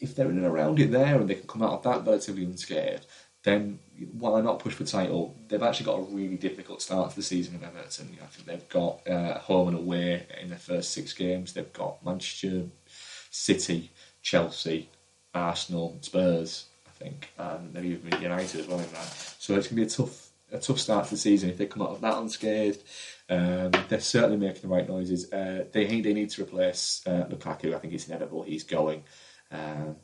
If 0.00 0.14
they're 0.14 0.30
in 0.30 0.38
and 0.38 0.46
around 0.46 0.80
it 0.80 0.90
there 0.90 1.20
and 1.20 1.28
they 1.28 1.34
can 1.34 1.46
come 1.46 1.62
out 1.62 1.72
of 1.74 1.82
that 1.84 2.04
relatively 2.04 2.44
unscared, 2.44 3.06
then 3.42 3.78
why 4.18 4.40
not 4.40 4.58
push 4.58 4.74
for 4.74 4.84
title? 4.84 5.36
They've 5.48 5.62
actually 5.62 5.86
got 5.86 5.98
a 5.98 6.02
really 6.02 6.36
difficult 6.36 6.80
start 6.80 7.10
to 7.10 7.16
the 7.16 7.22
season 7.22 7.54
with 7.54 7.64
Everton. 7.64 8.16
I 8.22 8.26
think 8.26 8.46
they've 8.46 8.68
got 8.68 9.06
uh, 9.08 9.38
home 9.38 9.68
and 9.68 9.76
away 9.76 10.26
in 10.40 10.48
their 10.48 10.58
first 10.58 10.92
six 10.92 11.12
games. 11.12 11.52
They've 11.52 11.72
got 11.72 12.04
Manchester 12.04 12.64
City, 13.30 13.90
Chelsea, 14.22 14.88
Arsenal, 15.34 15.98
Spurs, 16.00 16.66
I 16.86 16.90
think, 16.90 17.30
and 17.38 17.74
they've 17.74 17.84
even 17.84 18.22
United 18.22 18.60
as 18.60 18.66
well 18.66 18.78
in 18.78 18.92
that. 18.92 19.36
So 19.38 19.56
it's 19.56 19.68
going 19.68 19.68
to 19.68 19.74
be 19.74 19.82
a 19.82 19.86
tough, 19.86 20.30
a 20.52 20.58
tough 20.58 20.78
start 20.78 21.04
to 21.06 21.10
the 21.12 21.16
season 21.16 21.50
if 21.50 21.58
they 21.58 21.66
come 21.66 21.82
out 21.82 21.90
of 21.90 22.00
that 22.00 22.18
unscathed. 22.18 22.82
Um, 23.28 23.72
they're 23.88 24.00
certainly 24.00 24.36
making 24.36 24.62
the 24.62 24.68
right 24.68 24.88
noises. 24.88 25.32
Uh, 25.32 25.64
they 25.72 25.86
think 25.86 26.04
they 26.04 26.12
need 26.12 26.30
to 26.30 26.42
replace 26.42 27.02
uh, 27.06 27.26
Lukaku. 27.30 27.74
I 27.74 27.78
think 27.78 27.94
it's 27.94 28.06
inevitable 28.06 28.42
he's 28.42 28.64
going, 28.64 29.02
um, 29.50 29.96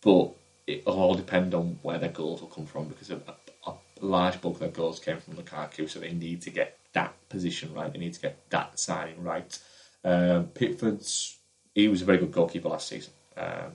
but 0.00 0.34
it'll 0.66 0.98
all 0.98 1.14
depend 1.14 1.54
on 1.54 1.78
where 1.82 1.98
their 1.98 2.10
goals 2.10 2.40
will 2.40 2.48
come 2.48 2.66
from 2.66 2.88
because 2.88 3.10
a, 3.10 3.20
a, 3.66 3.72
large 4.00 4.40
bulk 4.40 4.56
of 4.56 4.60
their 4.60 4.68
goals 4.68 5.00
came 5.00 5.18
from 5.18 5.34
Lukaku, 5.34 5.88
so 5.88 5.98
they 5.98 6.12
need 6.12 6.42
to 6.42 6.50
get 6.50 6.78
that 6.92 7.14
position 7.28 7.72
right. 7.72 7.90
They 7.92 7.98
need 7.98 8.14
to 8.14 8.20
get 8.20 8.38
that 8.50 8.78
signing 8.78 9.22
right. 9.22 9.58
Um, 10.04 10.48
Pickford's 10.48 11.38
he 11.74 11.88
was 11.88 12.02
a 12.02 12.04
very 12.04 12.18
good 12.18 12.32
goalkeeper 12.32 12.68
last 12.68 12.88
season. 12.88 13.12
Um, 13.36 13.72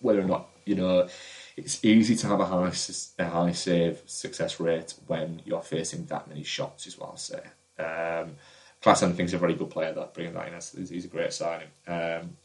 whether 0.00 0.20
or 0.20 0.24
not 0.24 0.48
you 0.66 0.74
know, 0.74 1.08
it's 1.56 1.82
easy 1.84 2.16
to 2.16 2.26
have 2.26 2.40
a 2.40 2.44
high 2.44 2.72
a 3.18 3.24
high 3.24 3.52
save 3.52 4.02
success 4.04 4.60
rate 4.60 4.94
when 5.06 5.40
you're 5.46 5.62
facing 5.62 6.04
that 6.06 6.28
many 6.28 6.42
shots, 6.42 6.86
is 6.86 6.98
what 6.98 7.10
I'll 7.10 7.16
say. 7.16 7.40
Um, 7.78 8.34
Klaassen 8.82 9.14
thinks 9.14 9.32
a 9.32 9.38
very 9.38 9.54
good 9.54 9.70
player. 9.70 9.94
That 9.94 10.12
bringing 10.12 10.34
that 10.34 10.48
in, 10.48 10.86
he's 10.86 11.04
a 11.04 11.08
great 11.08 11.32
signing. 11.32 11.68
Um, 11.86 12.36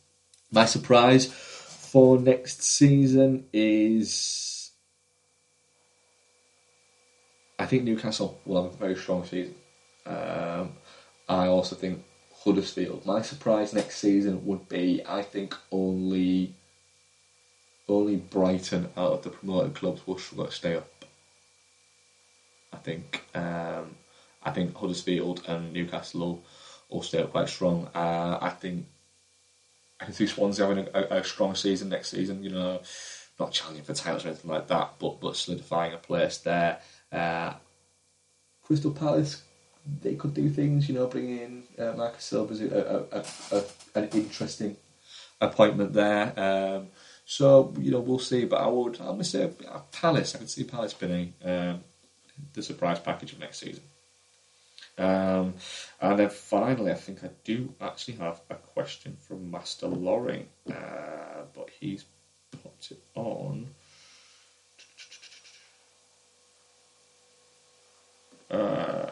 my 0.51 0.65
surprise 0.65 1.27
for 1.91 2.17
next 2.17 2.63
season 2.63 3.43
is 3.51 4.71
I 7.59 7.65
think 7.65 7.83
Newcastle 7.83 8.39
will 8.45 8.63
have 8.63 8.73
a 8.73 8.77
very 8.77 8.95
strong 8.95 9.25
season. 9.25 9.55
Um, 10.05 10.71
I 11.27 11.47
also 11.47 11.75
think 11.75 12.01
Huddersfield. 12.33 13.05
My 13.05 13.21
surprise 13.21 13.73
next 13.73 13.97
season 13.97 14.45
would 14.45 14.69
be 14.69 15.01
I 15.05 15.21
think 15.21 15.53
only 15.69 16.55
only 17.89 18.15
Brighton 18.15 18.87
out 18.95 19.11
of 19.11 19.23
the 19.23 19.29
promoted 19.29 19.75
clubs 19.75 20.07
will 20.07 20.17
struggle 20.17 20.45
to 20.45 20.51
stay 20.53 20.75
up. 20.77 21.05
I 22.71 22.77
think 22.77 23.25
um, 23.35 23.97
I 24.41 24.51
think 24.51 24.77
Huddersfield 24.77 25.43
and 25.45 25.73
Newcastle 25.73 26.21
will, 26.21 26.43
will 26.89 27.03
stay 27.03 27.21
up 27.21 27.31
quite 27.31 27.49
strong. 27.49 27.89
Uh, 27.93 28.37
I 28.41 28.49
think 28.49 28.85
I 30.01 30.05
can 30.05 30.13
see 30.13 30.25
Swansea 30.25 30.65
having 30.65 30.87
a, 30.93 31.17
a, 31.17 31.23
strong 31.23 31.53
season 31.55 31.89
next 31.89 32.09
season. 32.09 32.43
You 32.43 32.49
know, 32.49 32.81
not 33.39 33.51
challenging 33.51 33.83
for 33.83 33.93
titles 33.93 34.25
or 34.25 34.29
anything 34.29 34.49
like 34.49 34.67
that, 34.67 34.93
but 34.99 35.21
but 35.21 35.35
solidifying 35.35 35.93
a 35.93 35.97
place 35.97 36.39
there. 36.39 36.79
Uh, 37.11 37.53
Crystal 38.63 38.91
Palace, 38.91 39.43
they 40.01 40.15
could 40.15 40.33
do 40.33 40.49
things. 40.49 40.89
You 40.89 40.95
know, 40.95 41.07
bring 41.07 41.29
in 41.29 41.63
uh, 41.77 41.93
Marcus 41.93 42.23
Silva 42.23 43.07
a, 43.11 43.55
a, 43.55 43.63
an 43.93 44.09
interesting 44.13 44.75
appointment 45.39 45.93
there. 45.93 46.33
Um, 46.35 46.87
so 47.25 47.73
you 47.77 47.91
know, 47.91 47.99
we'll 47.99 48.19
see. 48.19 48.45
But 48.45 48.61
I 48.61 48.67
would, 48.67 48.99
I'm 48.99 49.05
gonna 49.05 49.23
say 49.23 49.51
uh, 49.69 49.79
Palace. 49.91 50.33
I 50.33 50.39
could 50.39 50.49
see 50.49 50.63
Palace 50.63 50.93
being 50.95 51.33
um, 51.45 51.83
the 52.53 52.63
surprise 52.63 52.99
package 52.99 53.33
of 53.33 53.39
next 53.39 53.59
season. 53.59 53.83
Um, 54.97 55.53
and 55.99 56.19
then 56.19 56.29
finally, 56.29 56.91
I 56.91 56.95
think 56.95 57.23
I 57.23 57.29
do 57.43 57.73
actually 57.81 58.17
have 58.17 58.41
a 58.49 58.55
question 58.55 59.17
from 59.19 59.49
Master 59.49 59.87
Loring, 59.87 60.47
uh, 60.69 61.45
but 61.55 61.69
he's 61.79 62.05
put 62.51 62.91
it 62.91 63.01
on. 63.15 63.67
Uh, 68.49 69.09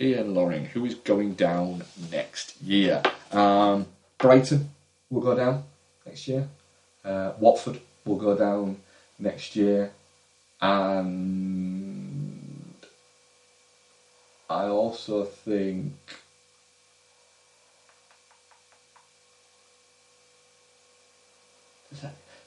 Ian 0.00 0.32
Loring, 0.32 0.66
who 0.66 0.84
is 0.84 0.94
going 0.94 1.34
down 1.34 1.82
next 2.12 2.60
year? 2.62 3.02
Um, 3.32 3.86
Brighton 4.16 4.70
will 5.10 5.22
go 5.22 5.34
down 5.34 5.64
next 6.06 6.28
year. 6.28 6.48
Uh, 7.04 7.32
Watford 7.40 7.80
will 8.04 8.16
go 8.16 8.36
down 8.36 8.76
next 9.18 9.56
year, 9.56 9.90
and 10.60 11.87
I 14.50 14.64
also 14.64 15.24
think 15.24 15.94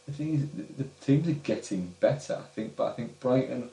the 0.07 0.11
thing 0.11 0.34
is 0.34 0.48
the, 0.78 0.84
teams 1.02 1.28
are 1.28 1.34
getting 1.34 1.94
better. 1.99 2.38
I 2.40 2.48
think, 2.56 2.76
but 2.76 2.88
I 2.88 2.94
think 2.94 3.19
Brighton, 3.19 3.69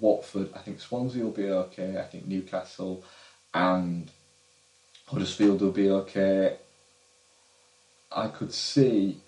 Watford, 0.00 0.50
I 0.54 0.58
think 0.58 0.80
Swansea 0.80 1.22
will 1.22 1.30
be 1.30 1.50
okay. 1.50 1.98
I 1.98 2.02
think 2.04 2.26
Newcastle 2.26 3.02
and 3.52 4.10
Huddersfield 5.06 5.60
will 5.60 5.70
be 5.70 5.90
okay. 5.90 6.56
I 8.10 8.28
could 8.28 8.52
see. 8.52 9.18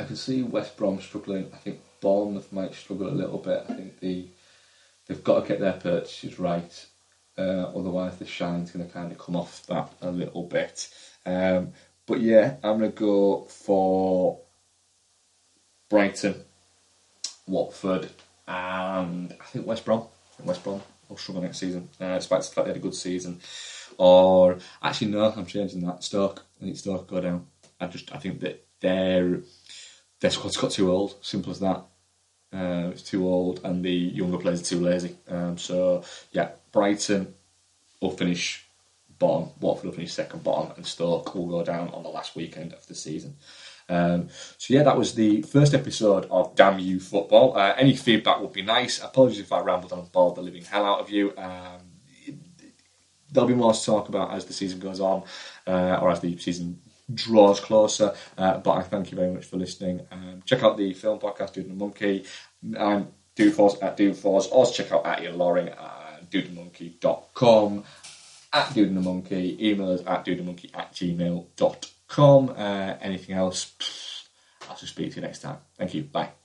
I 0.00 0.04
could 0.04 0.18
see 0.18 0.42
West 0.42 0.76
Brom 0.76 1.00
struggling. 1.00 1.50
I 1.52 1.56
think 1.56 1.80
Bournemouth 2.00 2.52
might 2.52 2.74
struggle 2.74 3.08
a 3.08 3.10
little 3.10 3.38
bit. 3.38 3.64
I 3.68 3.74
think 3.74 4.00
the 4.00 4.26
they've 5.08 5.24
got 5.24 5.42
to 5.42 5.48
get 5.48 5.60
their 5.60 5.72
purchases 5.72 6.38
right. 6.38 6.86
Uh, 7.36 7.70
otherwise, 7.74 8.16
the 8.18 8.26
shine's 8.26 8.70
going 8.70 8.86
to 8.86 8.92
kind 8.92 9.10
of 9.10 9.18
come 9.18 9.36
off 9.36 9.66
that 9.66 9.92
a 10.02 10.10
little 10.10 10.44
bit. 10.44 10.88
Um, 11.24 11.72
but 12.06 12.20
yeah, 12.20 12.56
I'm 12.62 12.78
going 12.78 12.92
to 12.92 12.98
go 12.98 13.44
for 13.44 14.40
Brighton, 15.88 16.34
Watford, 17.46 18.08
and 18.46 19.34
I 19.40 19.44
think 19.44 19.66
West 19.66 19.84
Brom. 19.84 20.04
Think 20.36 20.48
West 20.48 20.64
Brom 20.64 20.80
will 21.08 21.16
struggle 21.16 21.42
next 21.42 21.58
season, 21.58 21.88
uh, 22.00 22.16
despite 22.16 22.42
the 22.42 22.48
fact 22.48 22.66
they 22.66 22.72
had 22.72 22.76
a 22.76 22.80
good 22.80 22.94
season. 22.94 23.40
Or 23.98 24.58
actually, 24.82 25.10
no, 25.10 25.32
I'm 25.36 25.46
changing 25.46 25.84
that. 25.86 26.04
Stoke. 26.04 26.44
I 26.60 26.64
think 26.64 26.76
Stoke 26.76 27.08
go 27.08 27.20
down. 27.20 27.46
I 27.80 27.86
just 27.86 28.14
I 28.14 28.18
think 28.18 28.40
that 28.40 28.64
their 28.80 29.40
their 30.20 30.30
squad's 30.30 30.56
got 30.56 30.70
too 30.70 30.90
old. 30.90 31.16
Simple 31.24 31.52
as 31.52 31.60
that. 31.60 31.84
Uh, 32.52 32.88
it's 32.92 33.02
too 33.02 33.26
old, 33.26 33.60
and 33.64 33.84
the 33.84 33.92
younger 33.92 34.38
players 34.38 34.62
are 34.62 34.64
too 34.64 34.80
lazy. 34.80 35.16
Um, 35.28 35.58
so 35.58 36.02
yeah, 36.32 36.50
Brighton 36.72 37.34
will 38.00 38.10
finish 38.10 38.64
bottom, 39.18 39.50
Watford 39.60 39.86
will 39.86 39.92
finish 39.92 40.12
second 40.12 40.42
bottom, 40.42 40.72
and 40.76 40.86
Stoke 40.86 41.34
will 41.34 41.46
go 41.46 41.64
down 41.64 41.88
on 41.90 42.02
the 42.02 42.08
last 42.08 42.36
weekend 42.36 42.72
of 42.72 42.86
the 42.86 42.94
season. 42.94 43.36
Um, 43.88 44.28
so 44.58 44.74
yeah, 44.74 44.82
that 44.82 44.96
was 44.96 45.14
the 45.14 45.42
first 45.42 45.74
episode 45.74 46.26
of 46.30 46.54
Damn 46.54 46.78
You 46.78 47.00
Football. 47.00 47.56
Uh, 47.56 47.74
any 47.76 47.96
feedback 47.96 48.40
would 48.40 48.52
be 48.52 48.62
nice. 48.62 49.02
Apologies 49.02 49.40
if 49.40 49.52
I 49.52 49.60
rambled 49.60 49.92
on 49.92 50.00
and 50.00 50.12
bored 50.12 50.36
the 50.36 50.42
living 50.42 50.64
hell 50.64 50.84
out 50.84 51.00
of 51.00 51.10
you. 51.10 51.36
Um, 51.36 51.80
there'll 53.30 53.48
be 53.48 53.54
more 53.54 53.74
to 53.74 53.84
talk 53.84 54.08
about 54.08 54.32
as 54.32 54.46
the 54.46 54.52
season 54.52 54.78
goes 54.78 55.00
on, 55.00 55.22
uh, 55.66 55.98
or 56.00 56.10
as 56.10 56.20
the 56.20 56.36
season 56.38 56.80
draw 57.12 57.50
us 57.50 57.60
closer. 57.60 58.14
Uh, 58.36 58.58
but 58.58 58.72
I 58.72 58.82
thank 58.82 59.10
you 59.10 59.16
very 59.16 59.32
much 59.32 59.46
for 59.46 59.56
listening. 59.56 60.06
Um, 60.10 60.42
check 60.44 60.62
out 60.62 60.76
the 60.76 60.92
film 60.94 61.18
podcast, 61.18 61.52
Dude 61.54 61.66
and 61.66 61.78
the 61.78 61.84
Monkey. 61.84 62.24
I'm 62.78 63.08
Dude 63.34 63.54
Force 63.54 63.76
at 63.80 63.96
Dude 63.96 64.16
Force. 64.16 64.46
Also 64.48 64.82
check 64.82 64.92
out 64.92 65.06
at 65.06 65.22
Ian 65.22 65.38
Loring 65.38 65.68
at 65.68 66.30
dudeandmonkey.com. 66.30 67.84
At 68.52 68.74
Dude 68.74 68.88
and 68.88 68.96
the 68.96 69.02
Monkey. 69.02 69.56
Email 69.60 69.92
us 69.92 70.00
at 70.06 70.24
dudeandmonkey 70.24 70.70
at 70.74 70.92
gmail.com. 70.92 72.50
Uh, 72.50 72.94
anything 73.00 73.36
else? 73.36 73.72
I'll 74.68 74.76
just 74.76 74.92
speak 74.92 75.10
to 75.10 75.16
you 75.16 75.22
next 75.22 75.40
time. 75.40 75.58
Thank 75.76 75.94
you. 75.94 76.02
Bye. 76.02 76.37